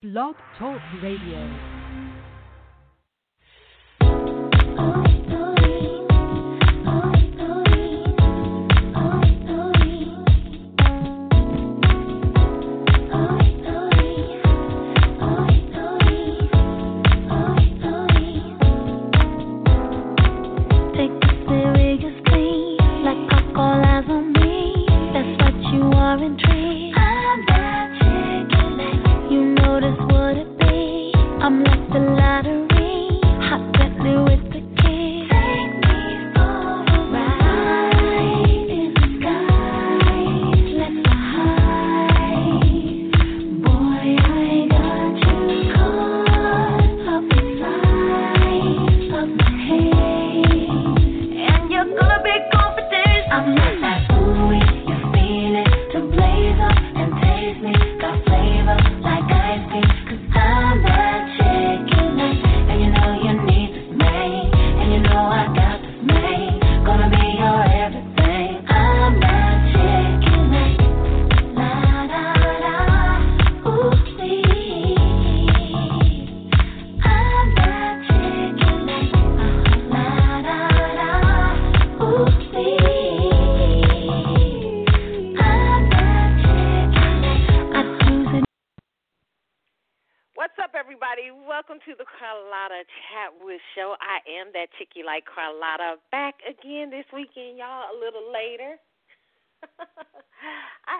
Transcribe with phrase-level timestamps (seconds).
[0.00, 1.77] Blog Talk Radio.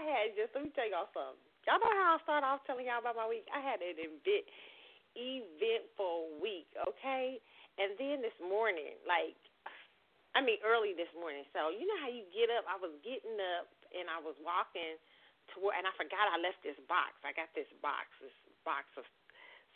[0.08, 1.40] had just let me tell y'all something.
[1.68, 3.44] Y'all know how I start off telling y'all about my week.
[3.52, 4.46] I had an event
[5.18, 7.42] eventful week, okay?
[7.80, 9.36] And then this morning, like
[10.36, 11.44] I mean early this morning.
[11.52, 12.64] So you know how you get up?
[12.68, 14.96] I was getting up and I was walking
[15.54, 17.16] toward and I forgot I left this box.
[17.24, 19.04] I got this box, this box of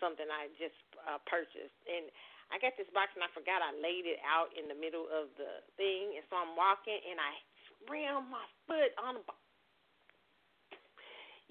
[0.01, 2.09] something I just uh purchased and
[2.53, 5.33] I got this box and I forgot I laid it out in the middle of
[5.41, 7.33] the thing, and so I'm walking and I
[7.89, 9.42] slammed my foot on the box.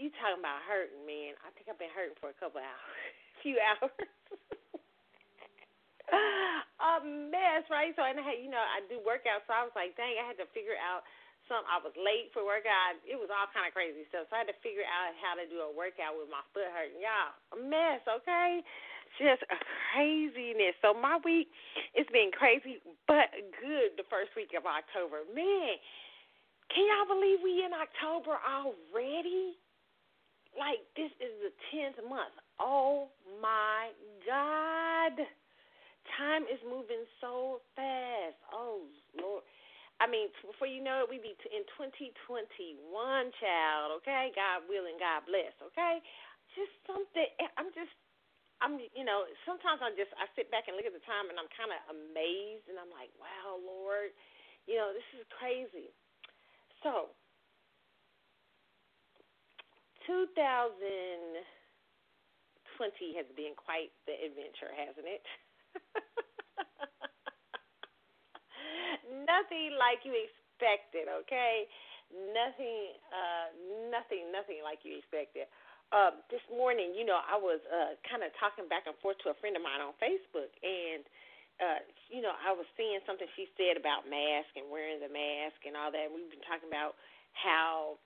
[0.02, 1.38] You talking about hurting, man.
[1.46, 3.94] I think I've been hurting for a couple hours, a few hours.
[6.82, 7.94] a mess, right?
[7.94, 10.26] So and I had, you know, I do workouts, so I was like, dang, I
[10.26, 11.06] had to figure out
[11.46, 11.62] some.
[11.70, 12.98] I was late for workout.
[13.06, 14.26] It was all kind of crazy stuff.
[14.34, 16.98] So I had to figure out how to do a workout with my foot hurting.
[16.98, 18.66] Y'all, a mess, okay?
[19.22, 19.58] Just a
[19.94, 20.74] craziness.
[20.82, 21.54] So my week,
[21.94, 23.30] it's been crazy, but
[23.62, 23.94] good.
[24.02, 25.78] The first week of October, man.
[26.74, 29.61] Can y'all believe we in October already?
[30.58, 32.36] Like, this is the 10th month.
[32.60, 33.08] Oh
[33.42, 33.92] my
[34.28, 35.16] God.
[36.18, 38.38] Time is moving so fast.
[38.52, 38.84] Oh,
[39.16, 39.44] Lord.
[40.02, 42.42] I mean, before you know it, we be in 2021,
[43.38, 44.34] child, okay?
[44.34, 46.02] God willing, God bless, okay?
[46.58, 47.94] Just something, eh, I'm just,
[48.66, 51.38] I'm, you know, sometimes I just, I sit back and look at the time and
[51.38, 54.10] I'm kind of amazed and I'm like, wow, Lord,
[54.66, 55.94] you know, this is crazy.
[56.82, 57.14] So,
[63.22, 65.22] has been quite the adventure, hasn't it?
[69.30, 71.70] nothing like you expected, okay?
[72.10, 73.54] Nothing, uh,
[73.94, 75.46] nothing, nothing like you expected.
[75.94, 79.30] Uh, this morning, you know, I was uh, kind of talking back and forth to
[79.30, 81.06] a friend of mine on Facebook, and
[81.62, 85.62] uh, you know, I was seeing something she said about mask and wearing the mask
[85.68, 86.10] and all that.
[86.10, 86.98] We've been talking about
[87.38, 88.02] how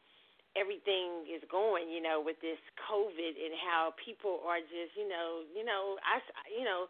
[0.56, 5.44] everything is going, you know, with this COVID and how people are just, you know,
[5.52, 6.88] you know, I, you know,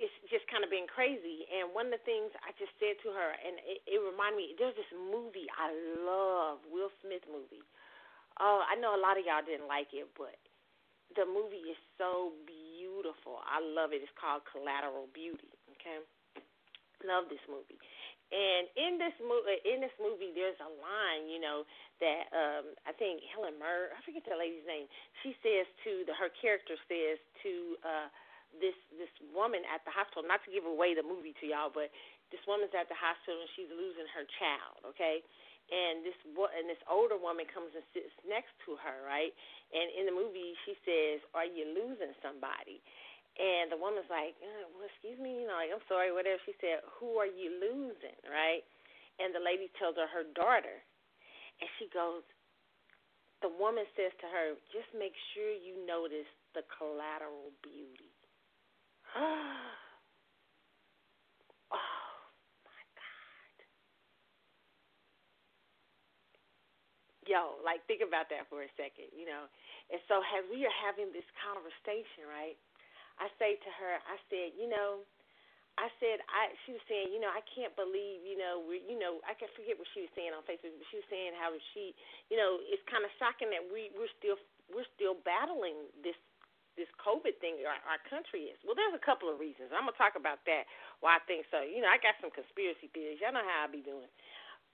[0.00, 1.48] it's just kind of been crazy.
[1.52, 4.46] And one of the things I just said to her, and it, it reminded me,
[4.56, 5.72] there's this movie I
[6.04, 7.64] love, Will Smith movie.
[8.40, 10.36] Oh, I know a lot of y'all didn't like it, but
[11.16, 13.44] the movie is so beautiful.
[13.44, 14.00] I love it.
[14.00, 15.52] It's called Collateral Beauty.
[15.76, 16.00] Okay,
[17.04, 17.76] love this movie.
[18.32, 21.68] And in this movie, in this movie, there's a line, you know,
[22.00, 24.88] that um I think Helen Mirren, I forget the lady's name.
[25.20, 27.52] She says to the her character says to
[27.84, 28.08] uh
[28.56, 31.92] this this woman at the hospital, not to give away the movie to y'all, but
[32.32, 35.20] this woman's at the hospital and she's losing her child, okay?
[35.68, 39.32] And this and this older woman comes and sits next to her, right?
[39.76, 42.80] And in the movie, she says, "Are you losing somebody?"
[43.40, 46.36] And the woman's like, uh, well, excuse me, you know, like, I'm sorry, whatever.
[46.44, 48.60] She said, who are you losing, right?
[49.20, 50.84] And the lady tells her her daughter.
[51.60, 52.26] And she goes,
[53.40, 58.12] the woman says to her, just make sure you notice the collateral beauty.
[59.16, 59.76] oh,
[62.64, 63.56] my God.
[67.26, 69.48] Yo, like, think about that for a second, you know
[69.92, 72.56] And so as we are having this conversation, right,
[73.22, 75.06] I say to her, I said, you know,
[75.80, 78.98] I said I she was saying, you know, I can't believe, you know, we you
[78.98, 81.54] know, I can forget what she was saying on Facebook, but she was saying how
[81.72, 81.94] she,
[82.28, 84.36] you know, it's kind of shocking that we we're still
[84.68, 86.18] we're still battling this
[86.76, 88.58] this COVID thing our, our country is.
[88.64, 89.72] Well, there's a couple of reasons.
[89.72, 90.68] I'm gonna talk about that.
[91.00, 91.64] Why I think so.
[91.64, 93.22] You know, I got some conspiracy theories.
[93.22, 94.10] Y'all know how I be doing.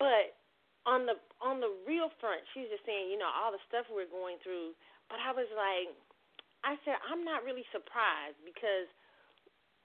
[0.02, 0.34] But
[0.82, 4.10] on the on the real front, she's just saying, you know, all the stuff we're
[4.10, 4.74] going through.
[5.06, 5.94] But I was like,
[6.66, 8.90] I said, I'm not really surprised because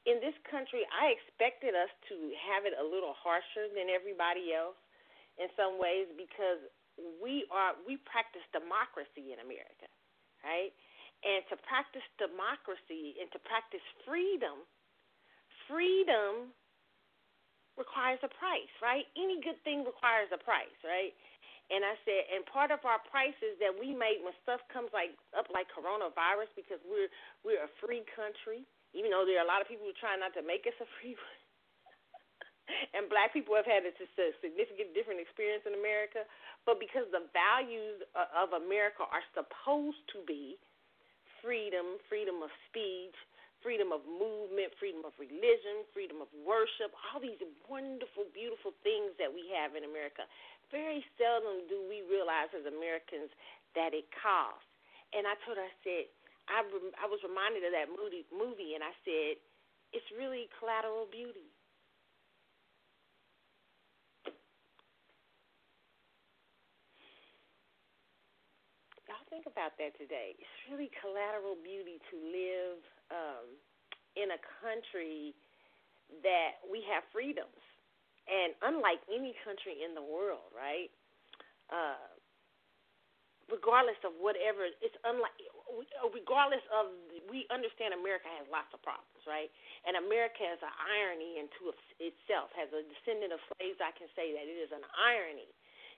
[0.05, 2.15] in this country, I expected us to
[2.51, 4.77] have it a little harsher than everybody else
[5.39, 6.59] in some ways because
[7.23, 9.89] we are we practice democracy in America,
[10.45, 10.73] right?
[11.23, 14.61] And to practice democracy and to practice freedom,
[15.71, 16.51] freedom
[17.79, 19.07] requires a price, right?
[19.17, 21.15] Any good thing requires a price, right?
[21.71, 24.91] And I said, and part of our price is that we make when stuff comes
[24.91, 27.07] like up like coronavirus because we're
[27.47, 30.35] we're a free country, even though there are a lot of people who try not
[30.35, 31.39] to make us a free one.
[32.95, 36.27] and black people have had a, a significant different experience in America,
[36.67, 40.59] but because the values uh, of America are supposed to be
[41.43, 43.15] freedom, freedom of speech,
[43.63, 49.31] freedom of movement, freedom of religion, freedom of worship, all these wonderful, beautiful things that
[49.31, 50.27] we have in America.
[50.69, 53.31] Very seldom do we realize as Americans
[53.73, 54.67] that it costs.
[55.15, 56.11] And I told her, I said,
[56.51, 56.61] I,
[56.99, 59.39] I was reminded of that movie, movie, and I said,
[59.95, 61.47] it's really collateral beauty.
[69.07, 70.33] Y'all think about that today.
[70.35, 72.81] It's really collateral beauty to live
[73.13, 73.45] um,
[74.17, 75.37] in a country
[76.25, 77.61] that we have freedoms,
[78.25, 80.89] and unlike any country in the world, right?
[81.69, 82.09] Uh,
[83.49, 85.33] regardless of whatever, it's unlike.
[86.13, 86.93] Regardless of,
[87.25, 89.49] we understand America has lots of problems, right?
[89.89, 92.53] And America has an irony into itself.
[92.53, 95.49] As a descendant of slaves, I can say that it is an irony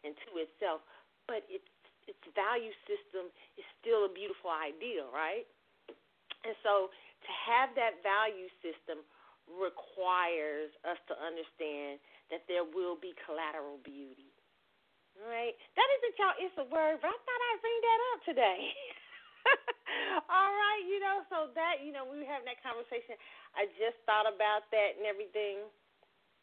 [0.07, 0.79] into itself,
[1.27, 1.68] but it's
[2.07, 5.50] its value system is still a beautiful ideal, right?
[6.45, 6.94] And so
[7.25, 9.01] to have that value system
[9.50, 12.01] requires us to understand
[12.33, 14.33] that there will be collateral beauty.
[15.16, 15.56] Right?
[15.77, 18.62] That isn't y'all, it's a word, but I thought I'd bring that up today.
[20.33, 23.16] All right, you know, so that, you know, we were having that conversation.
[23.56, 25.63] I just thought about that and everything.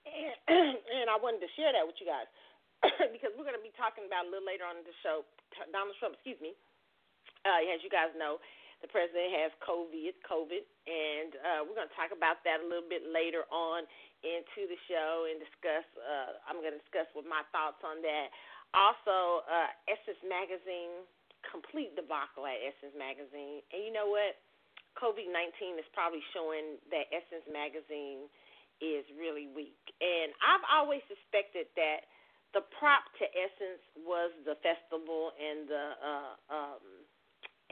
[0.07, 2.31] And, and I wanted to share that with you guys.
[3.15, 5.23] because we're going to be talking about a little later on in the show.
[5.71, 6.57] Donald Trump, excuse me,
[7.47, 8.43] uh, as you guys know,
[8.83, 12.87] the president has COVID, COVID, and uh, we're going to talk about that a little
[12.87, 13.87] bit later on
[14.27, 15.87] into the show and discuss.
[15.97, 18.35] Uh, I'm going to discuss with my thoughts on that.
[18.75, 21.07] Also, uh, Essence Magazine,
[21.47, 24.37] complete debacle at Essence Magazine, and you know what?
[25.01, 28.29] COVID 19 is probably showing that Essence Magazine
[28.83, 29.81] is really weak.
[30.03, 32.05] And I've always suspected that
[32.53, 36.85] the prop to Essence was the festival and the uh, um,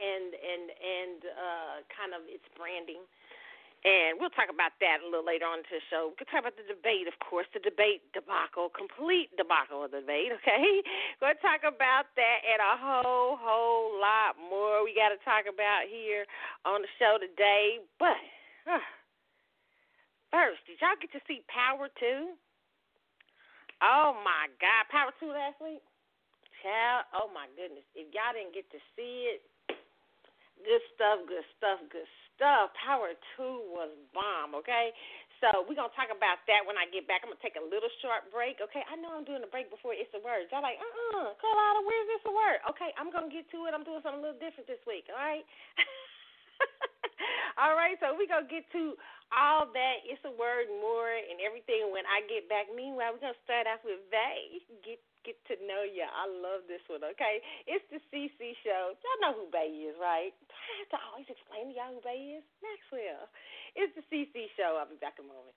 [0.01, 3.05] and and and uh, kind of its branding.
[3.81, 6.13] And we'll talk about that a little later on to the show.
[6.13, 10.29] We'll talk about the debate, of course, the debate debacle, complete debacle of the debate,
[10.37, 10.85] okay?
[11.17, 15.89] We'll talk about that and a whole, whole lot more we got to talk about
[15.89, 16.29] here
[16.61, 17.81] on the show today.
[17.97, 18.21] But
[18.69, 18.85] uh,
[20.29, 22.37] first, did y'all get to see Power 2?
[23.81, 25.81] Oh my God, Power Two last week,
[26.61, 27.09] child.
[27.17, 29.41] Oh my goodness, if y'all didn't get to see it,
[30.63, 32.73] good stuff, good stuff, good stuff.
[32.77, 34.57] Power Two was bomb.
[34.61, 34.93] Okay,
[35.41, 37.25] so we're gonna talk about that when I get back.
[37.25, 38.61] I'm gonna take a little short break.
[38.61, 40.49] Okay, I know I'm doing a break before it's a word.
[40.49, 42.59] Y'all like, uh uh-uh, uh, Carlotta, where's this a word?
[42.73, 43.73] Okay, I'm gonna get to it.
[43.73, 45.09] I'm doing something a little different this week.
[45.09, 45.45] All right.
[47.61, 48.95] all right, so we're gonna get to
[49.33, 49.97] all that.
[50.05, 52.69] It's a word more and everything when I get back.
[52.71, 54.61] Meanwhile, we're gonna start off with Vay.
[54.85, 56.05] Get get to know you.
[56.05, 57.05] I love this one.
[57.15, 58.93] Okay, it's the CC show.
[58.97, 60.33] Y'all know who Bay is, right?
[60.33, 62.45] Do I have to always explain to y'all who Bay is.
[62.59, 63.29] Maxwell.
[63.77, 64.77] It's the CC show.
[64.77, 65.55] I'll be back in a moment.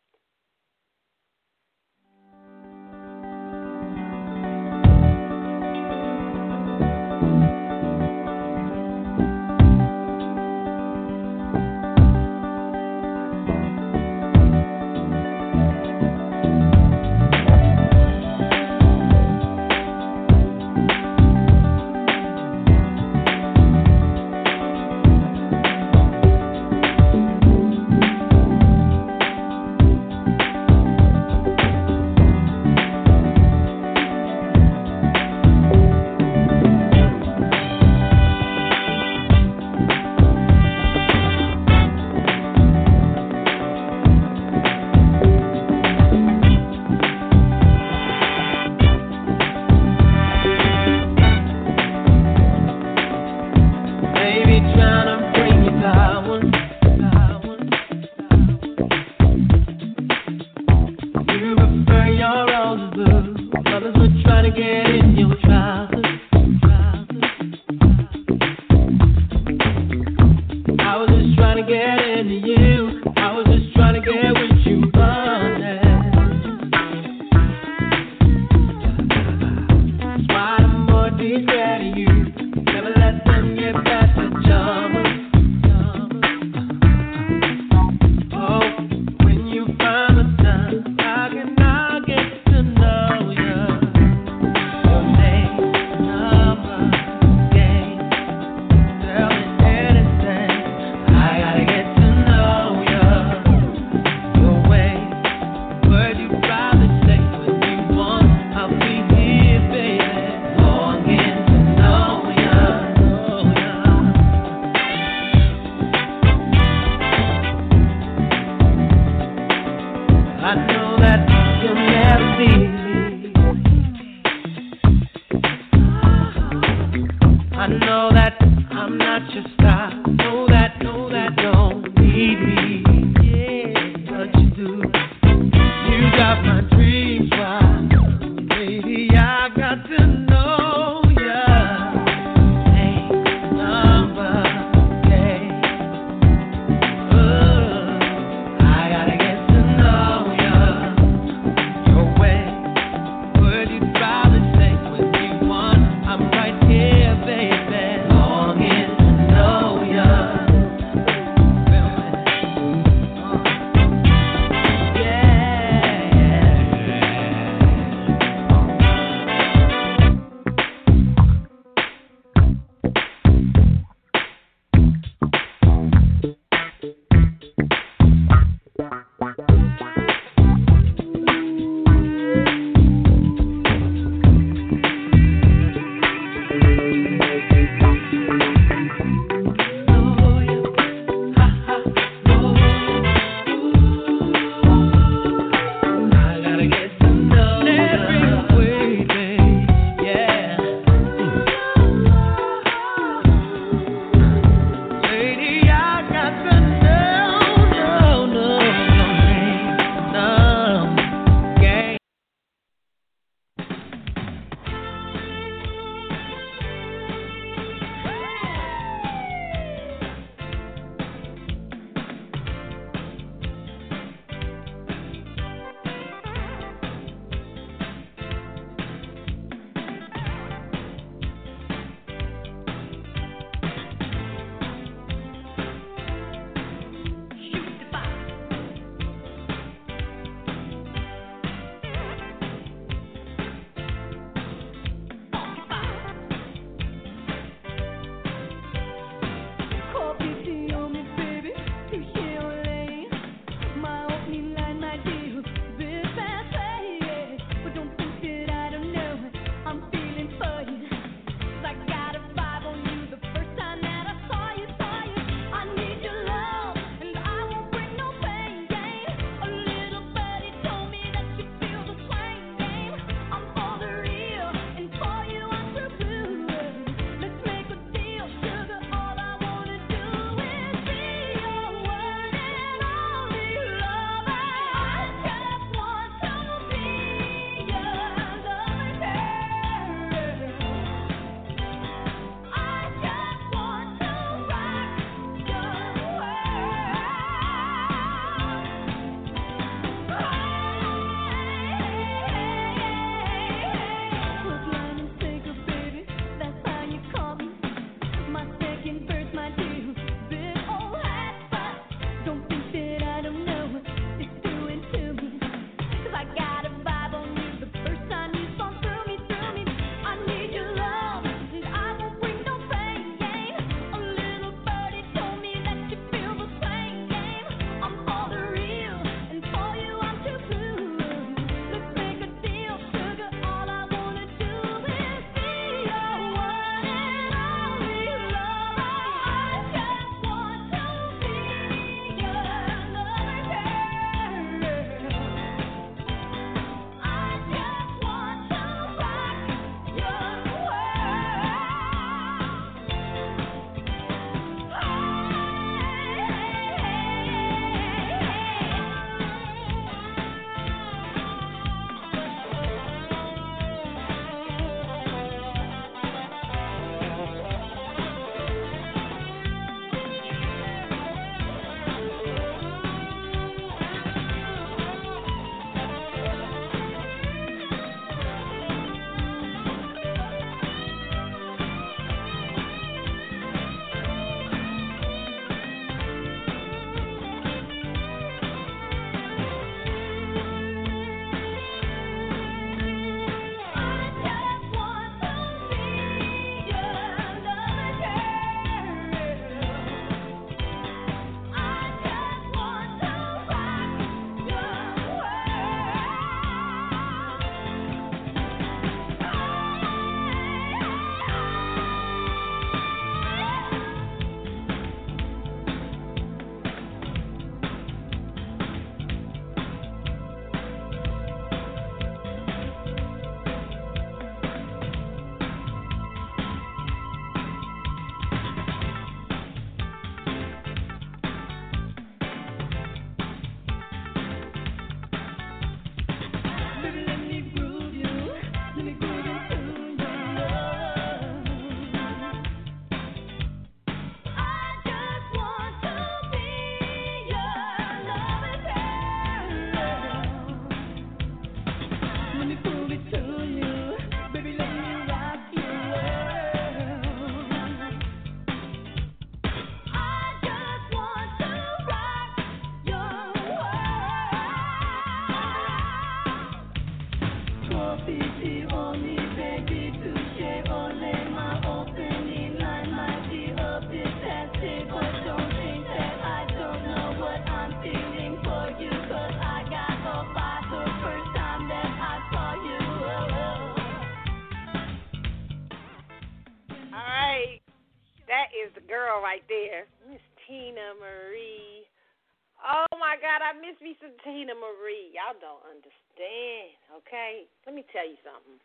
[495.24, 497.48] Y'all don't understand, okay?
[497.64, 498.60] Let me tell you something.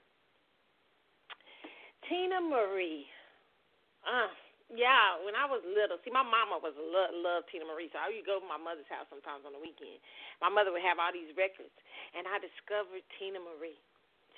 [2.04, 3.08] Teena Marie.
[4.04, 4.28] Uh,
[4.68, 8.12] yeah, when I was little, see, my mama was love, love Teena Marie, so I
[8.12, 10.04] would go to my mother's house sometimes on the weekend.
[10.44, 11.72] My mother would have all these records,
[12.12, 13.80] and I discovered Teena Marie.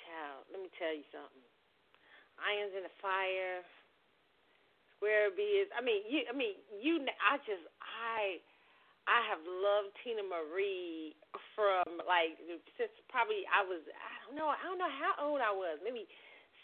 [0.06, 1.42] Child, let me tell you something.
[2.38, 3.66] Irons in the Fire,
[4.94, 5.74] Square Biz.
[5.74, 6.22] I mean, you.
[6.30, 7.02] I mean, you.
[7.18, 8.38] I just, I,
[9.10, 11.18] I have loved Teena Marie
[11.58, 12.38] from like
[12.78, 13.82] since probably I was.
[13.90, 14.50] I don't know.
[14.50, 15.82] I don't know how old I was.
[15.82, 16.06] Maybe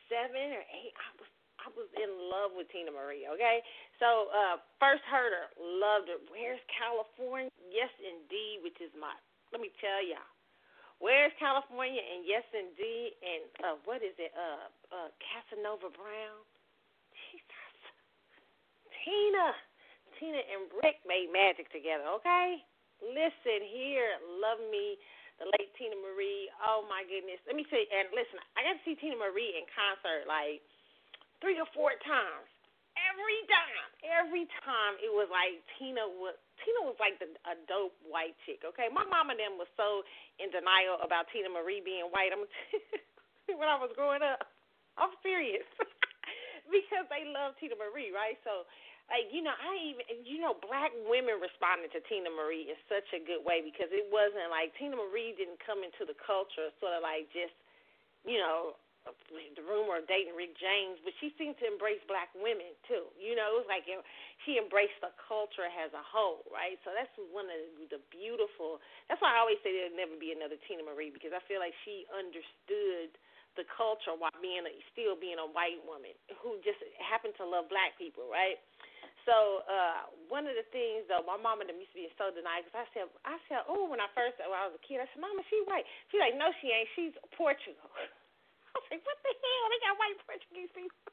[0.07, 0.95] seven or eight.
[0.95, 3.59] I was I was in love with Teena Marie, okay?
[3.99, 6.23] So, uh, first heard her, loved her.
[6.31, 7.51] Where's California?
[7.67, 9.11] Yes, indeed, which is my,
[9.51, 10.23] let me tell y'all.
[10.99, 12.03] Where's California?
[12.03, 13.15] And yes, indeed.
[13.23, 14.35] And uh, what is it?
[14.35, 16.39] Uh, uh, Casanova Brown.
[17.31, 17.75] Jesus.
[19.03, 19.55] Tina.
[20.19, 22.63] Tina and Rick made magic together, okay?
[23.03, 24.19] Listen here.
[24.43, 24.99] Love me
[25.39, 26.51] the late Teena Marie.
[26.63, 27.39] Oh my goodness.
[27.47, 30.63] Let me say and listen, I got to see Teena Marie in concert like
[31.41, 32.51] three or four times.
[32.99, 36.35] Every time, every time it was like Tina was
[36.67, 38.67] Tina was like the, a dope white chick.
[38.67, 40.03] Okay, my mom and them was so
[40.43, 42.35] in denial about Teena Marie being white.
[42.35, 42.43] I'm
[43.59, 44.43] when I was growing up,
[44.99, 45.67] I'm serious
[46.75, 48.39] because they love Teena Marie, right?
[48.43, 48.67] So
[49.09, 53.09] like you know I even you know black women responded to Teena Marie in such
[53.17, 56.97] a good way because it wasn't like Teena Marie didn't come into the culture sort
[56.97, 57.57] of like just
[58.25, 58.77] you know
[59.57, 63.09] the rumor of dating Rick James, but she seemed to embrace black women too.
[63.17, 63.89] You know, it was like
[64.45, 66.77] she embraced the culture as a whole, right?
[66.85, 68.83] So that's one of the beautiful.
[69.09, 71.73] That's why I always say there'll never be another Teena Marie because I feel like
[71.89, 73.17] she understood
[73.57, 76.13] the culture while being a, still being a white woman
[76.45, 78.61] who just happened to love black people, right?
[79.29, 82.65] So uh one of the things though, my mama them used to be so denied
[82.65, 85.07] because I said, I said, oh, when I first when I was a kid, I
[85.13, 85.85] said, Mama, she white.
[86.09, 86.89] She's like, no, she ain't.
[86.97, 87.93] She's Portugal.
[88.73, 89.65] I was like, what the hell?
[89.69, 90.97] They got white Portuguese people.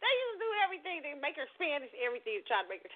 [0.00, 0.96] they used to do everything.
[1.04, 2.92] They make her Spanish, everything to try to make her.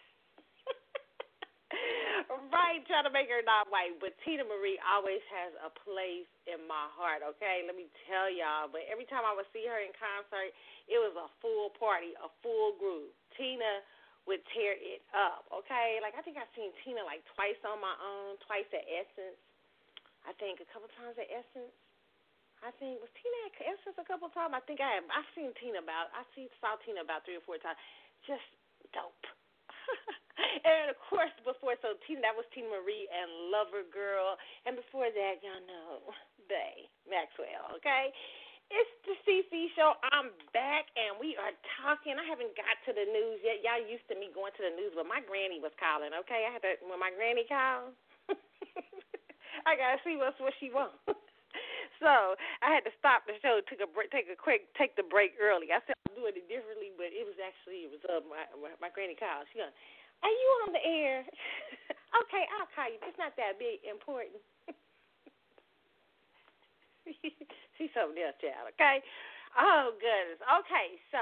[2.49, 3.97] Right, trying to make her not white.
[4.01, 7.65] But Teena Marie always has a place in my heart, okay?
[7.65, 8.69] Let me tell y'all.
[8.73, 10.53] But every time I would see her in concert,
[10.89, 13.13] it was a full party, a full group.
[13.37, 13.85] Tina
[14.29, 16.01] would tear it up, okay?
[16.05, 19.41] Like, I think I've seen Tina like twice on my own, twice at Essence.
[20.29, 21.73] I think a couple times at Essence.
[22.61, 24.53] I think was Tina at Essence a couple times.
[24.53, 25.07] I think I have.
[25.15, 26.11] I've seen Tina about.
[26.13, 27.79] I see saw Tina about three or four times.
[28.27, 28.45] Just
[28.91, 29.25] dope.
[30.65, 35.11] and of course, before so Tina that was Teena Marie and Lover Girl, and before
[35.11, 36.15] that, y'all know
[36.49, 37.77] Bay Maxwell.
[37.79, 38.11] Okay.
[38.69, 39.97] It's the CC show.
[40.13, 42.21] I'm back and we are talking.
[42.21, 43.65] I haven't got to the news yet.
[43.65, 46.13] Y'all used to me going to the news, but my granny was calling.
[46.13, 47.97] Okay, I had to when my granny called.
[49.69, 51.01] I gotta see what's what she wants.
[52.05, 55.07] so I had to stop the show, take a break, take a quick, take the
[55.09, 55.73] break early.
[55.73, 58.77] I said I'm doing it differently, but it was actually it was uh, my, my
[58.85, 59.49] my granny called.
[59.49, 59.73] She goes,
[60.23, 61.25] "Are you on the air?"
[62.25, 62.99] okay, I'll call you.
[63.07, 64.41] It's not that big important.
[67.79, 68.69] She's something else, child.
[68.77, 69.01] Okay.
[69.57, 70.41] Oh goodness.
[70.63, 71.21] Okay, so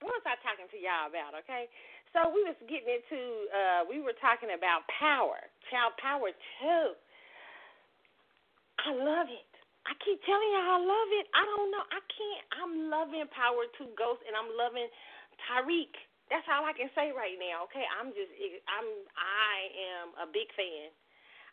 [0.00, 1.34] what was I talking to y'all about?
[1.42, 1.66] Okay,
[2.14, 3.20] so we was getting into
[3.50, 6.30] uh we were talking about power, child power
[6.62, 6.94] too.
[8.78, 9.50] I love it.
[9.88, 11.26] I keep telling y'all I love it.
[11.34, 11.84] I don't know.
[11.90, 12.44] I can't.
[12.60, 14.86] I'm loving Power Two Ghost, and I'm loving
[15.48, 15.92] Tariq.
[16.28, 17.64] That's all I can say right now.
[17.68, 18.32] Okay, I'm just.
[18.68, 18.88] I'm.
[19.16, 19.54] I
[19.92, 20.92] am a big fan.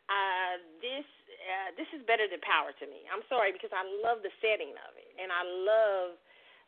[0.07, 1.07] Uh, this.
[1.45, 3.07] Uh, this is better than Power to me.
[3.07, 6.09] I'm sorry because I love the setting of it, and I love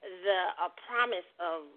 [0.04, 1.68] the a promise of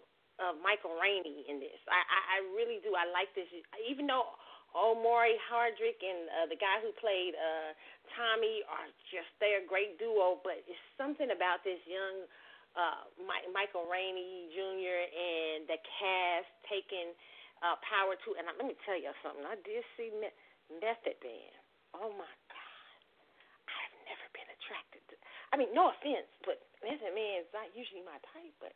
[0.40, 1.76] of Michael Rainey in this.
[1.90, 2.94] I, I I really do.
[2.94, 3.50] I like this.
[3.84, 4.30] Even though
[4.72, 7.74] Omari Hardwick and uh, the guy who played uh,
[8.14, 10.38] Tommy are just they're a great duo.
[10.40, 12.24] But it's something about this young
[12.76, 15.00] uh, Mike, Michael Rainey Jr.
[15.10, 17.14] and the cast taking
[17.62, 18.28] uh, power to.
[18.38, 19.44] And I, let me tell you something.
[19.46, 20.36] I did see Me-
[20.80, 21.54] Method Man.
[21.96, 22.96] Oh my God,
[23.66, 25.14] I've never been attracted to.
[25.50, 28.54] I mean, no offense, but Method Man is not usually my type.
[28.62, 28.74] But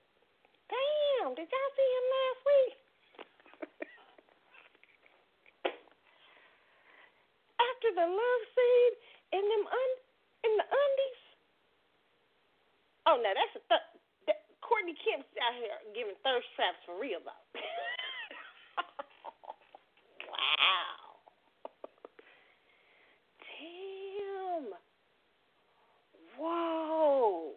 [0.70, 2.74] damn, did y'all see him last week?
[7.60, 8.94] after the love scene
[9.38, 10.00] in them un-
[10.44, 11.23] in the undies.
[13.06, 13.88] Oh no, that's a th-
[14.26, 17.44] that, Courtney Kemp's out here giving thirst traps for real though.
[20.32, 21.20] wow.
[23.44, 24.72] Damn.
[26.40, 27.52] Whoa.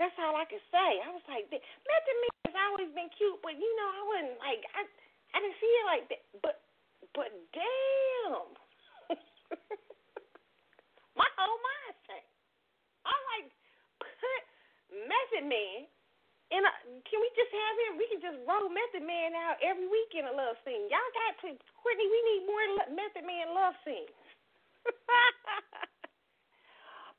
[0.00, 1.02] That's all I can say.
[1.04, 4.62] I was like, Method Man out always been cute, but you know, I wasn't like
[4.72, 4.86] I
[5.34, 6.22] I didn't see it like that.
[6.40, 6.62] But
[7.12, 8.54] but damn,
[11.18, 12.30] my oh, whole mind changed.
[13.02, 13.50] I like
[13.98, 14.42] put
[14.92, 15.86] Method Man
[16.50, 16.72] in a.
[17.04, 17.92] Can we just have him?
[18.00, 20.88] We can just roll Method Man out every week in a love scene.
[20.88, 21.48] Y'all got to
[21.80, 22.08] Courtney.
[22.08, 24.12] We need more Method Man love scenes.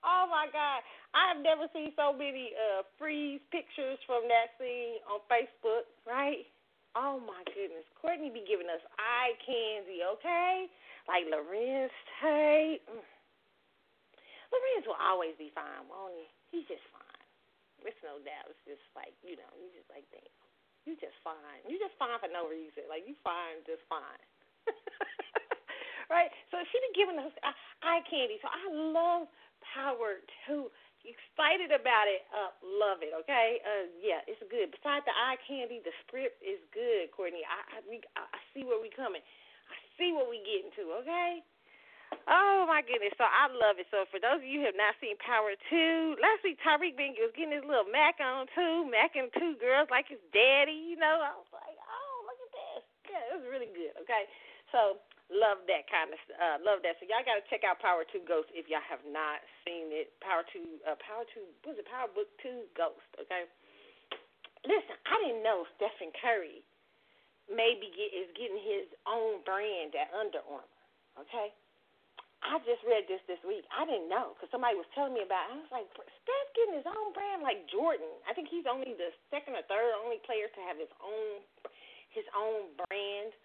[0.06, 0.82] oh my God.
[1.14, 6.46] I've never seen so many uh freeze pictures from that scene on Facebook, right?
[6.98, 7.86] Oh my goodness.
[8.02, 10.66] Courtney be giving us eye candy, okay?
[11.08, 12.82] Like Larenz Tate.
[12.90, 13.06] Mm.
[14.50, 16.26] Larenz will always be fine, won't he?
[16.58, 16.99] He's just fine.
[17.84, 18.52] There's no doubt.
[18.52, 20.28] It's just like, you know, you just like, damn.
[20.88, 21.62] You just fine.
[21.68, 22.88] You just fine for no reason.
[22.88, 24.24] Like you fine, just fine.
[26.14, 26.32] right?
[26.50, 28.40] So she be giving us uh, eye candy.
[28.42, 29.28] So I love
[29.76, 30.72] Power too
[31.06, 32.26] excited about it.
[32.32, 33.12] Uh, love it.
[33.24, 33.60] Okay.
[33.62, 34.72] Uh, yeah, it's good.
[34.72, 37.44] Besides the eye candy, the script is good, Courtney.
[37.44, 39.22] I I, we, I see where we coming.
[39.22, 41.04] I see what we getting to.
[41.04, 41.44] Okay.
[42.30, 43.14] Oh my goodness!
[43.18, 43.90] So I love it.
[43.90, 47.18] So for those of you who have not seen Power Two, last week Tariq Ben
[47.18, 50.94] was getting his little Mac on too, Mac and two girls like his daddy.
[50.94, 52.84] You know, I was like, oh look at this.
[53.10, 53.98] Yeah, it was really good.
[54.06, 54.30] Okay,
[54.70, 55.02] so
[55.34, 57.02] love that kind of uh love that.
[57.02, 60.14] So y'all gotta check out Power Two Ghost if y'all have not seen it.
[60.22, 63.50] Power Two uh Power Two was it Power Book Two Ghost, okay?
[64.70, 66.62] Listen, I didn't know Stephen Curry
[67.50, 70.84] maybe get, is getting his own brand at Under Armour,
[71.18, 71.50] okay?
[72.40, 73.68] I just read this this week.
[73.68, 75.52] I didn't know because somebody was telling me about.
[75.52, 75.60] it.
[75.60, 78.10] I was like, Steph getting his own brand like Jordan.
[78.24, 81.44] I think he's only the second or third only player to have his own
[82.16, 83.36] his own brand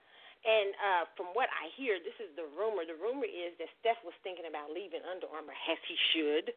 [0.44, 2.84] and uh, from what I hear, this is the rumor.
[2.84, 6.52] The rumor is that Steph was thinking about leaving Under Armour, as he should,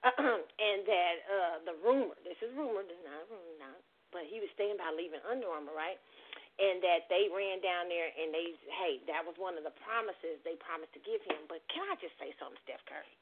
[0.08, 2.16] and that uh, the rumor.
[2.24, 2.80] This is rumor.
[2.88, 3.76] This is not rumor, not.
[4.08, 6.00] But he was thinking about leaving Under Armour, right?
[6.56, 10.40] And that they ran down there and they, hey, that was one of the promises
[10.40, 11.44] they promised to give him.
[11.52, 13.12] But can I just say something, Steph Curry?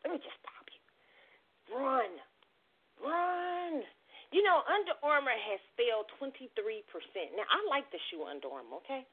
[0.00, 0.80] Let me just stop you.
[1.76, 2.12] Run,
[3.04, 3.84] run.
[4.32, 6.40] You know, Under Armour has failed 23%.
[7.36, 9.04] Now, I like the shoe Under Armour, okay?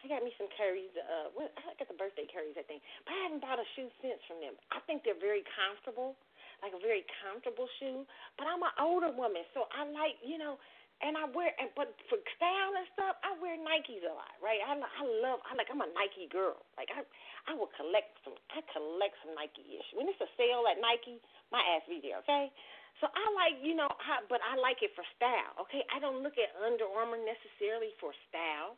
[0.00, 0.94] I got me some Currys.
[0.94, 3.90] Uh, what I got the birthday Currys, I think, but I haven't bought a shoe
[3.98, 4.54] since from them.
[4.70, 6.14] I think they're very comfortable,
[6.62, 8.06] like a very comfortable shoe.
[8.38, 10.60] But I'm an older woman, so I like, you know,
[11.00, 11.54] and I wear.
[11.58, 14.58] And but for style and stuff, I wear Nikes a lot, right?
[14.62, 15.42] I I love.
[15.46, 15.70] I like.
[15.70, 16.58] I'm a Nike girl.
[16.74, 17.02] Like I
[17.50, 18.34] I will collect some.
[18.54, 19.88] I collect some Nike ish.
[19.94, 21.22] When it's a sale at Nike,
[21.54, 22.50] my ass be there, okay?
[22.98, 25.54] So I like, you know, I, but I like it for style.
[25.62, 28.74] Okay, I don't look at Under Armour necessarily for style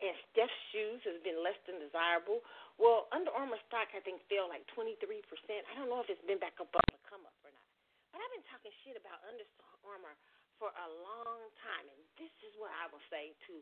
[0.00, 2.44] and Steph's shoes has been less than desirable.
[2.76, 5.00] Well, Under Armour stock I think fell like 23%.
[5.00, 7.64] I don't know if it's been back up on the come up or not.
[8.12, 9.44] But I've been talking shit about Under
[9.88, 10.12] Armour
[10.58, 13.54] for a long time, and this is what I will say to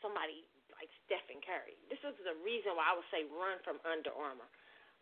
[0.00, 0.44] somebody
[0.76, 1.76] like Stephen Curry.
[1.88, 4.48] This is the reason why I would say run from Under Armour.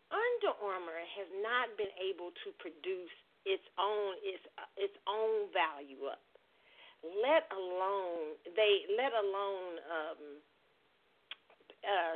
[0.09, 3.11] Under Armour has not been able to produce
[3.43, 6.23] its own its uh, its own value up.
[7.03, 10.21] Let alone they let alone um
[11.83, 12.15] uh,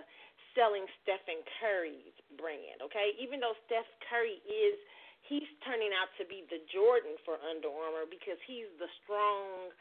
[0.56, 2.84] selling Stephen Curry's brand.
[2.84, 4.76] Okay, even though Steph Curry is
[5.32, 9.72] he's turning out to be the Jordan for Under Armour because he's the strong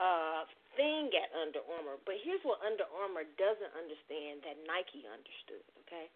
[0.00, 0.48] uh,
[0.80, 2.00] thing at Under Armour.
[2.08, 5.60] But here's what Under Armour doesn't understand that Nike understood.
[5.84, 6.08] Okay,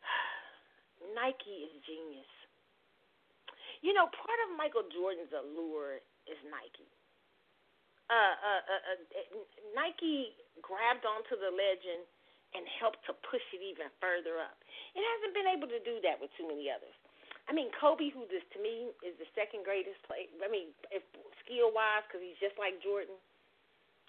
[1.20, 2.32] Nike is genius.
[3.84, 6.88] You know, part of Michael Jordan's allure is Nike.
[8.08, 9.00] Uh, uh, uh, uh,
[9.76, 10.32] Nike
[10.64, 12.08] grabbed onto the legend
[12.56, 14.56] and helped to push it even further up.
[14.96, 16.96] It hasn't been able to do that with too many others.
[17.44, 20.28] I mean, Kobe, who this to me is the second greatest player.
[20.40, 21.04] I mean, if
[21.44, 23.16] skill wise, because he's just like Jordan.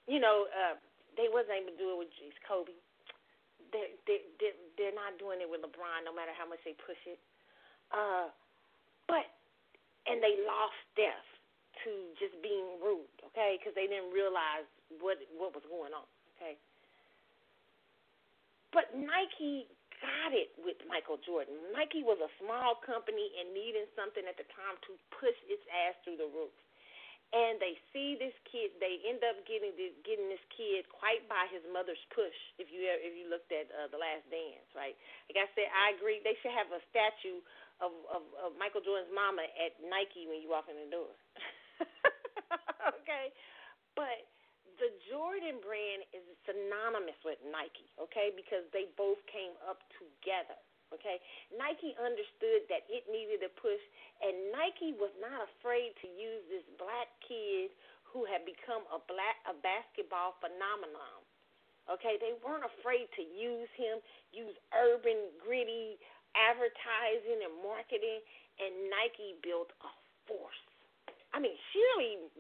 [0.07, 0.79] You know, uh,
[1.19, 2.75] they wasn't able to do it with geez, Kobe.
[3.75, 7.19] They're, they're they're not doing it with LeBron, no matter how much they push it.
[7.91, 8.31] Uh,
[9.09, 9.27] but
[10.07, 11.27] and they lost Steph
[11.83, 13.59] to just being rude, okay?
[13.59, 14.63] Because they didn't realize
[15.03, 16.55] what what was going on, okay?
[18.71, 19.67] But Nike
[20.33, 21.55] it with Michael Jordan.
[21.71, 25.95] Nike was a small company and needing something at the time to push its ass
[26.03, 26.53] through the roof.
[27.33, 28.77] And they see this kid.
[28.77, 32.37] They end up getting this, getting this kid quite by his mother's push.
[32.61, 34.95] If you if you looked at uh, the Last Dance, right?
[35.27, 36.21] Like I said, I agree.
[36.21, 37.41] They should have a statue
[37.83, 41.11] of, of, of Michael Jordan's mama at Nike when you walk in the door.
[43.03, 43.33] okay?
[43.97, 44.29] But
[44.77, 48.31] the Jordan brand is synonymous with Nike, okay?
[48.35, 50.57] Because they both came up together,
[50.91, 51.19] okay?
[51.53, 53.81] Nike understood that it needed a push,
[54.23, 57.71] and Nike was not afraid to use this black kid
[58.03, 61.19] who had become a black a basketball phenomenon.
[61.85, 64.01] Okay, they weren't afraid to use him,
[64.33, 66.01] use urban, gritty
[66.35, 68.19] advertising and marketing,
[68.59, 69.91] and Nike built a
[70.27, 70.63] force.
[71.35, 72.31] I mean, surely,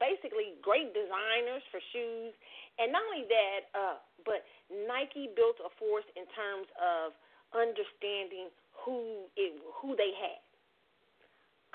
[0.00, 2.32] basically, great designers for shoes,
[2.80, 4.40] and not only that, uh, but
[4.88, 7.12] Nike built a force in terms of
[7.52, 9.52] understanding who it,
[9.84, 10.40] who they had.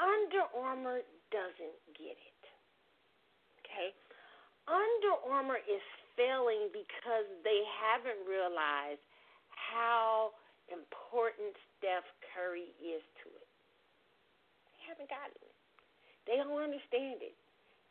[0.02, 2.42] Under Armour doesn't get it.
[3.62, 3.94] Okay,
[4.66, 5.86] Under Armour is
[6.18, 9.02] failing because they haven't realized
[9.54, 10.34] how
[10.74, 13.50] important Steph Curry is to it.
[14.74, 15.53] They haven't gotten it.
[16.26, 17.36] They don't understand it.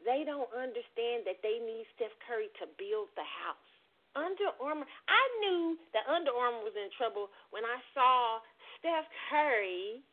[0.02, 3.70] They don't understand that they need Steph Curry to build the house.
[4.12, 8.42] Under Armour, I knew that Under Armour was in trouble when I saw
[8.76, 10.04] Steph Curry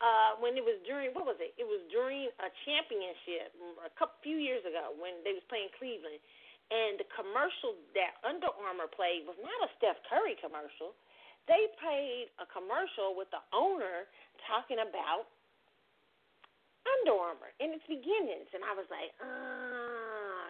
[0.00, 1.52] uh, when it was during what was it?
[1.60, 3.52] It was during a championship
[3.84, 6.20] a couple few years ago when they was playing Cleveland,
[6.72, 10.96] and the commercial that Under Armour played was not a Steph Curry commercial.
[11.48, 14.08] They played a commercial with the owner
[14.48, 15.28] talking about
[16.86, 20.48] Under Armour in its beginnings, and I was like, uh,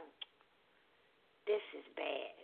[1.47, 2.41] this is bad.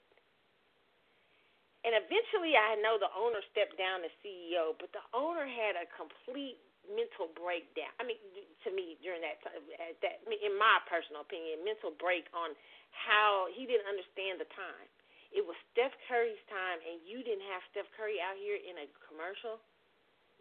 [1.86, 5.86] And eventually, I know the owner stepped down as CEO, but the owner had a
[5.94, 6.58] complete
[6.90, 7.90] mental breakdown.
[7.98, 8.18] I mean,
[8.66, 9.62] to me, during that time,
[10.02, 12.58] that in my personal opinion, mental break on
[12.90, 14.86] how he didn't understand the time.
[15.34, 18.86] It was Steph Curry's time, and you didn't have Steph Curry out here in a
[19.06, 19.62] commercial.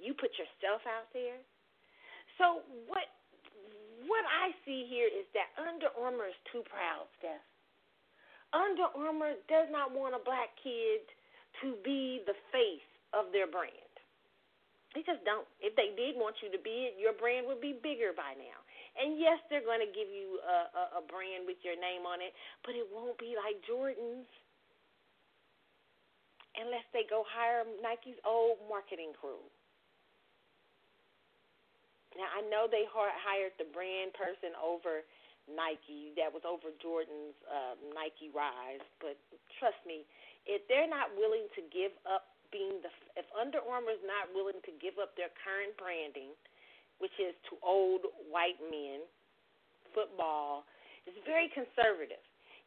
[0.02, 1.42] You put yourself out there.
[2.38, 3.06] So what
[4.08, 7.44] what I see here is that Under Armour is too proud, Steph.
[8.54, 11.04] Under Armour does not want a black kid
[11.62, 13.94] to be the face of their brand.
[14.96, 15.44] They just don't.
[15.60, 18.60] If they did want you to be it, your brand would be bigger by now.
[18.96, 22.24] And yes, they're going to give you a, a, a brand with your name on
[22.24, 22.32] it,
[22.63, 24.24] but it won't be like Jordan's
[26.56, 29.44] unless they go hire Nike's old marketing crew.
[32.15, 35.04] Now I know they hired the brand person over
[35.51, 39.19] Nike that was over Jordan's uh, Nike Rise, but
[39.62, 40.08] trust me,
[40.49, 44.58] if they're not willing to give up being the if Under Armour is not willing
[44.65, 46.34] to give up their current branding,
[46.97, 49.04] which is to old white men,
[49.93, 50.65] football,
[51.06, 52.21] is very conservative.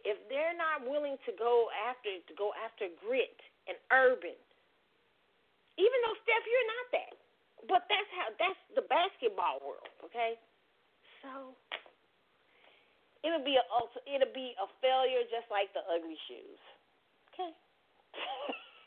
[0.06, 3.34] If they're not willing to go after to go after grit
[3.66, 4.38] and urban.
[5.78, 7.14] Even though Steph, you're not that,
[7.66, 10.38] but that's how that's the basketball world, okay?
[11.24, 11.56] So
[13.26, 13.64] it'll be a
[14.06, 16.60] it'll be a failure just like the ugly shoes,
[17.34, 17.52] okay?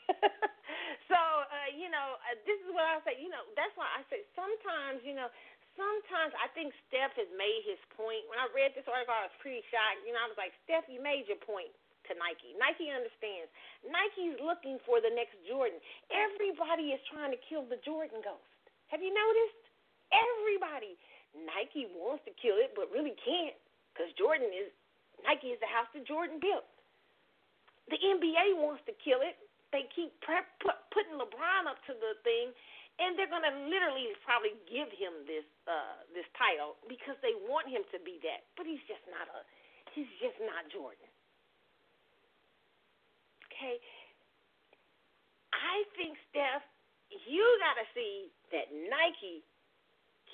[1.11, 3.19] so uh, you know, uh, this is what I say.
[3.19, 5.27] You know, that's why I say sometimes, you know,
[5.75, 8.23] sometimes I think Steph has made his point.
[8.31, 10.03] When I read this article, I was pretty shocked.
[10.07, 11.71] You know, I was like, Steph, you made your point
[12.09, 12.55] to Nike.
[12.59, 13.51] Nike understands.
[13.85, 15.79] Nike's looking for the next Jordan.
[16.11, 18.50] Everybody is trying to kill the Jordan ghost.
[18.91, 19.63] Have you noticed?
[20.11, 20.99] Everybody.
[21.31, 23.55] Nike wants to kill it, but really can't
[23.95, 24.67] because Jordan is
[25.23, 26.67] Nike is the house that Jordan built.
[27.87, 29.39] The NBA wants to kill it.
[29.71, 32.51] They keep prep, put, putting LeBron up to the thing,
[32.99, 37.71] and they're going to literally probably give him this uh, this title because they want
[37.71, 38.43] him to be that.
[38.59, 39.47] But he's just not a
[39.95, 41.07] he's just not Jordan
[43.61, 43.77] okay,
[45.53, 46.65] I think, Steph,
[47.27, 49.43] you got to see that Nike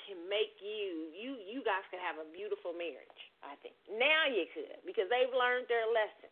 [0.05, 3.75] can make you, you, you guys could have a beautiful marriage, I think.
[3.91, 6.31] Now you could, because they've learned their lesson.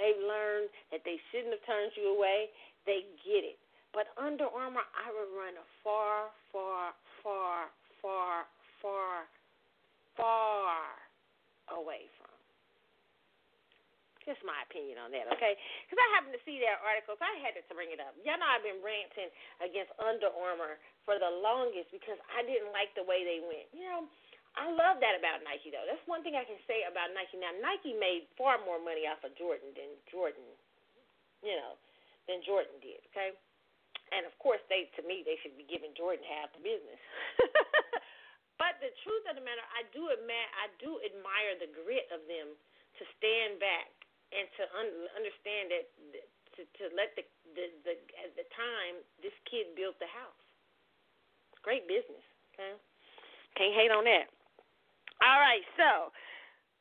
[0.00, 2.52] They've learned that they shouldn't have turned you away.
[2.84, 3.60] They get it.
[3.96, 6.92] But Under Armour, I would run a far, far,
[7.24, 8.44] far, far,
[8.84, 9.24] far,
[10.16, 10.84] far
[11.72, 12.12] away.
[14.26, 15.54] Just my opinion on that, okay?
[15.86, 18.10] Because I happened to see that article, so I had to bring it up.
[18.26, 19.30] Y'all know I've been ranting
[19.62, 23.70] against Under Armour for the longest because I didn't like the way they went.
[23.70, 24.10] You know,
[24.58, 25.86] I love that about Nike, though.
[25.86, 27.38] That's one thing I can say about Nike.
[27.38, 30.42] Now, Nike made far more money off of Jordan than Jordan,
[31.46, 31.78] you know,
[32.26, 33.30] than Jordan did, okay?
[34.14, 37.02] And of course, they to me they should be giving Jordan half the business.
[38.60, 42.22] but the truth of the matter, I do admire I do admire the grit of
[42.30, 43.90] them to stand back
[44.34, 45.84] and to un- understand that
[46.56, 50.46] to to let the the the at the time this kid built the house.
[51.62, 52.22] Great business.
[52.54, 52.74] Okay,
[53.58, 54.32] can't hate on that.
[55.20, 56.12] All right, so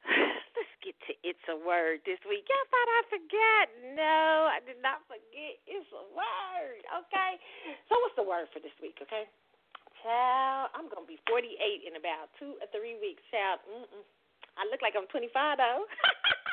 [0.56, 2.48] let's get to it's a word this week.
[2.48, 3.66] Y'all thought I forgot?
[3.98, 5.60] No, I did not forget.
[5.68, 6.82] It's a word.
[7.06, 7.32] Okay,
[7.92, 8.98] so what's the word for this week?
[9.04, 9.28] Okay.
[10.06, 11.50] Child, I'm gonna be 48
[11.90, 13.26] in about two or three weeks.
[13.34, 14.06] Child, mm-mm.
[14.54, 15.82] I look like I'm 25 though.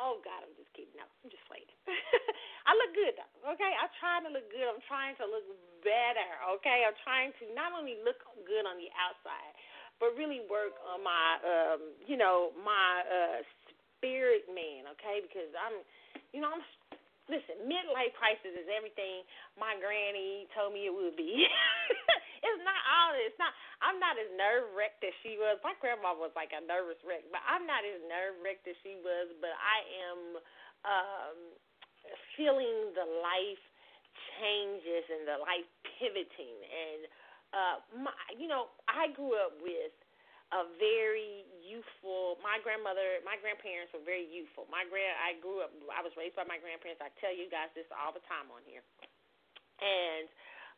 [0.00, 0.96] oh God, I'm just kidding.
[0.96, 1.68] No, I'm just playing.
[2.68, 3.54] I look good though.
[3.54, 4.64] Okay, I'm trying to look good.
[4.64, 5.44] I'm trying to look
[5.84, 6.30] better.
[6.58, 9.52] Okay, I'm trying to not only look good on the outside,
[10.00, 13.38] but really work on my, um, you know, my uh,
[14.00, 14.88] spirit man.
[14.96, 15.84] Okay, because I'm,
[16.32, 16.64] you know, I'm
[17.30, 19.22] listen, midlife crisis is everything
[19.54, 21.46] my granny told me it would be.
[22.40, 23.52] it's not all it's not
[23.84, 25.60] I'm not as nerve wrecked as she was.
[25.64, 29.00] My grandma was like a nervous wreck, but I'm not as nerve wrecked as she
[29.00, 30.20] was, but I am
[30.84, 31.38] um
[32.36, 33.64] feeling the life
[34.40, 35.68] changes and the life
[36.00, 37.00] pivoting and
[37.52, 39.92] uh my you know, I grew up with
[40.50, 42.34] a very youthful.
[42.42, 44.66] My grandmother, my grandparents were very youthful.
[44.66, 45.70] My grand, I grew up.
[45.94, 46.98] I was raised by my grandparents.
[46.98, 48.82] I tell you guys this all the time on here.
[49.78, 50.26] And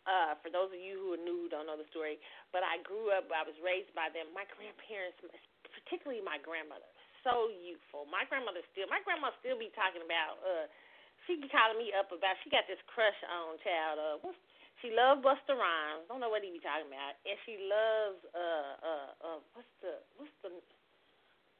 [0.05, 2.19] uh, for those of you who are new who don't know the story,
[2.51, 3.31] but I grew up.
[3.31, 4.31] I was raised by them.
[4.35, 5.19] My grandparents,
[5.71, 6.89] particularly my grandmother,
[7.23, 8.07] so youthful.
[8.11, 8.91] My grandmother still.
[8.91, 10.43] My grandma still be talking about.
[10.43, 10.67] uh
[11.27, 12.35] She be calling me up about.
[12.43, 13.97] She got this crush on child.
[13.99, 14.39] Uh, what's
[14.83, 16.11] she loves Busta Rhymes.
[16.11, 17.15] Don't know what he be talking about.
[17.23, 20.51] And she loves uh uh uh what's the what's the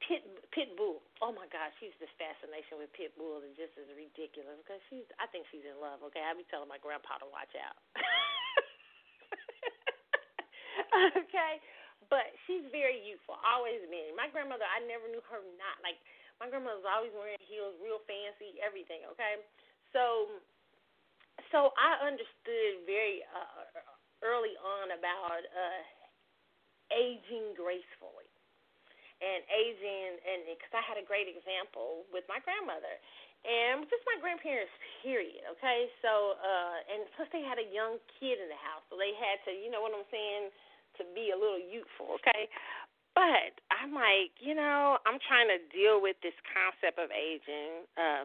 [0.03, 0.99] Pit Pitbull.
[1.23, 5.07] Oh my God, she's just fascination with Pitbull and just as ridiculous because she's.
[5.23, 6.03] I think she's in love.
[6.11, 7.79] Okay, I be telling my grandpa to watch out.
[11.23, 11.63] okay,
[12.11, 13.39] but she's very youthful.
[13.47, 14.19] Always been.
[14.19, 15.97] My grandmother, I never knew her not like.
[16.43, 19.07] My grandmother was always wearing heels, real fancy, everything.
[19.15, 19.39] Okay,
[19.95, 20.27] so
[21.55, 23.63] so I understood very uh,
[24.21, 25.83] early on about uh,
[26.93, 28.22] aging gracefully
[29.23, 32.99] and aging, and because I had a great example with my grandmother
[33.43, 34.71] and just my grandparents.
[35.03, 35.43] Period.
[35.59, 39.15] Okay, so uh, and plus they had a young kid in the house, so they
[39.19, 40.55] had to, you know what I'm saying,
[40.99, 42.19] to be a little youthful.
[42.23, 42.47] Okay,
[43.19, 47.87] but I'm like, you know, I'm trying to deal with this concept of aging.
[47.99, 48.25] Uh,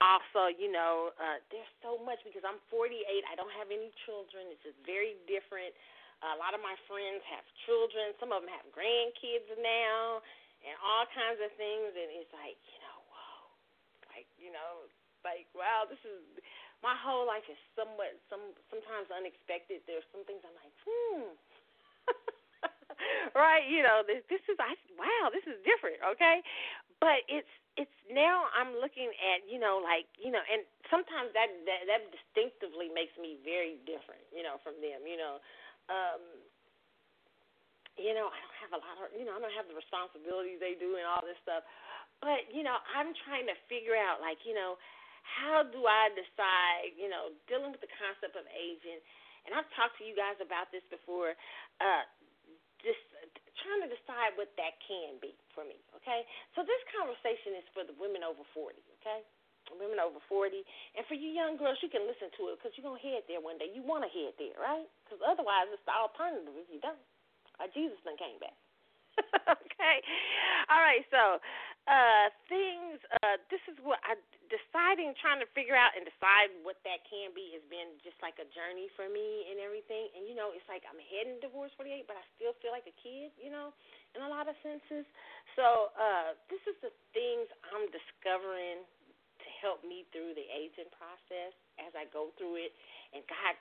[0.00, 3.04] also, you know, uh, there's so much because I'm 48.
[3.04, 4.48] I don't have any children.
[4.48, 5.76] It's just very different.
[5.76, 8.12] Uh, a lot of my friends have children.
[8.20, 10.20] Some of them have grandkids now,
[10.64, 11.92] and all kinds of things.
[11.96, 13.36] And it's like, you know, whoa,
[14.12, 14.88] like you know,
[15.24, 16.20] like wow, this is
[16.84, 19.84] my whole life is somewhat some sometimes unexpected.
[19.88, 21.32] There's some things I'm like, hmm.
[23.36, 26.44] right, you know, this this is I wow, this is different, okay?
[27.00, 27.48] But it's
[27.80, 32.02] it's now I'm looking at you know like you know and sometimes that that that
[32.10, 35.38] distinctively makes me very different you know from them you know
[35.90, 36.22] um
[37.98, 40.62] you know I don't have a lot of you know I don't have the responsibilities
[40.62, 41.66] they do and all this stuff
[42.22, 44.78] but you know I'm trying to figure out like you know
[45.26, 49.02] how do I decide you know dealing with the concept of aging
[49.44, 51.34] and I've talked to you guys about this before
[51.82, 52.06] uh
[52.80, 53.02] just
[53.60, 56.24] trying to decide what that can be for me, okay?
[56.56, 59.20] So this conversation is for the women over 40, okay?
[59.78, 60.62] Women over 40.
[60.96, 63.26] And for you young girls, you can listen to it because you're going to head
[63.30, 63.70] there one day.
[63.70, 64.88] You want to head there, right?
[65.04, 67.00] Because otherwise, it's the alternative if you don't.
[67.60, 68.56] Uh, Jesus then came back.
[69.56, 69.96] okay?
[70.70, 71.42] All right, so
[71.90, 74.16] uh, things, uh, this is what I
[74.50, 78.34] deciding, trying to figure out and decide what that can be has been just like
[78.42, 80.10] a journey for me and everything.
[80.18, 82.96] And you know, it's like I'm heading divorce 48, but I still feel like a
[82.98, 83.70] kid, you know,
[84.18, 85.06] in a lot of senses.
[85.54, 88.99] So uh, this is the things I'm discovering to
[89.60, 92.72] help me through the aging process as I go through it.
[93.12, 93.54] And God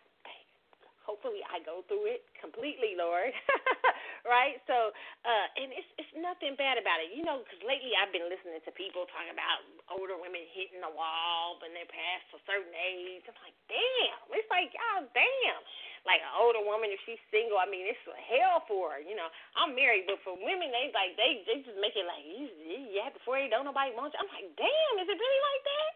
[1.09, 3.33] hopefully I go through it completely, Lord.
[4.29, 4.61] right?
[4.69, 4.93] So,
[5.25, 7.41] uh, and it's it's nothing bad about it, you know.
[7.41, 11.73] Because lately I've been listening to people talking about older women hitting the wall when
[11.73, 13.25] they're past a certain age.
[13.25, 14.21] I'm like, damn.
[14.37, 15.61] It's like, oh damn.
[16.07, 19.01] Like an older woman, if she's single, I mean, it's hell for her.
[19.03, 22.23] You know, I'm married, but for women, they like they they just make it like
[22.23, 24.19] you have before you don't nobody want you.
[24.19, 24.95] I'm like, damn.
[24.99, 25.91] Is it really like that?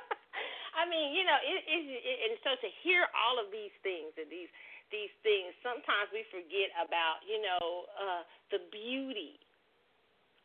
[0.80, 4.10] I mean, you know, it is, it, and so to hear all of these things
[4.18, 4.50] and these
[4.92, 8.22] these things, sometimes we forget about, you know, uh,
[8.54, 9.40] the beauty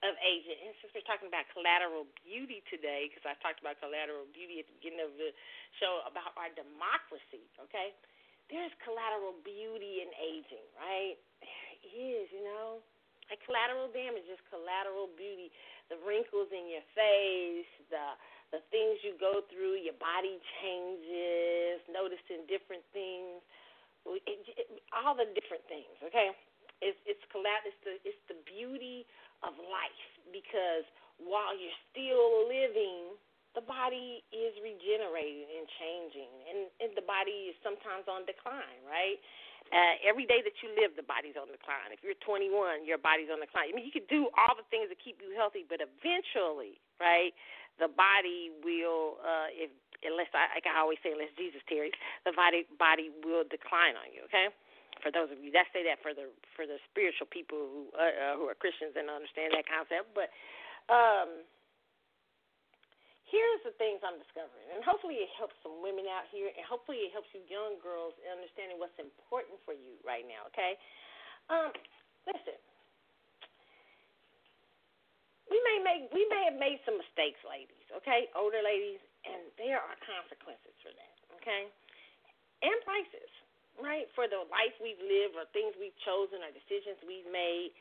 [0.01, 0.55] of aging.
[0.63, 4.65] And since we're talking about collateral beauty today, because I talked about collateral beauty at
[4.71, 5.35] the beginning of the
[5.77, 7.91] show about our democracy, okay?
[8.49, 11.17] There's collateral beauty in aging, right?
[11.41, 12.81] There is, you know.
[13.29, 15.53] Like collateral damage is collateral beauty.
[15.93, 18.17] The wrinkles in your face, the
[18.49, 23.45] the things you go through, your body changes, noticing different things,
[24.09, 25.93] it, it, all the different things.
[26.01, 26.33] Okay,
[26.81, 29.05] it's it's it's the it's the beauty
[29.45, 30.85] of life because
[31.21, 33.13] while you're still living,
[33.59, 39.19] the body is regenerating and changing, and, and the body is sometimes on decline, right?
[39.67, 41.91] Uh, every day that you live, the body's on decline.
[41.91, 43.67] If you're 21, your body's on decline.
[43.67, 47.35] I mean, you can do all the things to keep you healthy, but eventually, right,
[47.83, 49.67] the body will, uh, if
[50.07, 51.91] unless I, like I always say, unless Jesus tarries,
[52.23, 54.23] the body body will decline on you.
[54.31, 54.47] Okay,
[55.03, 58.07] for those of you that say that for the for the spiritual people who uh,
[58.07, 60.31] uh, who are Christians and understand that concept, but.
[60.87, 61.43] um
[63.29, 67.05] here's the things I'm discovering, and hopefully it helps some women out here, and hopefully
[67.05, 70.49] it helps you young girls in understanding what's important for you right now.
[70.53, 70.75] Okay,
[71.49, 71.71] um,
[72.25, 72.57] listen,
[75.47, 77.85] we may make we may have made some mistakes, ladies.
[78.01, 81.15] Okay, older ladies, and there are consequences for that.
[81.39, 81.69] Okay,
[82.65, 83.31] and prices,
[83.77, 87.71] right, for the life we've lived, or things we've chosen, or decisions we've made,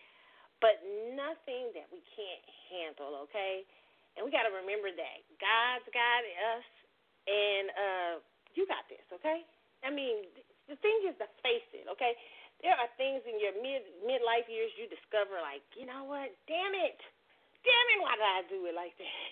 [0.60, 0.78] but
[1.16, 3.24] nothing that we can't handle.
[3.28, 3.64] Okay
[4.18, 6.66] and we got to remember that God's got us,
[7.30, 8.12] and uh,
[8.58, 9.46] you got this, okay?
[9.86, 10.26] I mean,
[10.66, 12.18] the thing is to face it, okay?
[12.58, 16.34] There are things in your mid midlife years you discover, like, you know what?
[16.50, 16.98] Damn it,
[17.62, 19.22] damn it, why did I do it like that?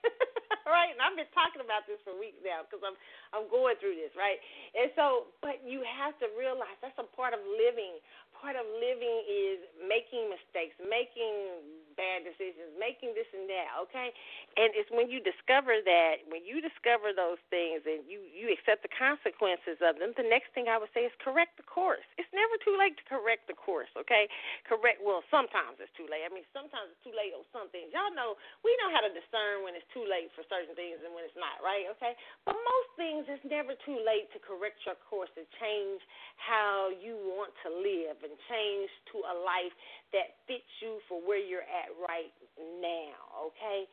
[0.68, 0.92] right?
[0.92, 2.96] And I've been talking about this for weeks now because I'm
[3.32, 4.36] I'm going through this, right?
[4.76, 7.96] And so, but you have to realize that's a part of living
[8.40, 11.60] part of living is making mistakes, making
[11.96, 14.10] bad decisions, making this and that, okay?
[14.58, 18.82] And it's when you discover that, when you discover those things and you you accept
[18.84, 22.04] the consequences of them, the next thing I would say is correct the course.
[22.20, 24.26] It's never too late to correct the course, okay?
[24.68, 26.26] Correct well, sometimes it's too late.
[26.26, 27.94] I mean, sometimes it's too late on some things.
[27.94, 28.36] Y'all know
[28.66, 31.38] we know how to discern when it's too late for certain things and when it's
[31.38, 31.88] not, right?
[31.96, 32.12] Okay?
[32.44, 36.02] But most things it's never too late to correct your course to change
[36.36, 39.72] how you want to live and change to a life
[40.12, 43.88] that fits you for where you're at right now, okay?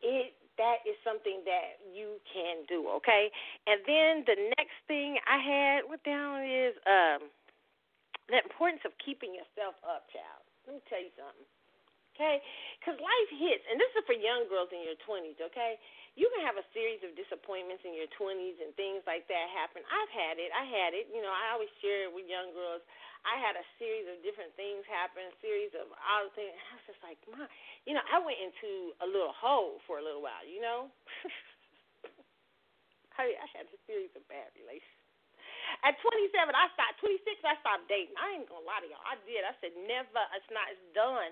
[0.00, 3.32] It that is something that you can do, okay?
[3.64, 7.28] And then the next thing I had what down is um
[8.28, 10.44] the importance of keeping yourself up, child.
[10.66, 11.48] Let me tell you something.
[12.20, 12.44] Okay?
[12.76, 15.80] Because life hits, and this is for young girls in your 20s, okay?
[16.18, 19.80] you can have a series of disappointments in your 20s and things like that happen.
[19.86, 20.50] I've had it.
[20.50, 21.06] I had it.
[21.14, 22.82] You know, I always share it with young girls.
[23.22, 26.52] I had a series of different things happen, a series of odd things.
[26.56, 27.46] I was just like, my,
[27.86, 30.42] you know, I went into a little hole for a little while.
[30.42, 30.92] You know,
[33.20, 34.98] I, I had a series of bad relations.
[35.86, 36.98] At 27, I stopped.
[37.00, 38.18] 26, I stopped dating.
[38.18, 39.04] I ain't gonna lie to y'all.
[39.06, 39.46] I did.
[39.46, 40.20] I said never.
[40.34, 40.66] It's not.
[40.68, 41.30] It's done.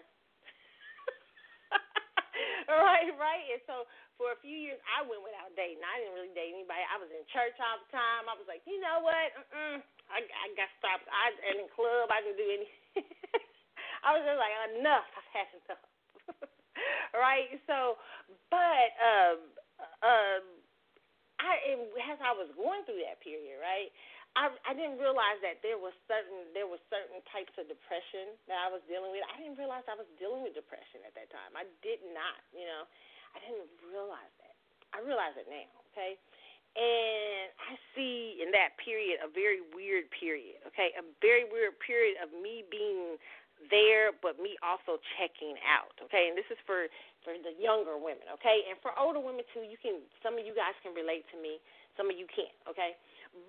[2.84, 3.46] right, right.
[3.56, 3.88] And so
[4.20, 5.80] for a few years, I went without dating.
[5.80, 6.84] I didn't really date anybody.
[6.84, 8.28] I was in church all the time.
[8.28, 9.28] I was like, you know what?
[9.40, 9.80] Mm-mm.
[10.12, 11.08] I, I got stopped.
[11.08, 13.08] I and in club, I didn't do anything.
[14.06, 15.08] I was just like, enough.
[15.16, 15.84] I've had enough.
[17.24, 17.48] right.
[17.64, 17.96] So,
[18.52, 19.38] but um,
[20.04, 20.44] um,
[21.40, 21.78] I
[22.12, 23.88] as I was going through that period, right.
[24.38, 28.62] I I didn't realize that there was certain there were certain types of depression that
[28.62, 29.26] I was dealing with.
[29.26, 31.58] I didn't realize I was dealing with depression at that time.
[31.58, 32.86] I did not, you know.
[33.34, 34.54] I didn't realize that.
[34.94, 36.16] I realize it now, okay?
[36.78, 40.94] And I see in that period a very weird period, okay?
[40.96, 43.18] A very weird period of me being
[43.68, 46.30] there, but me also checking out, okay?
[46.30, 46.86] And this is for
[47.26, 48.64] for the younger women, okay?
[48.70, 51.58] And for older women too, you can some of you guys can relate to me,
[51.98, 52.94] some of you can't, okay?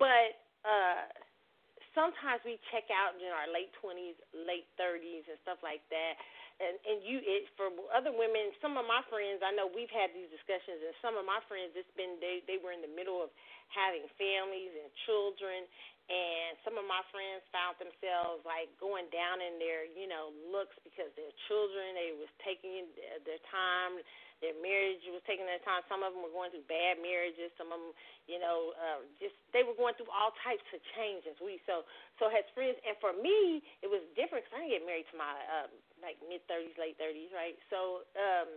[0.01, 1.07] But uh
[1.97, 6.13] sometimes we check out in our late 20s, late 30s and stuff like that.
[6.59, 10.11] And and you it for other women some of my friends i know we've had
[10.11, 13.23] these discussions and some of my friends it's been they they were in the middle
[13.23, 13.31] of
[13.71, 15.65] having families and children.
[16.09, 20.73] And some of my friends found themselves like going down in their you know looks
[20.81, 22.89] because their children they was taking
[23.29, 24.01] their time
[24.39, 25.83] their marriage was taking their time.
[25.91, 27.51] Some of them were going through bad marriages.
[27.59, 27.93] Some of them,
[28.27, 31.35] you know, uh, just they were going through all types of changes.
[31.43, 31.83] We so
[32.17, 35.17] so as friends, and for me, it was different because I didn't get married to
[35.19, 35.67] my uh,
[35.99, 37.59] like mid thirties, late thirties, right?
[37.67, 38.49] So um,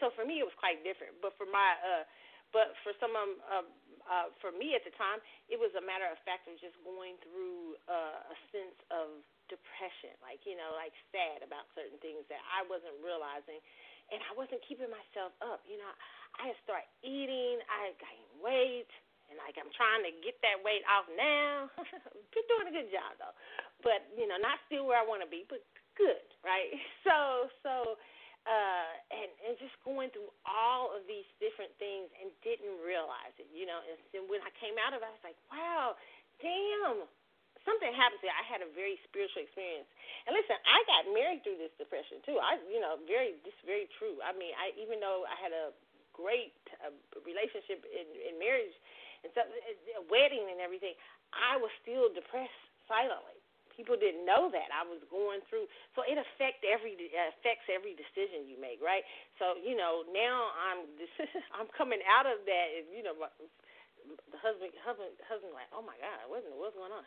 [0.00, 1.20] so for me, it was quite different.
[1.20, 2.04] But for my uh,
[2.56, 3.66] but for some of uh,
[4.08, 5.20] uh, for me at the time,
[5.52, 9.20] it was a matter of fact of just going through uh, a sense of
[9.52, 13.60] depression, like you know, like sad about certain things that I wasn't realizing
[14.10, 15.62] and I wasn't keeping myself up.
[15.66, 15.92] You know,
[16.38, 18.90] I had started eating, I gained weight,
[19.30, 21.70] and like I'm trying to get that weight off now.
[22.34, 23.36] Been doing a good job though,
[23.86, 25.62] but you know, not still where I want to be, but
[25.94, 26.74] good, right?
[27.06, 27.74] So, so,
[28.46, 33.48] uh, and and just going through all of these different things and didn't realize it,
[33.50, 33.80] you know.
[33.82, 35.96] And then when I came out of it, I was like, wow,
[36.38, 37.08] damn,
[37.64, 38.28] something happened to.
[38.30, 39.88] I had a very spiritual experience.
[40.26, 42.40] And listen, I got married through this depression too.
[42.40, 44.20] I, you know, very this very true.
[44.24, 45.72] I mean, I even though I had a
[46.12, 46.92] great uh,
[47.24, 48.74] relationship in, in marriage
[49.24, 50.96] and stuff, a wedding and everything,
[51.32, 52.56] I was still depressed
[52.88, 53.36] silently.
[53.72, 55.64] People didn't know that I was going through,
[55.96, 59.00] so it affect every affects every decision you make, right?
[59.40, 60.84] So you know now I'm
[61.56, 62.66] I'm coming out of that.
[62.92, 63.16] You know,
[64.30, 67.04] the husband husband husband like, oh my God, what's what's going on?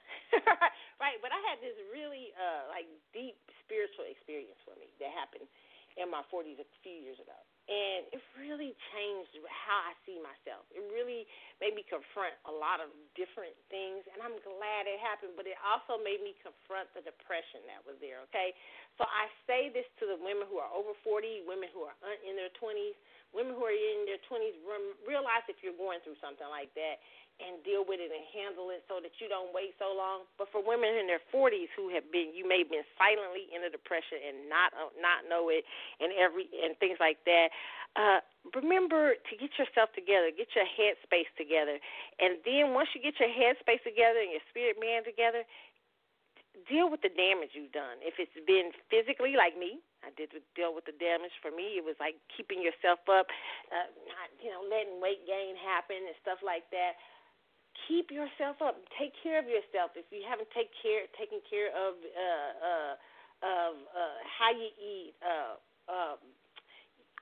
[1.04, 5.48] right, but I had this really uh like deep spiritual experience for me that happened
[6.00, 10.68] in my 40s a few years ago and it really changed how I see myself.
[10.76, 11.24] It really
[11.64, 15.40] made me confront a lot of different things, and I'm glad it happened.
[15.40, 18.20] But it also made me confront the depression that was there.
[18.28, 18.52] Okay,
[19.00, 21.96] so I say this to the women who are over 40, women who are
[22.28, 23.00] in their 20s,
[23.32, 24.60] women who are in their 20s.
[25.08, 27.00] Realize if you're going through something like that,
[27.42, 30.30] and deal with it and handle it so that you don't wait so long.
[30.38, 33.66] But for women in their 40s who have been, you may have been silently in
[33.66, 35.66] a depression and not uh, not know it,
[35.98, 37.50] and every and things like that.
[37.94, 38.22] Uh,
[38.58, 41.78] remember to get yourself together, get your head space together,
[42.22, 45.46] and then once you get your head space together and your spirit man together,
[46.66, 48.02] deal with the damage you've done.
[48.02, 51.34] If it's been physically, like me, I did deal with the damage.
[51.42, 53.30] For me, it was like keeping yourself up,
[53.74, 56.98] uh, not you know letting weight gain happen and stuff like that
[57.88, 58.80] keep yourself up.
[59.00, 59.94] Take care of yourself.
[59.96, 62.94] If you haven't take care taken care of uh uh
[63.44, 65.58] of uh how you eat, uh
[65.90, 66.20] um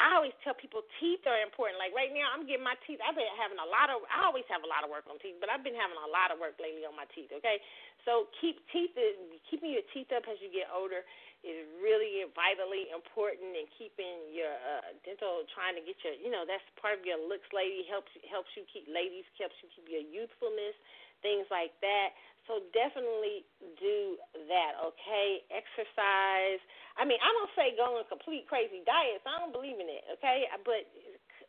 [0.01, 1.77] I always tell people teeth are important.
[1.77, 2.97] Like right now, I'm getting my teeth.
[3.05, 4.01] I've been having a lot of.
[4.09, 6.33] I always have a lot of work on teeth, but I've been having a lot
[6.33, 7.29] of work lately on my teeth.
[7.29, 7.61] Okay,
[8.01, 8.97] so keep teeth.
[9.45, 11.05] Keeping your teeth up as you get older
[11.41, 16.45] is really vitally important in keeping your uh, dental trying to get your you know
[16.45, 20.05] that's part of your looks lady helps helps you keep ladies helps you keep your
[20.05, 20.77] youthfulness
[21.25, 22.13] things like that
[22.45, 23.41] so definitely
[23.81, 26.61] do that okay exercise
[26.97, 30.05] i mean i don't say go on complete crazy diets i don't believe in it
[30.13, 30.85] okay but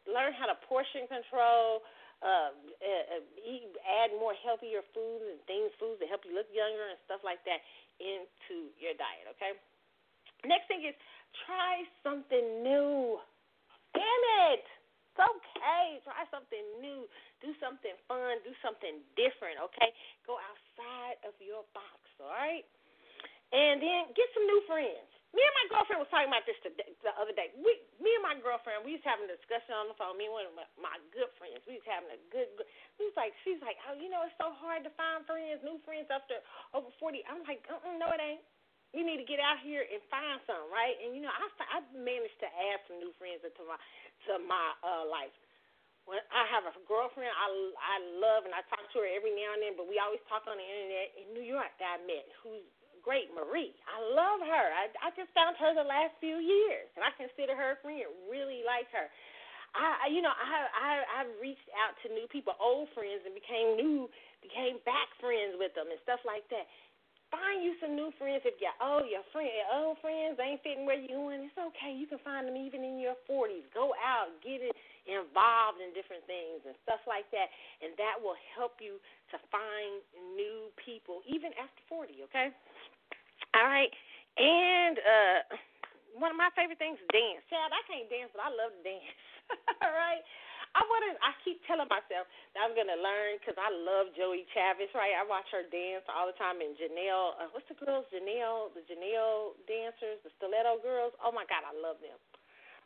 [0.09, 1.85] learn how to portion control
[2.23, 3.19] uh, uh,
[3.83, 7.43] add more healthier foods and things, foods that help you look younger and stuff like
[7.43, 7.59] that
[7.99, 9.27] into your diet.
[9.35, 9.59] Okay.
[10.43, 10.97] Next thing is
[11.47, 13.19] try something new.
[13.95, 14.65] Damn it.
[15.13, 16.01] It's okay.
[16.03, 17.05] Try something new.
[17.45, 18.41] Do something fun.
[18.43, 19.91] Do something different, okay?
[20.25, 22.65] Go outside of your box, all right?
[23.53, 25.09] And then get some new friends.
[25.33, 27.53] Me and my girlfriend was talking about this today, the other day.
[27.57, 30.21] We, me and my girlfriend, we was having a discussion on the phone.
[30.21, 32.53] Me and one of my, my good friends, we was having a good.
[32.61, 32.69] good
[33.01, 35.81] we was like, she's like, oh, you know, it's so hard to find friends, new
[35.89, 36.37] friends after
[36.77, 37.25] over forty.
[37.25, 38.45] I'm like, uh-uh, no, it ain't
[38.93, 40.97] you need to get out here and find some, right?
[41.01, 43.81] And you know, I I managed to add some new friends into my
[44.29, 45.33] to my uh life.
[46.05, 47.49] When I have a girlfriend I
[47.81, 50.45] I love and I talk to her every now and then, but we always talk
[50.45, 52.65] on the internet in New York that I met, who's
[53.01, 53.73] great, Marie.
[53.89, 54.67] I love her.
[54.77, 58.05] I I just found her the last few years, and I consider her a friend.
[58.29, 59.09] Really like her.
[59.73, 60.91] I you know I I
[61.25, 64.05] I've reached out to new people, old friends, and became new
[64.45, 66.69] became back friends with them and stuff like that
[67.33, 71.01] Find you some new friends if your oh your friend old friends ain't fitting where
[71.01, 71.41] you going.
[71.49, 71.89] It's okay.
[71.97, 73.65] You can find them even in your forties.
[73.73, 74.77] Go out, get it
[75.09, 77.49] involved in different things and stuff like that,
[77.81, 79.01] and that will help you
[79.33, 80.05] to find
[80.37, 82.21] new people even after forty.
[82.29, 82.53] Okay.
[83.57, 83.89] All right.
[84.37, 85.39] And uh
[86.21, 87.41] one of my favorite things is dance.
[87.49, 89.17] Chad, I can't dance, but I love to dance.
[89.85, 90.21] All right.
[90.73, 91.13] I want to.
[91.21, 92.25] I keep telling myself
[92.57, 94.93] that I'm gonna learn because I love Joey Chavis.
[94.97, 96.61] Right, I watch her dance all the time.
[96.65, 98.09] And Janelle, uh, what's the girls?
[98.13, 101.13] Janelle, the Janelle dancers, the Stiletto girls.
[101.21, 102.17] Oh my God, I love them.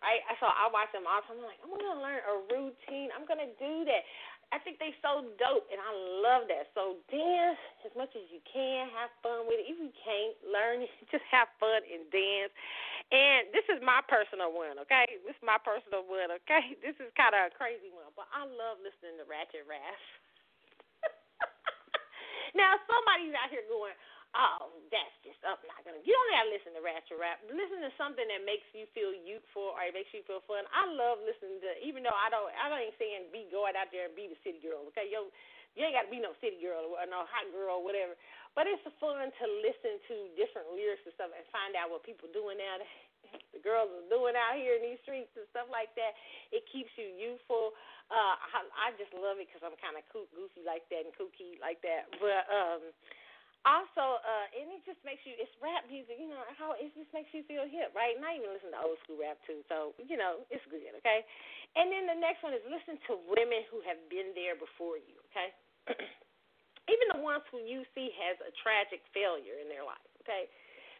[0.04, 1.40] Right, so I watch them all the time.
[1.40, 3.10] I'm like, I'm gonna learn a routine.
[3.16, 4.02] I'm gonna do that.
[4.54, 5.90] I think they so dope, and I
[6.22, 6.70] love that.
[6.70, 9.66] So dance as much as you can, have fun with it.
[9.66, 12.54] If you can't learn, just have fun and dance.
[13.10, 15.06] And this is my personal one, okay?
[15.26, 16.74] This is my personal one, okay?
[16.86, 20.06] This is kind of a crazy one, but I love listening to Ratchet Rash.
[22.58, 23.94] now somebody's out here going,
[24.36, 26.04] oh, that's just I'm not gonna.
[26.04, 27.40] You don't gotta listen to ratchet rap.
[27.48, 30.68] Listen to something that makes you feel youthful or it makes you feel fun.
[30.70, 33.88] I love listening to, even though I don't, I don't ain't saying be going out
[33.90, 34.84] there and be the city girl.
[34.92, 35.32] Okay, yo,
[35.74, 38.14] you ain't gotta be no city girl or no hot girl or whatever.
[38.52, 42.28] But it's fun to listen to different lyrics and stuff and find out what people
[42.32, 42.80] doing now.
[43.50, 46.14] The girls are doing out here in these streets and stuff like that.
[46.54, 47.74] It keeps you youthful.
[48.06, 51.58] Uh, I, I just love it because I'm kind of goofy like that and kooky
[51.58, 52.06] like that.
[52.22, 52.94] But um
[53.66, 57.10] also, uh, and it just makes you, it's rap music, you know, how it just
[57.10, 58.14] makes you feel hip, right?
[58.14, 61.26] And I even listen to old school rap too, so, you know, it's good, okay?
[61.74, 65.18] And then the next one is listen to women who have been there before you,
[65.34, 65.50] okay?
[66.94, 70.46] even the ones who you see has a tragic failure in their life, okay?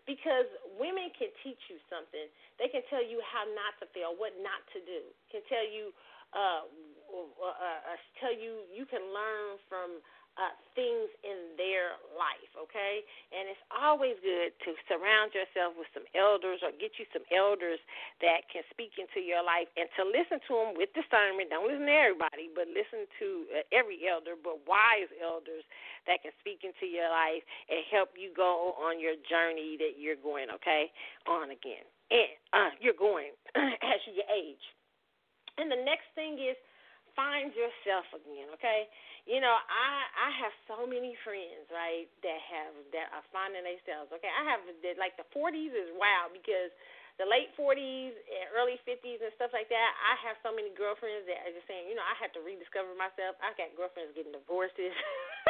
[0.03, 0.47] Because
[0.79, 2.27] women can teach you something.
[2.59, 5.07] They can tell you how not to fail, what not to do.
[5.35, 5.91] Can tell you,
[6.31, 9.99] uh, uh, uh, tell you you can learn from
[10.37, 13.01] uh, things in their life, okay?
[13.33, 17.81] And it's always good to surround yourself with some elders or get you some elders
[18.21, 21.49] that can speak into your life and to listen to them with discernment.
[21.49, 25.65] Don't listen to everybody, but listen to uh, every elder, but wise elders
[26.05, 27.41] that can speak into your life
[27.73, 30.93] and help you go on your journey that you're going, okay,
[31.25, 31.85] on again.
[32.13, 34.63] And uh, you're going as you age.
[35.57, 36.61] And the next thing is
[37.17, 38.87] find yourself again, okay?
[39.27, 44.13] You know, I I have so many friends, right, that have that are finding themselves.
[44.15, 44.63] Okay, I have
[45.01, 46.71] like the 40s is wild because
[47.17, 49.91] the late 40s and early 50s and stuff like that.
[50.05, 52.93] I have so many girlfriends that are just saying, you know, I have to rediscover
[52.93, 53.41] myself.
[53.41, 54.93] I got girlfriends getting divorces.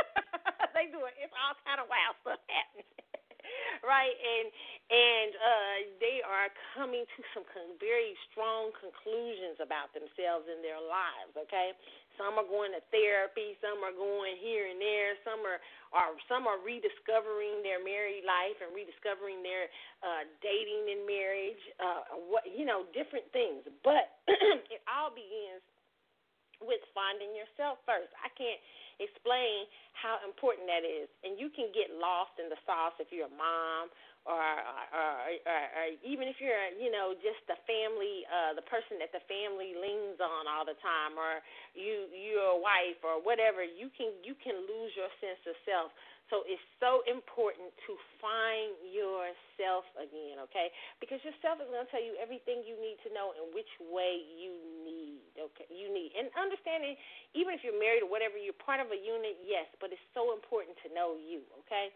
[0.78, 2.86] they doing it's all kind of wild stuff happening.
[3.84, 4.46] right and
[4.86, 10.80] and uh they are coming to some con- very strong conclusions about themselves in their
[10.80, 11.74] lives okay?
[12.16, 15.60] Some are going to therapy some are going here and there some are
[15.94, 19.68] are some are rediscovering their married life and rediscovering their
[20.02, 23.62] uh dating and marriage uh what you know different things.
[23.84, 24.16] But
[24.74, 25.62] it all begins
[26.64, 28.60] with finding yourself first i can't
[28.98, 31.08] explain how important that is.
[31.24, 33.92] And you can get lost in the sauce if you're a mom
[34.26, 35.14] or, or,
[35.46, 39.22] or, or even if you're, you know, just the family, uh, the person that the
[39.30, 41.40] family leans on all the time, or
[41.78, 43.62] you, you're a wife or whatever.
[43.62, 45.94] You can you can lose your sense of self.
[46.26, 50.74] So it's so important to find yourself again, okay?
[50.98, 54.26] Because yourself is going to tell you everything you need to know and which way
[54.34, 55.70] you need, okay?
[55.70, 56.18] You need.
[56.18, 56.94] And understanding,
[57.34, 60.30] even if you're married or whatever, you're part of a unit, yes, but it's so
[60.30, 61.90] important to know you, okay?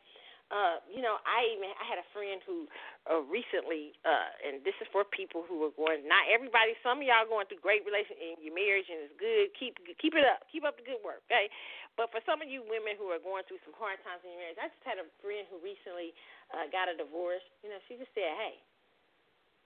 [0.51, 2.67] uh, you know, I even I had a friend who
[3.07, 6.03] uh, recently, uh, and this is for people who are going.
[6.11, 6.75] Not everybody.
[6.83, 9.55] Some of y'all going through great relation in your marriage and it's good.
[9.55, 10.43] Keep keep it up.
[10.51, 11.47] Keep up the good work, okay?
[11.95, 14.43] But for some of you women who are going through some hard times in your
[14.43, 16.11] marriage, I just had a friend who recently
[16.51, 17.47] uh, got a divorce.
[17.63, 18.59] You know, she just said, "Hey,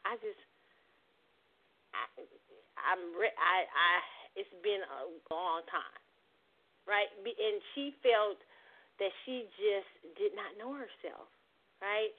[0.04, 0.40] I just,
[1.96, 2.04] I,
[2.76, 3.92] I'm, re- I, I,
[4.36, 5.98] it's been a long time,
[6.86, 8.38] right?" And she felt
[8.98, 11.26] that she just did not know herself,
[11.82, 12.12] right?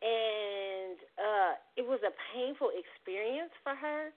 [0.00, 4.14] And uh, it was a painful experience for her,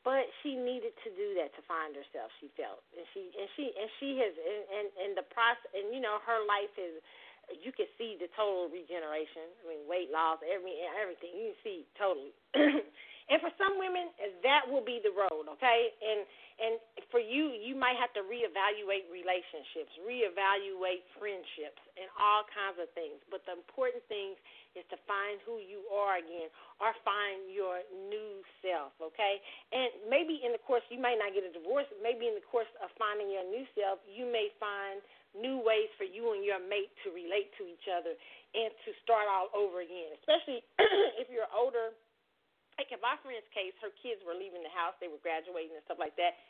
[0.00, 2.32] but she needed to do that to find herself.
[2.40, 5.92] She felt, and she and she and she has, and and, and the process, and
[5.92, 7.02] you know, her life is.
[7.50, 9.50] You can see the total regeneration.
[9.66, 11.34] I mean, weight loss, every everything.
[11.34, 12.30] You can see totally.
[13.30, 14.10] And for some women,
[14.42, 15.94] that will be the road, okay?
[16.02, 16.26] And
[16.60, 16.76] and
[17.08, 23.16] for you, you might have to reevaluate relationships, reevaluate friendships, and all kinds of things.
[23.32, 24.36] But the important thing
[24.76, 27.80] is to find who you are again, or find your
[28.12, 29.40] new self, okay?
[29.72, 31.88] And maybe in the course, you might not get a divorce.
[32.04, 35.00] Maybe in the course of finding your new self, you may find
[35.32, 38.12] new ways for you and your mate to relate to each other
[38.52, 40.12] and to start all over again.
[40.20, 40.60] Especially
[41.22, 41.96] if you're older
[42.80, 45.84] like in my friend's case, her kids were leaving the house, they were graduating and
[45.84, 46.40] stuff like that.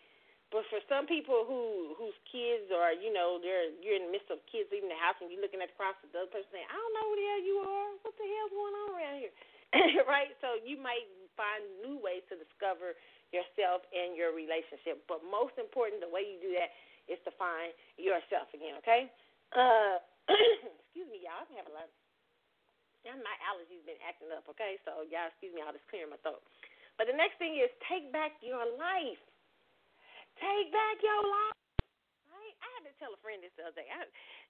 [0.54, 4.30] But for some people who whose kids are, you know, they're you're in the midst
[4.30, 6.74] of kids leaving the house and you're looking at across the other person saying, I
[6.78, 7.90] don't know who the hell you are.
[8.06, 9.34] What the hell's going on around here?
[10.10, 10.30] right?
[10.42, 11.06] So you might
[11.38, 12.98] find new ways to discover
[13.30, 15.06] yourself and your relationship.
[15.06, 16.74] But most important, the way you do that
[17.06, 19.10] is to find yourself again, okay?
[19.54, 20.02] Uh
[20.82, 21.46] excuse me, y'all.
[21.46, 21.90] I'm a lot
[23.08, 24.76] and my allergies been acting up, okay?
[24.84, 26.44] So y'all excuse me, I'll just clear my throat.
[27.00, 29.20] But the next thing is take back your life.
[30.36, 31.56] Take back your life.
[32.28, 32.54] Right?
[32.60, 33.88] I had to tell a friend this the other day.
[33.88, 34.04] I,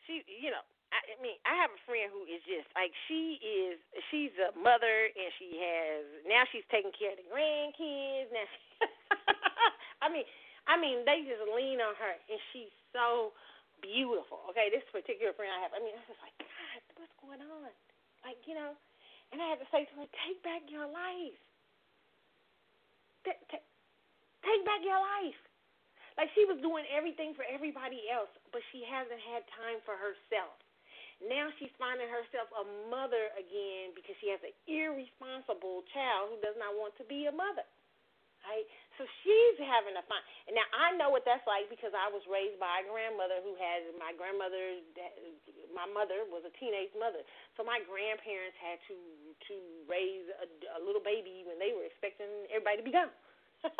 [0.07, 3.39] she, you know, I, I mean, I have a friend who is just like she
[3.39, 3.79] is.
[4.11, 8.35] She's a mother, and she has now she's taking care of the grandkids.
[8.35, 8.59] Now, she,
[10.05, 10.27] I mean,
[10.67, 13.31] I mean, they just lean on her, and she's so
[13.79, 14.43] beautiful.
[14.51, 15.75] Okay, this particular friend I have.
[15.75, 17.71] I mean, I was like, God, what's going on?
[18.25, 18.77] Like, you know,
[19.33, 21.41] and I had to say to her, take back your life.
[23.25, 25.41] Take back your life.
[26.19, 30.53] Like she was doing everything for everybody else, but she hasn't had time for herself.
[31.21, 36.57] Now she's finding herself a mother again because she has an irresponsible child who does
[36.57, 37.65] not want to be a mother
[38.45, 38.67] right?
[38.97, 40.21] So she's having a fun.
[40.49, 43.57] And now I know what that's like because I was raised by a grandmother who
[43.57, 44.81] had my grandmother.
[45.73, 47.23] My mother was a teenage mother,
[47.57, 48.97] so my grandparents had to
[49.49, 49.57] to
[49.89, 53.13] raise a, a little baby when they were expecting everybody to be gone,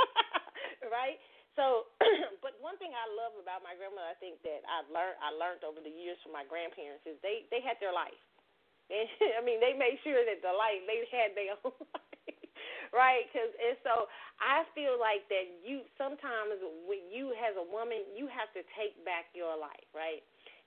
[0.89, 1.21] right?
[1.59, 1.91] So,
[2.45, 5.67] but one thing I love about my grandmother, I think that I've learned I learned
[5.67, 8.17] over the years from my grandparents is they they had their life.
[8.91, 9.07] And,
[9.39, 12.40] I mean, they made sure that the life they had their own life
[12.95, 13.27] right?
[13.35, 14.07] Cause and so
[14.43, 18.97] I feel like that you sometimes when you as a woman you have to take
[19.05, 20.23] back your life, right?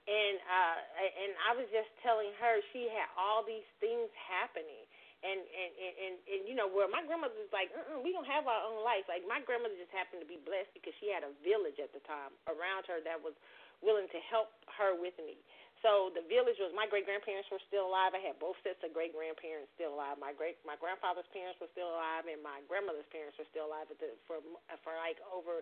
[0.07, 4.83] and uh and I was just telling her she had all these things happening
[5.23, 8.27] and and and and, and you know where my grandmother was like uh-uh, we don't
[8.27, 11.23] have our own life like my grandmother just happened to be blessed because she had
[11.23, 13.35] a village at the time around her that was
[13.79, 15.39] willing to help her with me
[15.83, 18.95] so the village was my great grandparents were still alive i had both sets of
[18.95, 23.07] great grandparents still alive my great my grandfather's parents were still alive and my grandmother's
[23.13, 23.85] parents were still alive
[24.25, 24.39] for
[24.81, 25.61] for like over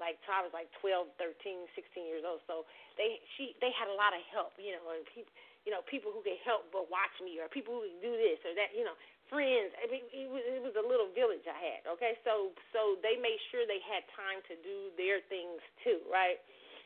[0.00, 2.40] like I was like 12, 13, 16 years old.
[2.48, 2.64] So
[2.96, 5.30] they she they had a lot of help, you know, and people
[5.68, 8.40] you know people who could help but watch me or people who could do this
[8.48, 8.96] or that, you know,
[9.28, 9.76] friends.
[9.76, 11.80] I mean, it was it was a little village I had.
[12.00, 16.40] Okay, so so they made sure they had time to do their things too, right?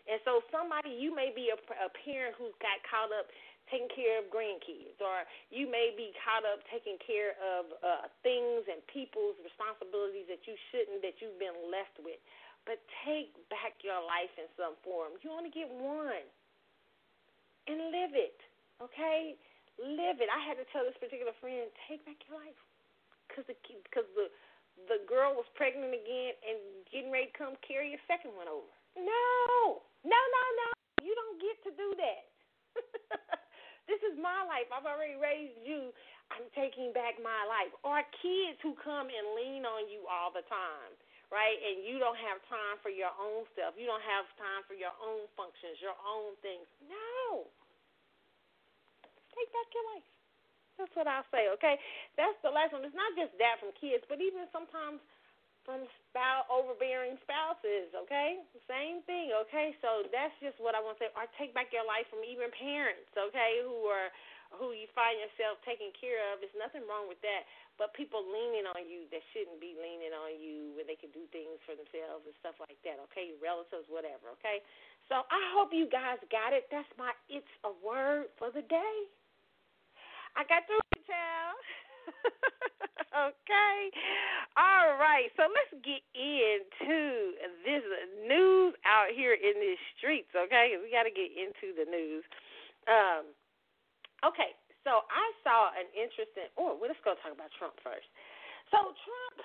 [0.05, 3.33] And so somebody you may be a, a parent who's got caught up
[3.73, 8.69] taking care of grandkids, or you may be caught up taking care of uh, things
[8.69, 12.21] and people's responsibilities that you shouldn't, that you've been left with
[12.65, 15.17] but take back your life in some form.
[15.21, 16.25] You only get one.
[17.65, 18.37] And live it,
[18.81, 19.37] okay?
[19.81, 20.29] Live it.
[20.29, 22.61] I had to tell this particular friend, take back your life.
[23.25, 23.57] Because the,
[23.89, 24.29] cause the,
[24.85, 26.61] the girl was pregnant again and
[26.93, 28.69] getting ready to come carry a second one over.
[29.01, 30.69] No, no, no, no.
[31.03, 32.25] You don't get to do that.
[33.91, 34.69] this is my life.
[34.73, 35.93] I've already raised you.
[36.33, 37.73] I'm taking back my life.
[37.85, 40.93] Or kids who come and lean on you all the time
[41.35, 41.59] right?
[41.59, 43.75] And you don't have time for your own stuff.
[43.75, 46.63] You don't have time for your own functions, your own things.
[46.87, 47.51] No.
[49.35, 50.09] Take back your life.
[50.79, 51.79] That's what I'll say, okay?
[52.19, 52.87] That's the last one.
[52.87, 55.03] It's not just that from kids, but even sometimes
[55.65, 58.45] from spouse overbearing spouses, okay?
[58.69, 59.73] Same thing, okay?
[59.81, 61.11] So that's just what I want to say.
[61.17, 64.12] Or take back your life from even parents, okay, who are
[64.55, 66.39] who you find yourself taking care of.
[66.39, 67.43] There's nothing wrong with that
[67.75, 71.27] but people leaning on you that shouldn't be leaning on you when they can do
[71.35, 73.35] things for themselves and stuff like that, okay?
[73.43, 74.62] Relatives, whatever, okay?
[75.11, 76.71] So I hope you guys got it.
[76.71, 78.97] That's my it's a word for the day.
[80.39, 81.59] I got through child.
[83.29, 83.79] okay.
[84.57, 85.29] All right.
[85.37, 87.35] So let's get into
[87.65, 87.85] this
[88.27, 90.77] news out here in these streets, okay?
[90.79, 92.25] We got to get into the news.
[92.87, 93.33] Um,
[94.25, 94.55] okay.
[94.85, 96.53] So I saw an interesting.
[96.61, 98.07] Oh, well, let's go talk about Trump first.
[98.69, 99.37] So Trump,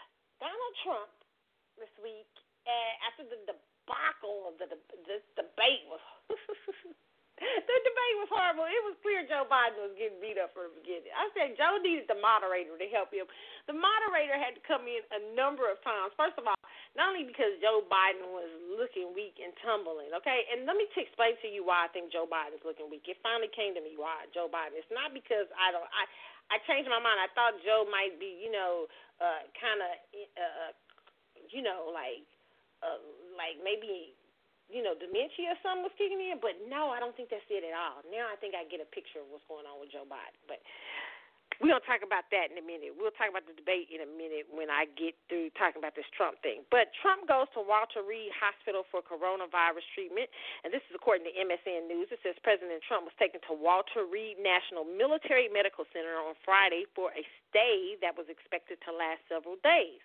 [0.44, 1.12] Donald Trump,
[1.80, 2.28] this week,
[2.68, 4.68] uh, after the debacle of the,
[5.08, 6.04] the debate was.
[7.40, 8.68] the debate was horrible.
[8.68, 11.12] It was clear Joe Biden was getting beat up from the beginning.
[11.16, 13.26] I said Joe needed the moderator to help him.
[13.72, 16.12] The moderator had to come in a number of times.
[16.20, 16.60] First of all,
[16.98, 20.50] not only because Joe Biden was looking weak and tumbling, okay?
[20.52, 23.08] And let me to explain to you why I think Joe Biden's looking weak.
[23.08, 24.76] It finally came to me why Joe Biden.
[24.76, 26.04] It's not because I don't I
[26.50, 27.22] I changed my mind.
[27.22, 28.90] I thought Joe might be, you know,
[29.22, 29.92] uh kind of
[30.36, 30.72] uh
[31.54, 32.26] you know, like
[32.84, 33.00] uh
[33.38, 34.18] like maybe
[34.70, 37.66] you know, dementia or something was kicking in, but no, I don't think that's it
[37.66, 38.06] at all.
[38.08, 40.38] Now I think I get a picture of what's going on with Joe Biden.
[40.46, 40.62] But
[41.60, 42.96] we're to talk about that in a minute.
[42.96, 46.08] We'll talk about the debate in a minute when I get through talking about this
[46.16, 46.64] Trump thing.
[46.72, 50.32] But Trump goes to Walter Reed Hospital for coronavirus treatment,
[50.64, 52.08] and this is according to MSN News.
[52.16, 56.88] It says President Trump was taken to Walter Reed National Military Medical Center on Friday
[56.96, 60.00] for a stay that was expected to last several days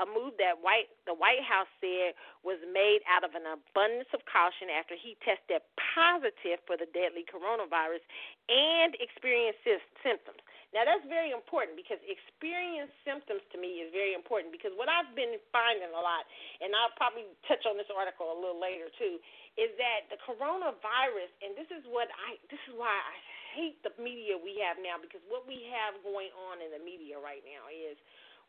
[0.00, 4.24] a move that White the White House said was made out of an abundance of
[4.24, 5.60] caution after he tested
[5.92, 8.00] positive for the deadly coronavirus
[8.48, 9.60] and experienced
[10.00, 10.40] symptoms.
[10.72, 15.12] Now that's very important because experience symptoms to me is very important because what I've
[15.12, 16.24] been finding a lot,
[16.64, 19.20] and I'll probably touch on this article a little later too,
[19.60, 23.16] is that the coronavirus, and this is what I, this is why I
[23.52, 27.20] hate the media we have now because what we have going on in the media
[27.20, 28.00] right now is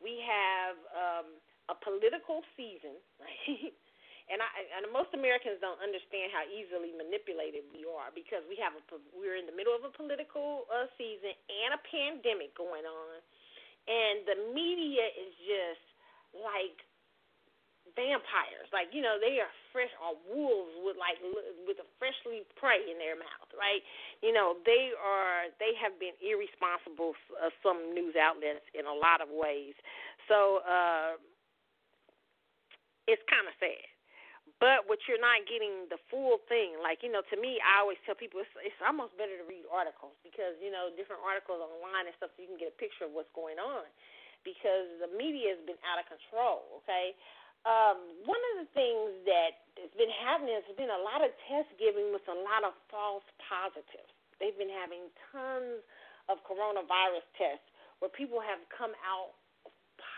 [0.04, 1.28] we have um,
[1.72, 3.00] a political season,
[4.32, 8.76] and I and most Americans don't understand how easily manipulated we are because we have
[8.76, 8.84] a
[9.16, 13.16] we're in the middle of a political uh, season and a pandemic going on,
[13.88, 15.86] and the media is just
[16.36, 16.78] like
[17.96, 18.68] vampires.
[18.76, 21.18] Like you know, they are fresh or wolves with like
[21.66, 23.82] with a freshly prey in their mouth, right?
[24.22, 27.18] You know, they are they have been irresponsible.
[27.34, 29.74] Uh, some news outlets in a lot of ways.
[30.30, 31.18] So uh,
[33.10, 33.84] it's kind of sad
[34.64, 36.80] but what you're not getting the full thing.
[36.80, 39.68] Like you know, to me, I always tell people it's, it's almost better to read
[39.68, 43.04] articles because you know different articles online and stuff, so you can get a picture
[43.04, 43.84] of what's going on.
[44.48, 46.84] Because the media has been out of control.
[46.84, 47.12] Okay,
[47.64, 47.98] um,
[48.28, 52.12] one of the things that has been happening has been a lot of test giving
[52.12, 54.12] with a lot of false positives.
[54.38, 55.80] They've been having tons
[56.28, 57.68] of coronavirus tests
[58.04, 59.36] where people have come out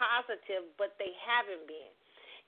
[0.02, 1.93] positive, but they haven't been.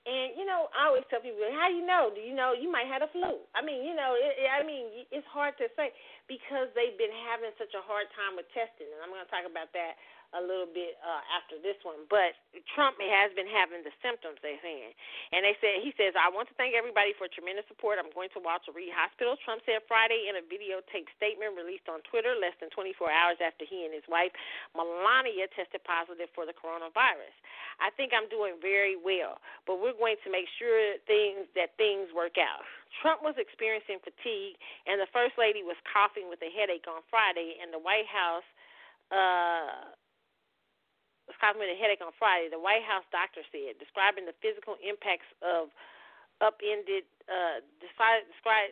[0.08, 2.08] And you know, I always tell people, how do you know?
[2.08, 3.44] Do you know you might have a flu?
[3.52, 5.92] I mean, you know, it, I mean, it's hard to say
[6.30, 9.44] because they've been having such a hard time with testing, and I'm going to talk
[9.44, 10.00] about that
[10.36, 12.04] a little bit uh, after this one.
[12.12, 12.36] But
[12.76, 14.92] Trump has been having the symptoms they're saying,
[15.32, 17.96] and they said he says I want to thank everybody for tremendous support.
[17.96, 19.40] I'm going to Walter Reed Hospital.
[19.40, 23.64] Trump said Friday in a videotaped statement released on Twitter less than 24 hours after
[23.64, 24.32] he and his wife
[24.76, 27.34] Melania tested positive for the coronavirus.
[27.80, 32.10] I think I'm doing very well, but we're going to make sure things that things
[32.12, 32.66] work out.
[33.00, 34.58] Trump was experiencing fatigue,
[34.88, 38.46] and the First Lady was coughing with a headache on Friday, and the White House.
[39.08, 39.96] Uh,
[41.36, 45.28] coughing with a headache on Friday, the White House doctor said, describing the physical impacts
[45.44, 45.68] of
[46.38, 48.22] upended, uh, describe,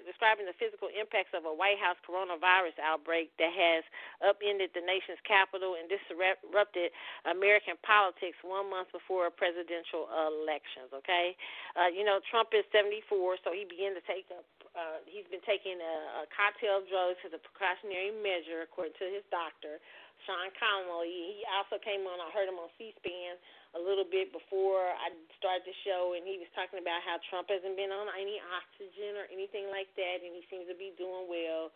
[0.06, 3.82] describing the physical impacts of a White House coronavirus outbreak that has
[4.22, 6.94] upended the nation's capital and disrupted
[7.26, 10.94] American politics one month before presidential elections.
[10.94, 11.34] Okay,
[11.74, 14.40] uh, you know Trump is 74, so he began to take a.
[14.76, 19.24] Uh, he's been taking a, a cocktail drugs as a precautionary measure, according to his
[19.32, 19.80] doctor.
[20.24, 21.36] Sean Conley.
[21.36, 22.16] He also came on.
[22.22, 23.36] I heard him on C-SPAN
[23.76, 27.52] a little bit before I started the show, and he was talking about how Trump
[27.52, 31.28] hasn't been on any oxygen or anything like that, and he seems to be doing
[31.28, 31.68] well,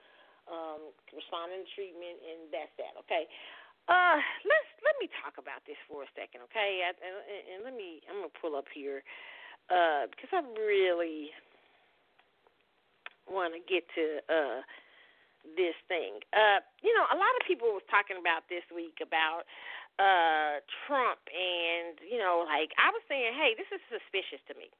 [0.48, 0.80] um,
[1.12, 2.96] responding to treatment, and that's that.
[3.04, 3.28] Okay.
[3.90, 6.86] Uh, let's let me talk about this for a second, okay?
[6.86, 8.00] And, and, and let me.
[8.06, 9.02] I'm gonna pull up here
[9.68, 11.34] uh, because I really
[13.30, 14.58] want to get to uh
[15.56, 16.20] this thing.
[16.32, 19.44] Uh, you know, a lot of people was talking about this week about
[20.00, 24.72] uh Trump and, you know, like I was saying, hey, this is suspicious to me.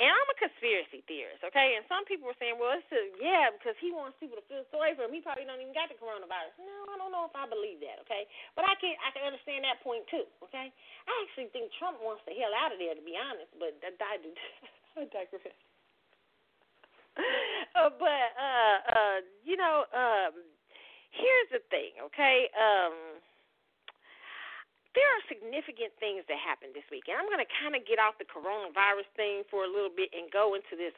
[0.00, 1.76] And I'm a conspiracy theorist, okay?
[1.76, 4.64] And some people were saying, well, it's a, yeah, because he wants people to feel
[4.72, 5.12] sorry for him.
[5.12, 6.56] He probably don't even got the coronavirus.
[6.64, 8.24] No, I don't know if I believe that, okay?
[8.56, 10.72] But I can I can understand that point too, okay?
[10.72, 13.52] I actually think Trump wants the hell out of there, to be honest.
[13.60, 14.16] But that I,
[14.96, 15.52] I digress.
[18.02, 20.34] but uh, uh, you know, um,
[21.12, 22.48] here's the thing, okay?
[22.56, 23.20] Um,
[24.92, 27.96] there are significant things that happened this week, and I'm going to kind of get
[27.96, 30.92] off the coronavirus thing for a little bit and go into this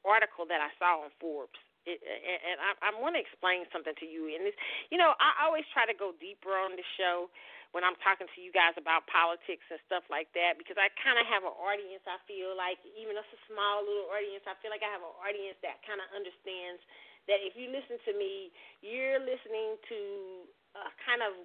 [0.00, 1.60] article that I saw on Forbes.
[1.84, 4.32] It, and I, I want to explain something to you.
[4.32, 4.56] And this,
[4.88, 7.28] you know, I always try to go deeper on the show
[7.76, 11.20] when I'm talking to you guys about politics and stuff like that because I kind
[11.20, 12.00] of have an audience.
[12.08, 15.04] I feel like even though it's a small little audience, I feel like I have
[15.04, 16.80] an audience that kind of understands
[17.28, 18.48] that if you listen to me,
[18.80, 19.98] you're listening to
[20.76, 21.36] uh, kind of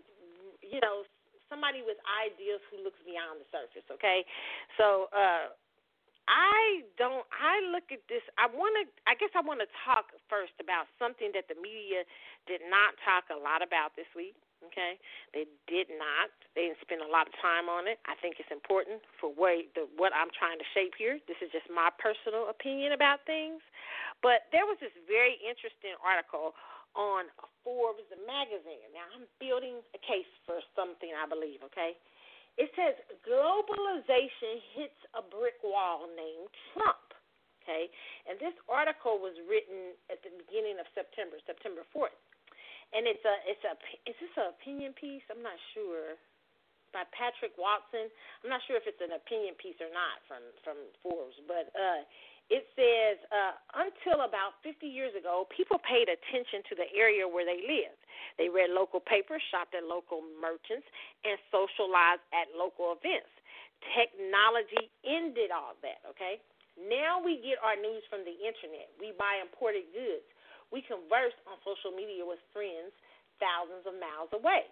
[0.63, 1.03] you know
[1.51, 3.85] somebody with ideas who looks beyond the surface.
[3.91, 4.23] Okay,
[4.79, 5.11] so.
[5.11, 5.51] uh
[6.27, 7.27] I don't.
[7.35, 8.23] I look at this.
[8.39, 8.87] I want to.
[9.11, 12.07] I guess I want to talk first about something that the media
[12.47, 14.35] did not talk a lot about this week,
[14.71, 14.95] Okay,
[15.35, 16.31] they did not.
[16.55, 17.99] They didn't spend a lot of time on it.
[18.07, 21.19] I think it's important for what the what I'm trying to shape here.
[21.27, 23.59] This is just my personal opinion about things.
[24.23, 26.55] But there was this very interesting article
[26.95, 27.27] on
[27.65, 28.87] Forbes magazine.
[28.95, 31.59] Now I'm building a case for something I believe.
[31.73, 31.99] Okay,
[32.55, 32.95] it says
[33.27, 37.03] globalization hits a brick wall named Trump.
[37.63, 37.87] Okay,
[38.27, 42.19] and this article was written at the beginning of September, September 4th
[42.93, 43.73] and it's a it's a
[44.05, 45.25] is this an opinion piece?
[45.29, 46.17] I'm not sure.
[46.93, 48.05] By Patrick Watson.
[48.45, 52.05] I'm not sure if it's an opinion piece or not from from Forbes, but uh,
[52.53, 57.49] it says uh, until about 50 years ago, people paid attention to the area where
[57.49, 57.97] they lived.
[58.37, 60.85] They read local papers, shopped at local merchants,
[61.25, 63.31] and socialized at local events.
[63.95, 66.03] Technology ended all that.
[66.13, 66.37] Okay.
[66.77, 68.89] Now we get our news from the internet.
[68.97, 70.25] We buy imported goods.
[70.73, 72.89] We converse on social media with friends
[73.37, 74.65] thousands of miles away.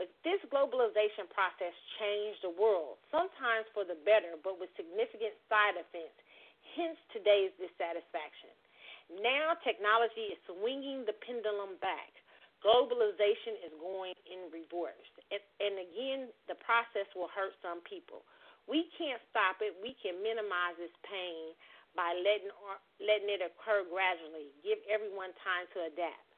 [0.00, 5.76] But this globalization process changed the world, sometimes for the better, but with significant side
[5.76, 6.16] effects,
[6.72, 8.48] hence today's dissatisfaction.
[9.20, 12.16] Now technology is swinging the pendulum back.
[12.64, 15.12] Globalization is going in reverse.
[15.28, 18.24] And, and again, the process will hurt some people.
[18.64, 19.76] We can't stop it.
[19.82, 21.52] We can minimize this pain
[21.92, 22.52] by letting
[23.00, 24.52] letting it occur gradually.
[24.64, 26.28] Give everyone time to adapt.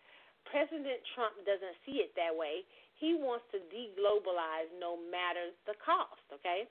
[0.48, 2.66] President Trump doesn't see it that way.
[3.00, 6.22] He wants to deglobalize no matter the cost.
[6.30, 6.68] Okay.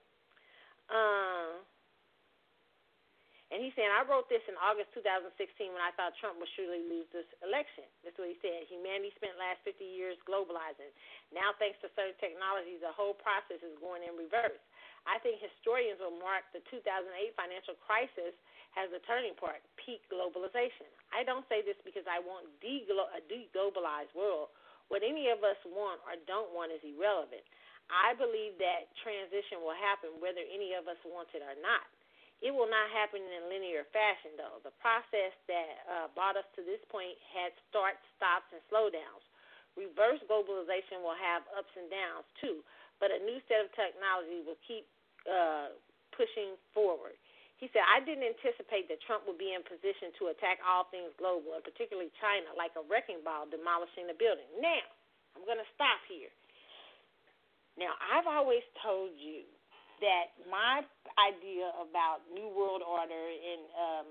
[0.91, 1.63] Um,
[3.53, 5.37] and he's saying, I wrote this in August 2016
[5.69, 7.85] when I thought Trump would surely lose this election.
[8.01, 8.65] That's what he said.
[8.65, 10.89] Humanity spent last 50 years globalizing.
[11.29, 14.57] Now, thanks to certain technologies, the whole process is going in reverse.
[15.05, 18.33] I think historians will mark the 2008 financial crisis
[18.73, 20.89] has a turning point, peak globalization.
[21.13, 24.49] I don't say this because I want a deglobalized world.
[24.89, 27.45] What any of us want or don't want is irrelevant.
[27.91, 31.85] I believe that transition will happen whether any of us want it or not.
[32.43, 34.59] It will not happen in a linear fashion, though.
[34.67, 39.23] The process that uh, brought us to this point had starts, stops, and slowdowns.
[39.79, 42.59] Reverse globalization will have ups and downs, too,
[42.99, 44.83] but a new set of technology will keep
[45.23, 45.71] uh,
[46.11, 47.15] pushing forward.
[47.63, 51.15] He said, I didn't anticipate that Trump would be in position to attack all things
[51.15, 54.51] global, and particularly China, like a wrecking ball demolishing the building.
[54.59, 54.83] Now,
[55.31, 56.27] I'm going to stop here.
[57.79, 59.47] Now, I've always told you
[60.03, 60.83] that my
[61.15, 64.09] idea about New World Order and um,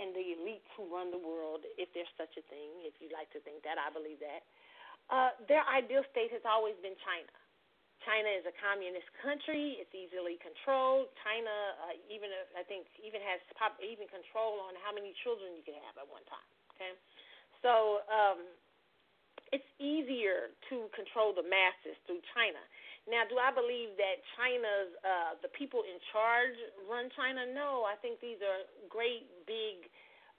[0.00, 3.28] and the elites who run the world, if there's such a thing, if you like
[3.36, 4.40] to think that, I believe that,
[5.12, 7.28] uh, their ideal state has always been China.
[8.04, 9.76] China is a communist country.
[9.76, 11.12] It's easily controlled.
[11.20, 11.52] China,
[11.84, 15.64] uh, even uh, I think, even has pop, even control on how many children you
[15.64, 16.48] can have at one time.
[16.76, 16.96] Okay,
[17.60, 18.40] so um,
[19.52, 22.60] it's easier to control the masses through China.
[23.08, 26.56] Now, do I believe that China's uh, the people in charge
[26.88, 27.48] run China?
[27.48, 29.88] No, I think these are great big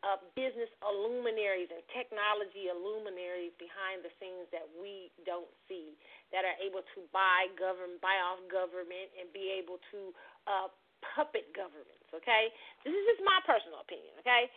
[0.02, 5.94] uh, business luminaries and technology luminaries behind the scenes that we don't see
[6.34, 10.10] that are able to buy government, buy off government, and be able to
[10.50, 10.68] uh,
[11.14, 12.08] puppet governments.
[12.12, 12.50] Okay,
[12.82, 14.14] this is just my personal opinion.
[14.26, 14.50] Okay.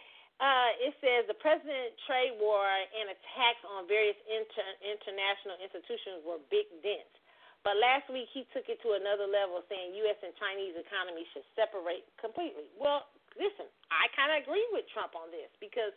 [0.42, 6.42] Uh, it says the president trade war and attacks on various inter- international institutions were
[6.50, 7.14] big dents.
[7.62, 10.18] But last week he took it to another level, saying U.S.
[10.20, 12.66] and Chinese economies should separate completely.
[12.76, 13.08] Well,
[13.38, 15.94] listen, I kind of agree with Trump on this because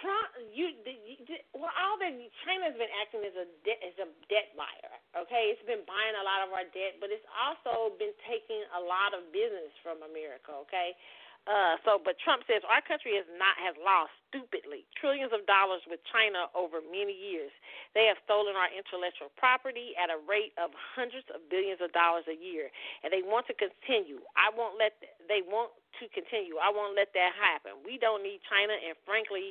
[0.00, 1.18] Trump, you, you
[1.52, 2.14] well, all that
[2.46, 4.94] China's been acting as a debt as a debt buyer.
[5.12, 8.80] Okay, it's been buying a lot of our debt, but it's also been taking a
[8.80, 10.54] lot of business from America.
[10.64, 10.94] Okay,
[11.42, 15.82] uh, so, but Trump says our country has not has lost stupidly trillions of dollars
[15.90, 17.50] with China over many years.
[17.98, 22.30] They have stolen our intellectual property at a rate of hundreds of billions of dollars
[22.30, 22.70] a year,
[23.02, 24.22] and they want to continue.
[24.38, 24.94] I won't let.
[25.26, 26.62] They want to continue.
[26.62, 27.82] I won't let that happen.
[27.82, 29.50] We don't need China, and frankly,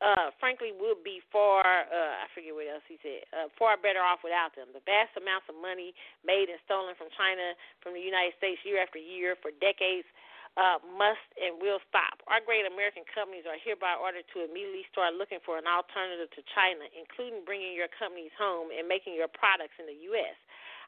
[0.00, 3.98] uh, frankly, we'll be far, uh, I forget what else he said, uh, far better
[3.98, 4.70] off without them.
[4.70, 5.90] The vast amounts of money
[6.22, 10.06] made and stolen from China, from the United States year after year for decades
[10.58, 12.18] uh, must and will stop.
[12.26, 16.42] Our great American companies are hereby ordered to immediately start looking for an alternative to
[16.50, 20.34] China, including bringing your companies home and making your products in the U.S.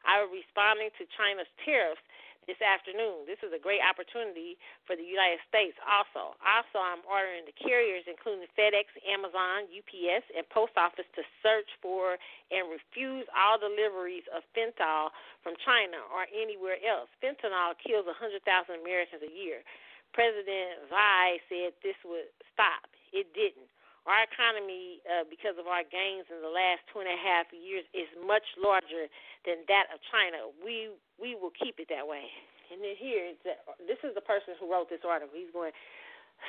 [0.03, 2.03] Am responding to China's tariffs
[2.49, 3.23] this afternoon.
[3.29, 6.35] This is a great opportunity for the United States also.
[6.43, 12.19] Also, I'm ordering the carriers, including FedEx, Amazon, UPS, and Post Office, to search for
[12.51, 15.15] and refuse all deliveries of fentanyl
[15.45, 17.07] from China or anywhere else.
[17.23, 18.43] Fentanyl kills 100,000
[18.75, 19.63] Americans a year.
[20.11, 22.91] President Xi said this would stop.
[23.15, 23.70] It didn't.
[24.09, 27.85] Our economy, uh, because of our gains in the last two and a half years,
[27.93, 29.05] is much larger
[29.45, 30.49] than that of China.
[30.57, 30.89] We
[31.21, 32.25] we will keep it that way.
[32.73, 33.35] And then here,
[33.83, 35.35] this is the person who wrote this article.
[35.35, 35.75] He's going,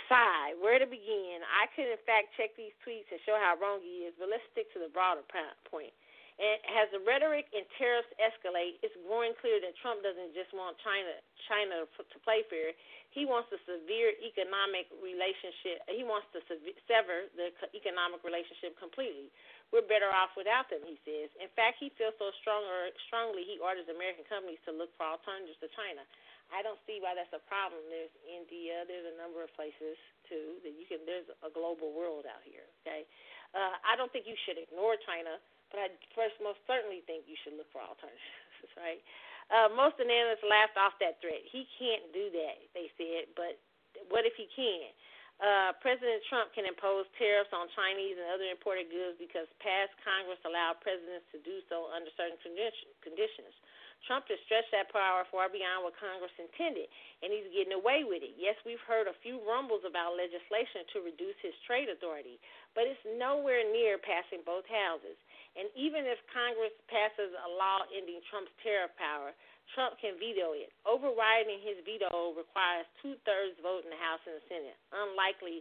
[0.08, 1.42] sigh, where to begin?
[1.42, 4.46] I could, in fact, check these tweets and show how wrong he is, but let's
[4.54, 5.26] stick to the broader
[5.66, 5.92] point.
[6.42, 10.74] And as the rhetoric and tariffs escalate, it's growing clear that Trump doesn't just want
[10.82, 11.14] China
[11.46, 12.74] China to play fair.
[13.14, 15.86] He wants a severe economic relationship.
[15.86, 16.42] He wants to
[16.90, 19.30] sever the economic relationship completely.
[19.70, 21.30] We're better off without them, he says.
[21.38, 25.62] In fact, he feels so stronger, strongly he orders American companies to look for alternatives
[25.62, 26.02] to China.
[26.50, 27.80] I don't see why that's a problem.
[27.86, 28.82] There's India.
[28.90, 29.94] There's a number of places
[30.26, 31.06] too that you can.
[31.06, 32.66] There's a global world out here.
[32.82, 33.06] Okay,
[33.54, 35.38] uh, I don't think you should ignore China
[35.72, 39.00] but I first most certainly think you should look for alternatives, right?
[39.48, 41.42] Uh, most analysts laughed off that threat.
[41.48, 43.58] He can't do that, they said, but
[44.12, 44.92] what if he can?
[45.42, 50.38] Uh, President Trump can impose tariffs on Chinese and other imported goods because past Congress
[50.46, 53.50] allowed presidents to do so under certain conditions.
[54.06, 56.90] Trump has stretched that power far beyond what Congress intended,
[57.22, 58.34] and he's getting away with it.
[58.34, 62.42] Yes, we've heard a few rumbles about legislation to reduce his trade authority,
[62.74, 65.14] but it's nowhere near passing both houses.
[65.52, 69.36] And even if Congress passes a law ending Trump's tariff power,
[69.76, 70.72] Trump can veto it.
[70.88, 74.78] Overriding his veto requires two thirds vote in the House and the Senate.
[74.90, 75.60] Unlikely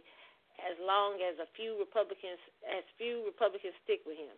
[0.60, 4.32] as long as a few Republicans as few Republicans stick with him.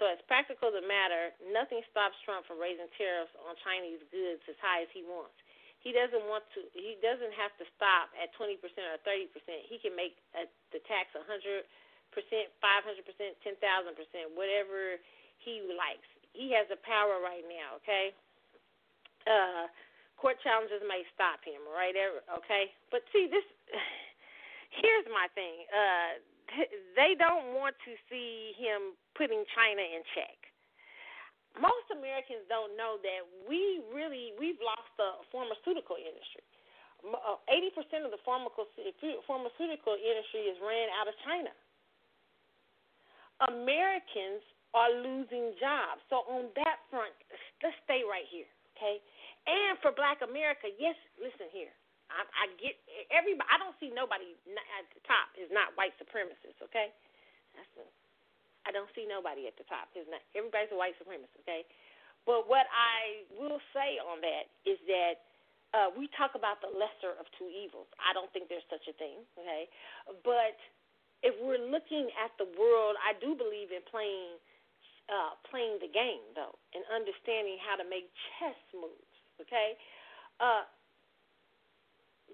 [0.00, 4.40] So as practical as a matter, nothing stops Trump from raising tariffs on Chinese goods
[4.46, 5.34] as high as he wants.
[5.82, 6.66] He doesn't want to.
[6.74, 9.30] He doesn't have to stop at 20% or 30%.
[9.70, 11.62] He can make a, the tax a 100
[12.12, 13.60] percent, 500 percent, 10,000
[13.94, 14.98] percent, whatever
[15.42, 16.06] he likes.
[16.34, 17.78] He has the power right now.
[17.82, 18.12] Okay.
[19.26, 19.66] Uh,
[20.18, 21.94] court challenges may stop him, right?
[21.94, 22.72] Okay.
[22.90, 23.44] But see, this.
[24.82, 25.64] Here's my thing.
[25.72, 26.10] Uh,
[26.98, 30.36] they don't want to see him putting China in check.
[31.56, 36.44] Most Americans don't know that we really we've lost the pharmaceutical industry.
[37.02, 41.50] uh, eighty percent of the pharmaceutical industry is ran out of China.
[43.46, 44.42] Americans
[44.74, 46.02] are losing jobs.
[46.10, 47.14] So on that front,
[47.62, 48.98] let's stay right here, okay?
[49.46, 51.72] And for Black America, yes, listen here.
[52.08, 52.76] I, I get
[53.12, 53.48] everybody.
[53.48, 56.92] I don't see nobody at the top is not white supremacists, okay?
[57.52, 57.84] That's a,
[58.64, 59.92] I don't see nobody at the top.
[59.92, 61.68] Is not everybody's a white supremacist, okay?
[62.24, 65.16] But what I will say on that is that
[65.72, 67.88] uh, we talk about the lesser of two evils.
[68.00, 69.68] I don't think there's such a thing, okay?
[70.24, 70.56] But
[71.22, 74.38] if we're looking at the world, I do believe in playing
[75.08, 78.06] uh, playing the game though, and understanding how to make
[78.38, 79.14] chess moves.
[79.40, 79.78] Okay,
[80.38, 80.66] uh,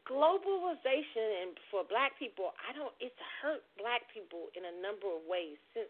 [0.04, 2.92] globalization and for black people, I don't.
[3.00, 5.88] It's hurt black people in a number of ways since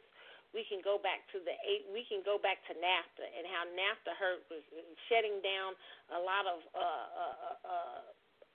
[0.54, 1.90] we can go back to the eight.
[1.90, 4.62] We can go back to NAFTA and how NAFTA hurt was
[5.10, 5.74] shutting down
[6.14, 7.36] a lot of uh, uh,
[7.66, 8.02] uh,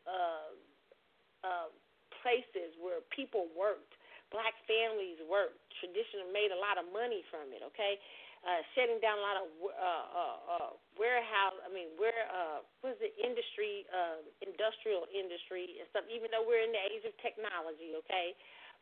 [0.08, 0.50] uh,
[1.44, 1.68] uh,
[2.24, 3.99] places where people worked
[4.30, 5.58] black families work.
[5.82, 7.62] Tradition made a lot of money from it.
[7.74, 7.98] Okay,
[8.46, 11.58] uh, shutting down a lot of uh, uh, uh, warehouse.
[11.66, 16.06] I mean, where uh, what is the industry, uh, industrial industry and stuff.
[16.08, 18.38] Even though we're in the age of technology, okay,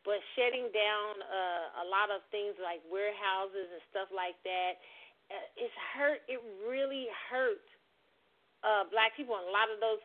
[0.06, 4.78] but shutting down uh, a lot of things like warehouses and stuff like that.
[5.28, 6.24] Uh, it's hurt.
[6.24, 7.60] It really hurt
[8.64, 10.00] uh, black people, and a lot of those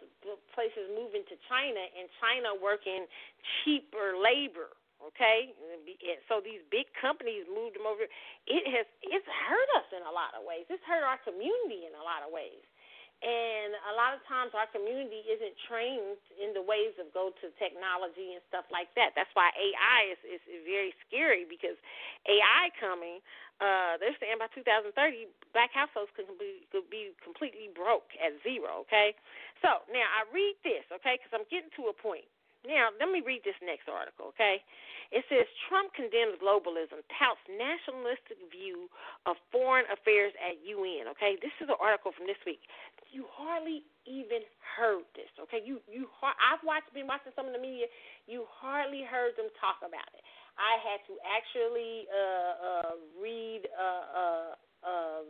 [0.53, 3.07] places moving to China, and China working
[3.63, 4.75] cheaper labor
[5.11, 5.51] okay?
[6.29, 8.07] So these big companies moved them over.
[8.47, 10.67] It has it's hurt us in a lot of ways.
[10.71, 12.63] It's hurt our community in a lot of ways.
[13.23, 17.45] And a lot of times our community isn't trained in the ways of go to
[17.55, 19.15] technology and stuff like that.
[19.15, 21.79] That's why AI is, is very scary because
[22.27, 23.23] AI coming,
[23.63, 24.91] uh, they're saying by 2030,
[25.55, 29.15] black households could be, could be completely broke at zero, okay?
[29.63, 32.27] So now I read this, okay, because I'm getting to a point.
[32.63, 34.63] Now, let me read this next article, okay?
[35.11, 38.87] It says Trump condemns globalism, touts nationalistic view
[39.27, 41.35] of foreign affairs at UN, okay?
[41.43, 42.63] This is an article from this week.
[43.11, 45.61] You hardly even heard this, okay?
[45.61, 47.85] You you I've watched been watching some of the media.
[48.25, 50.23] You hardly heard them talk about it.
[50.57, 54.49] I had to actually uh uh read uh uh
[54.81, 55.27] um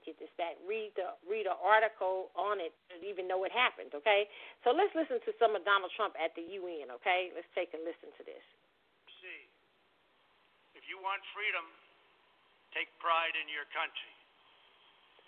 [0.00, 0.56] get this back.
[0.64, 3.92] Read the read an article on it to even know it happened.
[3.92, 4.28] Okay,
[4.64, 6.88] so let's listen to some of Donald Trump at the UN.
[7.00, 8.44] Okay, let's take a listen to this.
[9.20, 9.42] See,
[10.78, 11.66] if you want freedom,
[12.72, 14.14] take pride in your country.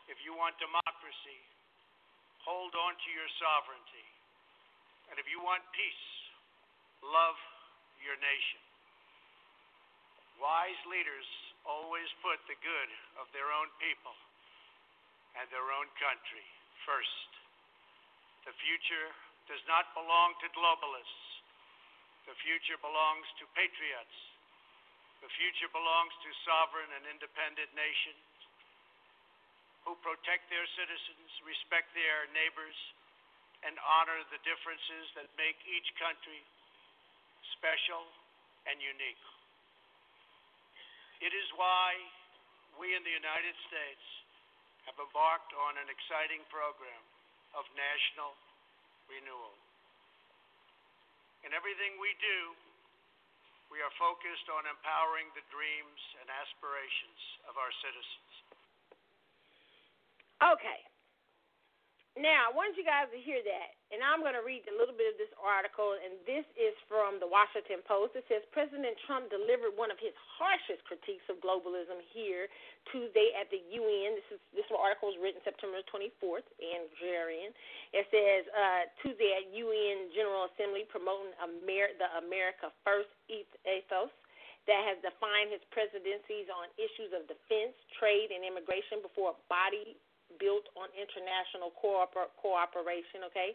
[0.09, 1.41] If you want democracy,
[2.45, 4.07] hold on to your sovereignty.
[5.13, 6.07] And if you want peace,
[7.05, 7.37] love
[8.01, 8.61] your nation.
[10.41, 11.29] Wise leaders
[11.65, 14.13] always put the good of their own people
[15.39, 16.47] and their own country
[16.87, 17.31] first.
[18.47, 19.09] The future
[19.51, 21.27] does not belong to globalists.
[22.29, 24.17] The future belongs to patriots.
[25.21, 28.25] The future belongs to sovereign and independent nations
[29.85, 32.77] who protect their citizens, respect their neighbors,
[33.65, 36.41] and honor the differences that make each country
[37.57, 38.05] special
[38.69, 39.25] and unique.
[41.25, 41.97] It is why
[42.77, 44.05] we in the United States
[44.89, 47.03] have embarked on an exciting program
[47.57, 48.37] of national
[49.09, 49.57] renewal.
[51.45, 52.57] In everything we do,
[53.69, 58.33] we are focused on empowering the dreams and aspirations of our citizens.
[60.41, 60.81] Okay.
[62.15, 64.95] Now, I want you guys to hear that, and I'm going to read a little
[64.95, 68.15] bit of this article, and this is from the Washington Post.
[68.15, 72.47] It says President Trump delivered one of his harshest critiques of globalism here
[72.95, 74.15] Tuesday at the UN.
[74.15, 77.51] This is this article was written September 24th, Anne Gearan.
[77.91, 84.15] It says uh, Tuesday at UN General Assembly promoting Amer- the America First ethos
[84.71, 89.99] that has defined his presidencies on issues of defense, trade, and immigration before a body
[90.41, 93.27] built on international cooper- cooperation.
[93.31, 93.55] Okay,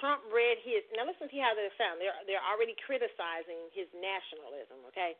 [0.00, 0.84] Trump read his.
[0.92, 1.98] Now listen to how they sound.
[2.00, 4.84] They're they're already criticizing his nationalism.
[4.92, 5.16] Okay.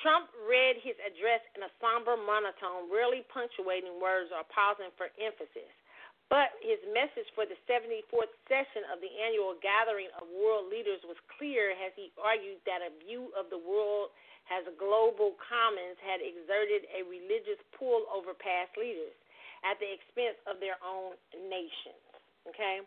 [0.00, 5.68] Trump read his address in a somber monotone, rarely punctuating words or pausing for emphasis.
[6.32, 11.20] But his message for the 74th session of the annual gathering of world leaders was
[11.36, 14.16] clear as he argued that a view of the world
[14.48, 19.12] as global commons had exerted a religious pull over past leaders
[19.62, 22.02] at the expense of their own nations.
[22.50, 22.82] Okay?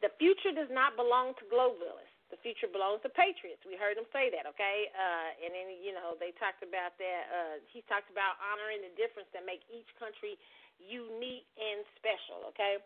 [0.00, 2.12] The future does not belong to globalists.
[2.26, 3.62] The future belongs to patriots.
[3.62, 4.90] We heard him say that, okay?
[4.90, 7.22] Uh, and then, you know, they talked about that.
[7.30, 10.34] Uh, he talked about honoring the difference that make each country
[10.82, 12.82] unique and special, okay?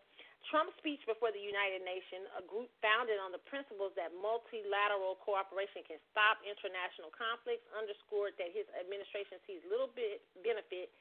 [0.52, 5.84] Trump's speech before the United Nations, a group founded on the principles that multilateral cooperation
[5.88, 10.92] can stop international conflicts, underscored that his administration sees little bit benefit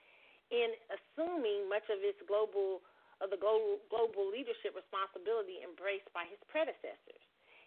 [0.50, 2.82] in assuming much of its global
[3.20, 7.20] of the global, leadership responsibility embraced by his predecessors.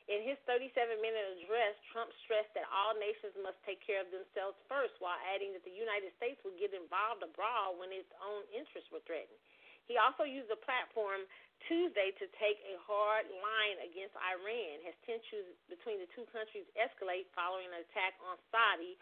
[0.09, 4.57] In his 37 minute address, Trump stressed that all nations must take care of themselves
[4.67, 8.89] first, while adding that the United States would get involved abroad when its own interests
[8.89, 9.39] were threatened.
[9.87, 11.29] He also used the platform
[11.69, 17.31] Tuesday to take a hard line against Iran as tensions between the two countries escalate
[17.37, 18.99] following an attack on Saudi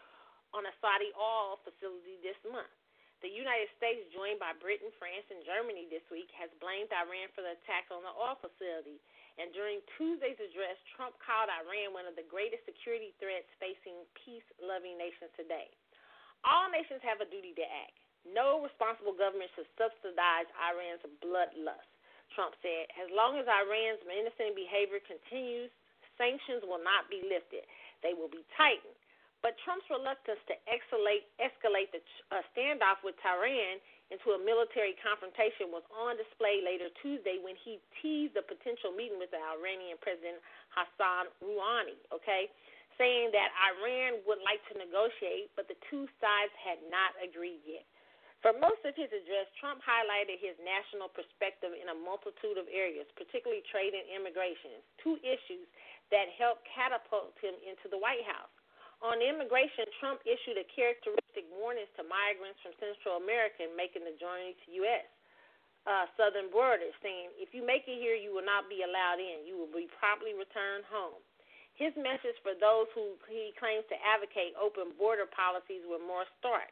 [0.52, 2.79] on a Saudi oil facility this month.
[3.20, 7.44] The United States, joined by Britain, France, and Germany this week, has blamed Iran for
[7.44, 8.96] the attack on the oil facility.
[9.36, 14.44] And during Tuesday's address, Trump called Iran one of the greatest security threats facing peace
[14.56, 15.68] loving nations today.
[16.48, 17.96] All nations have a duty to act.
[18.24, 21.88] No responsible government should subsidize Iran's bloodlust,
[22.36, 22.88] Trump said.
[23.00, 25.72] As long as Iran's menacing behavior continues,
[26.20, 27.64] sanctions will not be lifted,
[28.04, 28.99] they will be tightened.
[29.40, 33.80] But Trump's reluctance to escalate, escalate the uh, standoff with Tehran
[34.12, 39.16] into a military confrontation was on display later Tuesday when he teased a potential meeting
[39.16, 40.42] with the Iranian President
[40.76, 42.52] Hassan Rouhani, okay,
[43.00, 47.88] saying that Iran would like to negotiate, but the two sides had not agreed yet.
[48.44, 53.08] For most of his address, Trump highlighted his national perspective in a multitude of areas,
[53.16, 55.68] particularly trade and immigration, two issues
[56.12, 58.52] that helped catapult him into the White House.
[59.00, 64.52] On immigration, Trump issued a characteristic warnings to migrants from Central America making the journey
[64.52, 65.08] to U.S.
[65.88, 69.48] Uh, southern borders, saying, if you make it here, you will not be allowed in.
[69.48, 71.16] You will be promptly returned home.
[71.80, 76.68] His message for those who he claims to advocate open border policies were more stark.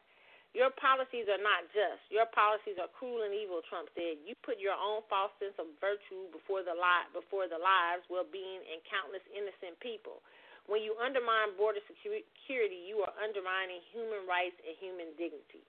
[0.53, 2.05] Your policies are not just.
[2.13, 4.21] Your policies are cruel and evil, Trump said.
[4.21, 8.61] You put your own false sense of virtue before the li- before the lives, well-being,
[8.69, 10.21] and countless innocent people.
[10.69, 15.65] When you undermine border security, you are undermining human rights and human dignity.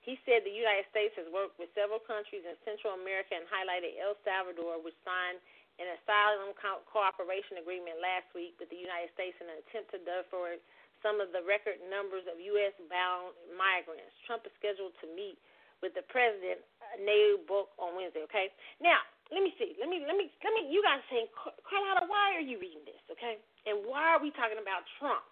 [0.00, 4.00] He said the United States has worked with several countries in Central America and highlighted
[4.00, 5.36] El Salvador, which signed
[5.76, 10.00] an asylum co- cooperation agreement last week with the United States in an attempt to
[10.00, 10.64] divert
[11.04, 12.74] some of the record numbers of U.S.
[12.90, 14.10] bound migrants.
[14.26, 15.38] Trump is scheduled to meet
[15.78, 16.58] with the president,
[16.98, 18.26] Nayib Bukele, on Wednesday.
[18.26, 18.50] Okay.
[18.82, 18.98] Now,
[19.28, 19.76] let me see.
[19.76, 20.72] Let me let me let me.
[20.72, 23.00] You guys saying, Carlotta, why are you reading this?
[23.12, 23.36] Okay.
[23.68, 25.28] And why are we talking about Trump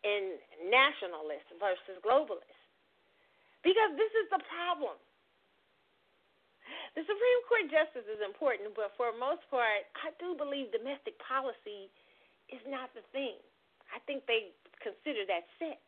[0.00, 0.40] and
[0.72, 2.60] nationalists versus globalists?
[3.60, 4.96] Because this is the problem.
[6.96, 11.92] The Supreme Court justice is important, but for most part, I do believe domestic policy
[12.48, 13.36] is not the thing.
[13.92, 15.84] I think they consider that set.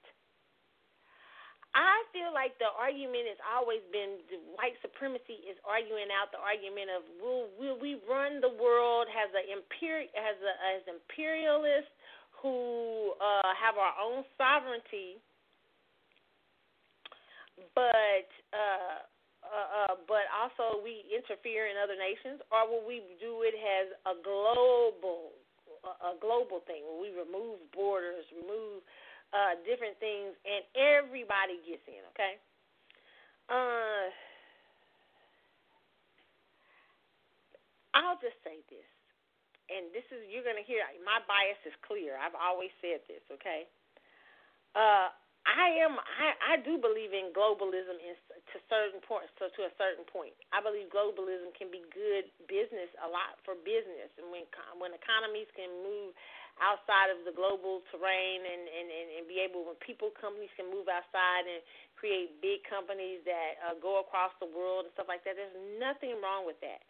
[1.77, 4.24] I feel like the argument has always been
[4.57, 9.28] white supremacy is arguing out the argument of will will we run the world as
[9.36, 11.93] a imperial as a as imperialists
[12.40, 15.20] who uh, have our own sovereignty,
[17.77, 19.05] but uh,
[19.44, 23.93] uh, uh, but also we interfere in other nations, or will we do it as
[24.09, 25.36] a global
[25.85, 29.06] a global thing Will we remove borders, remove uh,
[29.66, 32.03] different things, and everybody gets in.
[32.15, 32.39] Okay.
[33.47, 34.11] Uh,
[37.94, 38.90] I'll just say this,
[39.73, 42.19] and this is you're to hear my bias is clear.
[42.19, 43.23] I've always said this.
[43.32, 43.66] Okay.
[44.77, 45.09] Uh,
[45.47, 45.94] I am.
[45.94, 49.31] I, I do believe in globalism in, to certain points.
[49.39, 53.55] So to a certain point, I believe globalism can be good business a lot for
[53.62, 54.43] business, and when
[54.82, 56.12] when economies can move
[56.57, 60.73] outside of the global terrain and, and, and, and be able, when people, companies can
[60.73, 61.61] move outside and
[62.01, 66.16] create big companies that uh, go across the world and stuff like that, there's nothing
[66.20, 66.81] wrong with that.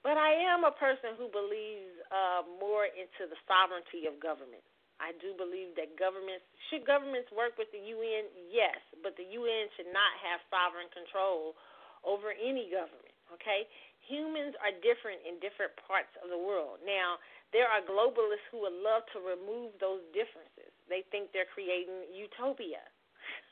[0.00, 4.64] But I am a person who believes uh, more into the sovereignty of government.
[4.98, 9.66] I do believe that governments should governments work with the UN, yes, but the UN
[9.74, 11.58] should not have sovereign control
[12.06, 13.14] over any government.
[13.34, 13.66] Okay,
[14.04, 16.82] humans are different in different parts of the world.
[16.84, 17.16] Now,
[17.52, 20.72] there are globalists who would love to remove those differences.
[20.88, 22.80] They think they're creating utopia.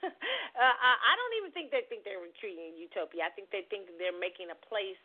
[0.05, 3.29] uh, I don't even think they think they're creating utopia.
[3.29, 4.99] I think they think they're making a place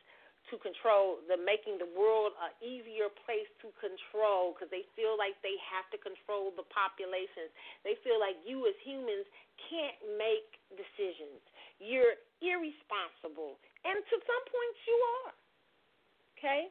[0.53, 5.34] to control, the making the world an easier place to control because they feel like
[5.41, 7.49] they have to control the populations.
[7.81, 9.26] They feel like you as humans
[9.57, 11.41] can't make decisions.
[11.81, 12.15] You're
[12.45, 15.34] irresponsible, and to some points you are.
[16.38, 16.61] Okay.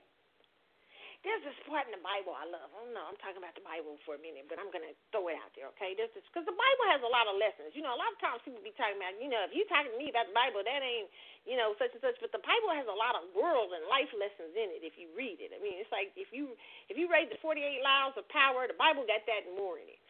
[1.25, 2.69] There's this part in the Bible I love.
[2.69, 5.33] I don't know, I'm talking about the Bible for a minute, but I'm gonna throw
[5.33, 5.97] it out there, okay?
[5.97, 7.73] This because the Bible has a lot of lessons.
[7.73, 9.89] You know, a lot of times people be talking about, you know, if you talking
[9.89, 11.09] to me about the Bible, that ain't,
[11.49, 12.21] you know, such and such.
[12.21, 15.09] But the Bible has a lot of world and life lessons in it if you
[15.17, 15.57] read it.
[15.57, 16.53] I mean, it's like if you
[16.93, 19.89] if you read the 48 laws of power, the Bible got that and more in
[19.89, 20.01] it.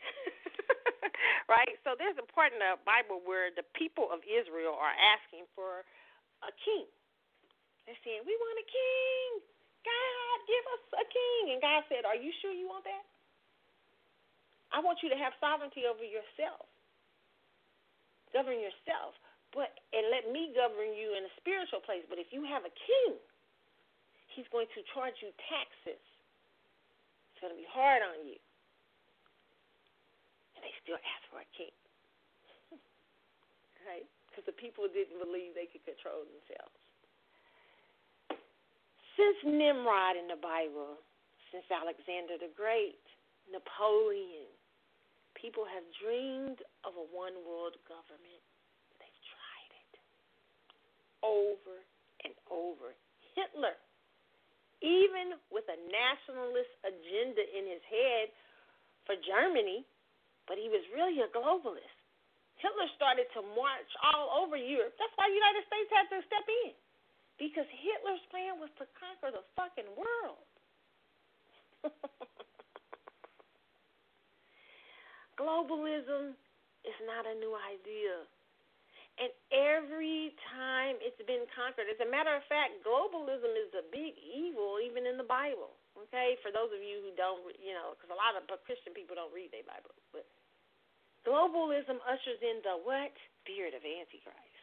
[1.55, 1.79] right?
[1.87, 5.87] So there's a part in the Bible where the people of Israel are asking for
[6.43, 6.91] a king.
[7.87, 9.54] They're saying, "We want a king."
[9.85, 11.43] God, give us a king.
[11.55, 13.05] And God said, Are you sure you want that?
[14.75, 16.67] I want you to have sovereignty over yourself.
[18.35, 19.15] Govern yourself.
[19.55, 22.03] But and let me govern you in a spiritual place.
[22.11, 23.15] But if you have a king,
[24.35, 26.03] he's going to charge you taxes.
[26.03, 28.35] It's going to be hard on you.
[30.59, 31.75] And they still ask for a king.
[33.87, 34.07] right?
[34.27, 36.75] Because the people didn't believe they could control themselves.
[39.15, 40.99] Since Nimrod in the Bible,
[41.55, 42.99] since Alexander the Great,
[43.47, 44.51] Napoleon,
[45.39, 48.43] people have dreamed of a one world government.
[48.99, 49.95] They've tried it
[51.23, 51.79] over
[52.27, 52.99] and over.
[53.39, 53.79] Hitler,
[54.83, 58.35] even with a nationalist agenda in his head
[59.07, 59.87] for Germany,
[60.51, 61.99] but he was really a globalist.
[62.59, 64.99] Hitler started to march all over Europe.
[64.99, 66.75] That's why the United States had to step in.
[67.39, 70.47] Because Hitler's plan was to conquer the fucking world.
[75.41, 76.39] Globalism
[76.87, 78.23] is not a new idea.
[79.15, 84.19] And every time it's been conquered, as a matter of fact, globalism is a big
[84.19, 85.79] evil even in the Bible.
[85.95, 89.15] Okay, for those of you who don't, you know, because a lot of Christian people
[89.15, 90.27] don't read their Bible, but
[91.23, 93.15] globalism ushers in the what?
[93.47, 94.54] Spirit of Antichrist.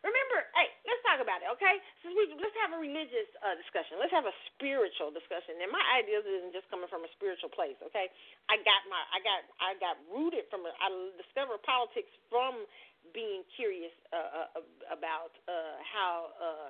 [0.00, 1.76] Remember, hey, let's talk about it, okay?
[2.00, 4.00] Since we let's have a religious uh, discussion.
[4.00, 5.60] Let's have a spiritual discussion.
[5.60, 8.08] And my ideas isn't just coming from a spiritual place, okay?
[8.48, 10.88] I got my I got I got rooted from I
[11.20, 12.64] discovered politics from
[13.12, 16.68] being curious uh, uh, about uh, how uh,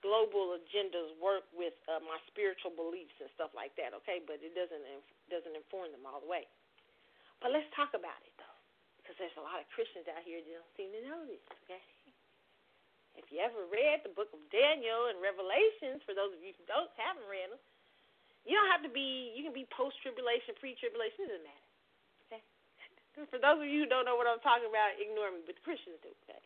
[0.00, 4.24] global agendas work with uh, my spiritual beliefs and stuff like that, okay?
[4.24, 4.80] But it doesn't
[5.28, 6.48] doesn't inform them all the way.
[7.44, 8.56] But let's talk about it though,
[9.04, 11.84] because there's a lot of Christians out here that don't seem to know this, okay?
[13.20, 16.64] If you ever read the book of Daniel and Revelations, for those of you who
[16.64, 17.60] don't haven't read them,
[18.48, 19.36] you don't have to be.
[19.36, 21.28] You can be post tribulation, pre tribulation.
[21.28, 21.68] It doesn't matter.
[22.26, 22.42] Okay.
[23.32, 25.44] For those of you who don't know what I'm talking about, ignore me.
[25.44, 26.08] But the Christians do.
[26.24, 26.40] Okay.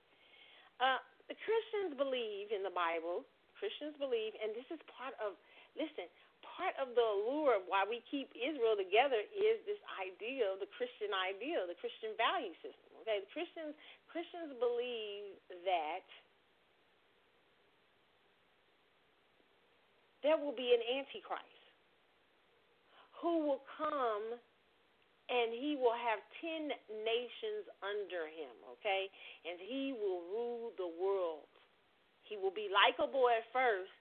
[0.82, 0.98] Uh,
[1.30, 3.22] the Christians believe in the Bible.
[3.54, 5.38] Christians believe, and this is part of.
[5.78, 6.10] Listen,
[6.42, 11.10] part of the allure of why we keep Israel together is this idea the Christian
[11.14, 12.90] ideal, the Christian value system.
[13.02, 13.74] Okay, the Christians
[14.10, 16.06] Christians believe that
[20.24, 21.62] there will be an antichrist
[23.20, 24.40] who will come
[25.28, 26.68] and he will have 10
[27.04, 29.08] nations under him, okay?
[29.48, 31.48] And he will rule the world.
[32.28, 33.92] He will be likable at first,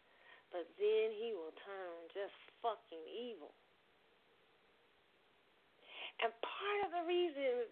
[0.51, 3.55] but then he will turn just fucking evil.
[6.19, 7.67] And part of the reason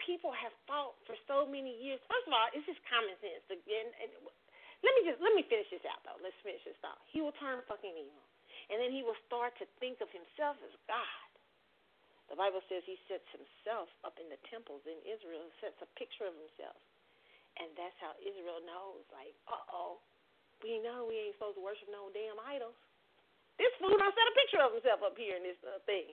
[0.00, 3.44] people have fought for so many years, first of all, it's just common sense.
[4.84, 6.18] Let me just let me finish this out though.
[6.20, 7.00] Let's finish this out.
[7.08, 8.24] He will turn fucking evil.
[8.66, 11.28] And then he will start to think of himself as God.
[12.26, 15.88] The Bible says he sets himself up in the temples in Israel, and sets a
[15.94, 16.74] picture of himself.
[17.62, 20.02] And that's how Israel knows, like, uh oh,
[20.60, 22.74] we know we ain't supposed to worship no damn idols.
[23.56, 26.10] This fool don't set a picture of himself up here in this uh, thing.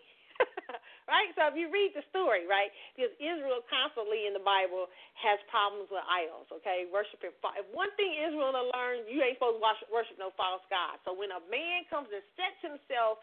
[1.11, 1.29] right?
[1.37, 4.89] So if you read the story, right, because Israel constantly in the Bible
[5.19, 7.33] has problems with idols, okay, worshiping.
[7.33, 10.99] If one thing Israel to learn, you ain't supposed to worship, worship no false god.
[11.07, 13.21] So when a man comes and sets himself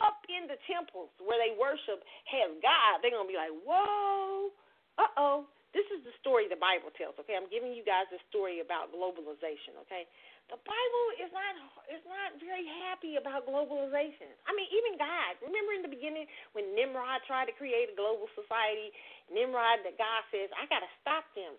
[0.00, 4.52] up in the temples where they worship has God, they're gonna be like, whoa,
[5.00, 5.38] uh oh.
[5.74, 7.20] This is the story the Bible tells.
[7.20, 9.76] Okay, I'm giving you guys a story about globalization.
[9.84, 10.08] Okay,
[10.46, 11.54] the Bible is not
[11.90, 14.30] is not very happy about globalization.
[14.46, 15.34] I mean, even God.
[15.42, 18.94] Remember in the beginning when Nimrod tried to create a global society,
[19.30, 21.54] Nimrod, that God says, I got to stop them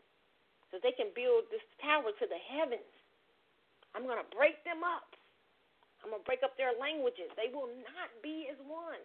[0.72, 2.92] so they can build this tower to the heavens.
[3.96, 5.16] I'm going to break them up.
[6.04, 7.28] I'm going to break up their languages.
[7.36, 9.04] They will not be as one.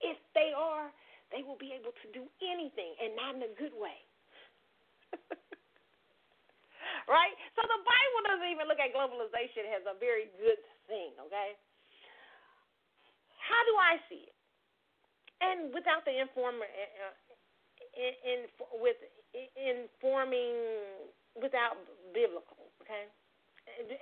[0.00, 0.92] If they are,
[1.32, 3.96] they will be able to do anything and not in a good way.
[7.10, 7.34] right?
[7.58, 11.58] So the Bible doesn't even look at globalization as a very good thing, okay?
[13.42, 14.36] How do I see it?
[15.42, 17.14] And without the informer, uh,
[17.98, 18.38] in, in
[18.78, 18.98] with
[19.58, 20.54] informing
[21.34, 21.80] without
[22.14, 23.10] biblical, okay?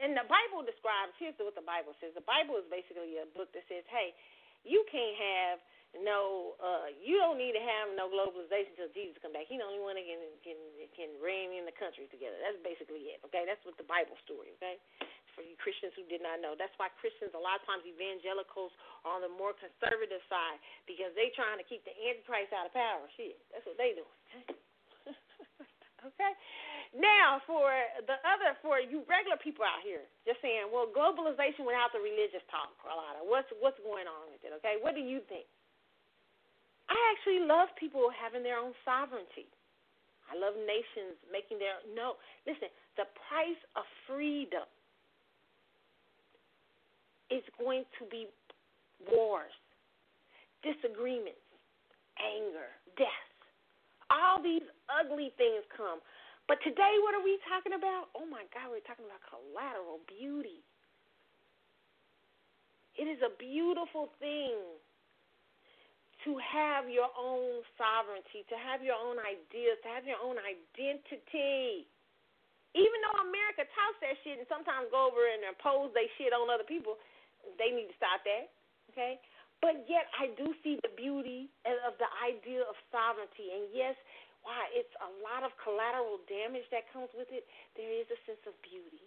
[0.00, 1.12] and the Bible describes.
[1.20, 2.16] Here's what the Bible says.
[2.16, 4.16] The Bible is basically a book that says, "Hey,
[4.64, 5.56] you can't have
[5.96, 6.54] no.
[6.60, 9.48] uh You don't need to have no globalization until Jesus come back.
[9.48, 10.58] He's the only one that can can
[10.92, 12.36] can reign in the countries together.
[12.44, 13.24] That's basically it.
[13.28, 14.52] Okay, that's what the Bible story.
[14.60, 14.76] Okay,
[15.32, 18.74] for you Christians who did not know, that's why Christians a lot of times evangelicals
[19.08, 22.74] are on the more conservative side because they trying to keep the antichrist out of
[22.76, 23.06] power.
[23.16, 24.18] Shit, that's what they doing.
[24.44, 25.14] Okay.
[26.12, 26.32] okay.
[26.96, 27.68] Now, for
[28.08, 32.40] the other, for you regular people out here, just saying, well, globalization without the religious
[32.48, 34.52] talk, Carlotta, what's what's going on with it?
[34.60, 35.44] Okay, what do you think?
[36.88, 39.48] I actually love people having their own sovereignty.
[40.28, 42.20] I love nations making their no.
[42.44, 44.64] Listen, the price of freedom
[47.28, 48.28] is going to be
[49.08, 49.52] wars,
[50.64, 51.44] disagreements,
[52.16, 53.28] anger, death.
[54.08, 56.00] All these ugly things come
[56.48, 58.08] but today, what are we talking about?
[58.16, 60.64] Oh my God, we're talking about collateral beauty.
[62.96, 64.56] It is a beautiful thing
[66.26, 71.86] to have your own sovereignty, to have your own ideas, to have your own identity.
[72.74, 76.50] Even though America talks that shit and sometimes go over and impose they shit on
[76.50, 76.98] other people,
[77.56, 78.50] they need to stop that.
[78.92, 79.22] Okay?
[79.58, 83.50] But yet, I do see the beauty of the idea of sovereignty.
[83.50, 83.98] And yes,
[84.46, 87.42] why it's a lot of collateral damage that comes with it,
[87.74, 89.02] there is a sense of beauty.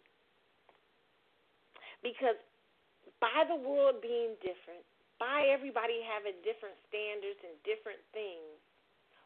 [2.03, 2.35] Because
[3.23, 4.83] by the world being different,
[5.21, 8.57] by everybody having different standards and different things,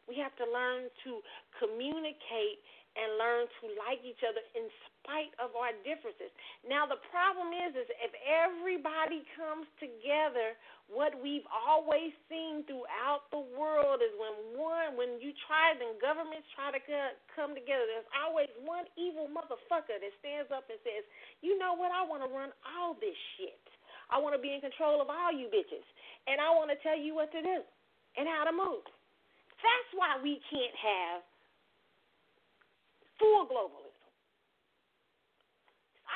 [0.04, 1.24] we have to learn to
[1.56, 2.60] communicate
[2.96, 6.32] and learn to like each other in spite of our differences.
[6.64, 10.56] Now the problem is is if everybody comes together,
[10.88, 16.48] what we've always seen throughout the world is when one when you try and governments
[16.56, 16.80] try to
[17.36, 21.04] come together, there's always one evil motherfucker that stands up and says,
[21.44, 21.92] "You know what?
[21.92, 23.60] I want to run all this shit.
[24.10, 25.84] I want to be in control of all you bitches,
[26.26, 27.62] and I want to tell you what to do
[28.16, 28.84] and how to move."
[29.62, 31.22] That's why we can't have
[33.18, 33.85] full globalism.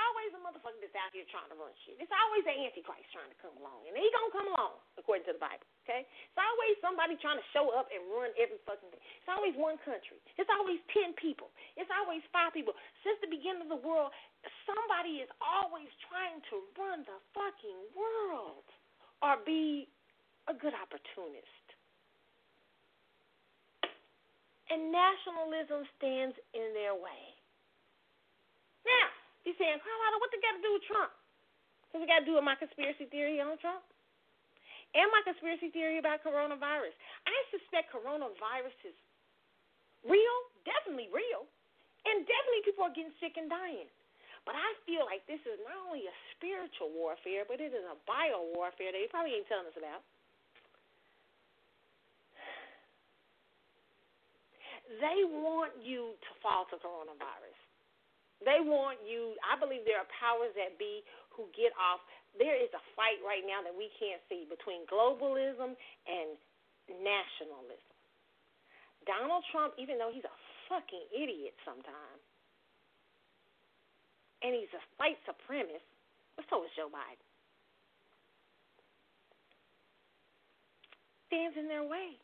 [0.01, 2.01] Always a motherfucker that's out here trying to run shit.
[2.01, 5.37] It's always an antichrist trying to come along, and he gonna come along according to
[5.37, 5.69] the Bible.
[5.85, 9.03] Okay, it's always somebody trying to show up and run every fucking thing.
[9.21, 10.17] It's always one country.
[10.41, 11.53] It's always ten people.
[11.77, 12.73] It's always five people.
[13.05, 14.11] Since the beginning of the world,
[14.65, 18.65] somebody is always trying to run the fucking world
[19.21, 19.85] or be
[20.49, 21.61] a good opportunist
[24.71, 27.35] and nationalism stands in their way.
[28.87, 29.07] Now,
[29.45, 31.13] you're saying, Carlotta, what they got to do with Trump?
[31.89, 33.83] Because we got to do with my conspiracy theory on Trump?
[34.93, 36.95] And my conspiracy theory about coronavirus.
[37.25, 38.97] I suspect coronavirus is
[40.03, 40.37] real,
[40.67, 41.47] definitely real,
[42.05, 43.87] and definitely people are getting sick and dying.
[44.43, 47.97] But I feel like this is not only a spiritual warfare, but it is a
[48.09, 50.03] bio warfare that they probably ain't telling us about.
[54.99, 57.50] they want you to fall to coronavirus.
[58.41, 61.05] They want you, I believe there are powers that be
[61.37, 62.01] who get off.
[62.41, 65.77] There is a fight right now that we can't see between globalism
[66.09, 66.29] and
[66.89, 67.93] nationalism.
[69.05, 70.37] Donald Trump, even though he's a
[70.73, 72.25] fucking idiot sometimes,
[74.41, 75.85] and he's a white supremacist,
[76.37, 77.21] but so is Joe Biden,
[81.29, 82.17] stands in their way.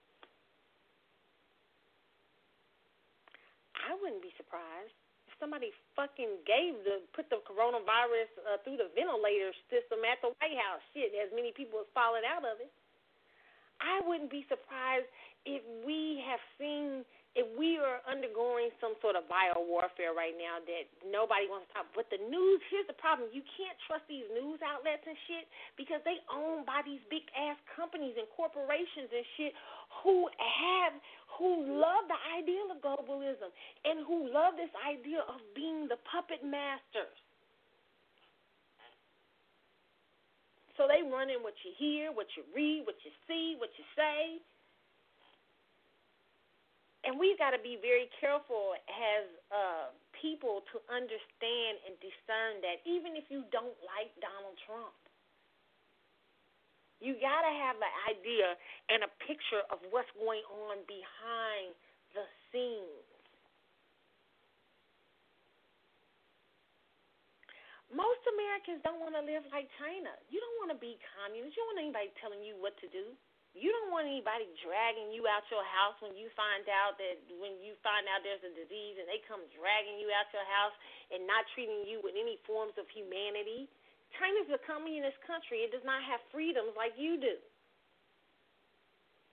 [3.76, 4.96] I wouldn't be surprised
[5.38, 10.56] somebody fucking gave the put the coronavirus uh, through the ventilator system at the White
[10.56, 10.82] House.
[10.92, 12.72] Shit, as many people have fallen out of it.
[13.80, 15.06] I wouldn't be surprised
[15.44, 17.04] if we have seen
[17.36, 21.72] if we are undergoing some sort of bio warfare right now that nobody wants to
[21.76, 21.86] talk.
[21.92, 25.44] But the news, here's the problem: you can't trust these news outlets and shit
[25.76, 29.52] because they owned by these big ass companies and corporations and shit
[30.00, 30.96] who have
[31.36, 33.52] who love the ideal of globalism
[33.84, 37.12] and who love this idea of being the puppet masters.
[40.76, 43.84] So they run in what you hear, what you read, what you see, what you
[43.96, 44.40] say
[47.06, 49.24] and we've got to be very careful as
[49.54, 54.98] uh, people to understand and discern that even if you don't like Donald Trump,
[56.98, 58.58] you got to have an idea
[58.90, 61.78] and a picture of what's going on behind
[62.18, 63.05] the scenes.
[67.94, 70.10] Most Americans don't want to live like China.
[70.26, 71.54] You don't want to be communist.
[71.54, 73.14] You don't want anybody telling you what to do.
[73.56, 77.56] You don't want anybody dragging you out your house when you find out that when
[77.56, 80.76] you find out there's a disease and they come dragging you out your house
[81.08, 83.64] and not treating you with any forms of humanity.
[84.20, 85.64] China's a communist country.
[85.64, 87.40] It does not have freedoms like you do.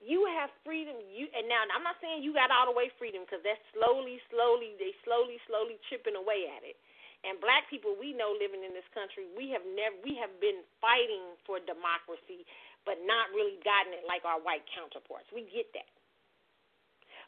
[0.00, 0.96] You have freedom.
[1.04, 4.24] You and now I'm not saying you got all the way freedom because that's slowly,
[4.32, 6.80] slowly they slowly, slowly chipping away at it.
[7.24, 10.60] And black people we know living in this country, we have never we have been
[10.78, 12.44] fighting for democracy
[12.84, 15.28] but not really gotten it like our white counterparts.
[15.32, 15.88] We get that.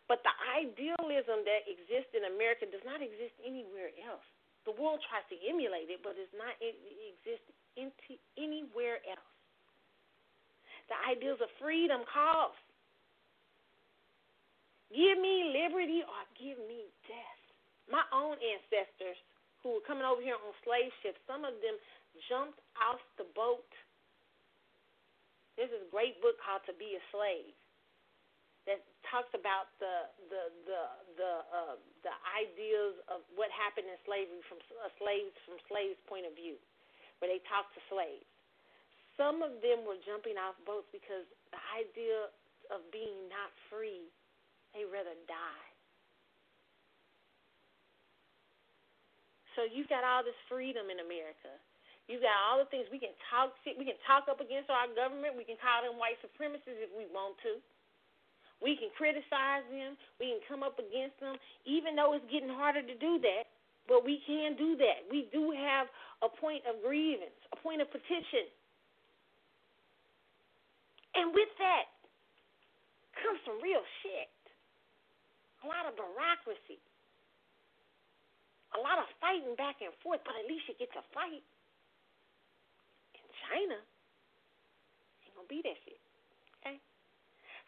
[0.06, 4.22] But the idealism that exists in America does not exist anywhere else.
[4.68, 6.78] The world tries to emulate it, but it's not it
[7.10, 9.32] exists into anywhere else.
[10.86, 12.54] The ideals of freedom calls.
[14.94, 17.42] Give me liberty or give me death.
[17.90, 19.18] My own ancestors
[19.66, 21.74] who were coming over here on slave ships, some of them
[22.30, 23.66] jumped off the boat
[25.56, 27.56] there's this great book called To Be a Slave
[28.68, 30.82] that talks about the the the
[31.16, 36.28] the uh, the ideas of what happened in slavery from a slaves from slaves' point
[36.28, 36.60] of view,
[37.18, 38.28] where they talk to slaves.
[39.16, 42.28] Some of them were jumping off boats because the idea
[42.68, 44.12] of being not free,
[44.76, 45.64] they rather die.
[49.56, 51.50] So you've got all this freedom in America.
[52.06, 53.56] You've got all the things we can talk.
[53.64, 55.34] We can talk up against our government.
[55.34, 57.58] We can call them white supremacists if we want to.
[58.62, 59.98] We can criticize them.
[60.20, 63.50] We can come up against them, even though it's getting harder to do that.
[63.88, 65.08] But we can do that.
[65.10, 65.90] We do have
[66.22, 68.46] a point of grievance, a point of petition.
[71.16, 71.86] And with that
[73.18, 74.30] comes some real shit.
[75.64, 76.78] A lot of bureaucracy.
[78.76, 81.40] A lot of fighting back and forth, but at least you get to fight.
[83.16, 83.80] In China
[85.24, 86.00] ain't gonna be that shit.
[86.60, 86.76] Okay?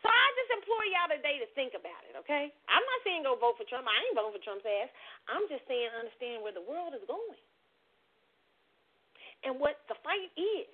[0.04, 2.52] So I just implore y'all today to think about it, okay?
[2.70, 3.88] I'm not saying go vote for Trump.
[3.88, 4.90] I ain't voting for Trump's ass.
[5.26, 7.40] I'm just saying understand where the world is going.
[9.42, 10.70] And what the fight is.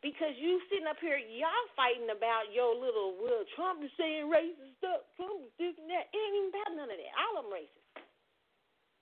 [0.00, 4.72] Because you sitting up here, y'all fighting about your little, well, Trump is saying racist
[4.80, 6.08] stuff, Trump is this and that.
[6.08, 7.12] It ain't even about none of that.
[7.20, 7.79] All of them racist.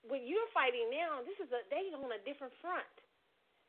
[0.09, 2.89] What you're fighting now, this is a they on a different front.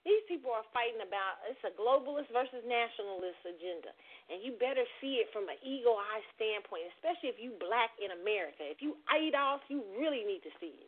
[0.07, 3.91] These people are fighting about it's a globalist versus nationalist agenda,
[4.31, 8.15] and you better see it from an eagle eye standpoint, especially if you black in
[8.15, 8.63] America.
[8.63, 10.87] If you ADOS, you really need to see it,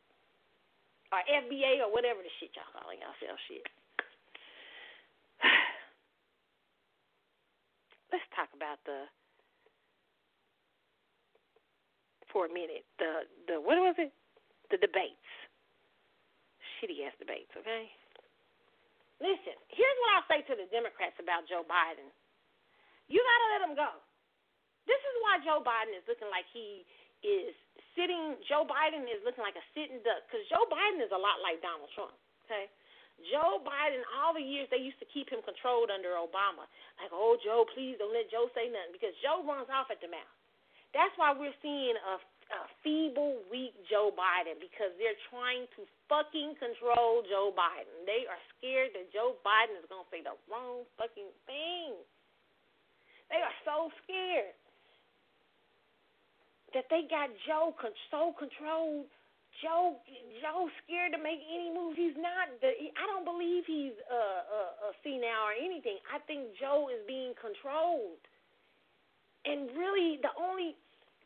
[1.11, 3.67] or FBA or whatever the shit y'all calling yourself shit.
[8.15, 9.11] Let's talk about the
[12.31, 14.15] for a minute the the what was it
[14.71, 15.27] the debates,
[16.81, 17.85] shitty ass debates, okay.
[19.21, 22.09] Listen, here's what I'll say to the Democrats about Joe Biden.
[23.05, 23.91] You got to let him go.
[24.89, 26.81] This is why Joe Biden is looking like he
[27.21, 27.53] is
[27.93, 28.41] sitting.
[28.49, 31.61] Joe Biden is looking like a sitting duck because Joe Biden is a lot like
[31.61, 32.17] Donald Trump.
[32.49, 32.65] Okay.
[33.29, 36.65] Joe Biden, all the years they used to keep him controlled under Obama.
[36.97, 40.09] Like, oh, Joe, please don't let Joe say nothing because Joe runs off at the
[40.09, 40.33] mouth.
[40.97, 42.17] That's why we're seeing a
[42.51, 48.03] a feeble, weak Joe Biden because they're trying to fucking control Joe Biden.
[48.03, 51.95] They are scared that Joe Biden is going to say the wrong fucking thing.
[53.31, 54.51] They are so scared
[56.75, 57.71] that they got Joe
[58.11, 59.07] so controlled.
[59.59, 59.99] Joe,
[60.39, 61.95] Joe scared to make any move.
[61.95, 62.51] He's not.
[62.63, 65.99] The, I don't believe he's a, a, a senile or anything.
[66.07, 68.19] I think Joe is being controlled.
[69.43, 70.75] And really, the only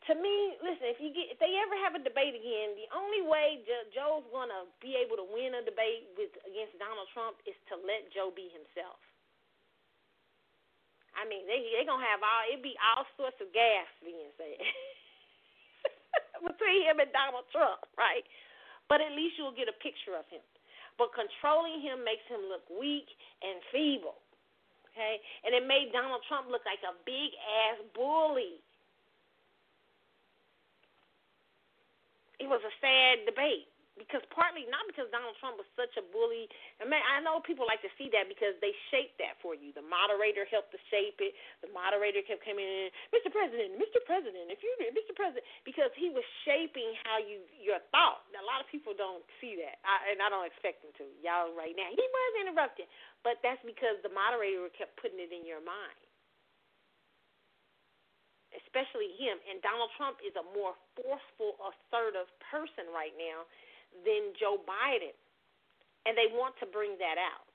[0.06, 3.26] to me, listen, if you get if they ever have a debate again, the only
[3.26, 7.58] way jo- Joe's gonna be able to win a debate with against Donald Trump is
[7.74, 9.02] to let Joe be himself.
[11.18, 14.62] I mean, they they gonna have all it be all sorts of gas being said
[16.54, 18.26] between him and Donald Trump, right?
[18.86, 20.46] But at least you'll get a picture of him.
[21.02, 23.10] But controlling him makes him look weak
[23.42, 24.22] and feeble.
[24.94, 28.64] Okay, and it made Donald Trump look like a big ass bully
[32.40, 36.52] it was a sad debate because partly not because Donald Trump was such a bully.
[36.84, 39.72] I mean, I know people like to see that because they shape that for you.
[39.72, 41.32] The moderator helped to shape it.
[41.64, 43.32] The moderator kept coming in, Mr.
[43.32, 44.04] President, Mr.
[44.04, 45.16] President, if you, Mr.
[45.16, 48.28] President, because he was shaping how you your thought.
[48.36, 51.08] A lot of people don't see that, I, and I don't expect them to.
[51.24, 52.92] Y'all right now, he was interrupting,
[53.24, 56.05] but that's because the moderator kept putting it in your mind
[58.64, 59.40] especially him.
[59.50, 63.44] And Donald Trump is a more forceful, assertive person right now
[64.08, 65.16] than Joe Biden.
[66.06, 67.50] And they want to bring that out.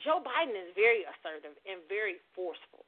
[0.00, 2.84] Joe Biden is very assertive and very forceful.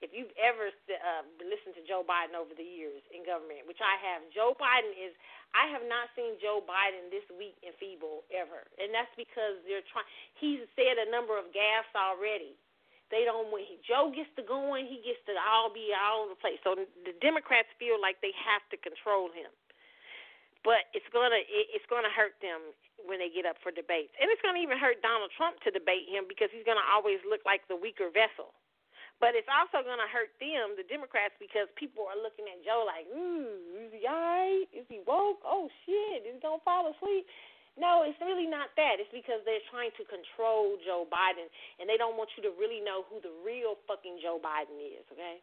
[0.00, 3.98] if you've ever uh, listened to Joe Biden over the years in government, which I
[3.98, 5.14] have, Joe Biden is.
[5.56, 9.84] I have not seen Joe Biden this weak and feeble ever, and that's because they're
[9.90, 10.06] trying.
[10.38, 12.54] He's said a number of gaffes already.
[13.08, 13.48] They don't.
[13.48, 16.60] When he, Joe gets to going, he gets to all be all over the place.
[16.60, 19.48] So the Democrats feel like they have to control him,
[20.60, 22.60] but it's gonna it, it's gonna hurt them
[23.08, 26.04] when they get up for debates, and it's gonna even hurt Donald Trump to debate
[26.08, 28.52] him because he's gonna always look like the weaker vessel.
[29.18, 32.86] But it's also going to hurt them, the Democrats, because people are looking at Joe
[32.86, 33.50] like, ooh,
[33.82, 34.66] is he all right?
[34.70, 35.42] Is he woke?
[35.42, 37.26] Oh, shit, is he going to fall asleep?
[37.78, 38.98] No, it's really not that.
[38.98, 41.46] It's because they're trying to control Joe Biden,
[41.78, 45.06] and they don't want you to really know who the real fucking Joe Biden is,
[45.14, 45.38] okay?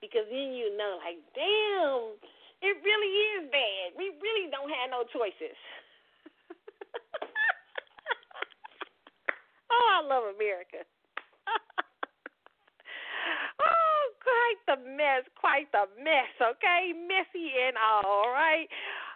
[0.00, 2.16] Because then you know, like, damn,
[2.64, 4.00] it really is bad.
[4.00, 5.60] We really don't have no choices.
[9.68, 10.88] oh, I love America.
[13.54, 16.92] Oh, quite the mess, quite the mess, okay?
[16.92, 18.68] Messy and all, right?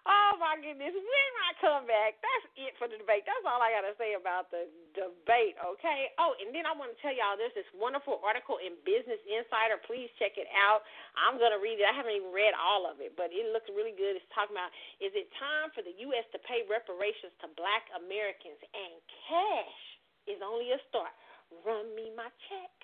[0.09, 0.97] Oh my goodness.
[0.97, 3.29] When I come back, that's it for the debate.
[3.29, 4.65] That's all I got to say about the
[4.97, 6.09] debate, okay?
[6.17, 9.77] Oh, and then I want to tell y'all there's this wonderful article in Business Insider.
[9.85, 10.81] Please check it out.
[11.21, 11.85] I'm to read it.
[11.85, 14.17] I haven't even read all of it, but it looks really good.
[14.17, 14.73] It's talking about
[15.05, 16.25] is it time for the U.S.
[16.33, 18.59] to pay reparations to black Americans?
[18.73, 18.97] And
[19.29, 19.81] cash
[20.25, 21.13] is only a start.
[21.69, 22.77] Run me my check.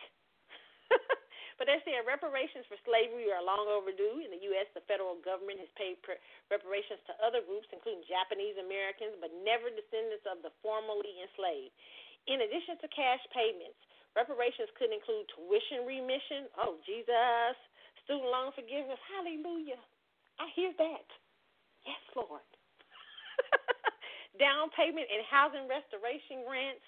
[1.55, 4.23] But they're saying reparations for slavery are long overdue.
[4.23, 6.03] In the U.S., the federal government has paid
[6.51, 11.71] reparations to other groups, including Japanese Americans, but never descendants of the formerly enslaved.
[12.27, 13.79] In addition to cash payments,
[14.19, 16.51] reparations could include tuition remission.
[16.59, 17.55] Oh, Jesus.
[18.03, 18.99] Student loan forgiveness.
[19.15, 19.79] Hallelujah.
[20.43, 21.09] I hear that.
[21.87, 22.43] Yes, Lord.
[24.43, 26.83] Down payment and housing restoration grants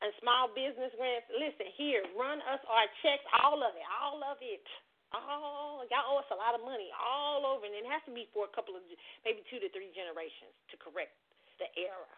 [0.00, 1.28] and small business grants.
[1.32, 4.64] Listen here, run us our checks, all of it, all of it.
[5.10, 8.30] All y'all owe us a lot of money, all over, and it has to be
[8.30, 8.82] for a couple of,
[9.26, 11.10] maybe two to three generations to correct
[11.58, 12.16] the error,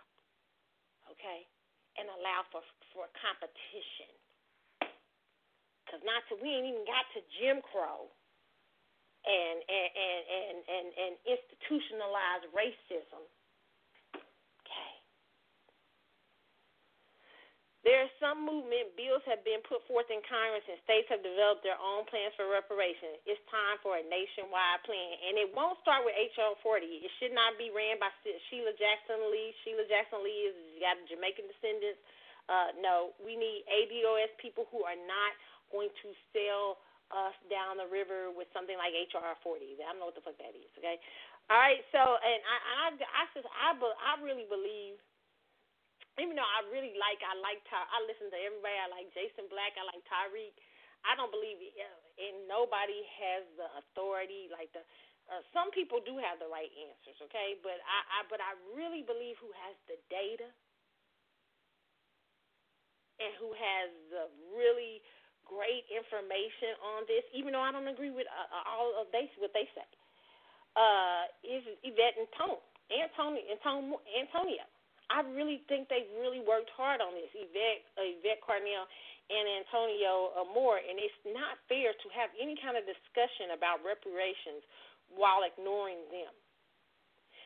[1.09, 1.49] okay,
[1.97, 2.61] and allow for
[2.93, 4.13] for competition.
[5.89, 8.13] Cause not to, we ain't even got to Jim Crow,
[9.25, 13.25] and and and and and, and institutionalized racism
[17.83, 18.95] There is some movement.
[18.95, 22.47] Bills have been put forth in Congress, and states have developed their own plans for
[22.47, 23.19] reparations.
[23.27, 26.87] It's time for a nationwide plan, and it won't start with HR 40.
[26.87, 29.51] It should not be ran by Sheila Jackson Lee.
[29.67, 31.99] Sheila Jackson Lee has got Jamaican descendants.
[32.47, 35.35] Uh, no, we need ADOS people who are not
[35.75, 36.79] going to sell
[37.11, 39.83] us down the river with something like HR 40.
[39.83, 40.71] I don't know what the fuck that is.
[40.79, 41.03] Okay.
[41.51, 41.83] All right.
[41.91, 43.27] So, and I, I, I, I,
[43.59, 45.03] I, I really believe
[46.21, 48.77] even though I really like, I like Ty, I listen to everybody.
[48.77, 49.73] I like Jason Black.
[49.81, 50.53] I like Tariq.
[51.03, 54.85] I don't believe in nobody has the authority like the.
[55.31, 59.07] Uh, some people do have the right answers, okay, but I, I but I really
[59.07, 60.51] believe who has the data
[63.23, 64.99] and who has the really
[65.47, 69.31] great information on this, even though I don't agree with uh, uh all of they
[69.39, 69.87] what they say,
[70.75, 74.67] uh, is Yvette and Tone, Antonio, Antonio, Antonio.
[75.13, 78.89] I really think they've really worked hard on this, Yvette, uh, Yvette Carnell
[79.29, 83.85] and Antonio uh, Moore, and it's not fair to have any kind of discussion about
[83.85, 84.65] reparations
[85.13, 86.33] while ignoring them.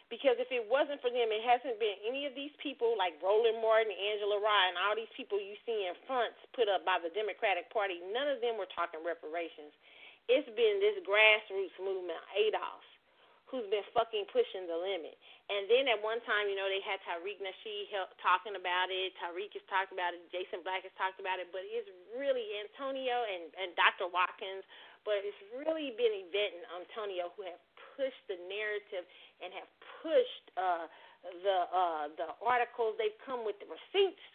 [0.06, 3.58] Because if it wasn't for them, it hasn't been any of these people like Roland
[3.58, 7.10] Martin, Angela Rye, and all these people you see in fronts put up by the
[7.10, 7.98] Democratic Party.
[8.14, 9.74] None of them were talking reparations.
[10.30, 12.86] It's been this grassroots movement, ADOS,
[13.46, 15.14] who's been fucking pushing the limit.
[15.46, 17.86] And then at one time, you know, they had Tariq Nasheed
[18.18, 19.14] talking about it.
[19.22, 20.26] Tariq has talked about it.
[20.34, 21.54] Jason Black has talked about it.
[21.54, 21.86] But it's
[22.18, 24.10] really Antonio and, and Dr.
[24.10, 24.66] Watkins.
[25.06, 27.62] But it's really been Yvette and Antonio who have
[27.94, 29.06] pushed the narrative
[29.38, 29.70] and have
[30.02, 30.90] pushed uh,
[31.46, 32.98] the uh, the articles.
[32.98, 34.26] They've come with the receipts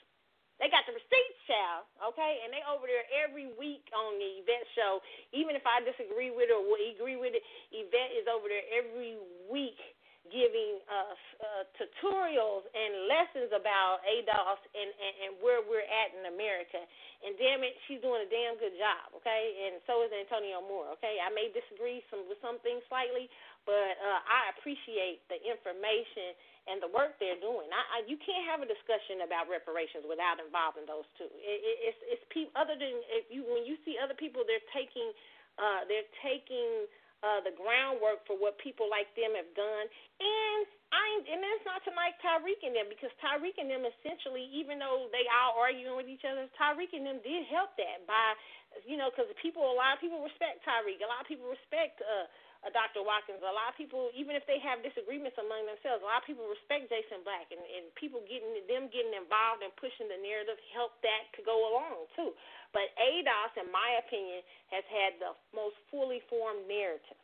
[0.62, 2.46] they got the receipts, child, okay?
[2.46, 5.02] And they over there every week on the Yvette show.
[5.34, 7.42] Even if I disagree with it or agree with it,
[7.74, 9.18] Yvette is over there every
[9.50, 9.82] week
[10.30, 16.30] giving us uh, tutorials and lessons about ADOS and, and, and where we're at in
[16.30, 16.78] America.
[17.26, 19.66] And damn it, she's doing a damn good job, okay?
[19.66, 21.18] And so is Antonio Moore, okay?
[21.18, 23.34] I may disagree some with some things slightly,
[23.66, 26.38] but uh, I appreciate the information
[26.70, 27.70] and the work they're doing.
[27.74, 31.30] I, I, you can't have a discussion about reparations without involving those two.
[31.42, 34.64] It, it, it's it's people other than if you when you see other people, they're
[34.76, 35.10] taking
[35.58, 36.86] uh, they're taking
[37.26, 39.86] uh, the groundwork for what people like them have done.
[40.22, 40.62] And
[40.94, 44.78] I and that's not to like Tariq and them because Tariq and them essentially, even
[44.78, 48.38] though they all arguing with each other, Tariq and them did help that by,
[48.86, 52.02] you know, because people, a lot of people respect Tariq, a lot of people respect.
[52.06, 52.30] uh
[52.62, 53.02] uh, Dr.
[53.02, 53.42] Watkins.
[53.42, 56.46] A lot of people, even if they have disagreements among themselves, a lot of people
[56.46, 60.94] respect Jason Black, and, and people getting them getting involved and pushing the narrative help
[61.02, 62.34] that to go along too.
[62.70, 67.18] But ADOS, in my opinion, has had the most fully formed narrative,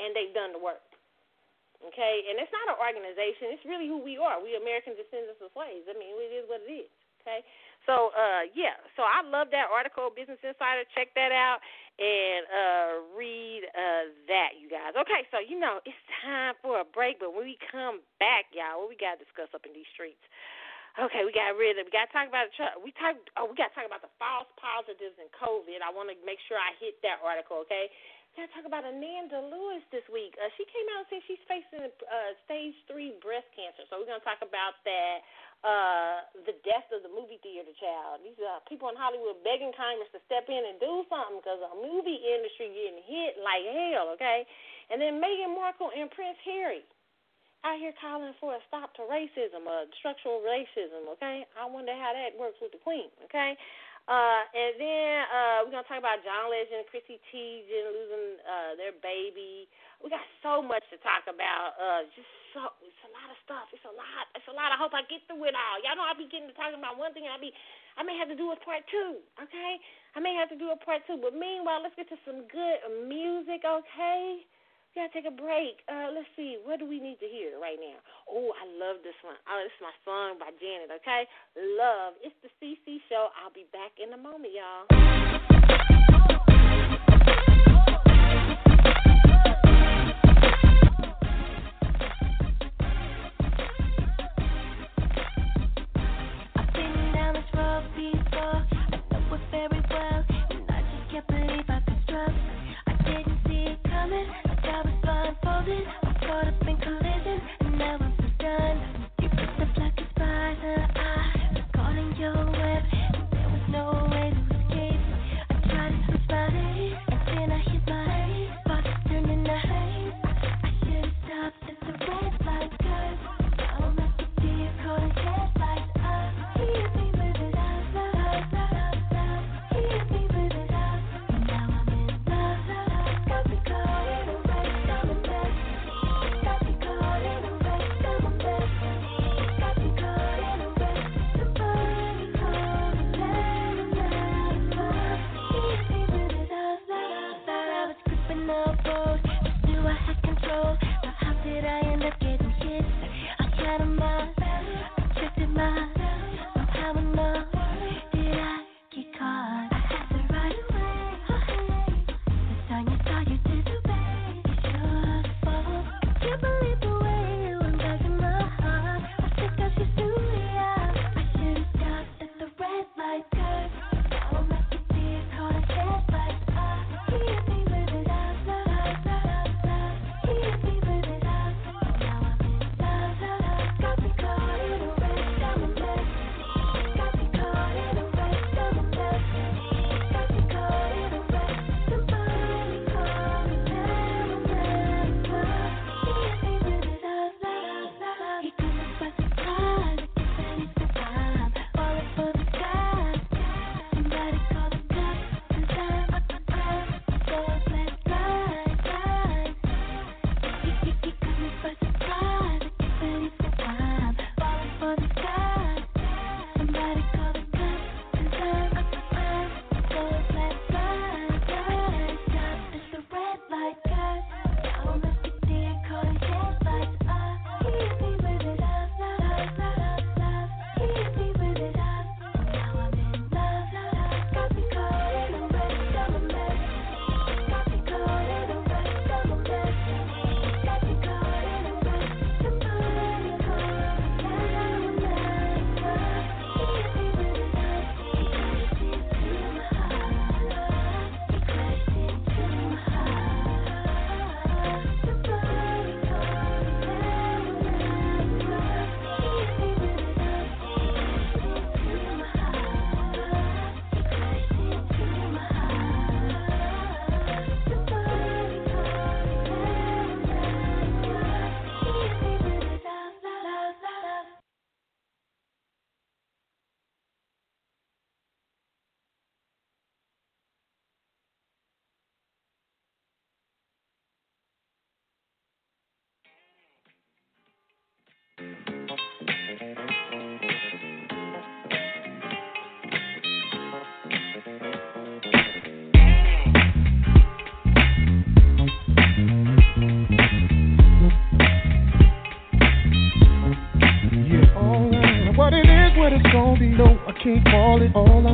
[0.00, 0.82] and they've done the work.
[1.84, 4.40] Okay, and it's not an organization; it's really who we are.
[4.40, 5.84] We American descendants of slaves.
[5.84, 6.90] I mean, it is what it is.
[7.20, 7.44] Okay,
[7.84, 10.88] so uh, yeah, so I love that article, Business Insider.
[10.96, 11.60] Check that out
[11.96, 14.92] and uh, read uh, that, you guys.
[14.92, 18.84] Okay, so you know it's time for a break, but when we come back, y'all,
[18.84, 20.20] what we got to discuss up in these streets?
[20.96, 21.84] Okay, we got rid of.
[21.84, 22.72] We got to talk about the.
[22.80, 23.20] We talk.
[23.36, 25.84] Oh, we got to talk about the false positives in COVID.
[25.84, 27.60] I want to make sure I hit that article.
[27.68, 27.92] Okay,
[28.36, 30.36] got to talk about Ananda Lewis this week.
[30.36, 33.88] Uh, she came out and said she's facing uh, stage three breast cancer.
[33.88, 35.16] So we're gonna talk about that
[35.64, 38.20] uh, the death of the movie theater child.
[38.20, 41.72] These are people in Hollywood begging Congress to step in and do something because the
[41.80, 44.44] movie industry getting hit like hell, okay?
[44.92, 46.84] And then Meghan Markle and Prince Harry
[47.64, 51.48] out here calling for a stop to racism, uh, structural racism, okay?
[51.56, 53.56] I wonder how that works with the Queen, okay?
[54.06, 58.94] Uh, and then uh, we're gonna talk about John Legend, Chrissy Teigen losing uh, their
[59.02, 59.66] baby.
[59.98, 61.74] We got so much to talk about.
[61.74, 63.66] Uh, just so it's a lot of stuff.
[63.74, 64.24] It's a lot.
[64.38, 64.70] It's a lot.
[64.70, 65.82] I hope I get through it all.
[65.82, 67.50] Y'all know I be getting to talking about one thing, I be
[67.98, 69.18] I may have to do a part two.
[69.42, 69.72] Okay,
[70.14, 71.18] I may have to do a part two.
[71.18, 72.78] But meanwhile, let's get to some good
[73.10, 73.66] music.
[73.66, 74.46] Okay.
[74.96, 75.84] Gotta take a break.
[75.92, 76.56] Uh, let's see.
[76.64, 78.00] What do we need to hear right now?
[78.32, 79.36] Oh, I love this one.
[79.44, 80.88] Oh, this is my song by Janet.
[81.04, 81.28] Okay,
[81.76, 82.14] love.
[82.24, 83.28] It's the CC show.
[83.36, 85.55] I'll be back in a moment, y'all.
[105.68, 106.05] it.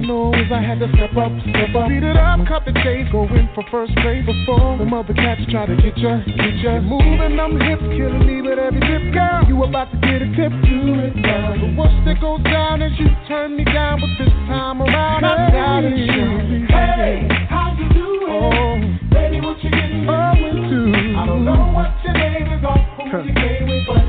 [0.03, 1.89] All I know is I had to step up, step up.
[1.89, 5.43] Beat it up, cut the chase, go in for first place before the mother cats
[5.51, 6.81] try to get ya, get ya.
[6.81, 9.47] Moving them hips, killing me with every tip, girl.
[9.47, 11.55] You about to get a tip, do it now.
[11.55, 15.51] The worst that goes down is you turn me down, but this time around I
[15.51, 15.95] got it.
[15.95, 18.27] Hey, how you doing?
[18.27, 18.83] Oh,
[19.15, 20.91] baby, what you getting oh, into?
[21.15, 22.75] I don't know what your name is or
[23.07, 24.02] who you came with, but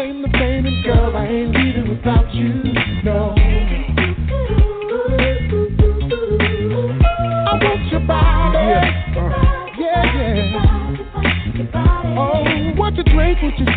[0.00, 2.89] claim to fame, and girl, I ain't leaving without you.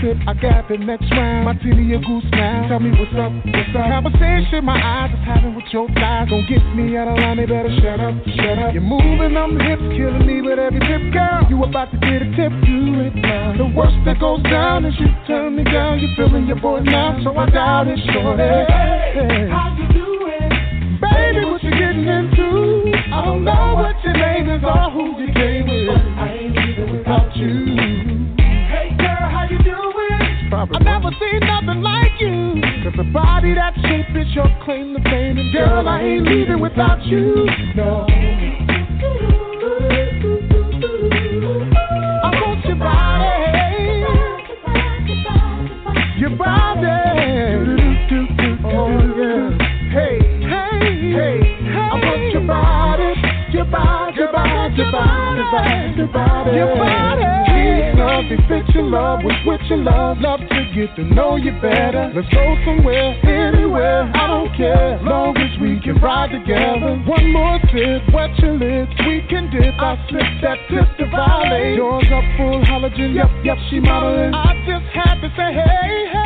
[0.03, 0.27] Drink, what you sip.
[0.27, 1.45] I got the next round.
[1.45, 2.67] My Martini a goose now.
[2.67, 3.88] Tell me what's up, what's up.
[3.88, 6.30] Conversation my eyes is having with your thighs.
[6.30, 8.73] Don't get me out of line, they better shut up, shut up.
[8.73, 11.47] You're moving them hips, killing me with every tip, girl.
[11.49, 13.55] You about to get a tip, do it now.
[13.57, 15.99] The worst that goes down is you turn me down.
[15.99, 18.43] You're feeling your boy now, so I doubt it, shorty.
[18.43, 20.49] Hey, how you doing?
[20.99, 22.91] Baby, what you getting into?
[23.13, 25.89] I don't know what your name is or who you came with.
[26.17, 27.72] I ain't leaving without you.
[30.72, 32.61] I've never seen nothing like you.
[32.84, 35.38] Cause a body that shape is your claim to fame.
[35.38, 37.45] And girl, I ain't leaving without you.
[37.76, 38.07] No.
[42.23, 43.44] I want your body.
[46.18, 46.88] Your body.
[48.65, 48.88] Oh,
[52.31, 53.14] your body,
[53.52, 54.91] your body, your
[56.07, 56.56] body.
[56.56, 57.22] Your body.
[58.93, 60.17] Love with what you love.
[60.21, 62.13] Love to get to know you better.
[62.13, 65.01] Let's go somewhere, anywhere, I don't care.
[65.01, 67.01] Long as we can ride together.
[67.09, 69.73] One more sip, wet your lips, we can dip.
[69.81, 71.75] I slip that tip to violate.
[71.75, 74.33] Yours up full halogen, yep, yep, she modeling.
[74.33, 76.22] I just had to say, hey, hey.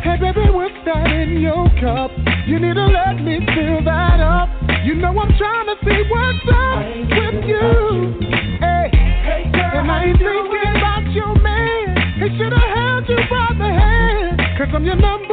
[0.00, 2.10] Hey, baby, what's that in your cup?
[2.46, 4.48] You need to let me fill that up.
[4.84, 5.28] You know I'm
[5.84, 6.80] see what's up
[7.12, 8.16] with you.
[8.64, 10.18] Hey, and I ain't
[11.12, 11.92] your man.
[12.16, 13.68] He should have held you by the
[14.72, 15.29] I'm your number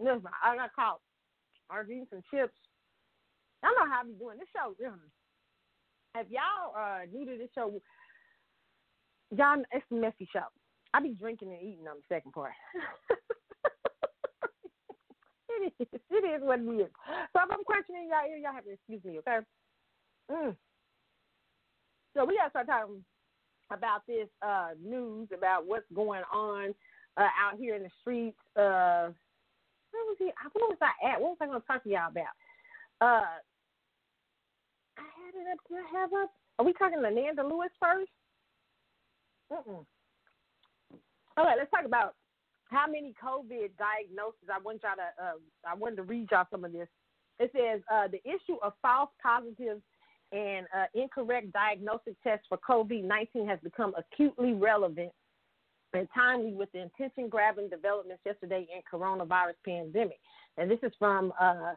[0.00, 1.00] listen, I got caught.
[1.70, 2.56] I was eating some chips.
[3.62, 4.74] I don't know how I be doing this show.
[6.16, 7.70] If y'all uh, new to this show,
[9.30, 10.48] y'all, it's a messy show.
[10.92, 12.52] I be drinking and eating on the second part.
[15.50, 15.86] it is.
[16.10, 16.90] It is what it is.
[17.32, 19.38] So if I'm questioning y'all y'all have to excuse me, okay?
[20.30, 20.56] Mm.
[22.16, 23.04] So we gotta start talking
[23.72, 26.74] about this uh, news about what's going on
[27.16, 28.38] uh, out here in the streets.
[28.56, 29.10] Uh,
[29.92, 30.30] where was he?
[30.52, 31.20] Where was I at?
[31.20, 32.34] What was I going to talk to y'all about?
[33.00, 33.38] Uh,
[34.98, 35.58] I had it up.
[35.70, 36.30] I have up?
[36.58, 38.10] Are we talking to Ananda Lewis first?
[39.52, 39.84] Mm-mm.
[41.36, 42.14] All right, let's talk about
[42.70, 44.48] how many COVID diagnoses.
[44.52, 45.22] I want y'all to.
[45.22, 46.88] Uh, I wanted to read y'all some of this.
[47.38, 49.82] It says uh, the issue of false positives
[50.32, 55.10] and uh, incorrect diagnostic tests for COVID 19 has become acutely relevant
[55.92, 60.20] and timely with the attention grabbing developments yesterday in coronavirus pandemic.
[60.56, 61.74] And this is from uh,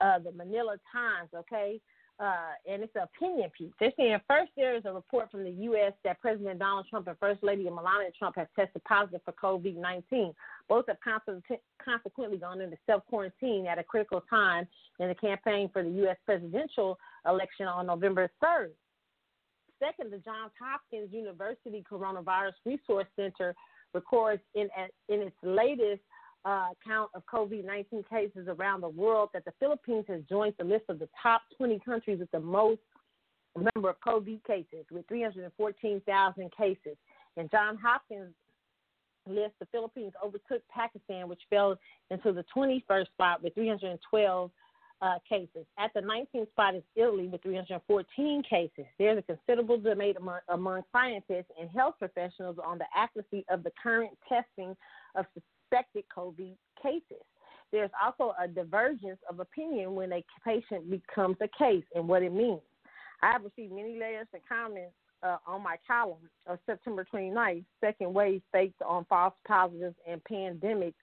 [0.00, 1.80] uh, the Manila Times, okay?
[2.20, 3.70] uh, and it's an opinion piece.
[3.78, 5.92] They're saying first there is a report from the U.S.
[6.04, 10.34] that President Donald Trump and First Lady Melania Trump have tested positive for COVID 19.
[10.68, 10.96] Both have
[11.84, 14.66] consequently gone into self quarantine at a critical time
[14.98, 16.16] in the campaign for the U.S.
[16.26, 18.70] presidential election on November 3rd.
[19.78, 23.54] Second, the Johns Hopkins University Coronavirus Resource Center
[23.94, 24.68] records in,
[25.08, 26.02] in its latest
[26.44, 30.64] uh, count of COVID 19 cases around the world that the Philippines has joined the
[30.64, 32.80] list of the top 20 countries with the most
[33.74, 36.96] number of COVID cases, with 314,000 cases.
[37.36, 38.34] And Johns Hopkins
[39.26, 41.76] list, the Philippines overtook Pakistan, which fell
[42.10, 44.50] into the 21st spot with 312
[45.00, 45.64] uh, cases.
[45.78, 48.84] At the 19th spot is Italy with 314 cases.
[48.98, 53.72] There's a considerable debate among, among scientists and health professionals on the accuracy of the
[53.80, 54.76] current testing
[55.14, 57.22] of suspected COVID cases.
[57.70, 62.32] There's also a divergence of opinion when a patient becomes a case and what it
[62.32, 62.60] means.
[63.22, 68.14] I have received many letters and comments uh, on my column of September 29th, second
[68.14, 70.94] wave faked on false positives and pandemic,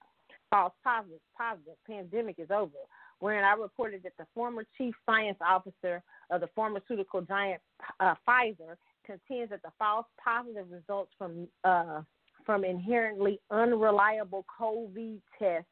[0.50, 2.72] false positives, positive, pandemic is over,
[3.20, 7.62] wherein I reported that the former chief science officer of the pharmaceutical giant
[8.00, 8.76] uh, Pfizer
[9.06, 12.02] contends that the false positive results from uh,
[12.46, 15.68] from inherently unreliable COVID tests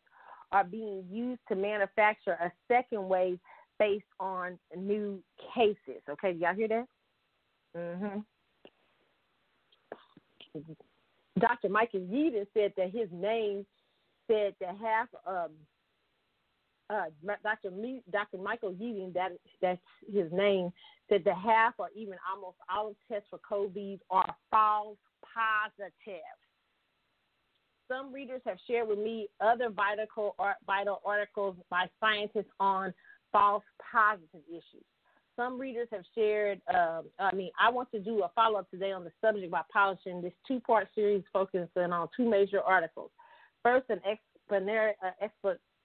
[0.52, 3.40] are being used to manufacture a second wave
[3.80, 5.22] based on new
[5.54, 6.02] cases.
[6.10, 6.86] Okay, y'all hear that?
[7.76, 8.20] Mm-hmm.
[11.40, 11.70] Dr.
[11.70, 13.66] Michael Yeadon said that his name
[14.28, 15.52] said that half um
[16.90, 17.06] uh,
[17.44, 17.72] Dr.
[17.72, 18.38] Me, Dr.
[18.38, 19.32] Michael Yeadon, that
[19.62, 19.82] that's
[20.12, 20.72] his name,
[21.10, 24.98] said that half or even almost all of tests for COVID are false
[25.34, 26.24] positives.
[27.88, 30.36] Some readers have shared with me other vital,
[30.66, 32.94] vital articles by scientists on
[33.32, 34.86] false positive issues.
[35.36, 38.92] Some readers have shared, uh, I mean, I want to do a follow up today
[38.92, 43.10] on the subject by publishing this two part series focusing on two major articles.
[43.64, 45.12] First, an uh,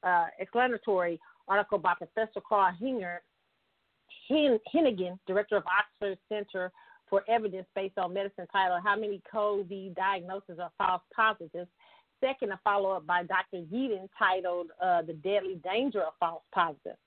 [0.02, 3.22] uh, explanatory article by Professor Carl Hinger,
[4.30, 6.70] Heneghan, director of Oxford Center
[7.08, 11.68] for Evidence Based on Medicine, titled How Many COVID Diagnoses Are False Positives?
[12.20, 13.64] Second, a follow up by Dr.
[13.72, 16.98] Yeadon titled uh, The Deadly Danger of False Positives.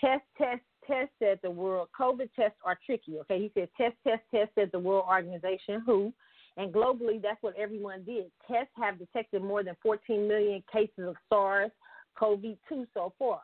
[0.00, 1.88] Test, test, test said the world.
[1.98, 3.18] COVID tests are tricky.
[3.20, 6.12] Okay, he said test, test, test said the World Organization, WHO,
[6.56, 8.30] and globally that's what everyone did.
[8.50, 11.70] Tests have detected more than 14 million cases of SARS,
[12.18, 13.40] CoV-2 so far.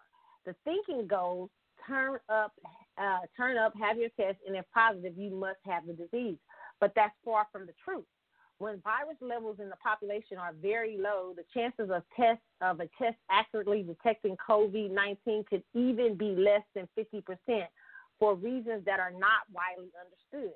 [0.47, 1.49] The thinking goes:
[1.87, 2.53] turn up,
[2.99, 6.39] uh, turn up, have your test, and if positive, you must have the disease.
[6.81, 8.05] But that's far from the truth.
[8.59, 12.89] When virus levels in the population are very low, the chances of test of a
[12.99, 17.23] test accurately detecting COVID-19 could even be less than 50%
[18.19, 20.53] for reasons that are not widely understood.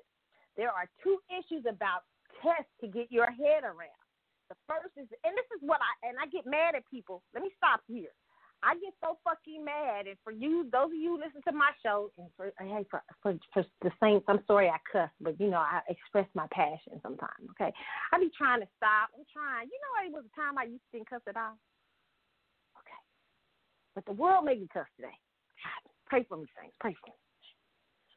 [0.55, 2.03] There are two issues about
[2.43, 4.04] tests to get your head around.
[4.49, 7.23] The first is, and this is what I and I get mad at people.
[7.33, 8.13] Let me stop here.
[8.63, 10.07] I get so fucking mad.
[10.07, 13.37] And for you, those of you listen to my show, and for hey, for for,
[13.53, 17.49] for the saints, I'm sorry I cuss, but you know I express my passion sometimes.
[17.57, 17.73] Okay,
[18.13, 19.09] I be trying to stop.
[19.17, 19.69] I'm trying.
[19.69, 21.57] You know, it was a time I used to cuss at all.
[22.81, 23.01] Okay,
[23.93, 25.17] but the world made me cuss today.
[25.61, 26.77] God, pray for me, saints.
[26.79, 27.17] Pray for me.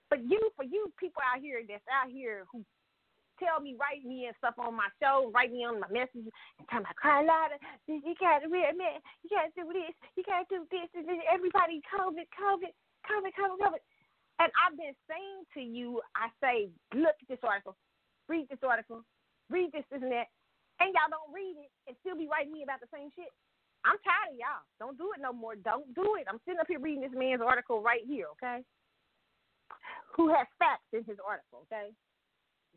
[0.08, 2.64] But you, for you people out here that's out here who
[3.38, 6.28] tell me, write me and stuff on my show, write me on my messages,
[6.58, 7.56] and tell me, Carlotta,
[7.86, 11.22] you got to man, you got to do this, you to do this, and this.
[11.26, 12.74] everybody COVID, COVID,
[13.06, 13.82] COVID, COVID, COVID.
[14.38, 17.74] And I've been saying to you, I say, look at this article,
[18.30, 19.02] read this article,
[19.50, 20.30] read this, this, and that,
[20.78, 23.34] and y'all don't read it and still be writing me about the same shit.
[23.82, 24.66] I'm tired of y'all.
[24.78, 25.54] Don't do it no more.
[25.54, 26.26] Don't do it.
[26.30, 28.62] I'm sitting up here reading this man's article right here, okay?
[30.14, 31.94] Who has facts in his article, okay?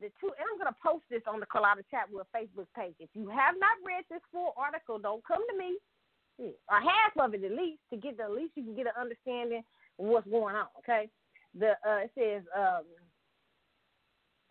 [0.02, 2.98] The two, and I'm going to post this on the Carlotta Chatwood Facebook page.
[3.00, 5.78] If you have not read this full article, don't come to me,
[6.42, 8.98] or half of it at least, to get the at least you can get an
[8.98, 9.62] understanding
[10.02, 10.68] of what's going on.
[10.82, 11.08] Okay,
[11.54, 12.84] the uh, it says um,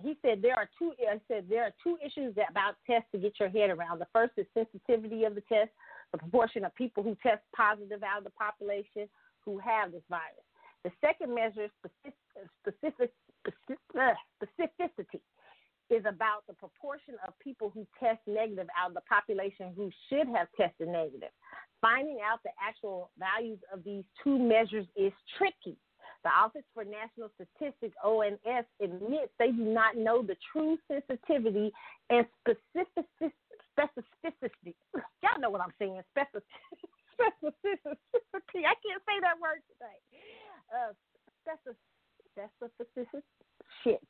[0.03, 0.95] he said there are two.
[1.03, 3.99] I said there are two issues about tests to get your head around.
[3.99, 5.75] The first is sensitivity of the test,
[6.13, 9.11] the proportion of people who test positive out of the population
[9.45, 10.47] who have this virus.
[10.85, 12.15] The second measure is specific,
[12.63, 13.11] specific,
[13.45, 15.21] specific, specificity
[15.91, 20.29] is about the proportion of people who test negative out of the population who should
[20.29, 21.31] have tested negative.
[21.81, 25.77] Finding out the actual values of these two measures is tricky.
[26.23, 31.73] The Office for National Statistics, ONS, admits they do not know the true sensitivity
[32.11, 33.15] and specificity.
[35.23, 36.01] Y'all know what I'm saying.
[36.17, 36.45] Specificity.
[37.21, 38.63] specificity.
[38.69, 39.99] I can't say that word today.
[40.69, 40.93] Uh,
[42.37, 43.23] specificity.
[43.83, 44.01] Shit.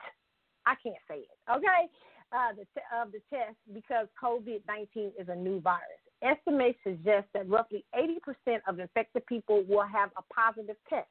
[0.66, 1.38] I can't say it.
[1.50, 1.88] Okay,
[2.32, 6.00] uh, the t- of the test because COVID nineteen is a new virus.
[6.22, 11.08] Estimates suggest that roughly eighty percent of infected people will have a positive test.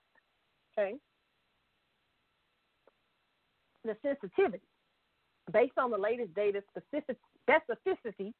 [0.77, 0.95] Okay,
[3.83, 4.65] the sensitivity
[5.51, 7.17] based on the latest data, specific
[7.47, 8.33] specificity.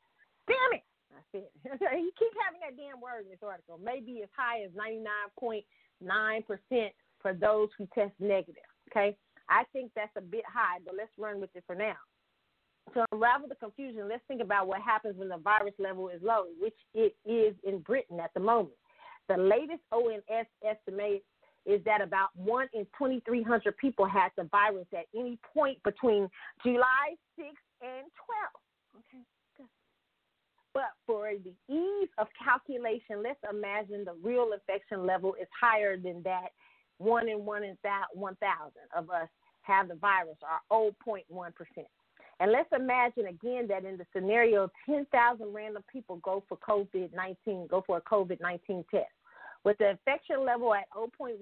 [0.48, 0.84] Damn it!
[1.14, 3.80] I said you keep having that damn word in this article.
[3.84, 5.66] Maybe as high as ninety nine point
[6.02, 8.64] nine percent for those who test negative.
[8.90, 9.18] Okay,
[9.50, 11.96] I think that's a bit high, but let's run with it for now.
[12.94, 16.46] To unravel the confusion, let's think about what happens when the virus level is low,
[16.60, 18.76] which it is in Britain at the moment.
[19.28, 20.24] The latest ONS
[20.66, 21.24] estimate
[21.66, 26.28] is that about one in 2,300 people had the virus at any point between
[26.64, 28.98] July 6th and 12th.
[28.98, 29.24] Okay,
[29.56, 29.68] good.
[30.74, 36.24] But for the ease of calculation, let's imagine the real infection level is higher than
[36.24, 36.50] that.
[36.98, 37.78] One in one in
[38.14, 39.30] 1,000 of us
[39.70, 41.24] have the virus, are 0.1%.
[42.42, 47.68] And let's imagine again that in the scenario, 10,000 random people go for COVID 19,
[47.68, 49.06] go for a COVID 19 test.
[49.66, 51.38] With the infection level at 0.1%,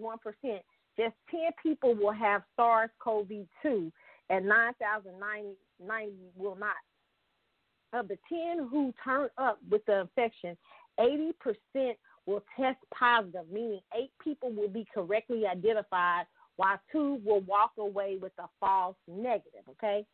[0.98, 3.30] just 10 people will have SARS CoV
[3.62, 3.92] 2
[4.30, 6.76] and 9,090 will not.
[7.94, 10.58] Of the 10 who turn up with the infection,
[11.00, 11.34] 80%
[12.26, 16.26] will test positive, meaning eight people will be correctly identified
[16.58, 20.06] while two will walk away with a false negative, okay?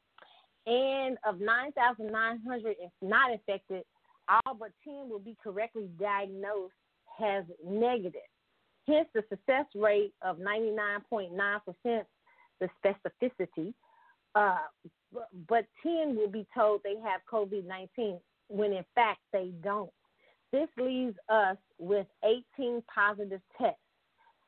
[0.65, 3.83] And of 9,900 not infected,
[4.29, 6.73] all but 10 will be correctly diagnosed
[7.21, 8.21] as negative.
[8.87, 12.01] Hence, the success rate of 99.9%,
[12.59, 13.73] the specificity,
[14.35, 14.57] uh,
[15.47, 19.91] but 10 will be told they have COVID 19 when in fact they don't.
[20.51, 23.79] This leaves us with 18 positive tests,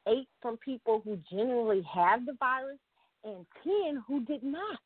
[0.08, 2.78] eight from people who generally have the virus,
[3.24, 4.80] and 10 who did not.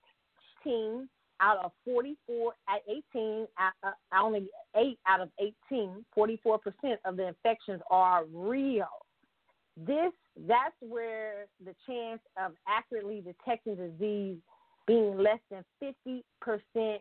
[0.63, 1.07] 10
[1.41, 2.81] out of 44 at
[3.15, 5.29] 18, uh, only 8 out of
[5.71, 6.59] 18, 44%
[7.05, 8.87] of the infections are real.
[9.77, 10.11] This
[10.47, 14.37] that's where the chance of accurately detecting disease
[14.87, 16.99] being less than 50%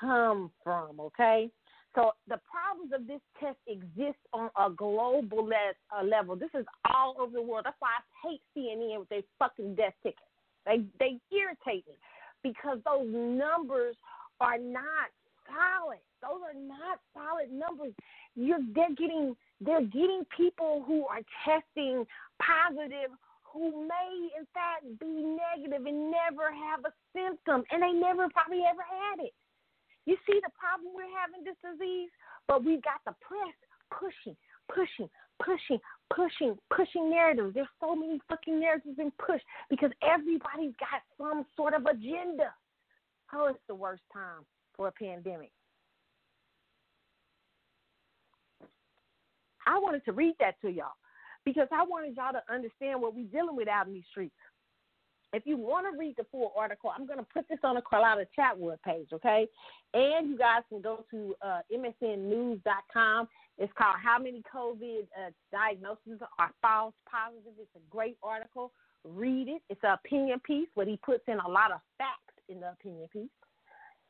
[0.00, 1.50] come from, okay?
[1.94, 6.36] So the problems of this test exist on a global uh, level.
[6.36, 7.64] This is all over the world.
[7.66, 10.22] That's why I hate CNN with their fucking death tickets.
[10.64, 11.94] They they irritate me
[12.42, 13.96] because those numbers
[14.40, 15.10] are not
[15.46, 16.00] solid.
[16.22, 17.92] Those are not solid numbers.
[18.36, 22.06] You're they're getting they're getting people who are testing
[22.40, 23.10] positive
[23.42, 28.62] who may in fact be negative and never have a symptom and they never probably
[28.64, 29.34] ever had it.
[30.06, 32.10] You see the problem we're having this disease,
[32.48, 33.54] but we've got the press
[33.90, 34.36] pushing,
[34.68, 35.08] pushing,
[35.38, 35.80] pushing,
[36.14, 37.54] pushing, pushing narratives.
[37.54, 42.52] There's so many fucking narratives being pushed because everybody's got some sort of agenda.
[43.32, 44.44] Oh, it's the worst time
[44.76, 45.52] for a pandemic.
[49.66, 50.98] I wanted to read that to y'all
[51.44, 54.34] because I wanted y'all to understand what we're dealing with out in these streets.
[55.32, 57.82] If you want to read the full article, I'm going to put this on the
[57.82, 59.46] Carlotta Chatwood page, okay?
[59.94, 63.28] And you guys can go to uh, msnnews.com.
[63.58, 67.52] It's called How Many COVID uh, Diagnoses Are False Positive.
[67.58, 68.72] It's a great article.
[69.04, 69.62] Read it.
[69.70, 73.08] It's an opinion piece where he puts in a lot of facts in the opinion
[73.12, 73.30] piece.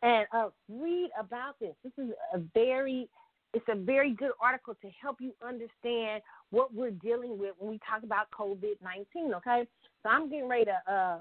[0.02, 1.74] And uh, read about this.
[1.84, 3.08] This is a very
[3.54, 7.78] it's a very good article to help you understand what we're dealing with when we
[7.88, 9.34] talk about COVID nineteen.
[9.34, 9.66] Okay,
[10.02, 10.92] so I'm getting ready to.
[10.92, 11.18] Uh,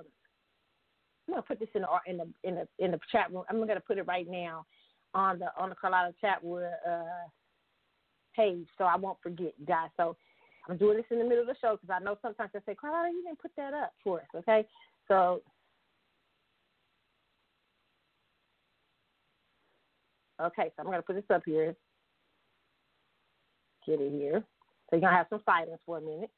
[1.28, 3.44] I'm gonna put this in the in the in the chat room.
[3.50, 4.66] I'm gonna put it right now
[5.14, 7.28] on the on the Carlotta Chatwood uh,
[8.36, 9.90] page, so I won't forget, guys.
[9.98, 10.16] So
[10.70, 12.76] I'm doing this in the middle of the show because I know sometimes they say,
[12.76, 14.66] Carlotta, you didn't put that up for us, okay?
[15.08, 15.42] So.
[20.42, 21.76] Okay, so I'm going to put this up here.
[23.86, 24.44] Get it here.
[24.90, 26.32] So you're going to have some silence for a minute.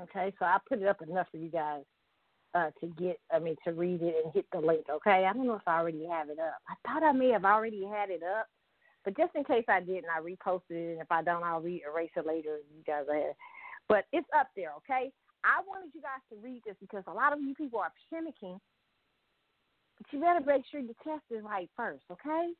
[0.00, 1.82] Okay, so I put it up enough for you guys
[2.54, 4.86] uh, to get, I mean, to read it and hit the link.
[4.90, 6.56] Okay, I don't know if I already have it up.
[6.68, 8.46] I thought I may have already had it up,
[9.04, 10.92] but just in case I didn't, I reposted it.
[10.92, 12.58] And if I don't, I'll re erase it later.
[12.74, 13.32] You guys are,
[13.88, 14.72] but it's up there.
[14.78, 15.10] Okay,
[15.44, 18.58] I wanted you guys to read this because a lot of you people are panicking,
[19.98, 22.04] but you better make sure your test is right first.
[22.10, 22.52] Okay,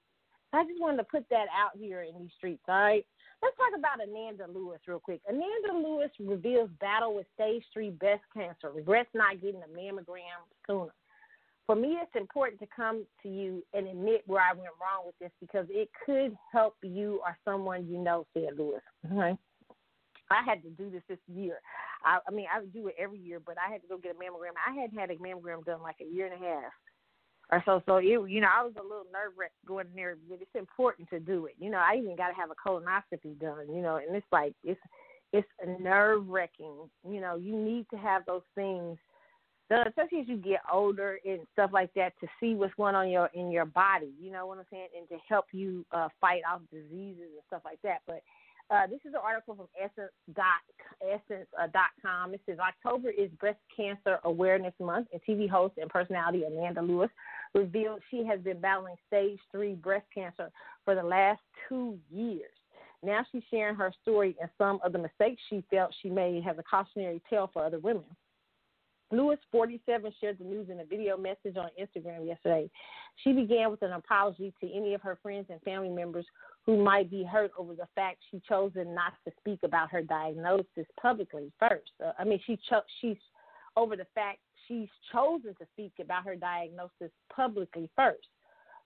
[0.53, 2.63] I just wanted to put that out here in these streets.
[2.69, 3.07] All right.
[3.43, 5.21] Let's talk about Ananda Lewis real quick.
[5.29, 10.95] Ananda Lewis reveals battle with stage three breast cancer, regrets not getting a mammogram sooner.
[11.73, 15.19] For me, it's important to come to you and admit where I went wrong with
[15.19, 18.83] this because it could help you or someone you know, said Lewis.
[19.07, 19.35] Okay.
[20.31, 21.61] I had to do this this year.
[22.05, 24.15] I, I mean, I do it every year, but I had to go get a
[24.17, 24.53] mammogram.
[24.69, 26.73] I hadn't had a mammogram done like a year and a half
[27.51, 27.83] or so.
[27.87, 30.55] So it, you know, I was a little nerve wracked going in there, but it's
[30.55, 31.55] important to do it.
[31.59, 33.75] You know, I even got to have a colonoscopy done.
[33.75, 34.81] You know, and it's like it's
[35.33, 35.49] it's
[35.81, 36.91] nerve wracking.
[37.09, 38.99] You know, you need to have those things
[39.73, 43.07] done, especially as you get older and stuff like that, to see what's going on
[43.07, 44.13] in your in your body.
[44.23, 47.63] You know what I'm saying, and to help you uh, fight off diseases and stuff
[47.71, 48.01] like that.
[48.07, 48.23] But
[48.71, 50.63] Uh, this is an article from Essence dot
[51.15, 52.33] Essence uh, dot com.
[52.37, 57.11] It says October is Breast Cancer Awareness Month, and TV host and personality Ananda Lewis
[57.63, 60.49] revealed she has been battling stage three breast cancer
[60.85, 62.57] for the last two years.
[63.03, 66.57] Now she's sharing her story and some of the mistakes she felt she made as
[66.57, 68.11] a cautionary tale for other women.
[69.13, 72.71] Lewis, 47, shared the news in a video message on Instagram yesterday.
[73.23, 76.25] She began with an apology to any of her friends and family members
[76.65, 80.87] who might be hurt over the fact she chosen not to speak about her diagnosis
[81.01, 81.91] publicly first.
[82.05, 83.19] Uh, I mean, she cho- she's
[83.77, 88.27] over the fact she's chosen to speak about her diagnosis publicly first.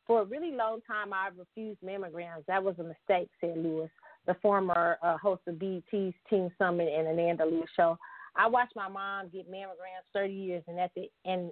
[0.08, 2.46] For a really long time, I've refused mammograms.
[2.46, 3.90] That was a mistake, said Lewis,
[4.26, 7.98] the former uh, host of BET's Teen Summit and Ananda Lewis show.
[8.36, 11.50] I watched my mom get mammograms 30 years, and at the and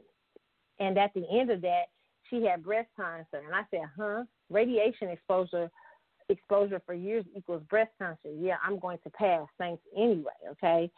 [0.79, 1.85] and at the end of that,
[2.31, 3.45] she had breast cancer.
[3.45, 4.25] And I said, huh?
[4.51, 5.71] Radiation exposure
[6.29, 8.31] exposure for years equals breast cancer.
[8.39, 9.47] Yeah, I'm going to pass.
[9.59, 10.33] Thanks anyway.
[10.53, 10.91] Okay.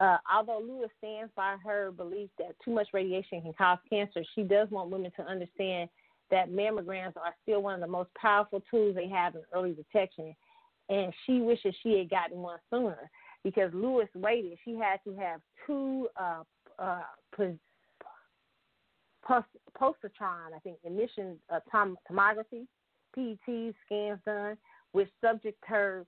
[0.00, 4.42] Uh, although Lewis stands by her belief that too much radiation can cause cancer, she
[4.42, 5.88] does want women to understand
[6.30, 10.34] that mammograms are still one of the most powerful tools they have in early detection.
[10.88, 13.10] And she wishes she had gotten one sooner
[13.44, 14.58] because Lewis waited.
[14.64, 16.42] She had to have two uh,
[16.78, 17.02] uh,
[17.34, 17.58] post,
[19.80, 22.66] positron, I think, emission uh, tom- tomography,
[23.14, 24.56] PET scans done,
[24.92, 26.04] which subject her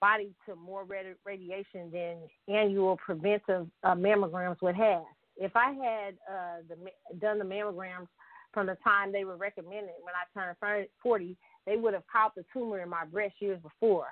[0.00, 0.86] body to more
[1.24, 2.16] radiation than
[2.54, 5.04] annual preventive uh, mammograms would have.
[5.36, 8.08] If I had uh, the, done the mammograms
[8.52, 11.36] from the time they were recommended when I turned 40,
[11.66, 14.08] they would have caught the tumor in my breast years before.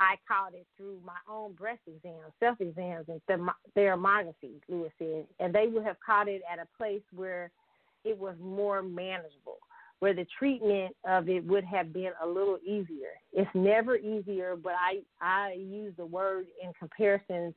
[0.00, 3.20] I caught it through my own breast exams, self exams, and
[3.76, 5.26] thermography, Lewis said.
[5.38, 7.50] And they would have caught it at a place where
[8.04, 9.58] it was more manageable,
[10.00, 13.14] where the treatment of it would have been a little easier.
[13.32, 17.54] It's never easier, but I, I use the word in comparison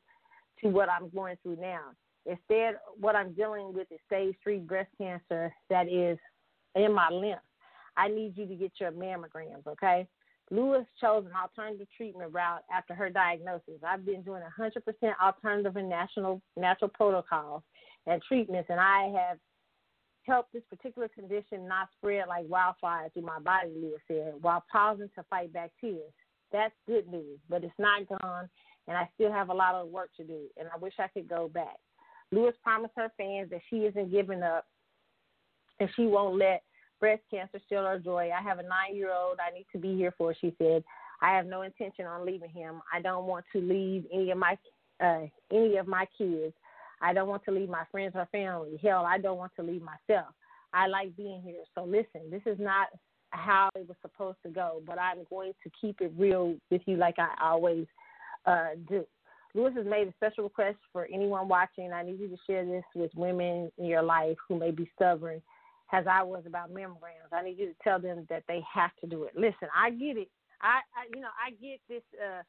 [0.62, 1.82] to what I'm going through now.
[2.26, 6.18] Instead, what I'm dealing with is stage three breast cancer that is
[6.76, 7.40] in my lymph.
[7.96, 10.08] I need you to get your mammograms, okay?
[10.50, 13.84] Lewis chose an alternative treatment route after her diagnosis.
[13.86, 14.72] I've been doing 100%
[15.22, 17.64] alternative and national natural protocols
[18.06, 19.38] and treatments, and I have
[20.24, 25.10] helped this particular condition not spread like wildfire through my body, Lewis said, while pausing
[25.16, 26.00] to fight bacteria.
[26.52, 28.50] That's good news, but it's not gone,
[28.88, 31.28] and I still have a lot of work to do, and I wish I could
[31.28, 31.76] go back.
[32.32, 34.66] Lewis promised her fans that she isn't giving up
[35.80, 36.64] and she won't let
[37.00, 38.30] breast cancer still our joy.
[38.38, 40.84] I have a nine year old I need to be here for, she said.
[41.22, 42.82] I have no intention on leaving him.
[42.94, 44.58] I don't want to leave any of my
[45.04, 46.54] uh, any of my kids.
[47.02, 48.80] I don't want to leave my friends or family.
[48.82, 50.28] Hell, I don't want to leave myself.
[50.74, 51.64] I like being here.
[51.76, 52.88] So listen, this is not
[53.32, 56.98] how it was supposed to go, but I'm going to keep it real with you
[56.98, 57.86] like I always
[58.46, 59.06] uh, do.
[59.54, 61.92] Lewis has made a special request for anyone watching.
[61.92, 65.42] I need you to share this with women in your life who may be stubborn
[65.92, 67.32] as I was about mammograms.
[67.32, 69.34] I need you to tell them that they have to do it.
[69.36, 70.30] Listen, I get it.
[70.62, 72.04] I, I you know, I get this.
[72.14, 72.44] Uh,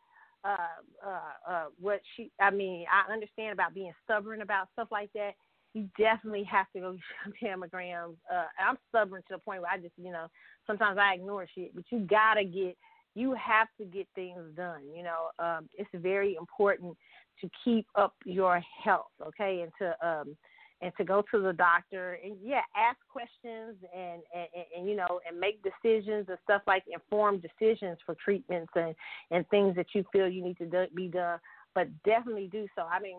[0.45, 0.57] uh,
[1.05, 5.33] uh, uh, what she, I mean, I understand about being stubborn about stuff like that.
[5.75, 6.97] You definitely have to go
[7.41, 8.15] get mammograms.
[8.33, 10.29] Uh, I'm stubborn to the point where I just, you know,
[10.67, 12.77] sometimes I ignore shit, but you gotta get,
[13.15, 14.83] you have to get things done.
[14.95, 16.97] You know, um, it's very important
[17.41, 20.37] to keep up your health, okay, and to um,
[20.81, 25.21] and to go to the doctor and yeah ask questions and, and and you know
[25.29, 28.95] and make decisions and stuff like informed decisions for treatments and
[29.31, 31.39] and things that you feel you need to do, be done.
[31.75, 32.83] But definitely do so.
[32.83, 33.19] I mean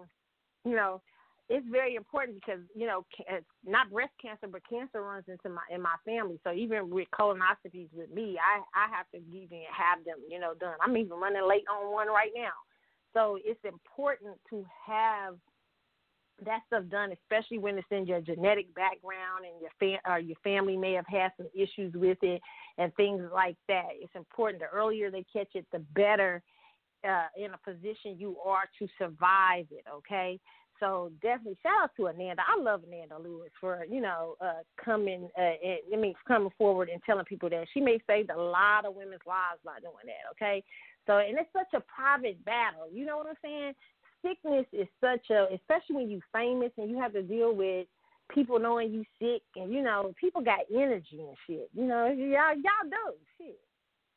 [0.66, 1.02] you know
[1.50, 5.62] it's very important because you know uh, not breast cancer but cancer runs into my
[5.72, 6.40] in my family.
[6.44, 10.54] So even with colonoscopies with me i i have to even have them you know
[10.60, 10.76] done.
[10.82, 12.54] I'm even running late on one right now.
[13.14, 15.36] So it's important to have
[16.46, 20.38] that stuff done, especially when it's in your genetic background and your fam- or your
[20.44, 22.42] family may have had some issues with it
[22.78, 23.88] and things like that.
[23.94, 24.62] It's important.
[24.62, 26.42] The earlier they catch it, the better
[27.08, 29.86] uh, in a position you are to survive it.
[29.94, 30.40] Okay.
[30.80, 32.42] So definitely shout out to Ananda.
[32.48, 35.30] I love Ananda Lewis for you know uh, coming.
[35.38, 35.42] Uh,
[35.94, 39.22] I mean coming forward and telling people that she may save a lot of women's
[39.28, 40.32] lives by doing that.
[40.32, 40.64] Okay.
[41.06, 42.88] So and it's such a private battle.
[42.92, 43.74] You know what I'm saying?
[44.22, 47.88] Sickness is such a, especially when you're famous and you have to deal with
[48.34, 51.70] people knowing you sick and you know people got energy and shit.
[51.74, 53.60] You know y'all y'all do shit.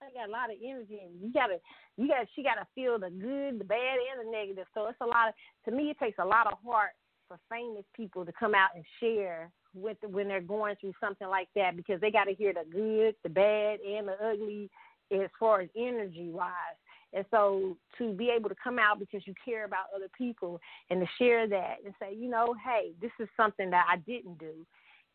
[0.02, 1.58] I got a lot of energy and you gotta
[1.96, 4.66] you got she gotta feel the good, the bad, and the negative.
[4.74, 5.34] So it's a lot of
[5.64, 6.90] to me it takes a lot of heart
[7.28, 11.28] for famous people to come out and share with the, when they're going through something
[11.28, 14.68] like that because they got to hear the good, the bad, and the ugly
[15.12, 16.76] as far as energy wise
[17.14, 20.60] And so to be able to come out because you care about other people
[20.90, 24.38] and to share that and say, you know, hey, this is something that I didn't
[24.38, 24.66] do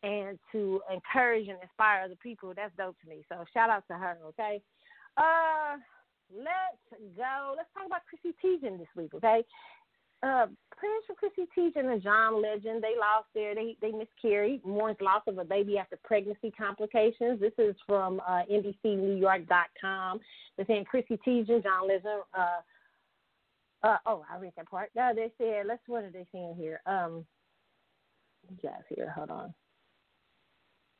[0.02, 3.24] and to encourage and inspire other people, that's dope to me.
[3.28, 4.62] So shout out to her, okay?
[5.16, 5.78] Uh
[6.34, 7.54] let's go.
[7.56, 9.42] Let's talk about Chrissy Teigen this week, okay?
[10.22, 10.46] Uh,
[10.76, 12.82] prayers for Chrissy Teigen and John Legend.
[12.82, 14.64] They lost their they they miscarried.
[14.64, 17.40] Mourns loss of a baby after pregnancy complications.
[17.40, 20.20] This is from uh, NBCNewYork.com.
[20.56, 22.22] They're saying Chrissy Teigen, John Legend.
[22.36, 24.90] Uh, uh, oh, I read that part.
[24.96, 25.82] No, they said let's.
[25.86, 26.80] What are they saying here?
[26.86, 27.24] Um,
[28.62, 29.12] guys, here.
[29.16, 29.54] Hold on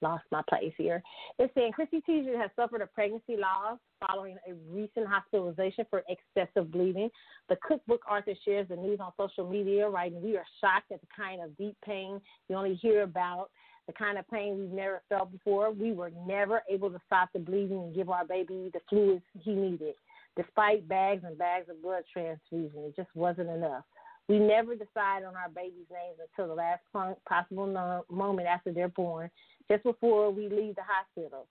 [0.00, 1.02] lost my place here.
[1.38, 6.70] It's saying Chrissy Teigen has suffered a pregnancy loss following a recent hospitalization for excessive
[6.70, 7.10] bleeding.
[7.48, 11.06] The cookbook author shares the news on social media, writing, We are shocked at the
[11.16, 13.50] kind of deep pain you only hear about,
[13.86, 15.70] the kind of pain we've never felt before.
[15.70, 19.52] We were never able to stop the bleeding and give our baby the fluids he
[19.54, 19.94] needed.
[20.36, 23.84] Despite bags and bags of blood transfusion, it just wasn't enough.
[24.28, 26.82] We never decide on our baby's names until the last
[27.26, 29.30] possible moment after they're born,
[29.70, 31.46] just before we leave the hospital.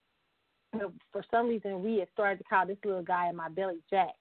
[1.11, 4.13] For some reason, we had started to call this little guy in my belly Jack.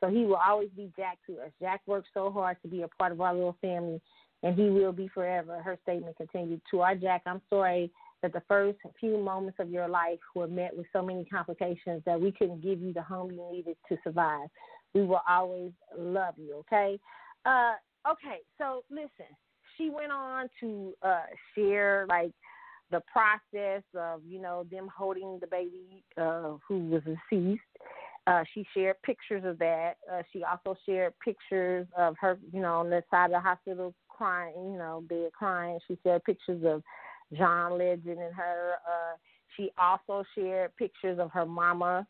[0.00, 1.50] So he will always be Jack to us.
[1.60, 4.00] Jack worked so hard to be a part of our little family,
[4.42, 5.60] and he will be forever.
[5.62, 7.90] Her statement continued To our Jack, I'm sorry
[8.22, 12.20] that the first few moments of your life were met with so many complications that
[12.20, 14.48] we couldn't give you the home you needed to survive.
[14.94, 16.98] We will always love you, okay?
[17.44, 17.74] Uh,
[18.10, 19.30] okay, so listen,
[19.76, 21.22] she went on to uh,
[21.54, 22.32] share like
[22.90, 27.62] the process of you know them holding the baby uh, who was deceased.
[28.26, 29.94] Uh, she shared pictures of that.
[30.12, 33.94] Uh, she also shared pictures of her, you know, on the side of the hospital
[34.08, 35.78] crying, you know, bed crying.
[35.88, 36.82] She shared pictures of
[37.36, 38.74] John Legend and her.
[38.86, 39.16] Uh,
[39.56, 42.06] she also shared pictures of her mama.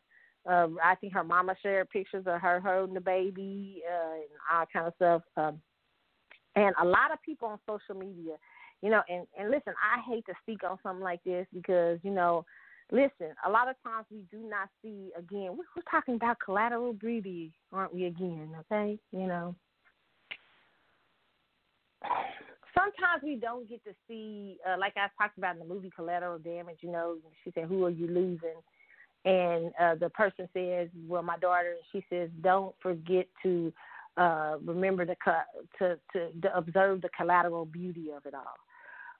[0.47, 4.65] Uh, I think her mama shared pictures of her holding the baby uh, and all
[4.71, 5.21] kind of stuff.
[5.37, 5.61] Um,
[6.55, 8.33] and a lot of people on social media,
[8.81, 12.11] you know, and, and listen, I hate to speak on something like this because, you
[12.11, 12.45] know,
[12.91, 16.93] listen, a lot of times we do not see, again, we're, we're talking about collateral
[16.93, 18.97] beauty, aren't we, again, okay?
[19.11, 19.55] You know,
[22.75, 26.39] sometimes we don't get to see, uh, like I talked about in the movie Collateral
[26.39, 28.59] Damage, you know, she said, Who are you losing?
[29.23, 33.71] And uh, the person says, Well, my daughter, she says, Don't forget to
[34.17, 35.15] uh, remember to,
[35.79, 38.55] to, to to observe the collateral beauty of it all.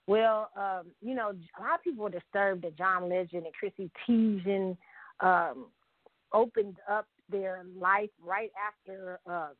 [0.06, 3.90] Well, um, you know, a lot of people were disturbed that John Legend and Chrissy
[4.08, 4.76] Teigen
[5.20, 5.66] um,
[6.32, 9.52] opened up their life right after um,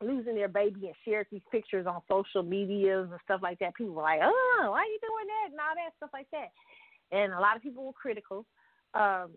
[0.00, 3.74] losing their baby and shared these pictures on social medias and stuff like that.
[3.74, 6.50] People were like, "Oh, why are you doing that?" and all that stuff like that.
[7.10, 8.46] And a lot of people were critical.
[8.94, 9.34] Um,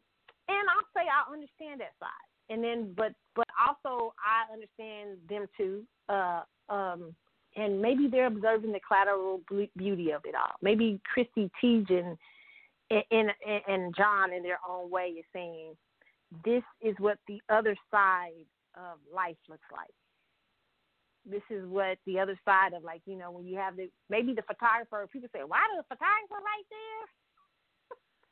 [0.48, 5.48] and I'll say I understand that side and then but but also I understand them
[5.58, 5.84] too.
[6.10, 7.16] Uh, um,
[7.58, 9.42] and maybe they're observing the collateral
[9.76, 10.56] beauty of it all.
[10.62, 12.16] Maybe Chrissy Teigen
[12.90, 15.74] and, and, and John, in their own way, is saying
[16.46, 19.92] this is what the other side of life looks like.
[21.26, 24.32] This is what the other side of like you know when you have the maybe
[24.32, 25.04] the photographer.
[25.12, 27.04] People say, "Why does the photographer right there?"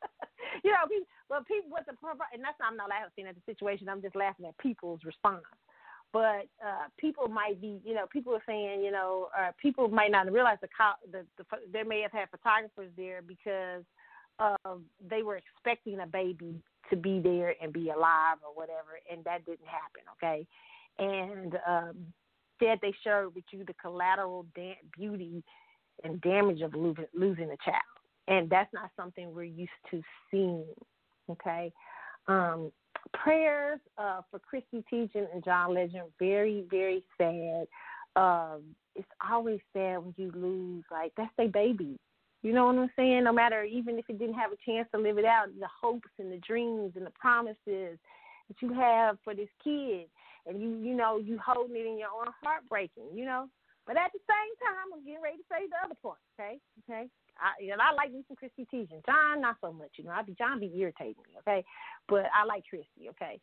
[0.64, 1.97] you know, people, well, people with the
[2.31, 3.89] and that's not, I'm not laughing at the situation.
[3.89, 5.43] I'm just laughing at people's response.
[6.15, 9.27] But uh, people might be, you know, people are saying, you know,
[9.61, 10.69] people might not realize the,
[11.11, 11.43] the, the
[11.73, 13.83] they may have had photographers there because
[15.09, 16.55] they were expecting a baby
[16.89, 20.03] to be there and be alive or whatever, and that didn't happen.
[20.15, 20.47] Okay,
[20.99, 22.13] and um,
[22.61, 25.43] instead they showed with you the collateral da- beauty
[26.05, 27.81] and damage of losing, losing a child
[28.27, 30.01] and that's not something we're used to
[30.31, 30.65] seeing.
[31.29, 31.71] Okay,
[32.27, 32.71] um,
[33.14, 36.03] prayers uh, for Chrissy Teigen and John Legend.
[36.19, 37.68] Very, very sad.
[38.15, 38.64] Um,
[38.95, 40.84] it's always sad when you lose.
[40.91, 41.98] Like that's their baby.
[42.41, 43.23] You know what I'm saying?
[43.23, 46.10] No matter even if it didn't have a chance to live it out, the hopes
[46.19, 47.98] and the dreams and the promises
[48.48, 50.06] that you have for this kid,
[50.45, 53.10] and you you know you holding it in your own heartbreaking.
[53.14, 53.49] You know,
[53.88, 56.18] but at the same time, I'm getting ready to say the other part.
[56.40, 57.10] Okay, okay.
[57.37, 59.05] I, and I like me some Chrissy Teigen.
[59.05, 59.91] John, not so much.
[59.97, 61.37] You know, I be John be irritating me.
[61.39, 61.63] Okay,
[62.07, 63.09] but I like Chrissy.
[63.09, 63.39] Okay,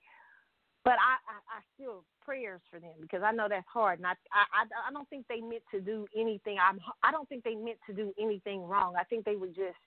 [0.85, 4.15] but I, I, I still prayers for them because I know that's hard, and I,
[4.33, 6.59] I, I don't think they meant to do anything.
[6.59, 8.95] I'm, I don't think they meant to do anything wrong.
[8.99, 9.79] I think they were just,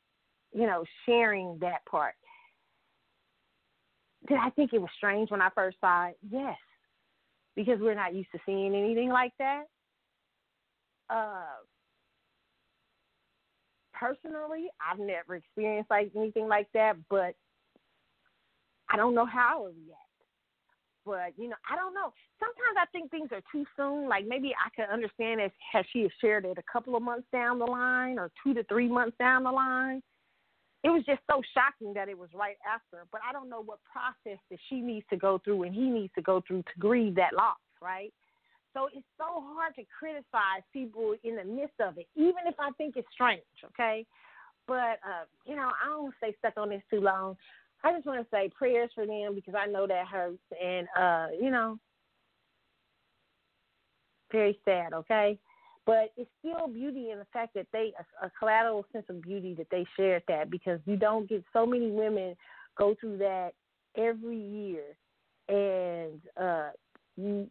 [0.53, 2.15] you know, sharing that part.
[4.27, 6.17] Did I think it was strange when I first saw it?
[6.29, 6.57] Yes,
[7.55, 9.63] because we're not used to seeing anything like that.
[11.09, 11.45] Uh,
[13.99, 17.35] personally, I've never experienced like anything like that, but
[18.89, 20.01] I don't know how I would react.
[21.05, 22.13] but you know, I don't know.
[22.39, 24.07] Sometimes I think things are too soon.
[24.09, 27.59] Like maybe I could understand if has she shared it a couple of months down
[27.59, 30.01] the line or two to three months down the line.
[30.83, 33.05] It was just so shocking that it was right after.
[33.11, 36.13] But I don't know what process that she needs to go through and he needs
[36.13, 38.13] to go through to grieve that loss, right?
[38.75, 42.71] So it's so hard to criticize people in the midst of it, even if I
[42.71, 44.05] think it's strange, okay?
[44.67, 47.37] But uh, you know, I don't stay stuck on this too long.
[47.83, 51.27] I just want to say prayers for them because I know that hurts, and uh,
[51.39, 51.79] you know,
[54.29, 54.91] very sad.
[54.93, 55.39] Okay,
[55.85, 59.53] but it's still beauty in the fact that they a, a collateral sense of beauty
[59.53, 62.35] that they shared that because you don't get so many women
[62.77, 63.51] go through that
[63.95, 64.83] every year,
[65.47, 66.71] and uh,
[67.15, 67.47] you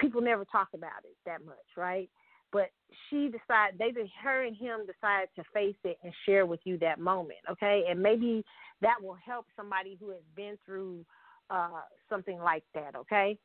[0.00, 2.08] people never talk about it that much, right?
[2.54, 2.70] but
[3.10, 3.90] she decided they
[4.22, 7.84] her and him decided to face it and share with you that moment okay?
[7.90, 8.44] And maybe
[8.80, 11.04] that will help somebody who has been through
[11.50, 13.36] uh something like that okay?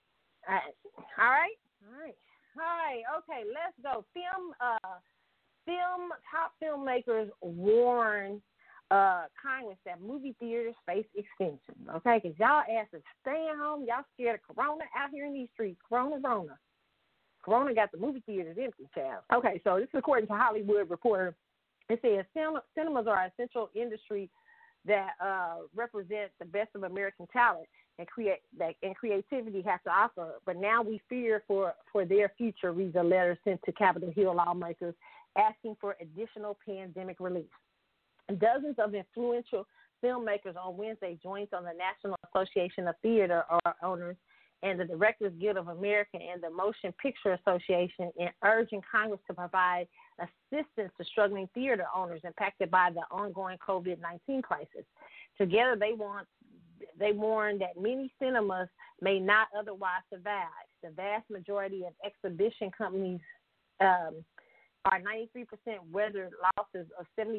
[0.48, 0.76] All right
[1.18, 1.58] all right?
[1.84, 2.16] All right.
[2.56, 4.06] All right okay let's go.
[4.14, 5.00] Film uh
[5.66, 8.42] film top filmmakers warn
[8.92, 14.40] uh Congress that movie theaters face extension okay because y'all asses staying home y'all scared
[14.40, 16.58] of corona out here in these streets corona corona
[17.44, 19.24] Corona got the movie theaters empty, child.
[19.34, 21.36] Okay, so this is according to Hollywood Reporter.
[21.90, 22.26] It says
[22.76, 24.30] cinemas are an essential industry
[24.86, 27.68] that uh, represent the best of American talent
[27.98, 30.36] and create that and creativity has to offer.
[30.46, 32.72] But now we fear for for their future.
[32.72, 34.96] Reads a letter sent to Capitol Hill lawmakers
[35.38, 37.50] asking for additional pandemic relief.
[38.38, 39.66] Dozens of influential
[40.04, 43.44] filmmakers on Wednesday joined on the National Association of Theater
[43.84, 44.16] Owners
[44.62, 49.34] and the Directors Guild of America and the Motion Picture Association in urging Congress to
[49.34, 49.88] provide
[50.20, 54.86] assistance to struggling theater owners impacted by the ongoing COVID 19 crisis.
[55.38, 56.28] Together, they want
[56.98, 58.68] they warn that many cinemas
[59.02, 60.48] may not otherwise survive.
[60.84, 63.22] The vast majority of exhibition companies
[63.80, 64.24] um,
[64.86, 65.46] are 93%
[65.92, 67.36] weathered losses of 75%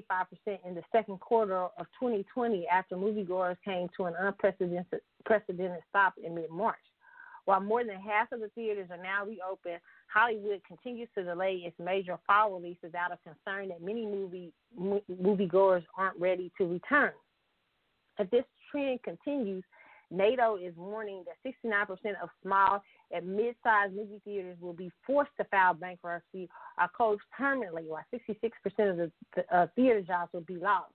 [0.67, 6.51] in the second quarter of 2020 after moviegoers came to an unprecedented stop in mid
[6.51, 6.77] March.
[7.47, 9.81] While more than half of the theaters are now reopened,
[10.13, 15.85] Hollywood continues to delay its major fall releases out of concern that many movie moviegoers
[15.97, 17.13] aren't ready to return.
[18.19, 19.65] If this trend continues,
[20.11, 21.89] NATO is warning that 69%
[22.23, 27.85] of small and mid-sized movie theaters will be forced to file bankruptcy or close permanently,
[27.87, 30.93] while 66% of the uh, theater jobs will be lost.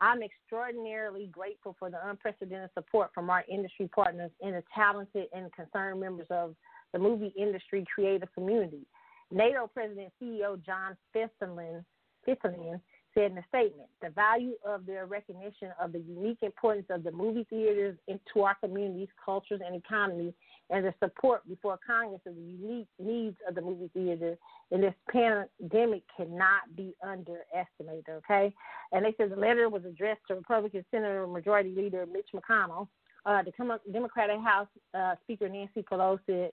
[0.00, 5.52] I'm extraordinarily grateful for the unprecedented support from our industry partners and the talented and
[5.52, 6.56] concerned members of
[6.92, 8.84] the movie industry creative community.
[9.30, 11.84] NATO President CEO John Fitherlin,
[12.26, 12.80] Fitherlin
[13.14, 17.12] said in a statement, the value of their recognition of the unique importance of the
[17.12, 20.34] movie theaters into our communities, cultures, and economy,
[20.70, 24.36] and the support before Congress of the unique needs of the movie theater
[24.70, 28.52] in this pandemic cannot be underestimated, okay?
[28.92, 32.88] And they said the letter was addressed to Republican Senator Majority Leader Mitch McConnell,
[33.26, 33.52] uh, the
[33.92, 36.48] Democratic House uh, Speaker Nancy Pelosi,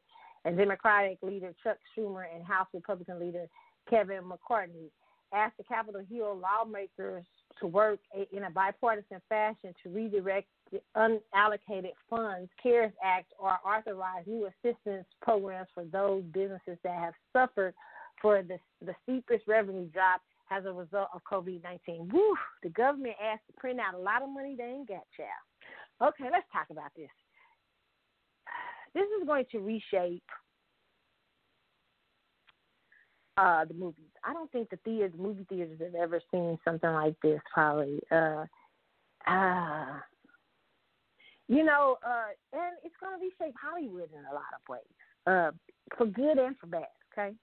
[0.46, 3.46] and Democratic Leader Chuck Schumer, and House Republican Leader
[3.90, 4.92] Kevin McCarthy
[5.34, 7.26] asked the Capitol Hill lawmakers
[7.60, 8.00] to work
[8.32, 15.06] in a bipartisan fashion to redirect the unallocated funds, CARES Act, or authorize new assistance
[15.22, 17.74] programs for those businesses that have suffered
[18.22, 22.10] for the, the steepest revenue drop as a result of COVID 19.
[22.12, 22.36] Woo!
[22.64, 26.14] The government asked to print out a lot of money they ain't got, child.
[26.14, 27.10] Okay, let's talk about this.
[28.94, 30.24] This is going to reshape
[33.40, 34.06] uh, the movies.
[34.24, 37.40] I don't think the theaters, movie theaters, have ever seen something like this.
[37.54, 38.46] Probably, uh,
[39.28, 40.00] uh,
[41.48, 44.82] you know, uh, and it's going to reshape Hollywood in a lot of ways,
[45.26, 45.52] uh,
[45.98, 46.88] for good and for bad.
[47.14, 47.34] Okay.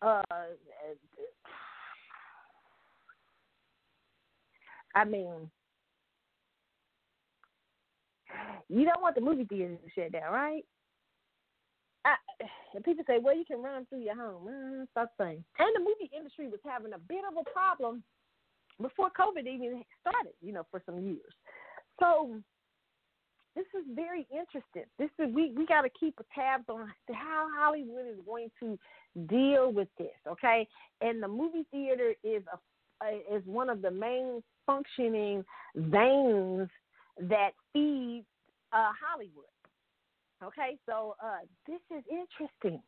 [0.00, 0.22] Uh,
[4.94, 5.50] I mean,
[8.68, 10.64] you don't want the movie theaters to shut down, right?
[12.08, 12.44] I,
[12.74, 14.48] and people say, well, you can run through your home.
[14.48, 15.44] Mm, stop saying.
[15.58, 18.02] And the movie industry was having a bit of a problem
[18.80, 21.34] before COVID even started, you know, for some years.
[22.00, 22.40] So
[23.56, 24.84] this is very interesting.
[24.98, 28.78] This is we we got to keep tabs on how Hollywood is going to
[29.26, 30.68] deal with this, okay?
[31.00, 32.58] And the movie theater is a
[33.34, 35.44] is one of the main functioning
[35.74, 36.68] veins
[37.20, 38.26] that feeds
[38.72, 39.46] uh, Hollywood.
[40.42, 42.80] Okay, so uh, this is interesting,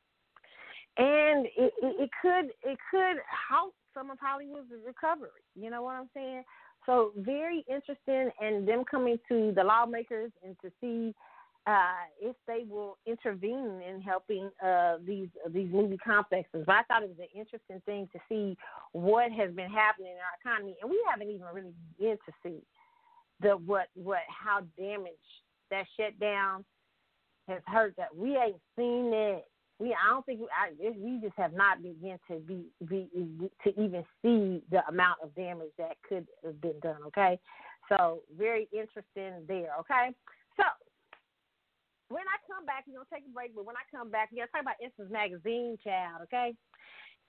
[0.99, 3.17] and it, it, it could it could
[3.49, 5.43] help some of Hollywood's recovery.
[5.57, 6.45] You know what I'm saying?
[6.87, 11.13] So very interesting, and them coming to the lawmakers and to see
[11.67, 16.65] uh, if they will intervene in helping uh, these these movie complexes.
[16.67, 18.57] But I thought it was an interesting thing to see
[18.93, 22.63] what has been happening in our economy, and we haven't even really begun to see
[23.41, 25.17] the what what how damaged
[25.71, 26.65] that shutdown
[27.51, 27.95] has hurt.
[27.97, 29.45] That we ain't seen it.
[29.79, 33.09] We I don't think we, I, we just have not begun to be, be
[33.65, 37.03] to even see the amount of damage that could have been done.
[37.09, 37.39] Okay,
[37.89, 39.73] so very interesting there.
[39.81, 40.15] Okay,
[40.57, 40.65] so
[42.11, 44.45] when I come back, we're gonna take a break, but when I come back, we're
[44.45, 46.53] gonna talk about Essence Magazine, child, okay?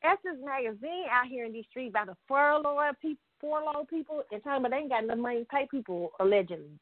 [0.04, 4.66] Essence Magazine out here in these streets about to furlough people, furlough people, and talking
[4.66, 6.80] about they ain't got enough money to pay people allegedly.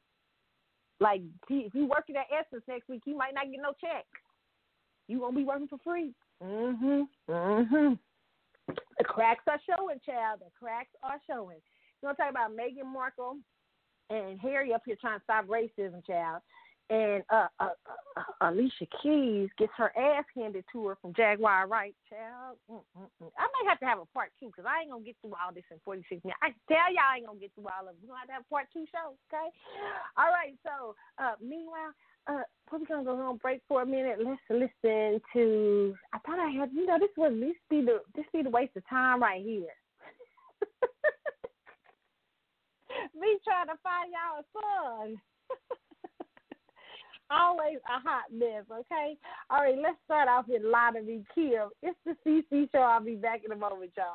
[0.99, 4.05] Like if you working at Essence next week, you might not get no check.
[5.07, 6.13] You won't be working for free.
[6.41, 7.07] Mhm.
[7.27, 7.99] Mhm.
[8.97, 10.41] The cracks are showing, child.
[10.41, 11.61] The cracks are showing.
[12.01, 13.39] We're gonna talk about Meghan Markle
[14.09, 16.41] and Harry up here trying to stop racism, child
[16.89, 17.69] and uh, uh,
[18.17, 23.31] uh, Alicia Keys gets her ass handed to her from Jaguar Wright, Child, Mm-mm-mm.
[23.37, 25.53] I might have to have a part two because I ain't gonna get through all
[25.53, 26.39] this in 46 minutes.
[26.41, 28.01] I tell y'all I ain't gonna get through all of it.
[28.01, 29.53] We gonna have to have part two show, okay?
[30.17, 30.57] All right.
[30.65, 31.93] So, uh, meanwhile,
[32.25, 32.41] uh,
[32.71, 34.17] we're gonna go on break for a minute.
[34.17, 35.95] Let's listen to.
[36.13, 36.71] I thought I had.
[36.73, 39.75] You know, this was this be the this be the waste of time right here.
[43.13, 45.21] Me trying to find y'all a song.
[47.31, 49.17] always a hot mess, okay?
[49.49, 51.69] All right, let's start off with Lottery Kill.
[51.81, 52.79] It's the CC show.
[52.79, 54.05] I'll be back in a moment, y'all.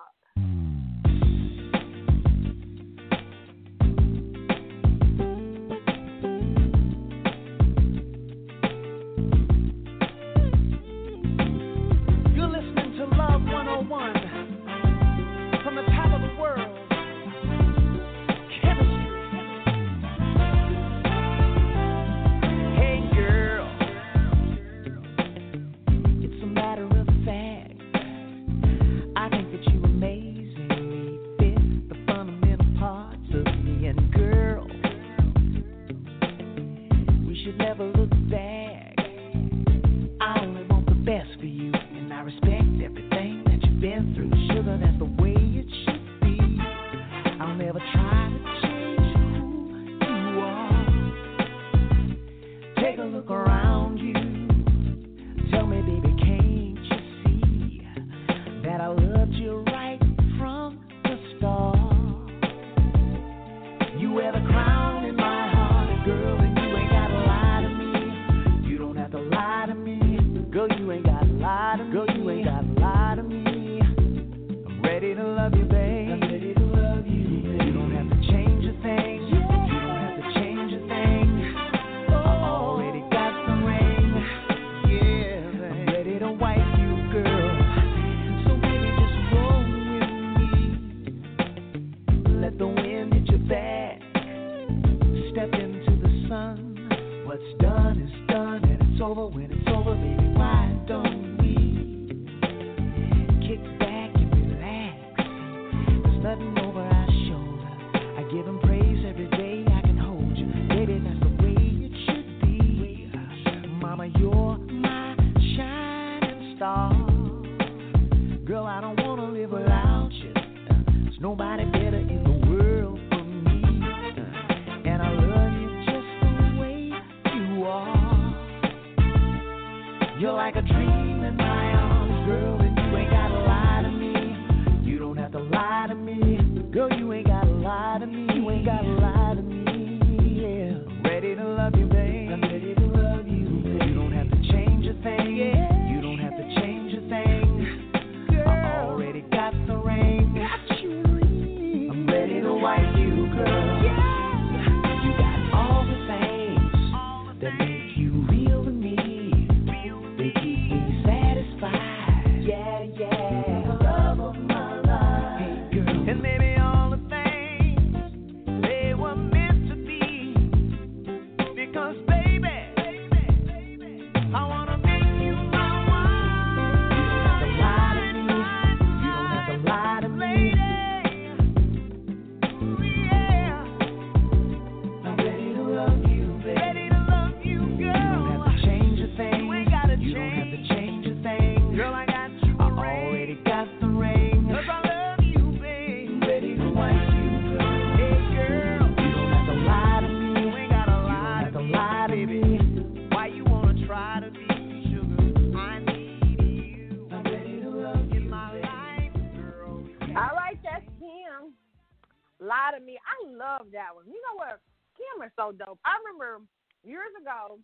[217.50, 217.60] Years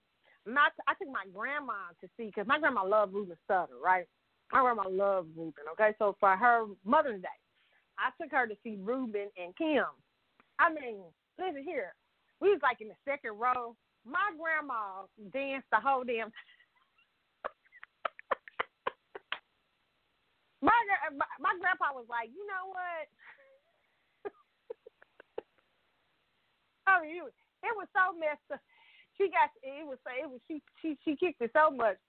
[0.47, 4.07] my I took my grandma to see because my grandma loved Ruben Studdard, right?
[4.53, 5.65] My grandma loved Ruben.
[5.73, 7.29] Okay, so for her Mother's Day,
[7.99, 9.85] I took her to see Ruben and Kem.
[10.59, 11.03] I mean,
[11.39, 11.95] listen here,
[12.41, 13.77] we was like in the second row.
[14.05, 16.33] My grandma danced the whole damn.
[20.63, 20.73] my,
[21.17, 23.09] my my grandpa was like, you know what?
[26.89, 28.61] I mean, it was, it was so messed up.
[29.21, 32.01] She got it was it was she she she kicked it so much.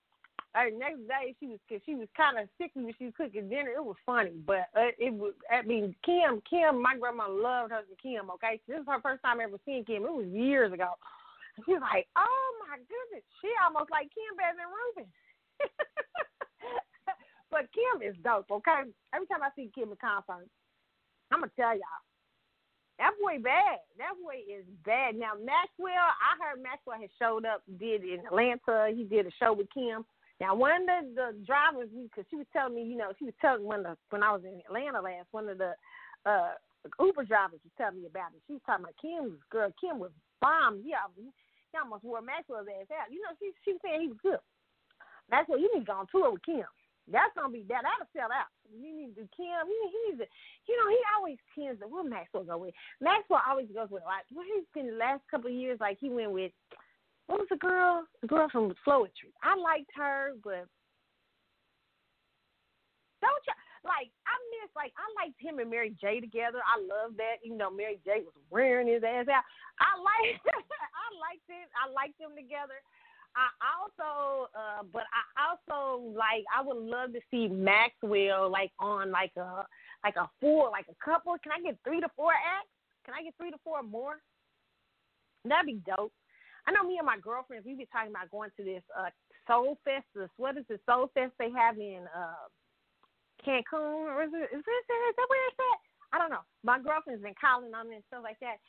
[0.56, 3.75] Uh, next day she was she was kind of sick when she was cooking dinner.
[3.75, 5.35] It was funny, but uh, it was.
[5.51, 8.31] I mean, Kem, Kem, my grandma loved her Kem.
[8.40, 10.07] Okay, this is her first time ever seeing Kem.
[10.07, 10.95] It was years ago.
[11.59, 15.07] And she was like, "Oh my goodness, she almost like Kem better than Ruben."
[17.51, 18.48] but Kem is dope.
[18.48, 20.48] Okay, every time I see Kem in concert,
[21.27, 22.03] I'm gonna tell y'all
[23.02, 23.82] that boy bad.
[23.98, 25.18] That boy is bad.
[25.18, 28.94] Now Maxwell, I heard Maxwell has showed up, did in Atlanta.
[28.94, 30.06] He did a show with Kem.
[30.38, 33.34] Now one of the, the drivers, because she was telling me, you know, she was
[33.42, 35.74] telling when the when I was in Atlanta last, one of the
[36.30, 36.54] uh
[37.02, 38.42] Uber drivers was telling me about it.
[38.46, 39.74] She was talking about Kem's girl.
[39.82, 40.86] Kem was bomb.
[40.86, 41.30] Yeah, he
[41.78, 43.10] almost wore Maxwell's ass out.
[43.10, 44.42] You know, she she was saying he was good.
[45.30, 46.70] Maxwell, you need to go on tour with Kem.
[47.11, 47.83] That's gonna be that.
[47.83, 48.49] That'll sell out.
[48.72, 49.67] You need to do Kem.
[49.67, 50.27] He, he needs to.
[50.72, 51.88] You know, he always tends to.
[51.88, 52.73] What Maxwell go with?
[52.99, 54.25] Maxwell always goes with like.
[54.31, 55.80] What he's been the last couple of years.
[55.80, 56.51] Like he went with.
[57.27, 58.07] What was the girl?
[58.22, 59.31] The girl from Floetry.
[59.43, 60.67] I liked her, but
[63.22, 64.09] don't you like?
[64.25, 66.59] I miss like I liked him and Mary J together.
[66.65, 67.40] I love that.
[67.45, 69.45] Even though Mary J was wearing his ass out,
[69.80, 70.41] I like.
[70.49, 71.67] I liked it.
[71.77, 72.81] I liked them together.
[73.35, 73.48] I
[73.80, 79.32] also, uh, but I also like I would love to see Maxwell like on like
[79.38, 79.64] a
[80.03, 81.35] like a four like a couple.
[81.43, 82.72] Can I get three to four acts?
[83.06, 84.19] Can I get three to four more?
[85.45, 86.14] That'd be dope.
[86.68, 89.10] I know me and my girlfriends we be talking about going to this uh
[89.48, 90.06] Soul Fest.
[90.14, 92.45] This what is the Soul Fest they have in uh
[93.48, 95.80] Cancun or is it is this is that where it's at?
[96.14, 96.43] I don't know.
[96.64, 98.60] My girlfriend's been calling on me and stuff like that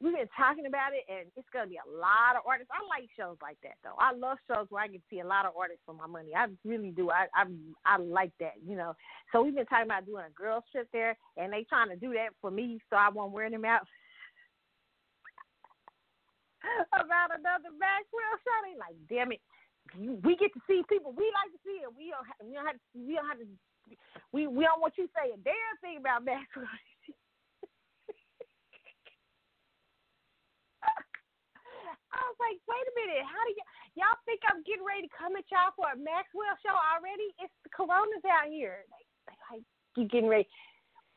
[0.00, 2.70] we've been talking about it, and it's gonna be a lot of artists.
[2.72, 3.96] I like shows like that though.
[3.98, 6.34] I love shows where I can see a lot of artists for my money.
[6.34, 7.10] I really do.
[7.10, 7.44] I I
[7.84, 8.94] I like that, you know.
[9.32, 12.12] So we've been talking about doing a girls trip there, and they trying to do
[12.14, 13.86] that for me, so I won't wear them out.
[16.96, 18.58] about another Maxwell show.
[18.64, 19.40] They like, damn it,
[20.24, 22.66] we get to see people we like to see, and we don't have, we don't
[22.66, 23.48] have we don't have to
[24.32, 26.66] we we don't want you to say a damn thing about Maxwell.
[32.14, 35.12] I was like, wait a minute, how do y- y'all think I'm getting ready to
[35.12, 37.34] come at y'all for a Maxwell show already?
[37.42, 38.86] It's the coronas out here.
[38.88, 39.66] They, they like
[39.98, 40.48] you getting ready.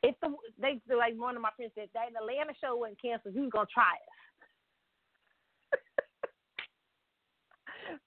[0.05, 3.33] If the they like one of my friends said that the Atlanta show wasn't canceled,
[3.33, 4.09] who's gonna try it?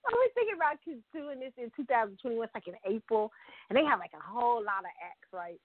[0.07, 0.79] I was thinking about
[1.13, 3.33] doing this in 2021, it's like in April,
[3.69, 5.59] and they have like a whole lot of acts, right?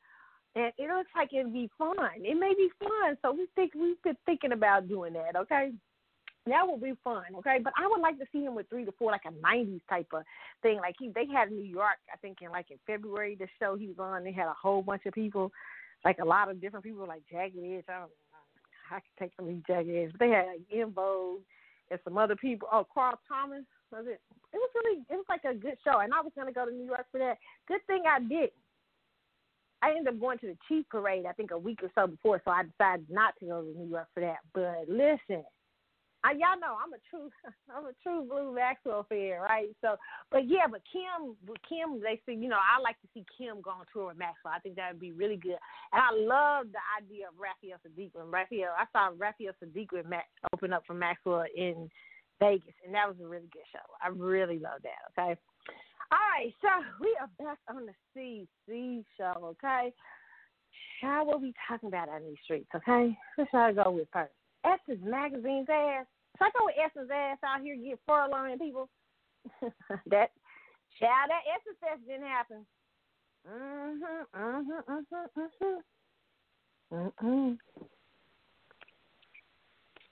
[0.55, 2.23] And it looks like it'd be fun.
[2.23, 5.35] It may be fun, so we think we've been thinking about doing that.
[5.35, 5.71] Okay,
[6.47, 7.59] that would be fun, okay.
[7.63, 10.07] But I would like to see him with three to four, like a '90s type
[10.13, 10.23] of
[10.61, 10.77] thing.
[10.77, 13.87] Like he, they had New York, I think, in like in February, the show he
[13.87, 14.23] was on.
[14.23, 15.51] They had a whole bunch of people,
[16.03, 17.85] like a lot of different people, like Jagged Edge.
[17.89, 18.11] I don't
[18.91, 21.41] I can take some of Jagged Edge, but they had like En Vogue
[21.89, 22.67] and some other people.
[22.71, 24.21] Oh, Carl Thomas was it?
[24.53, 26.71] It was really, it was like a good show, and I was gonna go to
[26.71, 27.37] New York for that.
[27.67, 28.51] Good thing I did.
[29.81, 32.41] I ended up going to the Chief Parade, I think, a week or so before,
[32.43, 34.37] so I decided not to go to New York for that.
[34.53, 35.43] But listen,
[36.25, 37.29] I, y'all know I'm a true
[37.69, 39.69] I'm a true Blue Maxwell fan, right?
[39.81, 39.95] So,
[40.31, 41.37] but yeah, but Kem,
[41.69, 44.57] Kem, they say you know I like to see Kem go on tour with Maxwell.
[44.57, 45.61] I think that would be really good,
[45.93, 48.73] and I love the idea of Raphael Saadiq when Raphael.
[48.73, 51.89] I saw Raphael Saadiq with Max open up for Maxwell in
[52.41, 53.85] Vegas, and that was a really good show.
[54.01, 55.13] I really love that.
[55.13, 55.39] Okay.
[56.09, 56.69] All right, so
[57.01, 59.55] we are back on the CC show.
[59.61, 59.93] Okay.
[61.01, 62.69] How will we talking about on these streets?
[62.75, 64.33] Okay, let's try go with first.
[64.65, 66.05] Essence Magazine's ass
[66.39, 68.89] with Essence ass out here get furloughing people.
[69.61, 70.31] that
[70.99, 72.65] child, that Essence Fest didn't happen.
[73.47, 75.81] Mhm, mhm, mhm,
[76.91, 77.11] mhm.
[77.21, 77.57] Mhm.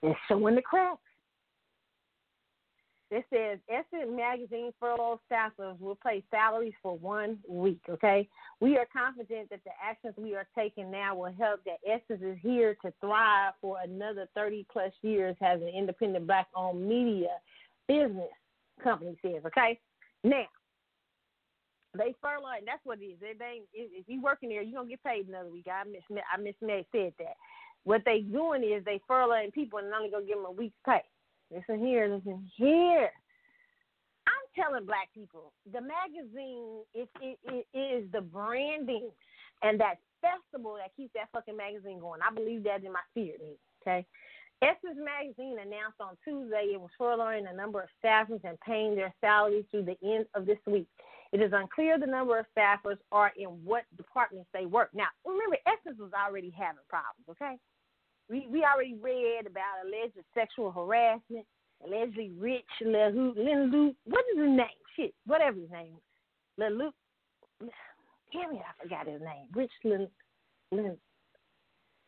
[0.03, 1.01] It's showing the cracks.
[3.13, 7.81] It says Essence Magazine furlough staffers will pay salaries for one week.
[7.87, 8.27] Okay,
[8.59, 11.61] we are confident that the actions we are taking now will help.
[11.65, 16.87] That Essence is here to thrive for another 30 plus years as an independent black-owned
[16.89, 17.29] media
[17.87, 18.31] business
[18.83, 19.43] company says.
[19.45, 19.79] Okay,
[20.23, 20.45] now
[21.95, 23.17] they furlough, and that's what it is.
[23.21, 25.67] They, they if you working there, you are gonna get paid another week.
[25.71, 27.35] I miss I miss Meg said that.
[27.83, 31.03] what they doing is they furloughing people and only gonna give them a week's pay.
[31.53, 33.11] Listen here, listen here.
[34.25, 37.37] I'm telling black people, the magazine it, it,
[37.73, 39.09] it is the branding
[39.61, 42.21] and that festival that keeps that fucking magazine going.
[42.27, 43.59] I believe that in my spirit.
[43.81, 44.05] Okay.
[44.61, 49.13] Essence Magazine announced on Tuesday it was furloughing a number of staffers and paying their
[49.19, 50.87] salaries through the end of this week.
[51.33, 54.89] It is unclear the number of staffers are in what departments they work.
[54.93, 57.57] Now, remember, Essence was already having problems, okay?
[58.29, 61.45] We we already read about alleged sexual harassment,
[61.85, 63.95] allegedly rich Lil Luke.
[64.05, 64.79] What is his name?
[64.95, 65.97] Shit, whatever his name.
[66.57, 66.95] Lil Luke.
[68.31, 69.47] Damn it, I forgot his name.
[69.53, 70.09] Rich Lil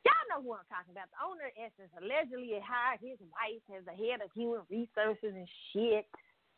[0.06, 1.10] Y'all know who I'm talking about.
[1.14, 6.06] The owner Essence allegedly hired his wife as the head of human resources and shit.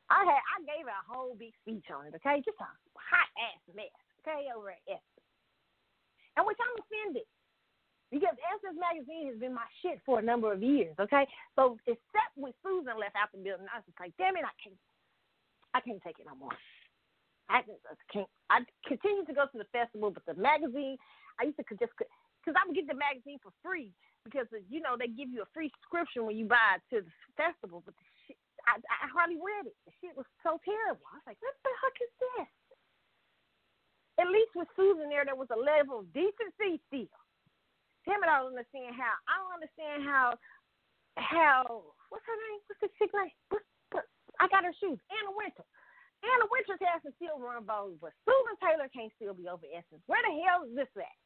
[0.08, 2.40] I had I gave a whole big speech on it, okay?
[2.44, 3.92] Just a hot ass mess,
[4.24, 5.28] okay, over at Essence.
[6.40, 7.28] And which I'm offended.
[8.08, 11.28] Because Essence Magazine has been my shit for a number of years, okay?
[11.60, 14.56] So except when Susan left out the building, I was just like, damn it, I
[14.64, 14.80] can't
[15.76, 16.56] I can't take it no more.
[17.52, 20.96] I just I can't I continue to go to the festival, but the magazine
[21.36, 23.92] I used to just because I would get the magazine for free
[24.24, 27.14] because uh, you know they give you a free subscription when you buy to the
[27.36, 27.84] festival.
[27.84, 29.76] But the shit, I, I hardly read it.
[29.84, 31.04] The shit was so terrible.
[31.12, 32.52] I was like, what the heck is this?
[34.24, 37.12] At least with Susan there, there was a level of decency still.
[38.08, 39.20] Damn it, I don't understand how.
[39.28, 40.40] I don't understand how.
[41.20, 41.92] How?
[42.08, 42.64] What's her name?
[42.72, 43.36] What's the chick name?
[44.40, 45.02] I got her shoes.
[45.12, 45.68] Anna Wintour.
[46.24, 50.02] Anna Wintour has to still run Vogue, but Susan Taylor can't still be over Essence.
[50.08, 51.18] Where the hell is this at?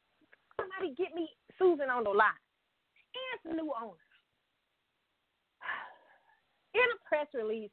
[0.58, 2.42] Somebody get me Susan on the line
[3.14, 4.12] and some new owners.
[6.76, 7.72] In a press release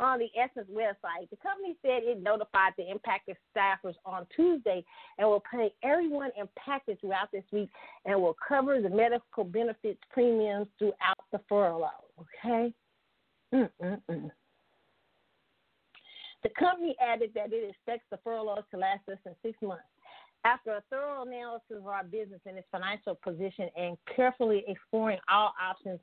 [0.00, 4.84] on the Essence website, the company said it notified the impacted staffers on Tuesday
[5.18, 7.68] and will pay everyone impacted throughout this week
[8.06, 11.88] and will cover the medical benefits premiums throughout the furlough.
[12.18, 12.72] Okay?
[13.54, 14.30] Mm-mm-mm.
[16.42, 19.84] The company added that it expects the furlough to last less than six months.
[20.44, 25.52] After a thorough analysis of our business and its financial position and carefully exploring all
[25.62, 26.00] options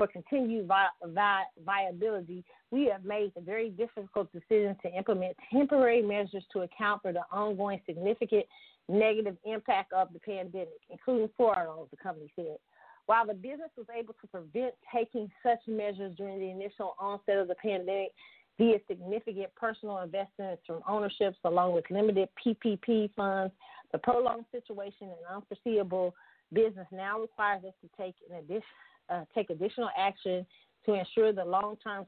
[0.00, 6.00] for continued vi- vi- viability, we have made the very difficult decision to implement temporary
[6.00, 8.46] measures to account for the ongoing significant
[8.88, 12.56] negative impact of the pandemic, including furloughs, the company said.
[13.04, 17.48] While the business was able to prevent taking such measures during the initial onset of
[17.48, 18.12] the pandemic,
[18.56, 23.52] via significant personal investments from ownerships along with limited PPP funds.
[23.92, 26.14] The prolonged situation and unforeseeable
[26.52, 28.62] business now requires us to take an addition,
[29.10, 30.46] uh, take additional action
[30.86, 32.06] to ensure the long-term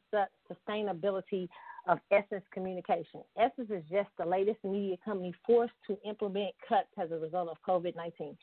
[0.51, 1.49] sustainability
[1.87, 3.23] of Essence Communication.
[3.37, 7.57] Essence is just the latest media company forced to implement cuts as a result of
[7.69, 8.37] COVID-19.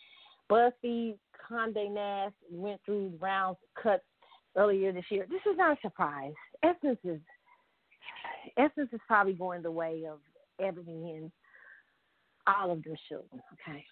[0.51, 1.15] BuzzFeed,
[1.49, 4.03] Condé Nast went through rounds of cuts
[4.55, 5.25] earlier this year.
[5.29, 6.33] This is not a surprise.
[6.63, 7.19] Essence is
[8.57, 10.19] Essence is probably going the way of
[10.59, 11.31] Ebony and
[12.47, 13.41] all of their children.
[13.53, 13.85] Okay.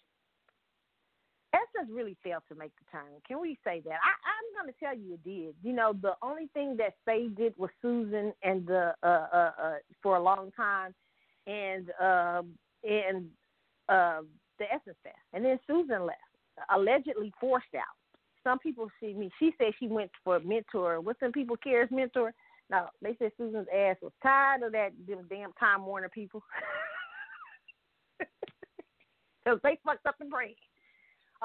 [1.76, 3.06] Essence really failed to make the turn.
[3.28, 3.94] Can we say that?
[3.94, 5.56] I, I'm going to tell you it did.
[5.64, 9.74] You know, the only thing that saved it was Susan and the uh, uh, uh,
[10.02, 10.94] for a long time,
[11.46, 12.42] and uh,
[12.84, 13.26] and
[13.90, 14.22] uh,
[14.60, 16.20] the Essence Fest, and then Susan left,
[16.74, 17.84] allegedly forced out.
[18.44, 19.30] Some people see me.
[19.40, 21.02] She said she went for a mentor.
[21.02, 22.34] What's some people cares mentor?
[22.70, 26.44] No, they said Susan's ass was tired of that them damn Time Warner people.
[29.48, 30.56] Because they fucked up the brand.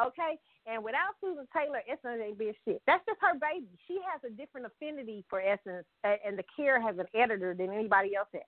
[0.00, 0.38] Okay?
[0.66, 2.82] And without Susan Taylor, Essence ain't be a shit.
[2.86, 3.68] That's just her baby.
[3.88, 8.14] She has a different affinity for Essence, and the care has an editor than anybody
[8.14, 8.42] else has.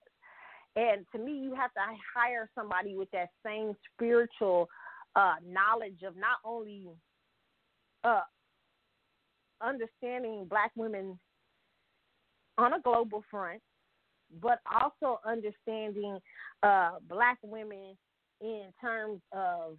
[0.76, 1.80] And to me, you have to
[2.14, 4.68] hire somebody with that same spiritual
[5.16, 6.88] uh, knowledge of not only
[8.02, 8.22] uh,
[9.60, 11.18] understanding black women
[12.58, 13.60] on a global front,
[14.42, 16.18] but also understanding
[16.62, 17.96] uh, black women
[18.40, 19.76] in terms of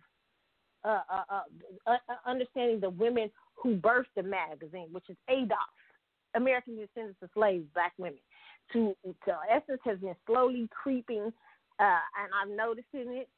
[0.85, 1.41] uh, uh, uh,
[1.88, 5.55] uh, uh understanding the women who birthed the magazine, which is ADOS,
[6.35, 8.19] American Descendants of Slaves, Black Women.
[8.73, 11.31] To, to Essence has been slowly creeping,
[11.80, 13.30] and I'm noticing it.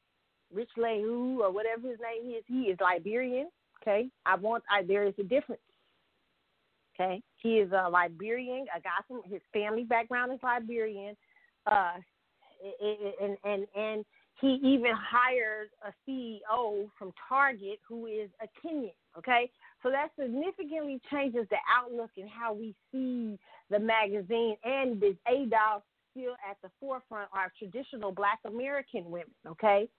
[0.53, 3.49] Richelieu or whatever his name is, he is Liberian.
[3.81, 4.63] Okay, I want.
[4.71, 5.61] I, there is a difference.
[6.95, 8.65] Okay, he is a Liberian.
[8.73, 11.15] I got from his family background is Liberian,
[11.65, 11.93] uh,
[12.81, 14.05] and and and
[14.39, 18.91] he even hired a CEO from Target who is a Kenyan.
[19.17, 19.49] Okay,
[19.81, 25.81] so that significantly changes the outlook and how we see the magazine and this ADOS
[26.11, 29.33] still at the forefront are traditional Black American women.
[29.47, 29.89] Okay,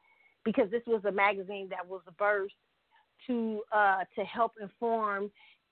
[0.45, 2.51] because this was a magazine that was birthed
[3.27, 5.31] to uh, to help inform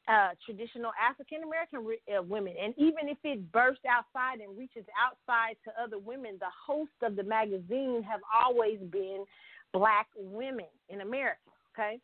[0.09, 2.55] uh, traditional African American uh, women.
[2.63, 7.17] And even if it bursts outside and reaches outside to other women, the host of
[7.17, 9.25] the magazine have always been
[9.73, 11.41] black women in America.
[11.75, 11.99] Okay.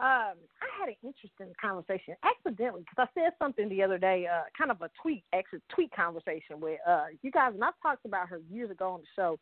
[0.00, 4.42] Um, I had an interesting conversation accidentally because I said something the other day, uh,
[4.58, 8.28] kind of a tweet, actually tweet conversation with uh, you guys, and I've talked about
[8.28, 9.38] her years ago on the show,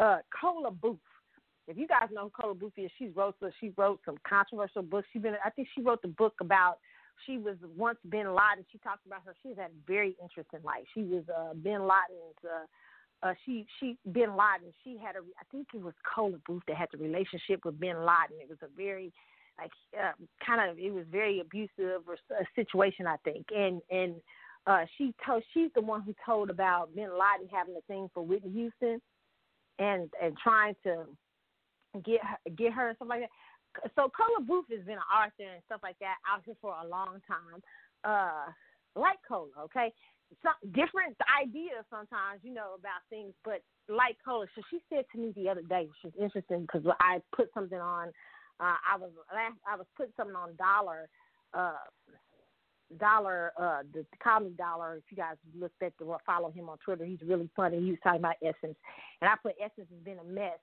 [0.00, 0.98] uh, Kola Boof.
[1.68, 5.06] If you guys know who Kola Boof is, she wrote she wrote some controversial books.
[5.12, 6.78] She been I think she wrote the book about
[7.26, 8.64] she was once Bin Laden.
[8.70, 9.34] She talked about her.
[9.42, 10.84] She's had a very interesting life.
[10.94, 12.40] She was uh, Bin Laden's.
[12.44, 12.66] Uh,
[13.26, 14.72] uh, she she Bin Laden.
[14.82, 15.20] She had a.
[15.20, 18.40] I think it was Kola Boof that had the relationship with Bin Laden.
[18.40, 19.12] It was a very
[19.58, 20.12] like uh,
[20.44, 20.78] kind of.
[20.78, 23.06] It was very abusive or a situation.
[23.06, 23.46] I think.
[23.54, 24.14] And and
[24.66, 25.42] uh, she told.
[25.54, 29.00] She's the one who told about Bin Laden having a thing for Whitney Houston,
[29.78, 31.04] and and trying to
[32.04, 33.30] get her, get her and stuff like that
[33.96, 36.86] so Kola Boof has been an author and stuff like that out here for a
[36.86, 37.62] long time.
[38.04, 38.50] Uh,
[38.94, 39.92] like Kola, okay,
[40.40, 44.46] some different ideas sometimes, you know, about things, but like Kola.
[44.54, 47.80] So she said to me the other day, which is interesting because I put something
[47.80, 48.08] on.
[48.60, 49.58] Uh, I was last.
[49.66, 51.08] I was putting something on Dollar.
[51.52, 51.84] Uh,
[52.98, 54.96] Dollar, uh, the, the comedy Dollar.
[54.96, 57.80] If you guys looked at the follow him on Twitter, he's really funny.
[57.80, 58.76] He was talking about Essence,
[59.20, 60.58] and I put Essence has been a mess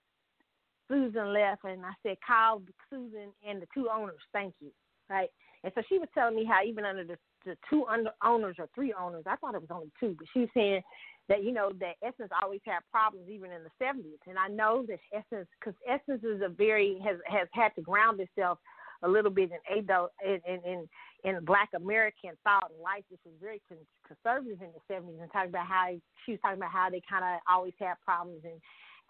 [0.90, 4.72] Susan left, and I said, call Susan and the two owners, thank you.
[5.10, 5.30] Right?
[5.64, 8.68] And so she was telling me how even under the, the two under owners or
[8.76, 10.82] three owners, I thought it was only two, but she was saying
[11.28, 14.20] that, you know, that Essence always had problems even in the 70s.
[14.28, 18.20] And I know that Essence, because Essence is a very, has, has had to ground
[18.20, 18.58] itself
[19.04, 20.88] a little bit in adult in in
[21.24, 23.62] in, Black American thought and life, which was very
[24.08, 25.96] conservative in the seventies, and talking about how
[26.26, 28.60] she was talking about how they kind of always had problems and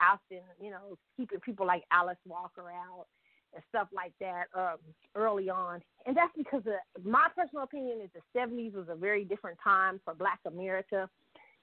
[0.01, 3.07] ousting, you know, keeping people like Alice Walker out
[3.53, 4.77] and stuff like that um,
[5.15, 5.81] early on.
[6.05, 9.99] And that's because of, my personal opinion is the 70s was a very different time
[10.05, 11.09] for Black America.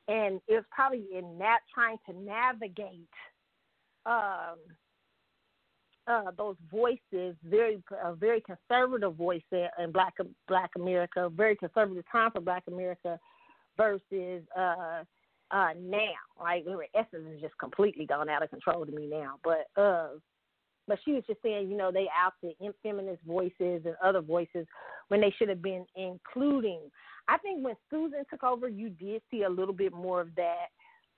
[0.09, 3.09] And it was probably in that trying to navigate
[4.05, 4.57] um,
[6.07, 10.15] uh, those voices, very a very conservative voice in Black
[10.47, 13.19] Black America, very conservative time for Black America,
[13.77, 15.03] versus uh,
[15.51, 16.13] uh now.
[16.41, 19.39] Like Essence is just completely gone out of control to me now.
[19.45, 20.09] But uh
[20.89, 24.67] but she was just saying, you know, they ousted feminist voices and other voices
[25.09, 26.81] when they should have been including.
[27.29, 30.67] I think when Susan took over, you did see a little bit more of that.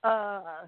[0.03, 0.67] Uh,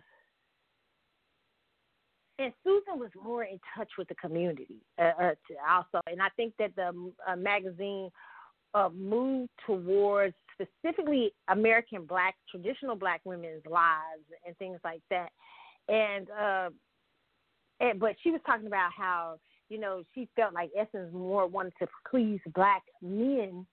[2.38, 5.34] and Susan was more in touch with the community uh, uh,
[5.68, 8.10] also, and I think that the uh, magazine
[8.74, 15.30] uh, moved towards specifically American black, traditional black women's lives and things like that.
[15.88, 16.70] And, uh,
[17.80, 21.72] and but she was talking about how you know she felt like Essence more wanted
[21.80, 23.66] to please black men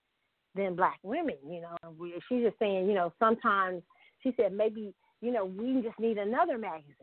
[0.56, 1.38] than black women.
[1.48, 1.95] You know,
[2.30, 3.83] she's just saying, you know, sometimes
[4.22, 6.95] she said maybe you know we just need another magazine.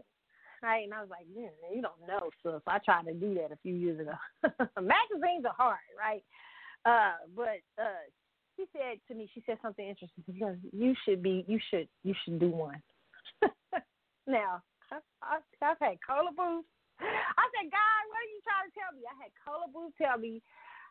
[0.62, 2.62] Right, and I was like, yeah, you don't know, sis.
[2.66, 4.12] I tried to do that a few years ago.
[4.80, 6.22] Magazines are hard, right?
[6.86, 8.08] Uh, but uh,
[8.56, 12.14] she said to me, she said something interesting because you should be, you should, you
[12.24, 12.82] should do one.
[14.26, 16.64] now, I, I, I've had Kola Boof.
[17.00, 19.02] I said, God, what are you trying to tell me?
[19.06, 20.42] I had Kola Boof tell me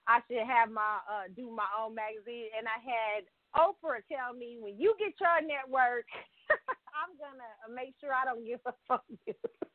[0.07, 3.23] I should have my uh do my own magazine, and I had
[3.55, 6.05] Oprah tell me when you get your network,
[6.91, 9.33] I'm gonna make sure I don't give a fuck you.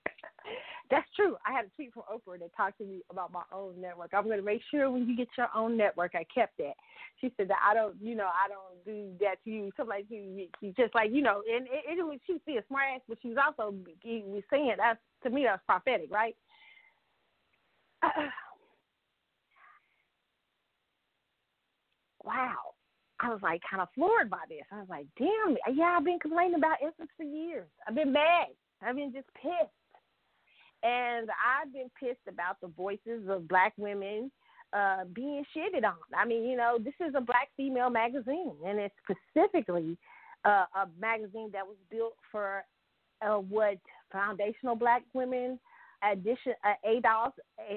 [0.90, 1.36] That's true.
[1.46, 4.12] I had a tweet from Oprah that talked to me about my own network.
[4.14, 6.74] I'm going to make sure when you get your own network, I kept that.
[7.20, 9.70] She said that I don't, you know, I don't do that to you.
[9.76, 12.84] Something like you, you just like you know, and it, it was she a smart
[12.94, 16.36] ass, but she was also was saying that to me that's prophetic, right?
[22.24, 22.54] wow.
[23.20, 24.62] I was like kind of floored by this.
[24.70, 27.66] I was like, damn, yeah, I've been complaining about Essence for years.
[27.86, 28.46] I've been mad.
[28.80, 29.74] I've been just pissed.
[30.82, 34.30] And I've been pissed about the voices of black women
[34.72, 35.96] uh, being shitted on.
[36.16, 39.96] I mean, you know, this is a black female magazine, and it's specifically
[40.44, 42.62] uh, a magazine that was built for
[43.22, 43.78] uh, what
[44.12, 45.58] foundational black women,
[46.08, 47.32] addition uh, ADOS,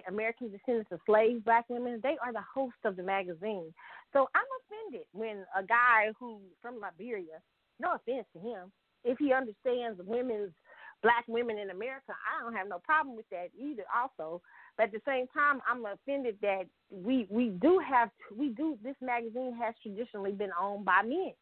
[0.07, 1.99] American descendants of slaves, black women.
[2.03, 3.73] They are the host of the magazine.
[4.13, 7.41] So I'm offended when a guy who from Liberia,
[7.79, 8.71] no offense to him,
[9.03, 10.51] if he understands women's
[11.03, 13.83] black women in America, I don't have no problem with that either.
[13.95, 14.41] Also,
[14.77, 18.95] but at the same time, I'm offended that we we do have we do this
[19.01, 21.33] magazine has traditionally been owned by men.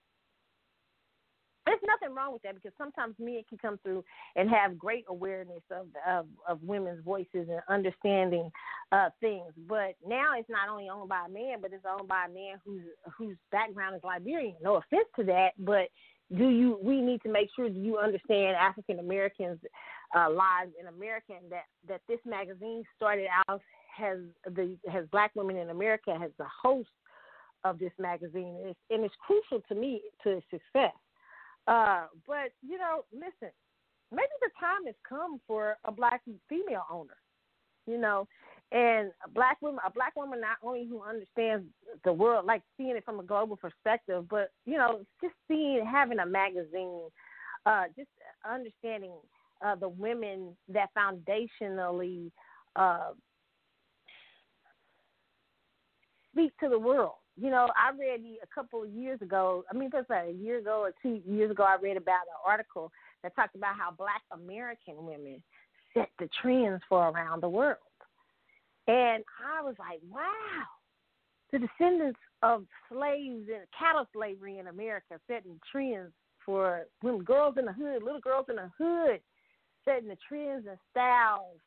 [1.65, 4.03] there's nothing wrong with that because sometimes men can come through
[4.35, 8.51] and have great awareness of of, of women's voices and understanding
[8.91, 9.53] uh, things.
[9.67, 12.59] But now it's not only owned by a man, but it's owned by a man
[12.65, 12.83] whose
[13.17, 14.55] whose background is Liberian.
[14.61, 15.89] No offense to that, but
[16.35, 16.79] do you?
[16.81, 19.59] We need to make sure that you understand African Americans'
[20.15, 23.61] uh, lives in America, and that that this magazine started out
[23.95, 26.89] has the has Black women in America as the host
[27.63, 30.93] of this magazine, and it's, and it's crucial to me to its success.
[31.67, 33.51] Uh, but you know, listen,
[34.11, 37.17] maybe the time has come for a black female owner.
[37.87, 38.27] You know,
[38.71, 41.65] and a black woman, a black woman not only who understands
[42.03, 46.19] the world, like seeing it from a global perspective, but you know, just seeing having
[46.19, 47.09] a magazine,
[47.65, 48.09] uh, just
[48.49, 49.11] understanding
[49.65, 52.31] uh, the women that foundationally
[52.75, 53.11] uh,
[56.31, 59.63] speak to the world you know, I read a couple of years ago.
[59.71, 61.63] I mean, that's like a year ago or two years ago.
[61.63, 62.91] I read about an article
[63.23, 65.41] that talked about how Black American women
[65.93, 67.77] set the trends for around the world,
[68.89, 70.65] and I was like, wow,
[71.51, 76.11] the descendants of slaves and chattel slavery in America setting trends
[76.43, 79.19] for women, girls in the hood, little girls in the hood,
[79.85, 81.59] setting the trends and styles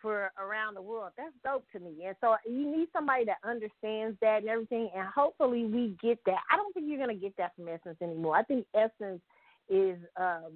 [0.00, 1.10] for around the world.
[1.16, 2.04] That's dope to me.
[2.06, 4.90] And so you need somebody that understands that and everything.
[4.94, 6.38] And hopefully we get that.
[6.52, 8.36] I don't think you're going to get that from Essence anymore.
[8.36, 9.20] I think Essence
[9.68, 10.52] is um,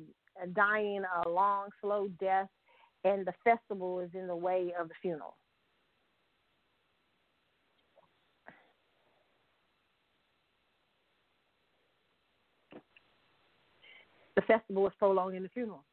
[0.54, 2.48] dying a long, slow death,
[3.02, 5.34] and the festival is in the way of the funeral.
[14.36, 15.84] The festival is prolonging the funeral.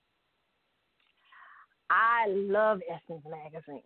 [1.90, 3.84] I love Essence magazine,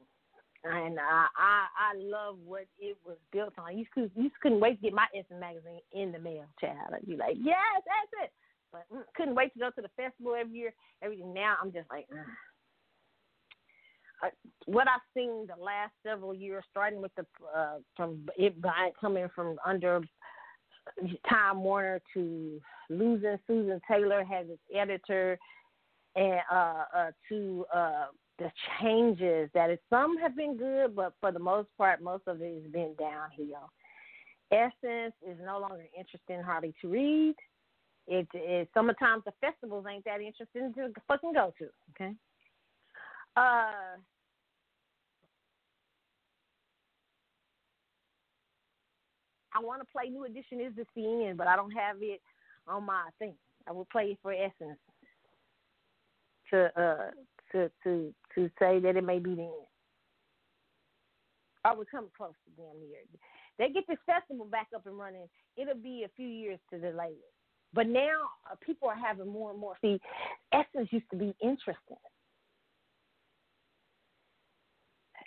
[0.64, 3.78] and I, I I love what it was built on.
[3.78, 6.94] You could you couldn't wait to get my Essence magazine in the mail, child.
[6.94, 8.32] I'd be like, yes, that's it.
[8.72, 10.74] But mm, couldn't wait to go to the festival every year.
[11.02, 12.08] Everything now, I'm just like.
[12.14, 12.24] Mm.
[14.66, 17.26] What I've seen the last several years, starting with the
[17.56, 18.56] uh, from it
[19.00, 20.02] coming from under
[21.30, 22.60] Time Warner to
[22.90, 25.38] losing Susan Taylor as its editor
[26.16, 28.06] and uh, uh, to uh,
[28.40, 32.62] the changes that some have been good, but for the most part, most of it
[32.62, 33.70] has been downhill.
[34.52, 37.36] Essence is no longer interesting hardly to read.
[38.08, 41.68] It is sometimes the festivals ain't that interesting to fucking go to.
[41.92, 42.14] Okay.
[43.36, 43.98] Uh,
[49.54, 52.22] I want to play New Edition is the scene, but I don't have it
[52.68, 53.36] on my thing.
[53.68, 54.80] I will play it for Essence
[56.52, 57.12] to uh
[57.52, 59.68] to to to say that it may be the end.
[61.64, 63.00] I would come close to damn near.
[63.58, 65.28] They get this festival back up and running.
[65.58, 67.34] It'll be a few years to delay it.
[67.74, 69.76] But now uh, people are having more and more.
[69.82, 70.00] See,
[70.54, 71.98] Essence used to be interesting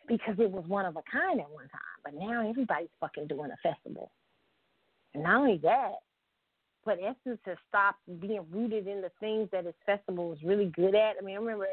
[0.07, 1.81] because it was one of a kind at one time.
[2.05, 4.11] But now everybody's fucking doing a festival.
[5.15, 5.95] And not only that,
[6.89, 10.95] but Essence has stopped being rooted in the things that its festival was really good
[10.95, 11.17] at.
[11.21, 11.67] I mean, I remember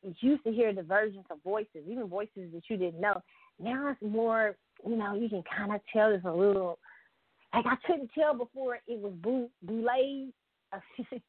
[0.00, 3.20] you used to hear divergence of voices, even voices that you didn't know.
[3.60, 6.78] Now it's more, you know, you can kind of tell it's a little,
[7.52, 9.12] like I couldn't tell before it was
[9.62, 10.32] Boulay.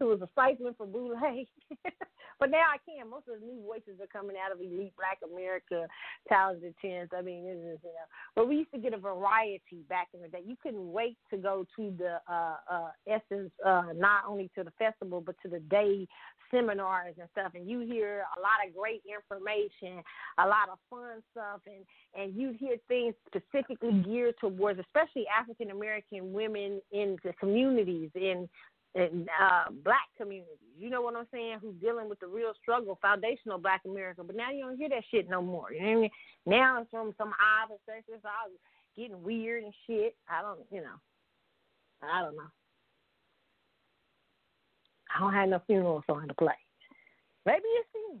[0.00, 1.48] it was a cycling for Boulay.
[2.40, 3.10] but now I can.
[3.10, 5.86] Most of the new voices are coming out of Elite Black America,
[6.28, 7.10] Talented Tens.
[7.16, 8.08] I mean, this is, you know.
[8.34, 10.42] But we used to get a variety back in the day.
[10.44, 14.72] You couldn't wait to go to the uh, uh, Essence, uh, not only to the
[14.78, 16.06] festival, but to the day
[16.50, 17.52] seminars and stuff.
[17.54, 20.02] And you hear a lot of great information,
[20.38, 21.84] a lot of fun stuff, and,
[22.20, 28.48] and you hear things specifically geared towards, especially African American women in the communities, in
[28.94, 30.56] in uh, black communities.
[30.78, 31.58] You know what I'm saying?
[31.60, 34.22] Who's dealing with the real struggle, foundational black America.
[34.24, 35.72] But now you don't hear that shit no more.
[35.72, 36.10] You know what I mean?
[36.46, 38.50] Now it's from some other sectors all
[38.96, 40.16] getting weird and shit.
[40.28, 40.98] I don't, you know.
[42.02, 42.50] I don't know.
[45.14, 46.54] I don't have no funeral song to play.
[47.46, 48.20] Maybe it's in.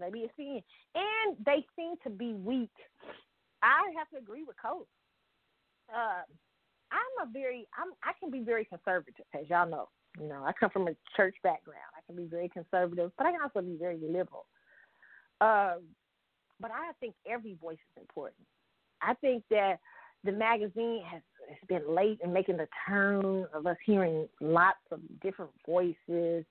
[0.00, 0.62] Maybe it's in.
[0.94, 2.70] And they seem to be weak.
[3.62, 4.86] I have to agree with Coach.
[5.94, 6.22] Uh,
[6.92, 9.88] I'm a very I'm I can be very conservative, as y'all know.
[10.20, 11.80] You know, I come from a church background.
[11.96, 14.46] I can be very conservative, but I can also be very liberal.
[15.40, 15.82] Um,
[16.58, 18.46] but I think every voice is important.
[19.02, 19.78] I think that
[20.24, 25.00] the magazine has, has been late in making the turn of us hearing lots of
[25.22, 26.44] different voices.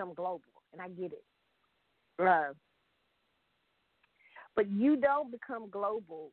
[0.00, 0.40] Become global,
[0.72, 1.24] and I get it.
[2.18, 2.54] Uh,
[4.56, 6.32] But you don't become global.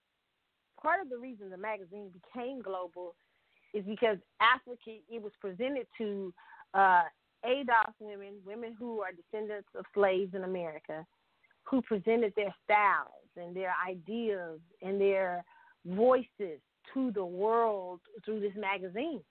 [0.81, 3.15] Part of the reason the magazine became global
[3.73, 6.33] is because Africa, it was presented to
[6.73, 7.03] uh,
[7.45, 11.05] ADOS women, women who are descendants of slaves in America,
[11.63, 15.43] who presented their styles and their ideas and their
[15.85, 16.59] voices
[16.93, 19.21] to the world through this magazine.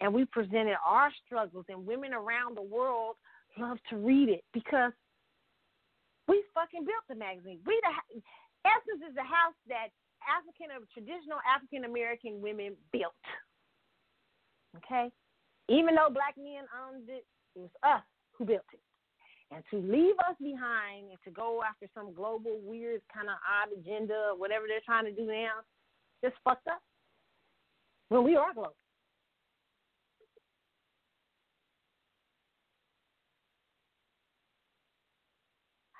[0.00, 3.16] And we presented our struggles, and women around the world
[3.58, 4.92] love to read it because
[6.28, 7.60] we fucking built the magazine.
[7.66, 8.20] We the
[8.64, 9.92] Essence is the house that
[10.24, 13.12] African uh, traditional African American women built.
[14.80, 15.12] Okay,
[15.68, 17.24] even though black men owned it,
[17.54, 18.02] it was us
[18.32, 18.80] who built it.
[19.52, 23.70] And to leave us behind and to go after some global weird kind of odd
[23.78, 25.62] agenda or whatever they're trying to do now,
[26.24, 26.82] just fucked up.
[28.08, 28.74] When we are global.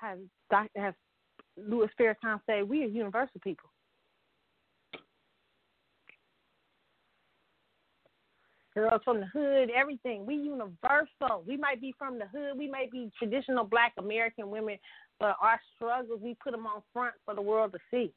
[0.05, 0.19] Has
[0.51, 0.69] Dr.
[0.79, 0.93] has
[1.57, 3.69] Louis Farrakhan say we are universal people.
[8.75, 10.25] girls from the hood, everything.
[10.25, 11.43] We universal.
[11.47, 12.57] We might be from the hood.
[12.57, 14.77] We might be traditional black American women,
[15.19, 18.11] but our struggles, we put them on front for the world to see.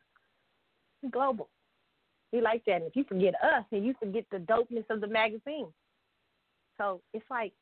[1.03, 1.49] We global.
[2.33, 2.83] We like that.
[2.83, 5.69] And if you forget us, and you forget the dopeness of the magazine.
[6.77, 7.53] So it's like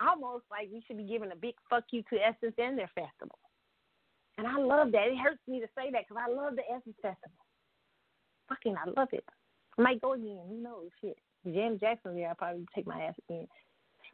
[0.00, 3.38] almost like we should be giving a big fuck you to Essence and their festival.
[4.38, 5.08] And I love that.
[5.08, 7.44] It hurts me to say that because I love the Essence Festival.
[8.48, 9.24] Fucking, I love it.
[9.78, 10.40] I might go again.
[10.48, 10.88] Who knows?
[11.00, 11.18] Shit.
[11.44, 13.46] Janet Jackson there, I'll probably take my ass again.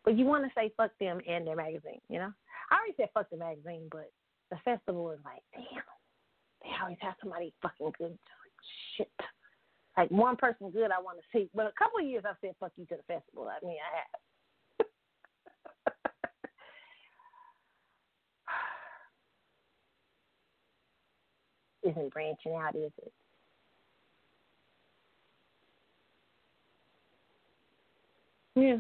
[0.05, 2.33] But you want to say fuck them and their magazine, you know?
[2.71, 4.11] I already said fuck the magazine, but
[4.51, 5.83] the festival is like, damn,
[6.63, 8.19] they always have somebody fucking good.
[8.97, 9.11] Shit.
[9.97, 11.49] Like one person good I want to see.
[11.55, 13.49] But a couple of years I said fuck you to the festival.
[13.49, 14.21] I mean, I have.
[21.87, 23.13] Isn't branching out, is it?
[28.57, 28.79] Yeah.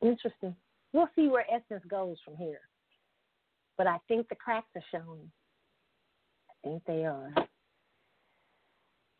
[0.00, 0.56] Interesting.
[0.92, 2.60] We'll see where Essence goes from here.
[3.76, 5.30] But I think the cracks are showing.
[6.50, 7.30] I think they are.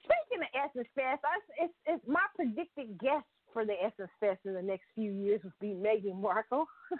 [0.02, 4.54] Speaking of Essence Fest, I, it's, it's my predicted guest for the Essence Fest in
[4.54, 6.66] the next few years will be Meghan Markle.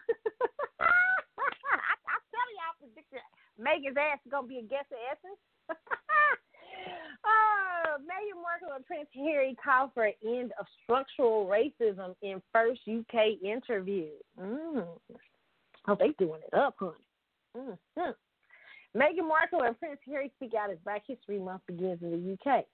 [0.79, 3.21] I, I'm telling you, I predicted
[3.59, 5.41] Meghan's ass is gonna be a guest at Essence.
[7.25, 12.81] Uh, Meghan Markle and Prince Harry call for an end of structural racism in first
[12.89, 14.07] UK interview.
[14.41, 14.87] Mm.
[15.89, 16.95] Oh, they doing it up, honey.
[17.57, 18.11] Mm-hmm.
[18.97, 22.65] Meghan Markle and Prince Harry speak out as Black History Month begins in the UK.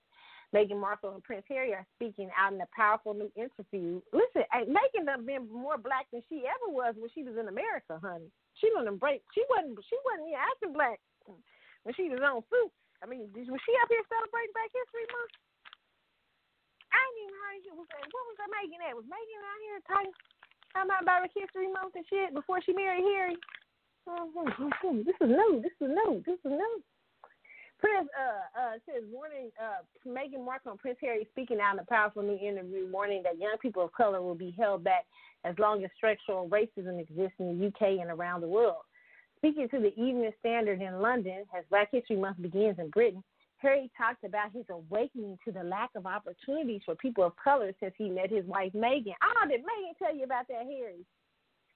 [0.55, 4.01] Meghan Markle and Prince Harry are speaking out in a powerful new interview.
[4.13, 7.49] Listen, hey, Meghan has been more black than she ever was when she was in
[7.49, 8.31] America, honey.
[8.61, 9.21] She didn't embrace.
[9.35, 9.79] She wasn't.
[9.91, 11.01] She wasn't even acting black
[11.83, 12.75] when she was on Suits.
[13.05, 15.35] I mean, was she up here celebrating Black History Month?
[16.89, 17.73] I didn't even heard you.
[17.77, 18.97] Was what was that Meghan at?
[18.97, 20.15] Was Meghan out here talking,
[20.73, 23.37] talking about Black History Month and shit before she married Harry?
[24.09, 25.05] Mm-hmm.
[25.05, 25.61] This is new.
[25.61, 26.25] This is new.
[26.25, 26.77] This is new.
[27.77, 32.25] Prince uh, uh, says warning uh, Meghan Markle Prince Harry speaking out in a powerful
[32.25, 35.05] new interview warning that young people of color will be held back
[35.45, 38.89] as long as structural racism exists in the UK and around the world.
[39.45, 43.23] Speaking to the Evening Standard in London as Black History Month begins in Britain,
[43.59, 47.93] Harry talked about his awakening to the lack of opportunities for people of color since
[47.99, 49.13] he met his wife Meghan.
[49.23, 51.05] Oh, did Meghan tell you about that, Harry?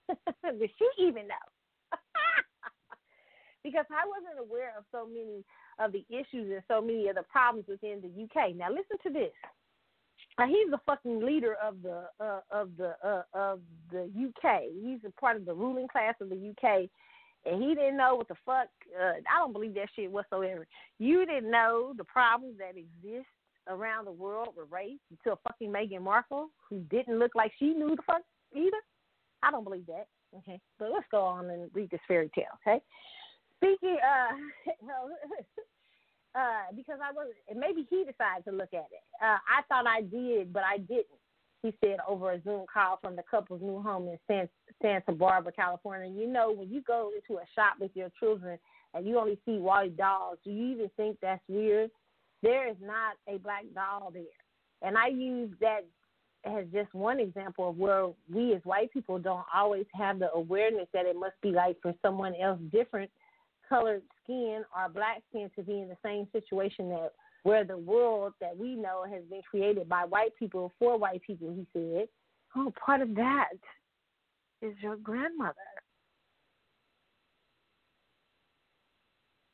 [0.59, 1.35] did she even know?
[3.63, 5.45] because I wasn't aware of so many
[5.79, 8.57] of the issues and so many of the problems within the UK.
[8.57, 9.33] Now listen to this.
[10.39, 14.63] Now, he's the fucking leader of the uh, of the uh, of the UK.
[14.83, 16.89] He's a part of the ruling class of the UK,
[17.45, 18.69] and he didn't know what the fuck.
[18.99, 20.67] Uh, I don't believe that shit whatsoever.
[20.99, 23.27] You didn't know the problems that exist
[23.69, 27.95] around the world with race until fucking Meghan Markle, who didn't look like she knew
[27.95, 28.23] the fuck
[28.55, 28.81] either.
[29.43, 30.07] I don't believe that.
[30.39, 32.53] Okay, but let's go on and read this fairy tale.
[32.67, 32.83] Okay,
[33.57, 34.71] speaking, uh,
[36.39, 39.05] uh, because I was, and maybe he decided to look at it.
[39.23, 41.07] Uh, I thought I did, but I didn't
[41.63, 44.49] he said over a Zoom call from the couple's new home in San,
[44.81, 46.09] Santa Barbara, California.
[46.09, 48.59] You know, when you go into a shop with your children
[48.95, 51.91] and you only see white dolls, do you even think that's weird?
[52.43, 54.23] There is not a black doll there.
[54.83, 55.81] And I use that
[56.45, 60.87] as just one example of where we as white people don't always have the awareness
[60.93, 63.11] that it must be like for someone else different
[63.69, 68.35] colored skin or black skin to be in the same situation that where the world
[68.41, 72.09] that we know has been created by white people for white people, he said.
[72.57, 73.55] Oh, part of that
[74.63, 75.55] is your grandmother.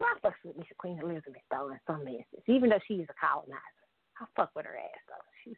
[0.02, 3.84] I fucks with Miss Queen Elizabeth though in some instances, even though she's a colonizer.
[4.20, 5.24] I fuck with her ass though.
[5.42, 5.56] She's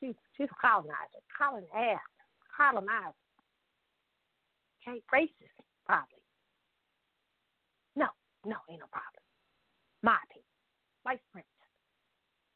[0.00, 2.00] she's she's a colonizer, colon ass,
[2.56, 3.14] colonizer.
[4.80, 5.52] Okay, racist
[5.86, 6.24] probably.
[7.94, 8.06] No,
[8.46, 9.22] no, ain't no problem.
[10.02, 10.48] My opinion.
[11.04, 11.51] White supremacist.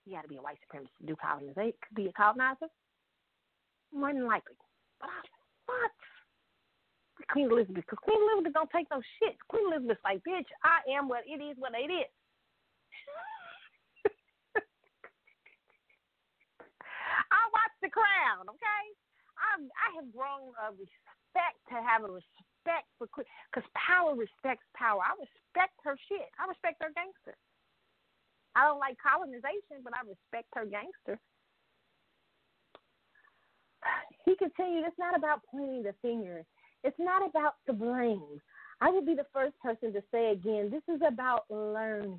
[0.06, 1.74] You got to be a white supremacist to do colonization.
[1.94, 2.70] Be a colonizer.
[3.92, 4.54] More than likely.
[5.02, 5.20] But I
[5.66, 5.90] fuck
[7.34, 9.34] Queen Elizabeth because Queen Elizabeth don't take no shit.
[9.50, 12.06] Queen Elizabeth's like, bitch, I am what it is, what it is.
[17.34, 18.82] I watch The Crown, okay?
[19.36, 24.64] I'm, I have grown a respect to have a respect for Queen because power respects
[24.78, 25.02] power.
[25.02, 26.30] I respect her shit.
[26.38, 27.34] I respect her gangster.
[28.56, 31.20] I don't like colonization, but I respect her gangster.
[34.24, 36.42] He continued, it's not about pointing the finger.
[36.82, 38.40] It's not about the blame.
[38.80, 42.18] I will be the first person to say again, this is about learning.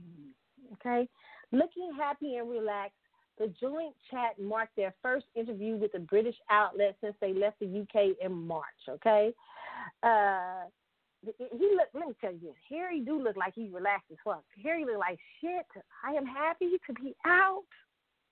[0.73, 1.09] Okay?
[1.51, 2.97] Looking happy and relaxed,
[3.37, 7.81] the joint chat marked their first interview with a British outlet since they left the
[7.81, 8.63] UK in March.
[8.89, 9.33] Okay?
[10.03, 10.65] Uh,
[11.23, 11.89] he look.
[11.93, 12.53] Let me tell you.
[12.69, 14.43] Harry do look like he's relaxed as fuck.
[14.63, 15.65] Harry look like shit.
[16.03, 17.63] I am happy to be out.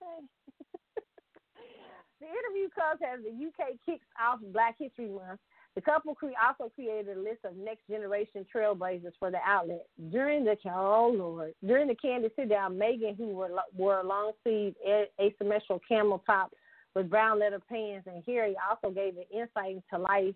[2.20, 5.40] the interview comes as the UK kicks off Black History Month.
[5.74, 9.86] The couple cre- also created a list of next generation trailblazers for the outlet.
[10.10, 14.32] During the oh lord, during the candid sit down, Meghan, who wore, wore a long
[14.42, 14.74] sleeve
[15.20, 16.52] asymmetrical camel top
[16.94, 20.34] with brown leather pants, and Harry also gave an insight into life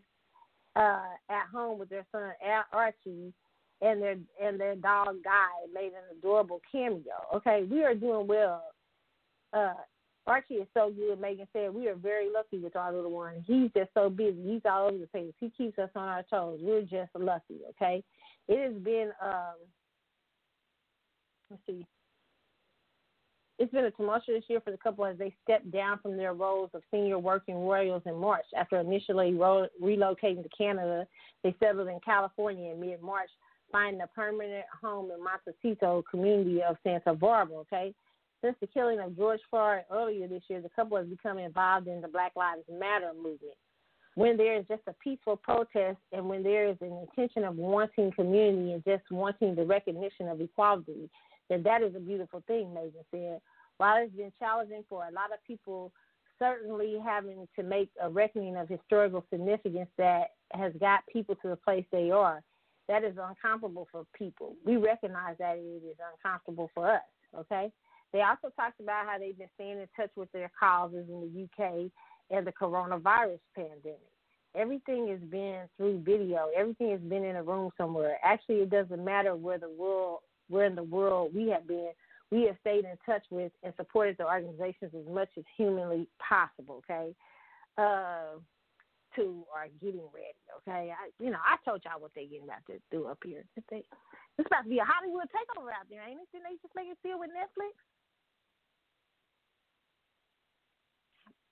[0.77, 2.31] uh, at home with their son
[2.73, 3.33] Archie
[3.83, 7.03] and their and their dog Guy made an adorable cameo.
[7.35, 8.65] Okay, we are doing well.
[9.53, 9.75] Uh,
[10.27, 11.21] Archie is so good.
[11.21, 13.45] Meghan said we are very lucky with our little one.
[13.47, 14.43] He's just so busy.
[14.43, 15.33] He's all over the place.
[15.41, 16.61] He keeps us on our toes.
[16.63, 17.61] We're just lucky.
[17.71, 18.05] Okay,
[18.49, 19.11] it has been.
[19.23, 19.55] Um,
[21.51, 21.87] let's see.
[23.61, 26.71] It's been a tumultuous year for the couple as they stepped down from their roles
[26.73, 28.47] of senior working royals in March.
[28.57, 31.07] After initially ro- relocating to Canada,
[31.45, 33.29] they settled in California in mid March,
[33.71, 37.59] finding a permanent home in Montecito community of Santa Barbara.
[37.59, 37.95] Okay.
[38.43, 42.01] Since the killing of George Floyd earlier this year, the couple has become involved in
[42.01, 43.59] the Black Lives Matter movement.
[44.15, 48.11] When there is just a peaceful protest and when there is an intention of wanting
[48.13, 51.11] community and just wanting the recognition of equality,
[51.51, 53.41] then that is a beautiful thing, Meghan said.
[53.77, 55.93] While it's been challenging for a lot of people,
[56.39, 61.57] certainly having to make a reckoning of historical significance that has got people to the
[61.57, 62.43] place they are,
[62.89, 64.55] that is uncomfortable for people.
[64.65, 67.03] We recognize that it is uncomfortable for us,
[67.37, 67.71] okay?
[68.13, 71.45] They also talked about how they've been staying in touch with their causes in the
[71.45, 71.91] UK
[72.31, 74.01] and the coronavirus pandemic.
[74.57, 76.49] Everything has been through video.
[76.57, 78.19] Everything has been in a room somewhere.
[78.25, 80.21] Actually, it doesn't matter where the world,
[80.51, 81.93] where in the world we have been.
[82.31, 86.83] We have stayed in touch with and supported the organizations as much as humanly possible.
[86.85, 87.15] Okay,
[87.79, 88.39] uh,
[89.17, 90.39] to are getting ready.
[90.63, 93.45] Okay, I, you know I told y'all what they're getting about to do up here.
[93.71, 93.83] They,
[94.39, 96.29] it's about to be a Hollywood takeover out there, ain't it?
[96.33, 97.75] Didn't they just make it deal with Netflix?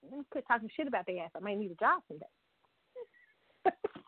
[0.03, 1.31] Let me quit talking shit about their ass.
[1.35, 2.25] I might need a job someday.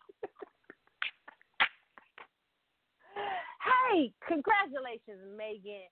[3.92, 5.90] hey, congratulations, Meghan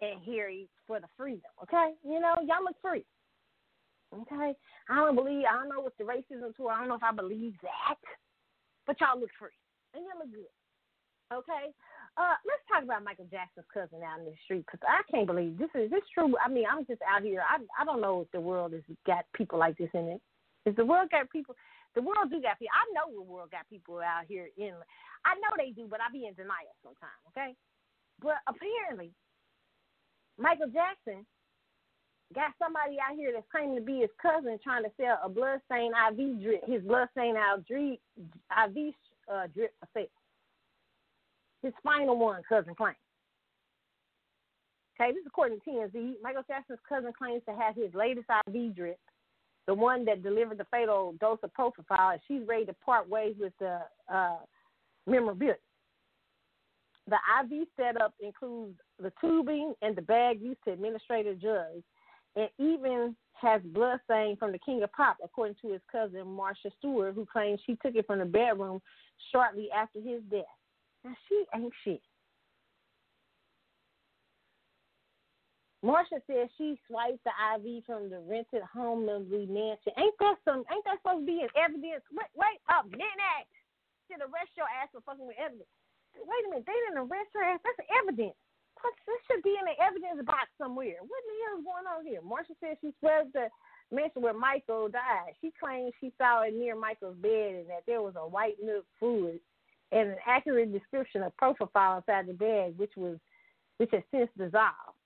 [0.00, 1.50] and Harry, for the freedom.
[1.62, 3.04] Okay, you know y'all look free.
[4.14, 4.54] Okay,
[4.88, 6.72] I don't believe I don't know what the racism tour.
[6.72, 8.00] I don't know if I believe that,
[8.86, 9.50] but y'all look free
[9.94, 10.54] and y'all look good.
[11.30, 11.74] Okay,
[12.16, 15.58] uh, let's talk about Michael Jackson's cousin out in the street because I can't believe
[15.58, 16.34] this is this true.
[16.42, 17.42] I mean, I'm just out here.
[17.44, 20.20] I I don't know if the world has got people like this in it.
[20.64, 21.54] Is the world got people?
[21.94, 22.76] The world do got people.
[22.76, 24.74] I know the world got people out here in.
[25.24, 27.20] I know they do, but I be in denial sometimes.
[27.32, 27.54] Okay,
[28.22, 29.10] but apparently,
[30.38, 31.26] Michael Jackson
[32.34, 35.60] got somebody out here that's claiming to be his cousin trying to sell a blood
[35.66, 37.98] stain IV drip, his blood stain IV
[38.52, 38.94] IV
[39.26, 40.12] uh, drip sale
[41.62, 42.96] his final one, cousin claims.
[45.00, 46.14] Okay, this is according to TMZ.
[46.22, 48.98] Michael Jackson's cousin claims to have his latest IV drip,
[49.68, 53.34] the one that delivered the fatal dose of propofol, and she's ready to part ways
[53.38, 53.80] with the
[54.12, 54.38] uh,
[55.06, 55.56] memorabilia.
[57.06, 61.84] The IV setup includes the tubing and the bag used to administer drugs,
[62.34, 66.70] and even has blood stain from the King of Pop, according to his cousin Marcia
[66.78, 68.80] Stewart, who claims she took it from the bedroom
[69.30, 70.44] shortly after his death.
[71.04, 72.00] Now she ain't shit.
[75.82, 79.94] Marcia says she swiped the IV from the rented home memory mansion.
[79.94, 80.66] Ain't that some?
[80.74, 82.02] Ain't that supposed to be an evidence?
[82.10, 83.46] Wait, wait a minute.
[84.10, 85.70] Should arrest your ass for fucking with evidence.
[86.18, 87.62] wait a minute, they didn't arrest her ass.
[87.62, 88.34] That's evidence.
[88.82, 90.98] What, this should be in the evidence box somewhere.
[91.02, 92.22] What the hell is going on here?
[92.26, 93.46] Marcia says she swears the
[93.94, 95.38] mansion where Michael died.
[95.38, 98.86] She claims she saw it near Michael's bed and that there was a white milk
[98.98, 99.38] fluid
[99.92, 103.18] and an accurate description of propofol inside the bag, which was
[103.78, 104.97] which has since dissolved.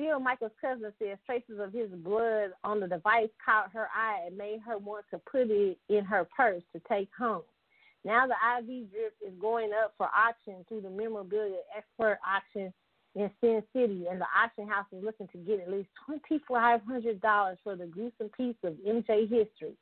[0.00, 4.36] Still, Michael's cousin says traces of his blood on the device caught her eye and
[4.36, 7.42] made her want to put it in her purse to take home.
[8.02, 12.72] Now the IV drip is going up for auction through the memorabilia expert auction
[13.14, 16.80] in Sin City, and the auction house is looking to get at least twenty five
[16.88, 19.76] hundred dollars for the gruesome piece of MJ history.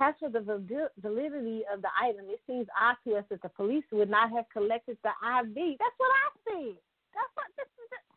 [0.00, 0.40] As for the
[1.00, 4.46] validity of the item, it seems odd to us that the police would not have
[4.52, 5.78] collected the IV.
[5.78, 6.76] That's what I said.
[7.14, 8.07] That's what this is.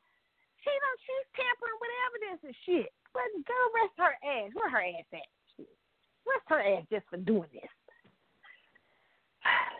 [0.62, 2.92] The, she done, she's tampering with evidence and shit.
[3.14, 4.54] But go rest her ass.
[4.54, 5.30] Where her ass at?
[6.26, 7.72] Rest her ass just for doing this.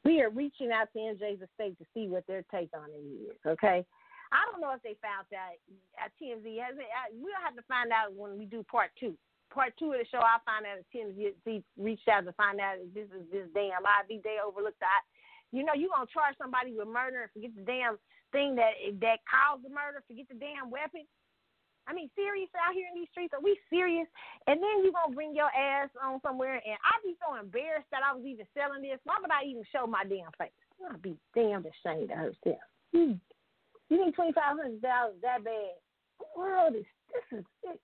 [0.00, 3.36] We are reaching out to MJ's estate to see what their take on it is.
[3.44, 3.84] Okay.
[4.32, 5.60] I don't know if they found that
[6.00, 6.46] at TMZ.
[6.56, 6.88] Has it,
[7.20, 9.12] we'll have to find out when we do part two.
[9.52, 12.80] Part two of the show, I'll find out if TMZ reached out to find out
[12.80, 15.04] if this is this damn IV they overlooked that.
[15.52, 18.00] You know, you gonna charge somebody with murder and forget the damn
[18.32, 21.04] thing that that caused the murder, forget the damn weapon.
[21.88, 23.34] I mean, serious out here in these streets?
[23.34, 24.06] Are we serious?
[24.46, 28.04] And then you gonna bring your ass on somewhere, and I'd be so embarrassed that
[28.06, 29.00] I was even selling this.
[29.04, 30.54] Why would I even show my damn face?
[30.86, 32.62] I'd be damned ashamed of herself.
[32.92, 33.18] You
[33.88, 35.74] think twenty five hundred dollars that bad?
[36.20, 37.80] The world is this is it.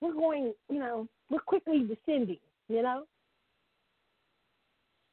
[0.00, 2.38] We're going, you know, we're quickly descending.
[2.68, 3.04] You know,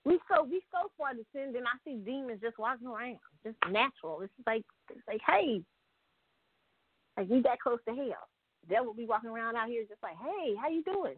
[0.06, 1.66] we so we so far descending.
[1.66, 4.22] I see demons just walking around, just natural.
[4.22, 5.62] It's like it's like, hey,
[7.18, 8.30] like we that close to hell.
[8.70, 11.18] Will be walking around out here just like, hey, how you doing?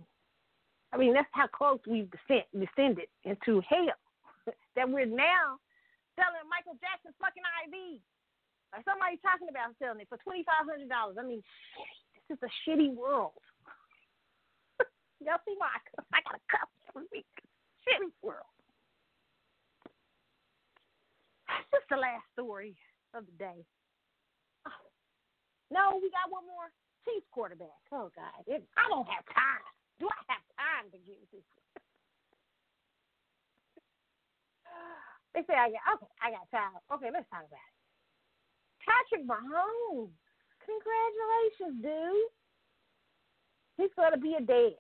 [0.91, 3.99] I mean, that's how close we've descend, descended into hell.
[4.75, 5.59] that we're now
[6.15, 7.99] selling Michael Jackson's fucking IV.
[8.75, 11.15] Or somebody talking about selling it for twenty five hundred dollars.
[11.19, 11.43] I mean,
[12.27, 13.39] this is a shitty world.
[15.23, 15.71] Y'all see my
[16.11, 17.31] I got a cup every week.
[17.87, 18.47] Shitty world.
[21.47, 22.75] That's just the last story
[23.15, 23.59] of the day.
[24.67, 24.83] Oh.
[25.71, 26.69] No, we got one more
[27.07, 27.79] Chiefs quarterback.
[27.91, 29.63] Oh God, it, I don't have time.
[29.99, 31.47] Do I have time to give this?
[35.33, 36.11] they say I got okay.
[36.19, 36.83] I got time.
[36.91, 37.75] Okay, let's talk about it.
[38.83, 40.11] Patrick Mahomes,
[40.63, 42.31] congratulations, dude.
[43.77, 44.75] He's going to be a dad.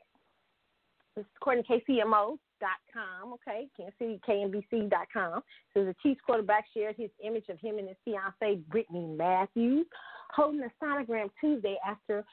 [1.15, 3.33] This is according to KCMO dot com.
[3.33, 5.41] Okay, Kansas City KNBC dot com.
[5.73, 9.85] So the Chiefs quarterback shared his image of him and his fiancee Brittany Matthews
[10.31, 12.23] holding a sonogram Tuesday after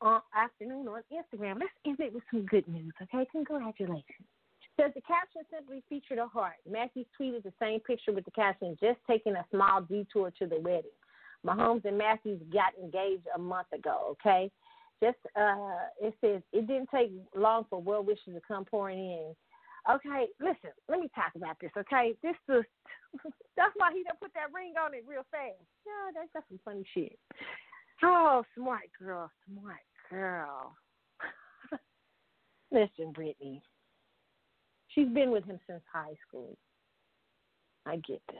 [0.00, 1.60] uh, afternoon on Instagram.
[1.60, 2.92] Let's end it with some good news.
[3.02, 4.04] Okay, congratulations.
[4.78, 6.54] Says the caption simply featured a heart.
[6.70, 10.60] Matthews tweeted the same picture with the caption, "Just taking a small detour to the
[10.60, 10.90] wedding."
[11.44, 14.16] Mahomes and Matthews got engaged a month ago.
[14.20, 14.50] Okay,
[15.02, 19.34] just uh, it says it didn't take long for well wishes to come pouring in.
[19.90, 22.14] Okay, listen, let me talk about this, okay?
[22.22, 22.64] This is
[23.56, 25.64] that's why he done put that ring on it real fast.
[25.86, 27.18] Yeah, that's, that's some funny shit.
[28.02, 30.76] Oh, smart girl, smart girl.
[32.72, 33.62] listen, Brittany.
[34.88, 36.56] She's been with him since high school.
[37.86, 38.36] I get this.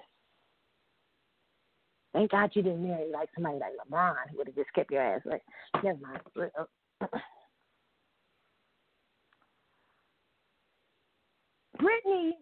[2.12, 5.02] Thank God you didn't marry like somebody like LeBron who would have just kept your
[5.02, 5.42] ass like
[5.84, 6.50] never mind.
[7.00, 7.06] Uh,
[11.78, 12.36] Brittany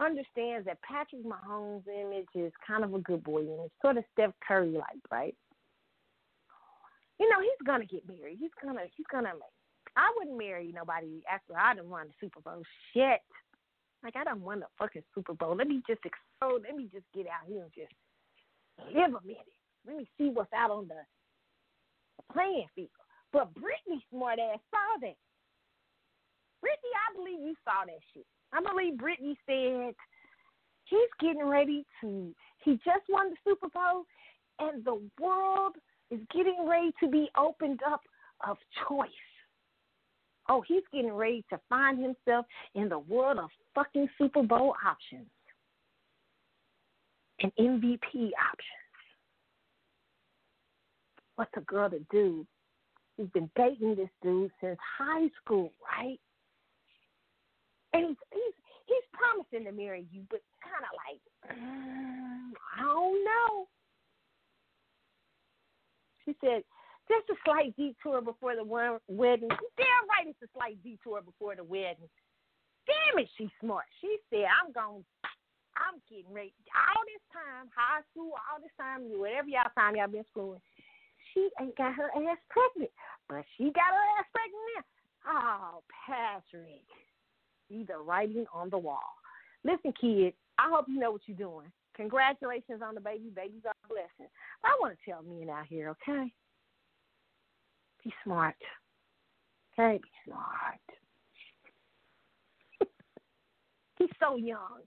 [0.00, 4.32] understands that Patrick Mahomes' image is kind of a good boy image, sort of Steph
[4.46, 5.34] Curry like, right?
[7.20, 8.38] You know, he's gonna get married.
[8.40, 9.30] He's gonna he's gonna
[9.96, 12.62] I wouldn't marry nobody after I done won the Super Bowl.
[12.92, 13.20] Shit.
[14.02, 15.56] Like I done won the fucking Super Bowl.
[15.56, 16.62] Let me just explode.
[16.66, 17.92] Let me just get out here and just
[18.94, 19.46] live a minute.
[19.86, 21.00] Let me see what's out on the,
[22.16, 22.88] the playing field.
[23.32, 25.16] But Brittany smart ass saw that.
[26.64, 28.24] Brittany, I believe you saw that shit.
[28.54, 29.94] I believe Brittany said
[30.84, 32.34] he's getting ready to.
[32.64, 34.04] He just won the Super Bowl,
[34.58, 35.76] and the world
[36.10, 38.00] is getting ready to be opened up
[38.48, 38.56] of
[38.88, 39.10] choice.
[40.48, 45.28] Oh, he's getting ready to find himself in the world of fucking Super Bowl options
[47.40, 48.84] and MVP options.
[51.36, 52.46] What's a girl to do?
[53.16, 56.18] She's been dating this dude since high school, right?
[57.94, 58.56] And he's he's
[58.90, 61.22] he's promising to marry you, but kind of like
[61.54, 63.68] mm, I don't know.
[66.24, 66.64] She said,
[67.04, 69.52] just a slight detour before the wedding.
[69.76, 72.08] Damn right, it's a slight detour before the wedding.
[72.88, 73.84] Damn it, she's smart.
[74.00, 75.04] She said, I'm going.
[75.74, 76.54] I'm getting ready.
[76.70, 80.62] All this time, high school, all this time, whatever y'all time y'all been schooling,
[81.32, 82.94] she ain't got her ass pregnant,
[83.26, 84.84] but she got her ass pregnant now.
[85.26, 86.86] Oh, Patrick,
[87.68, 89.14] see the writing on the wall.
[89.64, 91.70] Listen, kids, I hope you know what you're doing.
[91.96, 93.30] Congratulations on the baby.
[93.34, 94.30] Babies are a blessing.
[94.62, 96.32] But I want to tell men out here, okay?
[98.02, 98.56] Be smart.
[99.78, 100.80] Okay, be smart.
[103.98, 104.82] He's so young.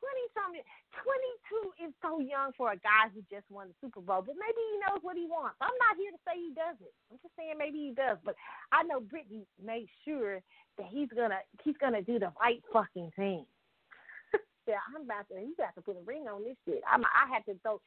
[0.00, 0.62] 20 something,
[1.02, 4.60] 22 is so young for a guy who just won the Super Bowl, but maybe
[4.60, 5.58] he knows what he wants.
[5.58, 6.94] I'm not here to say he doesn't.
[7.10, 8.38] I'm just saying maybe he does, but
[8.70, 10.38] I know Brittany made sure
[10.78, 13.46] that he's gonna he's gonna do the right fucking thing.
[14.68, 16.82] yeah, I'm about to you got to put a ring on this shit.
[16.86, 17.80] I'm I had to throw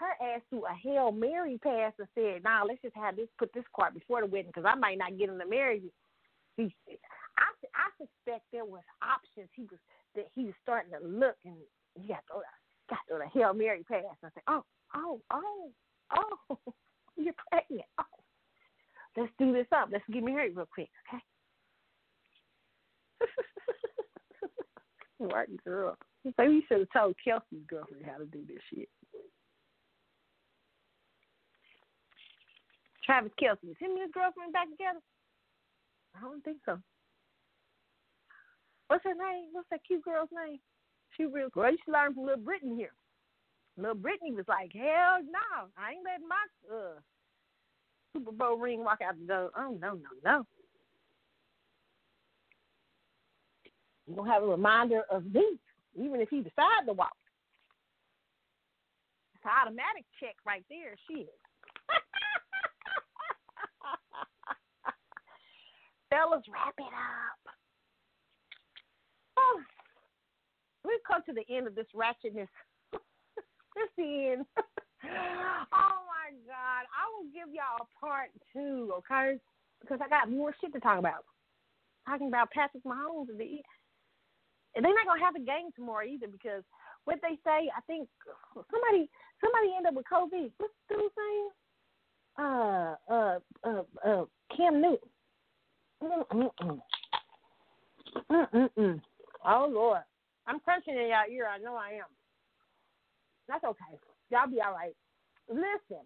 [0.00, 3.52] her ass through a hail mary pass and said, "Nah, let's just have this put
[3.52, 5.92] this card before the wedding because I might not get him to marry you."
[6.56, 6.74] He,
[7.38, 9.48] I I suspect there was options.
[9.54, 9.78] He was
[10.16, 11.56] that he was starting to look and
[12.00, 12.42] he got to
[12.88, 14.02] got to the Hail Mary pass.
[14.24, 15.70] I said, Oh, oh, oh,
[16.16, 16.58] oh,
[17.16, 17.86] you're pregnant.
[17.98, 18.04] Oh.
[19.16, 19.88] Let's do this up.
[19.90, 21.22] Let's get married real quick, okay?
[25.18, 25.96] White girl.
[26.36, 28.88] Maybe you should have told Kelce's girlfriend how to do this shit.
[33.04, 35.00] Travis Kelce, is him and his girlfriend back together?
[36.14, 36.78] I don't think so.
[38.88, 39.48] What's her name?
[39.52, 40.58] What's that cute girl's name?
[41.16, 42.92] She real well, she learned from little Brittany here.
[43.76, 47.00] Little Brittany was like, Hell no, I ain't letting my uh
[48.12, 49.50] Super Bowl ring walk out the door.
[49.56, 50.46] Oh no, no, no.
[54.06, 55.58] You gonna have a reminder of me,
[55.94, 57.12] even if he decide to walk.
[59.34, 61.28] It's an automatic check right there, shit.
[66.10, 67.54] Fellas, wrap it up.
[69.38, 69.60] Oh,
[70.88, 72.48] we've come to the end of this ratchetness.
[73.96, 74.46] the end.
[74.56, 76.82] oh my God.
[76.88, 79.38] I will give y'all a part two, okay?
[79.80, 81.24] Because I got more shit to talk about.
[82.06, 83.60] Talking about Patrick Mahomes and the
[84.74, 86.62] and they're not gonna have a game tomorrow either because
[87.04, 88.08] what they say, I think
[88.54, 89.08] somebody
[89.42, 90.50] somebody ended up with COVID.
[90.58, 91.48] What's the dude's name?
[92.38, 94.24] Uh uh uh uh
[94.56, 95.08] Cam Newton.
[96.02, 96.80] Mm-mm-mm.
[98.30, 99.00] Mm-mm-mm.
[99.44, 100.02] Oh Lord,
[100.48, 101.44] I'm crunching in y'all ear.
[101.44, 102.08] I know I am.
[103.46, 103.94] That's okay.
[104.32, 104.96] Y'all be all right.
[105.48, 106.00] Listen,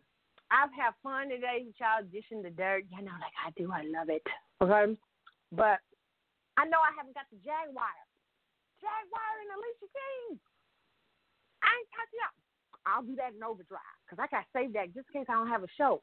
[0.50, 2.90] I've had fun today with y'all dishing the dirt.
[2.90, 3.70] You know, like I do.
[3.70, 4.26] I love it.
[4.58, 4.98] Okay,
[5.54, 5.78] but
[6.58, 7.94] I know I haven't got the Jaguar.
[8.82, 10.42] Jaguar and Alicia Keys.
[11.62, 12.34] I ain't touching up.
[12.82, 15.38] I'll do that in overdrive because I got to save that just in case I
[15.38, 16.02] don't have a show.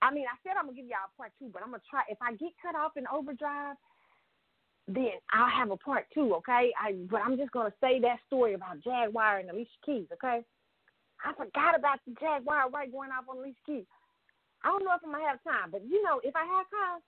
[0.00, 2.04] I mean, I said I'm gonna give y'all a part two, but I'm gonna try.
[2.08, 3.76] If I get cut off in overdrive,
[4.86, 6.72] then I'll have a part two, okay?
[6.78, 10.44] I but I'm just gonna say that story about Jaguar and Alicia Keys, okay?
[11.24, 13.88] I forgot about the Jaguar Wright going off on Alicia Keys.
[14.62, 17.00] I don't know if I'm gonna have time, but you know, if I have time,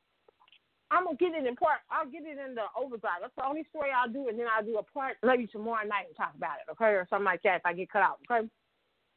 [0.91, 1.85] I'm gonna get it in part.
[1.91, 3.21] I'll get it in the overdrive.
[3.21, 6.09] That's the only story I'll do, and then I'll do a part maybe tomorrow night
[6.09, 8.49] and talk about it, okay, or something like that if I get cut out, okay?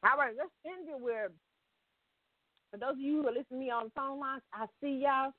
[0.04, 1.32] All right, let's end it with.
[2.72, 5.02] For those of you who are listening to me on the phone lines, I see
[5.04, 5.32] y'all.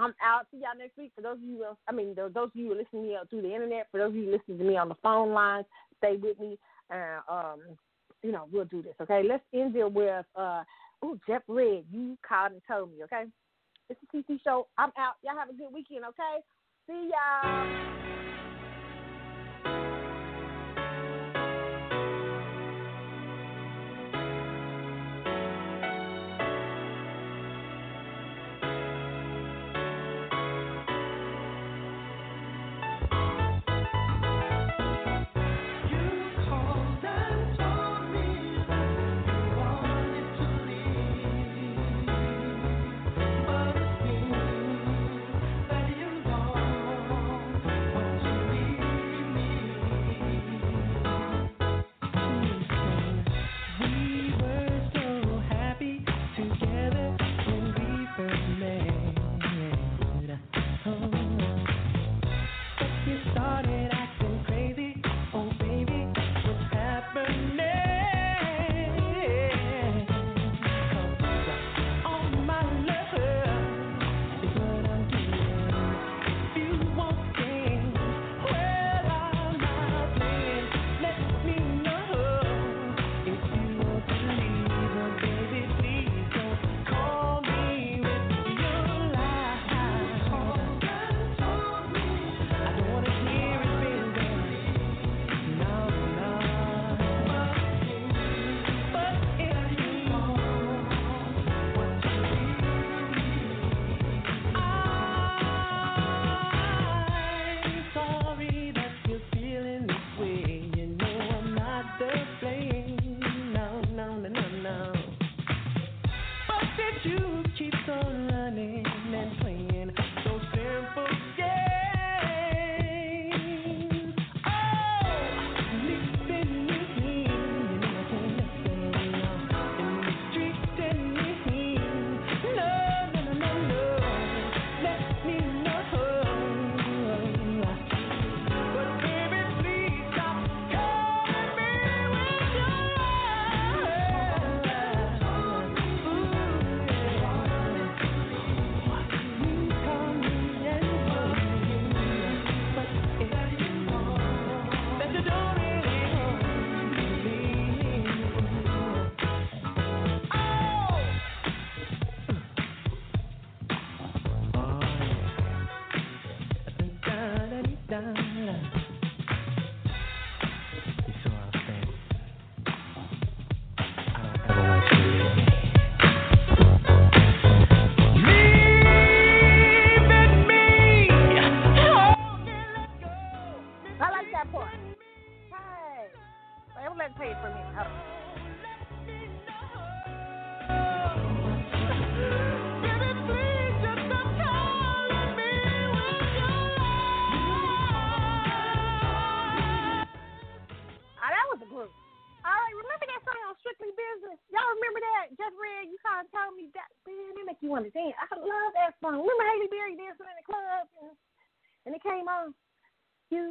[0.00, 0.46] I'm out.
[0.50, 1.12] See y'all next week.
[1.14, 3.42] For those of you, I mean, those of you who are listening to me through
[3.42, 5.66] the internet, for those of you listening to me on the phone lines,
[5.98, 6.58] stay with me.
[6.88, 7.60] And, um,
[8.22, 9.22] you know, we'll do this, okay?
[9.26, 10.62] Let's end it with, uh,
[11.02, 13.24] oh, Jeff Red, you called and told me, okay?
[13.88, 14.68] It's the TC Show.
[14.78, 15.14] I'm out.
[15.22, 16.40] Y'all have a good weekend, okay?
[16.86, 18.19] See y'all.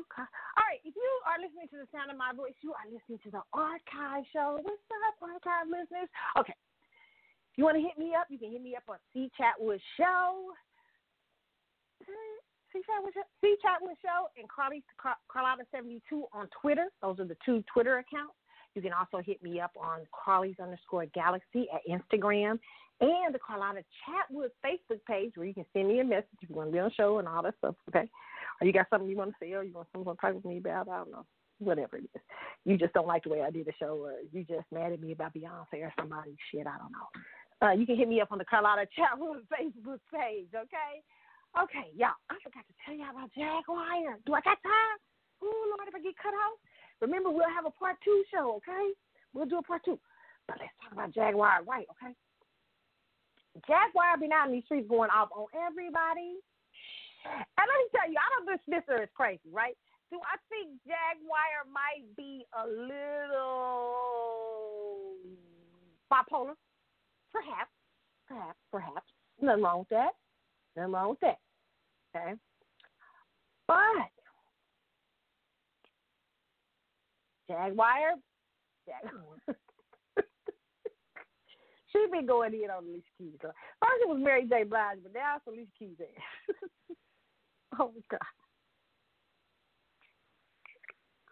[0.08, 3.20] All right, if you are listening to the sound of my voice, you are listening
[3.28, 4.60] to the Archive Show.
[4.62, 6.10] What's up, Archive listeners?
[6.38, 6.56] Okay.
[7.52, 9.82] If you want to hit me up, you can hit me up on C Chatwood
[9.98, 10.56] Show.
[12.72, 14.84] C Chatwood Show, C Chatwood Show, and Carly
[15.28, 16.88] Carlotta seventy two on Twitter.
[17.02, 18.38] Those are the two Twitter accounts.
[18.76, 22.60] You can also hit me up on Carly's underscore Galaxy at Instagram
[23.02, 26.56] and the Carlotta Chatwood Facebook page where you can send me a message if you
[26.56, 27.76] want to be on the show and all that stuff.
[27.90, 28.10] Okay,
[28.60, 30.46] or you got something you want to say, or you want someone to talk with
[30.46, 30.90] me about?
[30.90, 31.26] I don't know,
[31.60, 32.22] whatever it is.
[32.66, 35.02] You just don't like the way I did the show, or you just mad at
[35.02, 36.36] me about Beyonce or somebody.
[36.52, 37.08] Shit, I don't know.
[37.62, 40.52] Uh, you can hit me up on the Carlotta Chatwood Facebook page.
[40.56, 41.04] Okay.
[41.58, 42.14] Okay, y'all.
[42.30, 44.22] I forgot to tell y'all about Jaguar.
[44.26, 44.98] Do I got time?
[45.42, 46.60] Ooh, Lord, if I get cut off.
[47.02, 48.94] Remember, we'll have a part two show, okay?
[49.34, 50.00] We'll do a part two.
[50.48, 52.14] But let's talk about Jaguar Wright, okay?
[53.68, 56.40] Jaguar been out in these streets going off on everybody.
[57.26, 59.78] And let me tell you, I don't dismiss her as crazy, right?
[60.12, 63.94] Do I think Jaguar might be a little
[66.12, 66.56] bipolar?
[67.32, 67.72] Perhaps,
[68.28, 69.06] perhaps, perhaps.
[69.42, 70.12] Nothing wrong with that.
[70.76, 71.38] Nothing wrong with that.
[72.16, 72.34] Okay.
[73.68, 74.10] But
[77.50, 78.14] Jaguar,
[78.86, 79.42] Jaguar.
[81.92, 83.42] she been going in on Alicia Keys.
[83.42, 83.56] First
[84.02, 84.64] it was Mary J.
[84.64, 85.98] Blige, but now it's Alicia Keys.
[87.80, 88.20] oh my God.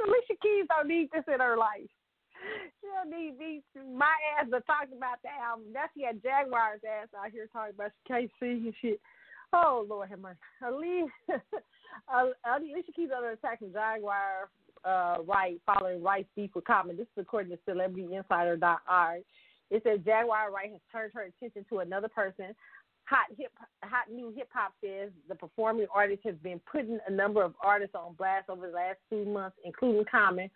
[0.02, 1.90] Alicia Keys don't need this in her life.
[2.82, 3.62] She don't need me.
[3.76, 5.68] My ass to talk about the album.
[5.74, 9.00] That's she had Jaguar's ass out here talking about she can't see and shit.
[9.54, 10.40] Oh Lord have mercy.
[10.66, 11.42] Alicia,
[12.46, 14.50] Alicia Keys under attack from Jaguar
[14.86, 16.98] uh, Wright following Wright's beef with Common.
[16.98, 19.24] This is according to CelebrityInsider.org.
[19.70, 22.56] It says Jaguar Wright has turned her attention to another person.
[23.06, 23.52] Hot hip,
[23.84, 27.96] hot new hip hop says the performing artist has been putting a number of artists
[27.96, 30.50] on blast over the last two months, including Common.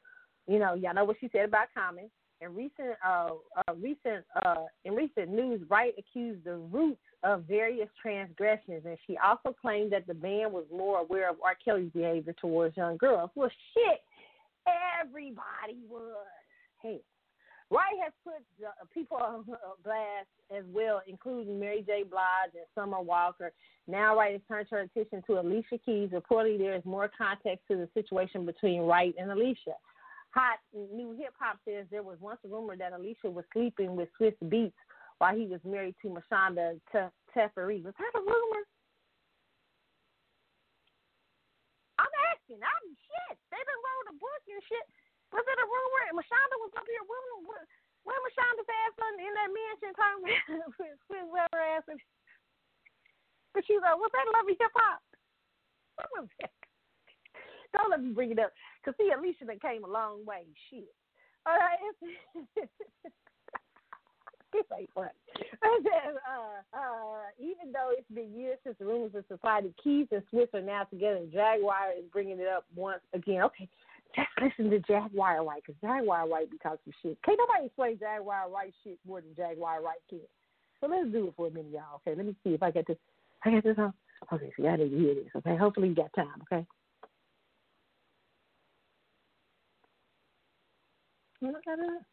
[0.48, 2.10] You know, y'all know what she said about Common.
[2.42, 7.88] In recent, uh, uh, recent, uh, in recent news, Wright accused the Roots of various
[8.02, 11.56] transgressions, and she also claimed that the band was more aware of R.
[11.64, 13.30] Kelly's behavior towards young girls.
[13.36, 14.02] Well, shit,
[14.68, 16.26] everybody was.
[16.82, 17.02] Hey,
[17.72, 18.44] Wright has put
[18.94, 19.46] people on
[19.84, 22.04] blast as well, including Mary J.
[22.04, 23.52] Blige and Summer Walker.
[23.88, 26.10] Now, Wright has turned her attention to Alicia Keys.
[26.10, 29.76] Reportedly, there is more context to the situation between Wright and Alicia.
[30.34, 34.10] Hot New Hip Hop says there was once a rumor that Alicia was sleeping with
[34.20, 34.74] Swizz Beatz
[35.18, 37.00] while he was married to Mashonda Te-
[37.36, 37.84] Teferi.
[37.84, 38.64] Was that a rumor?
[42.60, 42.84] I'm.
[42.84, 43.36] I'm shit.
[43.48, 44.86] They been wrote a book and shit.
[45.32, 46.04] Was it a rumor?
[46.12, 47.48] And Mashonda was up here rumor.
[47.48, 47.66] Where,
[48.04, 50.24] where Mashonda's ass on in that mansion talking
[50.82, 51.88] with Swizz whatever ass?
[51.88, 52.02] And,
[53.56, 55.00] but she's like, was that lovey hip hop?
[56.00, 56.56] What was that?
[57.76, 58.52] Don't let me bring it up.
[58.80, 60.48] Because, see, Alicia that came a long way.
[60.72, 60.90] Shit.
[61.46, 61.78] All right.
[64.52, 65.10] this ain't funny.
[65.84, 70.22] Then, uh, uh, even though it's been years since the rumors of society, Keys and
[70.32, 71.22] Swizz are now together.
[71.32, 73.42] Jaguar is bringing it up once again.
[73.44, 73.68] Okay,
[74.16, 77.18] just listen to Jaguar Wright, because Jaguar Wright be talking shit.
[77.24, 80.20] Can't nobody explain Jaguar Wright shit more than Jaguar Wright can.
[80.80, 82.02] So let's do it for a minute, y'all.
[82.06, 82.98] Okay, let me see if I get this.
[83.46, 83.94] I got this on.
[84.34, 85.30] Okay, so y'all need to hear this.
[85.38, 86.42] Okay, hopefully you got time.
[86.52, 86.66] Okay.
[91.42, 92.11] You got it?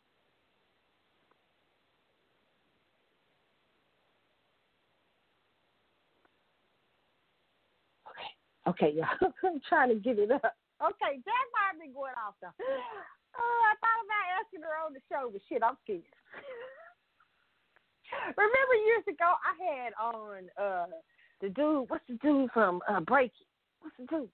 [8.68, 9.08] Okay, y'all.
[9.44, 10.55] I'm trying to get it up.
[10.78, 12.55] Okay, Jack might be going off though.
[12.58, 16.02] Oh, I thought about asking her on the show, but shit, I'm scared.
[18.36, 20.92] Remember years ago, I had on uh
[21.40, 21.88] the dude.
[21.88, 23.48] What's the dude from uh Breaking?
[23.80, 24.28] What's the dude?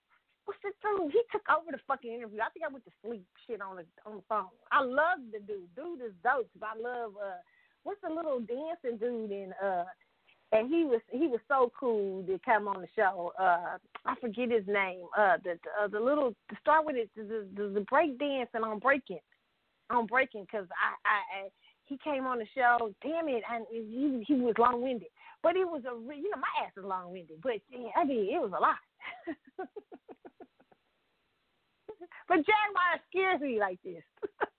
[0.44, 1.12] What's the dude?
[1.12, 2.40] He took over the fucking interview.
[2.42, 3.26] I think I went to sleep.
[3.46, 4.50] Shit on the on the phone.
[4.70, 5.74] I love the dude.
[5.78, 6.50] Dude is dope.
[6.60, 7.40] I love uh
[7.84, 9.86] what's the little dancing dude in uh
[10.54, 13.32] and he was he was so cool to come on the show.
[13.38, 13.76] Uh,
[14.06, 15.02] I forget his name.
[15.18, 18.78] Uh, the uh, the little to start with it the the, the break dancing on
[18.78, 19.18] breaking
[19.90, 21.48] on breaking because I, I I
[21.86, 22.92] he came on the show.
[23.02, 25.08] Damn it, and he he was long winded,
[25.42, 27.54] but it was a re- you know my ass is long winded, but
[27.96, 28.76] I mean it was a lot.
[32.28, 34.04] but Jaguar scares me like this.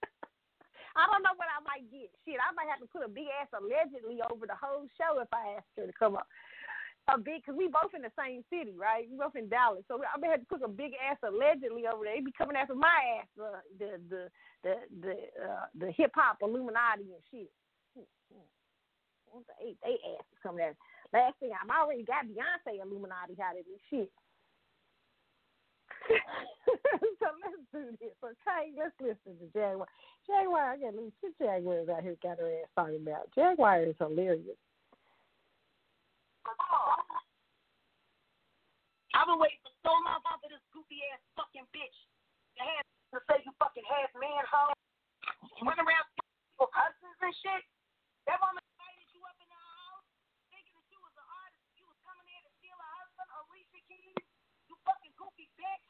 [0.96, 2.08] I don't know what I might get.
[2.24, 5.28] Shit, I might have to put a big ass allegedly over the whole show if
[5.36, 6.28] I ask her to come up.
[7.06, 9.06] A big, cause we both in the same city, right?
[9.06, 12.02] We both in Dallas, so I may have to put a big ass allegedly over
[12.02, 12.18] there.
[12.18, 14.22] They be coming after my ass, uh, the the
[14.66, 14.74] the
[15.06, 17.52] the uh, the hip hop Illuminati and shit.
[17.94, 20.74] They they ass is coming at.
[21.14, 24.10] Last thing I'm already got Beyonce Illuminati out of this shit.
[27.20, 28.74] so let's do this, okay?
[28.78, 29.90] Let's listen to Jaguar.
[30.28, 33.30] Jaguar, I got to listen to Jaguar out here got her ass talking about.
[33.34, 34.60] Jaguar is hilarious.
[39.16, 41.98] I've been waiting for so long for this goofy ass fucking bitch
[43.16, 44.76] to say you fucking half man hoe.
[45.64, 46.06] Run around
[46.60, 47.64] with husbands and shit.
[48.28, 50.04] That woman invited you up in the house
[50.52, 51.64] thinking that you was an artist.
[51.80, 54.20] You was coming there to steal a husband, Alicia Keys.
[54.68, 55.88] You fucking goofy bitch.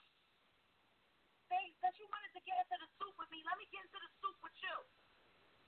[1.56, 3.40] Say that you wanted to get into the soup with me.
[3.48, 4.76] Let me get into the soup with you.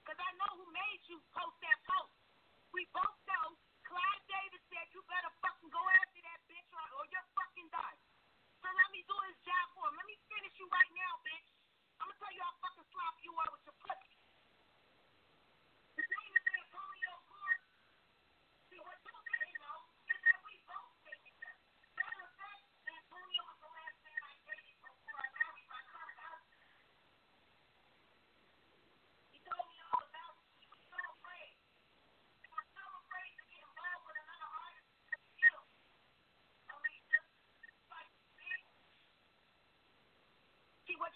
[0.04, 2.12] Because I know who made you post that post.
[2.76, 3.56] We both know
[3.88, 7.98] Clive Davis said you better fucking go after that bitch or, or you're fucking done.
[8.60, 9.96] So let me do his job for him.
[9.96, 11.48] Let me finish you right now, bitch.
[12.04, 14.16] I'm gonna tell you how fucking sloppy you are with your pussy.
[15.96, 17.72] His name is Antonio Gordon.
[18.72, 19.80] See, what you didn't know
[20.12, 21.58] is that we both dated him.
[21.96, 26.20] Matter of fact, Antonio was the last man I dated before I married my current
[26.20, 26.66] husband.
[29.32, 30.48] He told me all about it.
[30.62, 31.54] He was so afraid.
[32.44, 35.56] He was so afraid to get involved with another artist than you.
[36.70, 37.22] Alicia,
[37.90, 38.52] like me.
[40.88, 41.14] See, what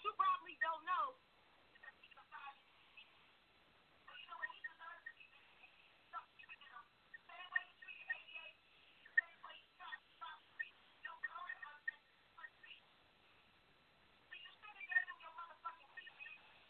[15.42, 16.62] motherfucking key, man.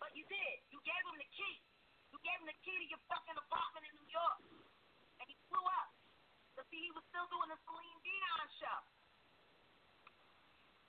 [0.00, 0.56] But you did.
[0.72, 1.56] You gave him the key.
[2.12, 4.38] You gave him the key to your fucking apartment in New York.
[5.22, 5.90] And he flew up.
[6.58, 8.78] But see, he was still doing the Celine Dion show.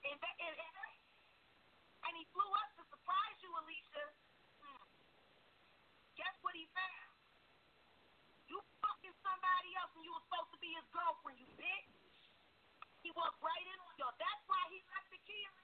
[0.05, 0.75] And, that, and, and,
[2.09, 4.05] and he flew up to surprise you, Alicia.
[4.61, 4.83] Hmm.
[6.17, 7.13] Guess what he found?
[8.49, 11.89] You fucking somebody else and you were supposed to be his girlfriend, you bitch.
[13.03, 14.09] He walked right in on you.
[14.19, 15.55] That's why he left the key and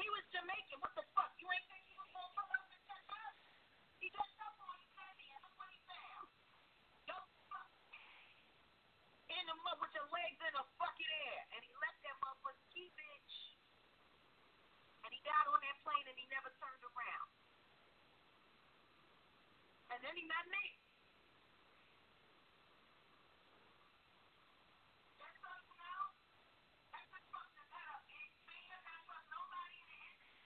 [0.00, 0.78] He was Jamaican.
[0.82, 1.32] What the fuck?
[1.38, 3.36] You ain't think he was gonna come up and check out?
[4.02, 6.28] He dressed up on you, Candy, and look what he found.
[7.08, 7.16] Yo,
[7.48, 7.68] fuck.
[9.64, 11.40] Mud with your legs in the fucking air.
[11.56, 13.34] And he left that motherfucker key, bitch.
[15.04, 17.30] And he got on that plane and he never turned around.
[19.92, 20.64] And then he met me.
[25.20, 26.02] That's what you know?
[26.92, 28.34] That's what fucked his head up, bitch.
[28.48, 30.44] Man, you not trust nobody in the industry.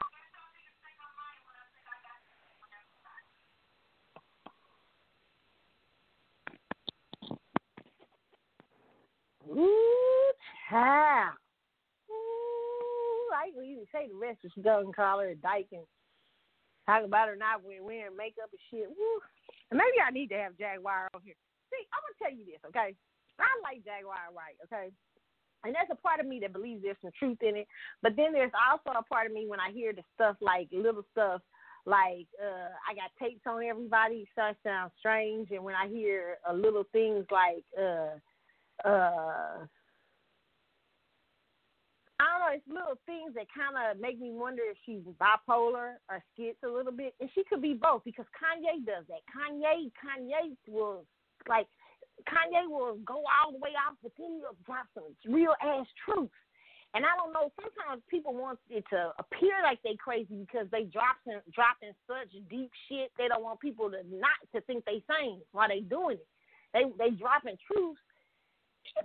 [0.00, 2.18] That's all niggas think I'm lying when I think I got
[2.60, 3.30] when I'm lying.
[9.54, 10.32] Ooh,
[10.68, 11.38] child.
[12.10, 15.86] Ooh, I can even say the rest if she doesn't call her a dyke and
[16.86, 18.88] talk about her not wearing, wearing makeup and shit.
[18.88, 19.20] Woo.
[19.70, 21.38] And maybe I need to have Jaguar on here.
[21.70, 22.94] See, I'm gonna tell you this, okay?
[23.38, 24.90] I like Jaguar Wright, okay?
[25.64, 27.68] And there's a part of me that believes there's some truth in it.
[28.02, 31.04] But then there's also a part of me when I hear the stuff like little
[31.12, 31.40] stuff
[31.86, 36.52] like uh I got tapes on everybody, stuff sounds strange and when I hear uh,
[36.52, 38.18] little things like uh
[38.84, 39.66] uh
[42.20, 45.98] I don't know, it's little things that kind of make me wonder if she's bipolar
[46.06, 49.26] or skits a little bit, and she could be both because Kanye does that.
[49.26, 51.04] Kanye, Kanye will
[51.48, 51.66] like
[52.30, 56.30] Kanye will go all the way off, but then he'll drop some real ass truth.
[56.94, 57.50] And I don't know.
[57.58, 62.70] Sometimes people want it to appear like they crazy because they dropping dropping such deep
[62.86, 63.10] shit.
[63.18, 66.28] They don't want people to not to think they sane while they doing it.
[66.72, 67.98] They they dropping truth,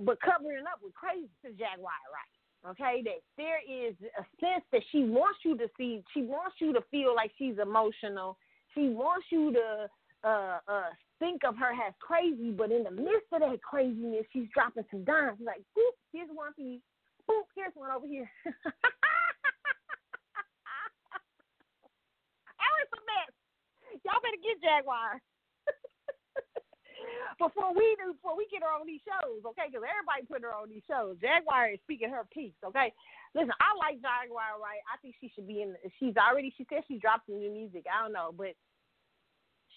[0.02, 2.36] but covering up with crazy to Jaguar, right?
[2.72, 6.04] Okay, that there is a sense that she wants you to see.
[6.14, 8.38] She wants you to feel like she's emotional.
[8.76, 9.88] She wants you to
[10.28, 14.48] uh uh think of her as crazy, but in the midst of that craziness, she's
[14.54, 15.38] dropping some dimes.
[15.38, 16.80] She's like, boop, here's one you.
[17.30, 18.30] Boop, here's one over here.
[22.80, 23.34] was a mess.
[24.06, 25.20] Y'all better get Jaguar.
[27.38, 29.72] Before we do, before we get her on these shows, okay?
[29.72, 31.16] Because everybody put her on these shows.
[31.20, 32.92] Jaguar is speaking her piece, okay?
[33.36, 34.82] listen, I like Jaguar Wright?
[34.90, 35.76] I think she should be in.
[36.00, 36.54] She's already.
[36.58, 37.86] She said she's dropped some new music.
[37.86, 38.58] I don't know, but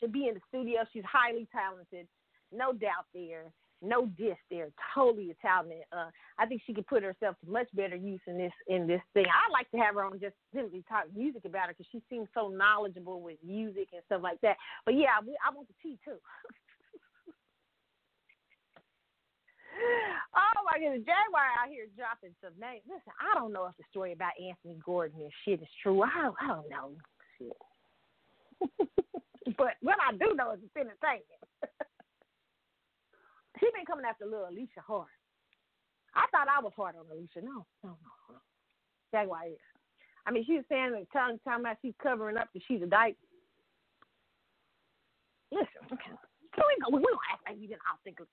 [0.01, 0.85] should be in the studio.
[0.93, 2.09] She's highly talented,
[2.53, 3.53] no doubt there.
[3.85, 4.71] No diss there.
[4.95, 5.83] Totally a talented.
[5.91, 6.07] Uh,
[6.39, 9.27] I think she could put herself to much better use in this in this thing.
[9.27, 12.29] I like to have her on just simply talk music about her because she seems
[12.33, 14.57] so knowledgeable with music and stuff like that.
[14.87, 16.15] But yeah, I, I want the tea too.
[20.36, 22.83] oh my goodness, Jaguar out here dropping some names.
[22.86, 26.02] Listen, I don't know if the story about Anthony Gordon and shit is true.
[26.02, 26.93] I don't, I don't know.
[27.39, 27.57] Shit.
[29.59, 31.43] but what I do know is it's entertainment.
[33.61, 35.11] she been coming after little Alicia hard.
[36.15, 37.41] I thought I was hard on Alicia.
[37.41, 37.97] No, no,
[38.28, 38.36] no.
[39.12, 39.59] Jaguar is.
[40.27, 43.17] I mean, she was saying, telling, telling about she's covering up that she's a dyke.
[45.51, 46.15] Listen, okay.
[46.55, 46.97] Can we go?
[46.97, 48.28] We don't act like we didn't all think of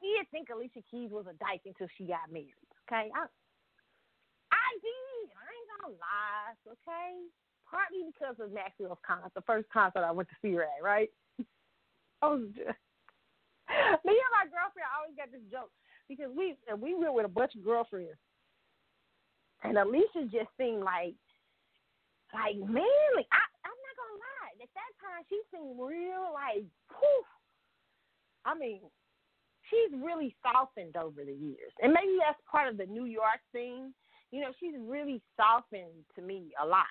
[0.00, 2.54] did think Alicia Keys was a dyke until she got married.
[2.86, 3.22] Okay, I,
[4.52, 5.26] I did.
[5.32, 6.54] I ain't gonna lie.
[6.66, 7.10] Okay,
[7.68, 10.82] partly because of Maxwell's concert, the first concert I went to see her at.
[10.82, 11.10] Right?
[12.22, 12.76] I was just
[14.06, 15.74] me and my girlfriend I always got this joke
[16.06, 18.18] because we we went with a bunch of girlfriends,
[19.66, 21.18] and Alicia just seemed like
[22.30, 23.26] like manly.
[23.34, 24.54] I I'm not gonna lie.
[24.62, 26.66] At that time, she seemed real like.
[26.94, 27.24] Whew,
[28.46, 28.80] I mean,
[29.70, 33.92] she's really softened over the years, and maybe that's part of the New York thing.
[34.30, 36.90] You know, she's really softened to me a lot.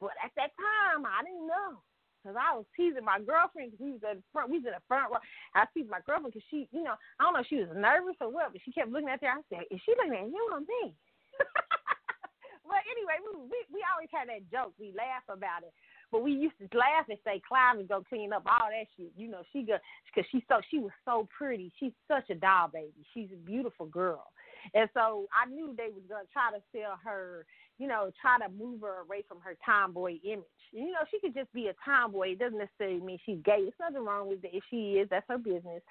[0.00, 1.80] But at that time, I didn't know
[2.26, 4.50] because I was teasing my girlfriend because we was at the front.
[4.50, 5.22] We was in the front row.
[5.54, 8.18] I teased my girlfriend because she, you know, I don't know if she was nervous
[8.20, 9.32] or what, but she kept looking at there.
[9.32, 10.92] I said, "Is she looking at you or me?"
[12.68, 14.74] but anyway, we, we we always had that joke.
[14.76, 15.72] We laugh about it.
[16.16, 19.12] But we used to laugh and say, Clive is gonna clean up all that shit.
[19.18, 21.70] You know, she got because she so she was so pretty.
[21.78, 23.04] She's such a doll baby.
[23.12, 24.24] She's a beautiful girl.
[24.72, 27.44] And so I knew they was gonna try to sell her,
[27.76, 30.46] you know, try to move her away from her tomboy image.
[30.72, 32.30] You know, she could just be a tomboy.
[32.30, 33.60] It doesn't necessarily mean she's gay.
[33.60, 34.52] There's nothing wrong with it.
[34.54, 35.82] If she is, that's her business.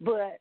[0.00, 0.40] But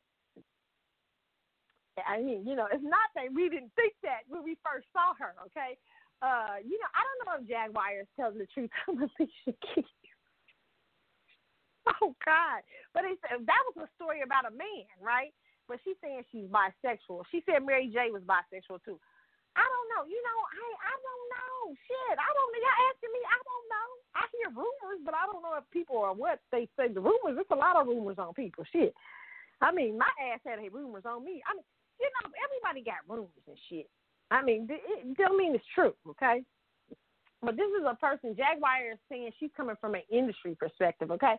[2.07, 5.11] I mean, you know, it's not that we didn't think that when we first saw
[5.19, 5.77] her, okay?
[6.23, 9.91] Uh, you know, I don't know if Jaguar is telling the truth on Alicia Keys.
[11.99, 12.63] Oh God!
[12.95, 15.35] But it's, that was a story about a man, right?
[15.67, 17.27] But she's saying she's bisexual.
[17.27, 18.95] She said Mary J was bisexual too.
[19.59, 20.07] I don't know.
[20.07, 21.59] You know, I I don't know.
[21.75, 22.51] Shit, I don't.
[22.55, 23.21] Y'all asking me?
[23.27, 23.89] I don't know.
[24.15, 26.87] I hear rumors, but I don't know if people are what they say.
[26.87, 27.35] The rumors.
[27.35, 28.63] There's a lot of rumors on people.
[28.71, 28.95] Shit.
[29.59, 31.43] I mean, my ass had rumors on me.
[31.43, 31.67] I mean,
[31.99, 33.91] you know, everybody got rumors and shit.
[34.33, 34.81] I mean, it
[35.13, 36.41] don't mean it's true, okay?
[37.45, 41.37] But this is a person, Jaguar is saying she's coming from an industry perspective, okay?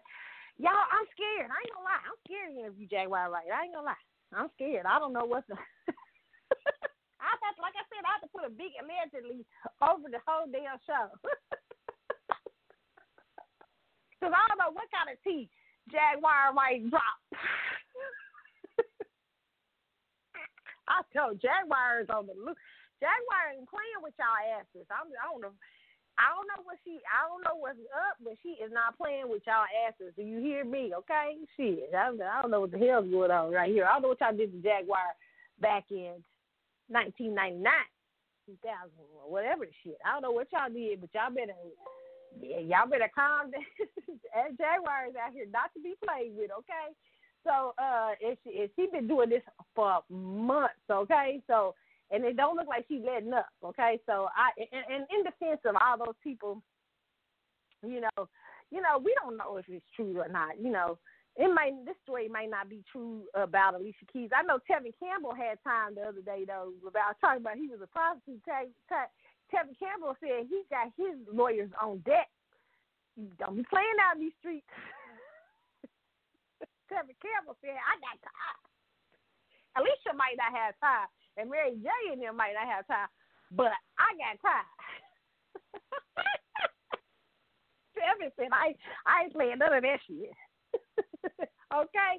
[0.63, 1.51] Y'all, I'm scared.
[1.51, 2.07] I ain't gonna lie.
[2.07, 3.51] I'm scared to interview Jaguar Wright.
[3.51, 4.07] I ain't gonna lie.
[4.31, 4.87] I'm scared.
[4.87, 5.59] I don't know what the.
[7.19, 9.43] I have, to, like I said, I have to put a big allegedly
[9.83, 11.11] over the whole damn show.
[14.15, 15.51] Because I don't know what kind of tea
[15.93, 17.21] Jaguar might drop.
[20.89, 22.57] I told Jaguar is on the look.
[23.03, 24.87] Jaguar ain't playing with y'all asses.
[24.91, 25.55] I'm, I don't know.
[26.15, 27.03] I don't know what she.
[27.11, 30.15] I don't know what's up, but she is not playing with y'all asses.
[30.15, 30.95] Do you hear me?
[30.95, 31.91] Okay, shit.
[31.91, 33.83] I, I don't know what the hell's going on right here.
[33.83, 35.19] I don't know what y'all did to Jaguar
[35.59, 36.23] back in
[36.87, 37.67] 1999,
[38.47, 38.95] 2000,
[39.27, 39.99] or whatever the shit.
[40.07, 41.59] I don't know what y'all did, but y'all better.
[42.39, 43.67] Yeah, y'all better calm down.
[44.55, 46.51] Jaguar is out here not to be played with.
[46.63, 46.95] Okay.
[47.45, 49.43] So, uh, and she, and she been doing this
[49.75, 50.81] for months.
[50.91, 51.75] Okay, so
[52.15, 53.49] and it don't look like she's letting up.
[53.65, 56.63] Okay, so I and, and in defense of all those people,
[57.83, 58.29] you know,
[58.71, 60.61] you know, we don't know if it's true or not.
[60.63, 60.99] You know,
[61.35, 64.31] it might this story might not be true about Alicia Keys.
[64.31, 67.83] I know Tevin Campbell had time the other day though about talking about he was
[67.83, 68.47] a prostitute.
[68.47, 72.31] Tevin Campbell said he got his lawyers on deck.
[73.39, 74.67] Don't be playing out in these streets.
[76.91, 78.63] Tevin Campbell said, I got time.
[79.79, 83.09] Alicia might not have time and Mary J and them might not have time,
[83.51, 84.69] but I got time.
[88.15, 88.51] Everything.
[88.53, 88.75] I
[89.07, 90.31] I ain't playing none of that shit.
[91.73, 92.13] okay,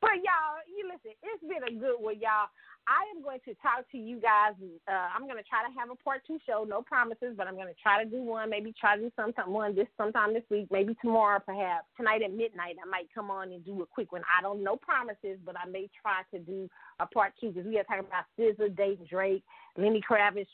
[0.00, 1.14] but y'all, you listen.
[1.22, 2.50] It's been a good one, y'all.
[2.90, 4.58] I am going to talk to you guys.
[4.58, 6.66] Uh, I'm going to try to have a part two show.
[6.68, 8.50] No promises, but I'm going to try to do one.
[8.50, 10.66] Maybe try to do sometime one this sometime this week.
[10.72, 12.82] Maybe tomorrow, perhaps tonight at midnight.
[12.82, 14.22] I might come on and do a quick one.
[14.26, 17.78] I don't know promises, but I may try to do a part two because we
[17.78, 19.44] are talking about SZA, dating Drake,
[19.78, 20.46] Lenny Kravitz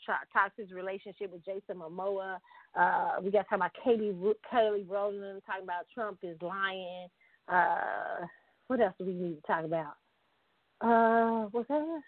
[0.57, 2.37] his relationship with Jason Momoa.
[2.75, 4.13] Uh, we got to talk about Katie
[4.51, 7.07] Kelly Rowland talking about Trump is lying.
[7.47, 8.27] Uh,
[8.67, 9.95] what else do we need to talk about?
[10.81, 12.01] Uh, what's that?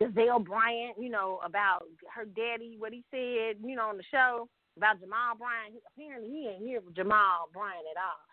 [0.00, 4.48] Gizelle Bryant, you know, about her daddy, what he said, you know, on the show
[4.76, 5.76] about Jamal Bryant.
[5.92, 8.24] Apparently, he ain't here for Jamal Bryant at all.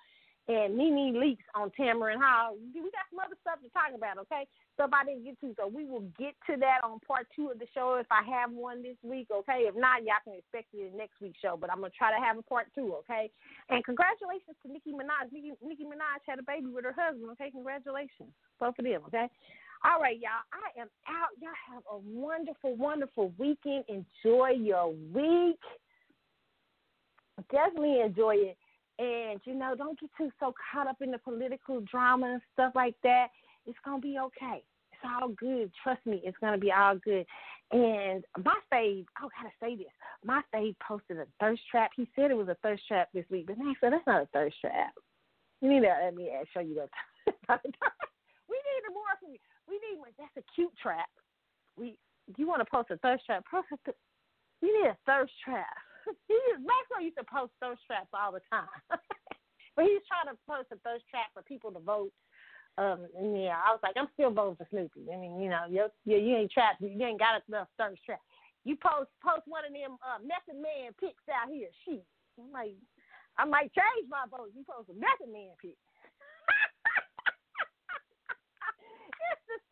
[0.47, 2.55] And Nene Leakes on Tamron Hall.
[2.55, 4.47] We got some other stuff to talk about, okay?
[4.79, 5.51] Stuff I didn't get to.
[5.59, 8.55] So we will get to that on part two of the show if I have
[8.55, 9.67] one this week, okay?
[9.67, 11.59] If not, y'all can expect it in next week's show.
[11.59, 13.27] But I'm to try to have a part two, okay?
[13.67, 15.35] And congratulations to Nicki Minaj.
[15.35, 17.51] Nicki, Nicki Minaj had a baby with her husband, okay?
[17.51, 18.31] Congratulations.
[18.55, 19.27] Both of them, okay?
[19.83, 20.43] All right, y'all.
[20.51, 21.29] I am out.
[21.39, 23.85] Y'all have a wonderful, wonderful weekend.
[23.87, 25.59] Enjoy your week.
[27.51, 28.57] Definitely enjoy it.
[28.99, 32.73] And, you know, don't get too so caught up in the political drama and stuff
[32.75, 33.27] like that.
[33.67, 34.63] It's going to be okay.
[34.91, 35.71] It's all good.
[35.83, 37.25] Trust me, it's going to be all good.
[37.71, 39.91] And my fave, oh, I gotta say this.
[40.23, 41.91] My fave posted a thirst trap.
[41.95, 44.29] He said it was a thirst trap this week, but man, so that's not a
[44.31, 44.93] thirst trap.
[45.59, 46.89] You need to let me show you that.
[47.65, 49.39] we need more from you.
[49.67, 50.15] We need one.
[50.17, 51.11] that's a cute trap.
[51.77, 51.99] We
[52.35, 53.43] you want to post a thirst trap?
[53.49, 53.91] Post a,
[54.61, 55.71] you need a thirst trap.
[56.59, 58.71] Maxwell used to post thirst traps all the time,
[59.75, 62.11] but he's trying to post a thirst trap for people to vote.
[62.77, 65.09] Um, and yeah, I was like, I'm still voting for Snoopy.
[65.09, 68.21] I mean, you know, you you, ain't trapped, you ain't got enough thirst trap.
[68.63, 71.71] You post post one of them uh, method man pics out here.
[71.83, 72.05] Shit,
[72.39, 72.75] I'm like,
[73.37, 74.51] I might change my vote.
[74.55, 75.75] You post a method man pic.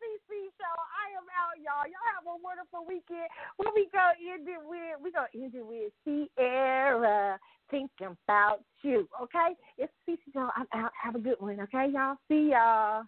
[0.06, 0.76] it's CC show.
[0.90, 1.86] I am out, y'all.
[1.86, 3.28] Y'all have a wonderful weekend.
[3.56, 4.98] What we gonna end it with?
[5.02, 7.38] We gonna end it with Ciara
[7.70, 9.08] thinking about you.
[9.22, 9.54] Okay?
[9.78, 10.50] It's CC show.
[10.56, 10.92] I'm out.
[11.00, 11.60] Have a good one.
[11.60, 12.16] Okay, y'all.
[12.28, 13.04] See y'all.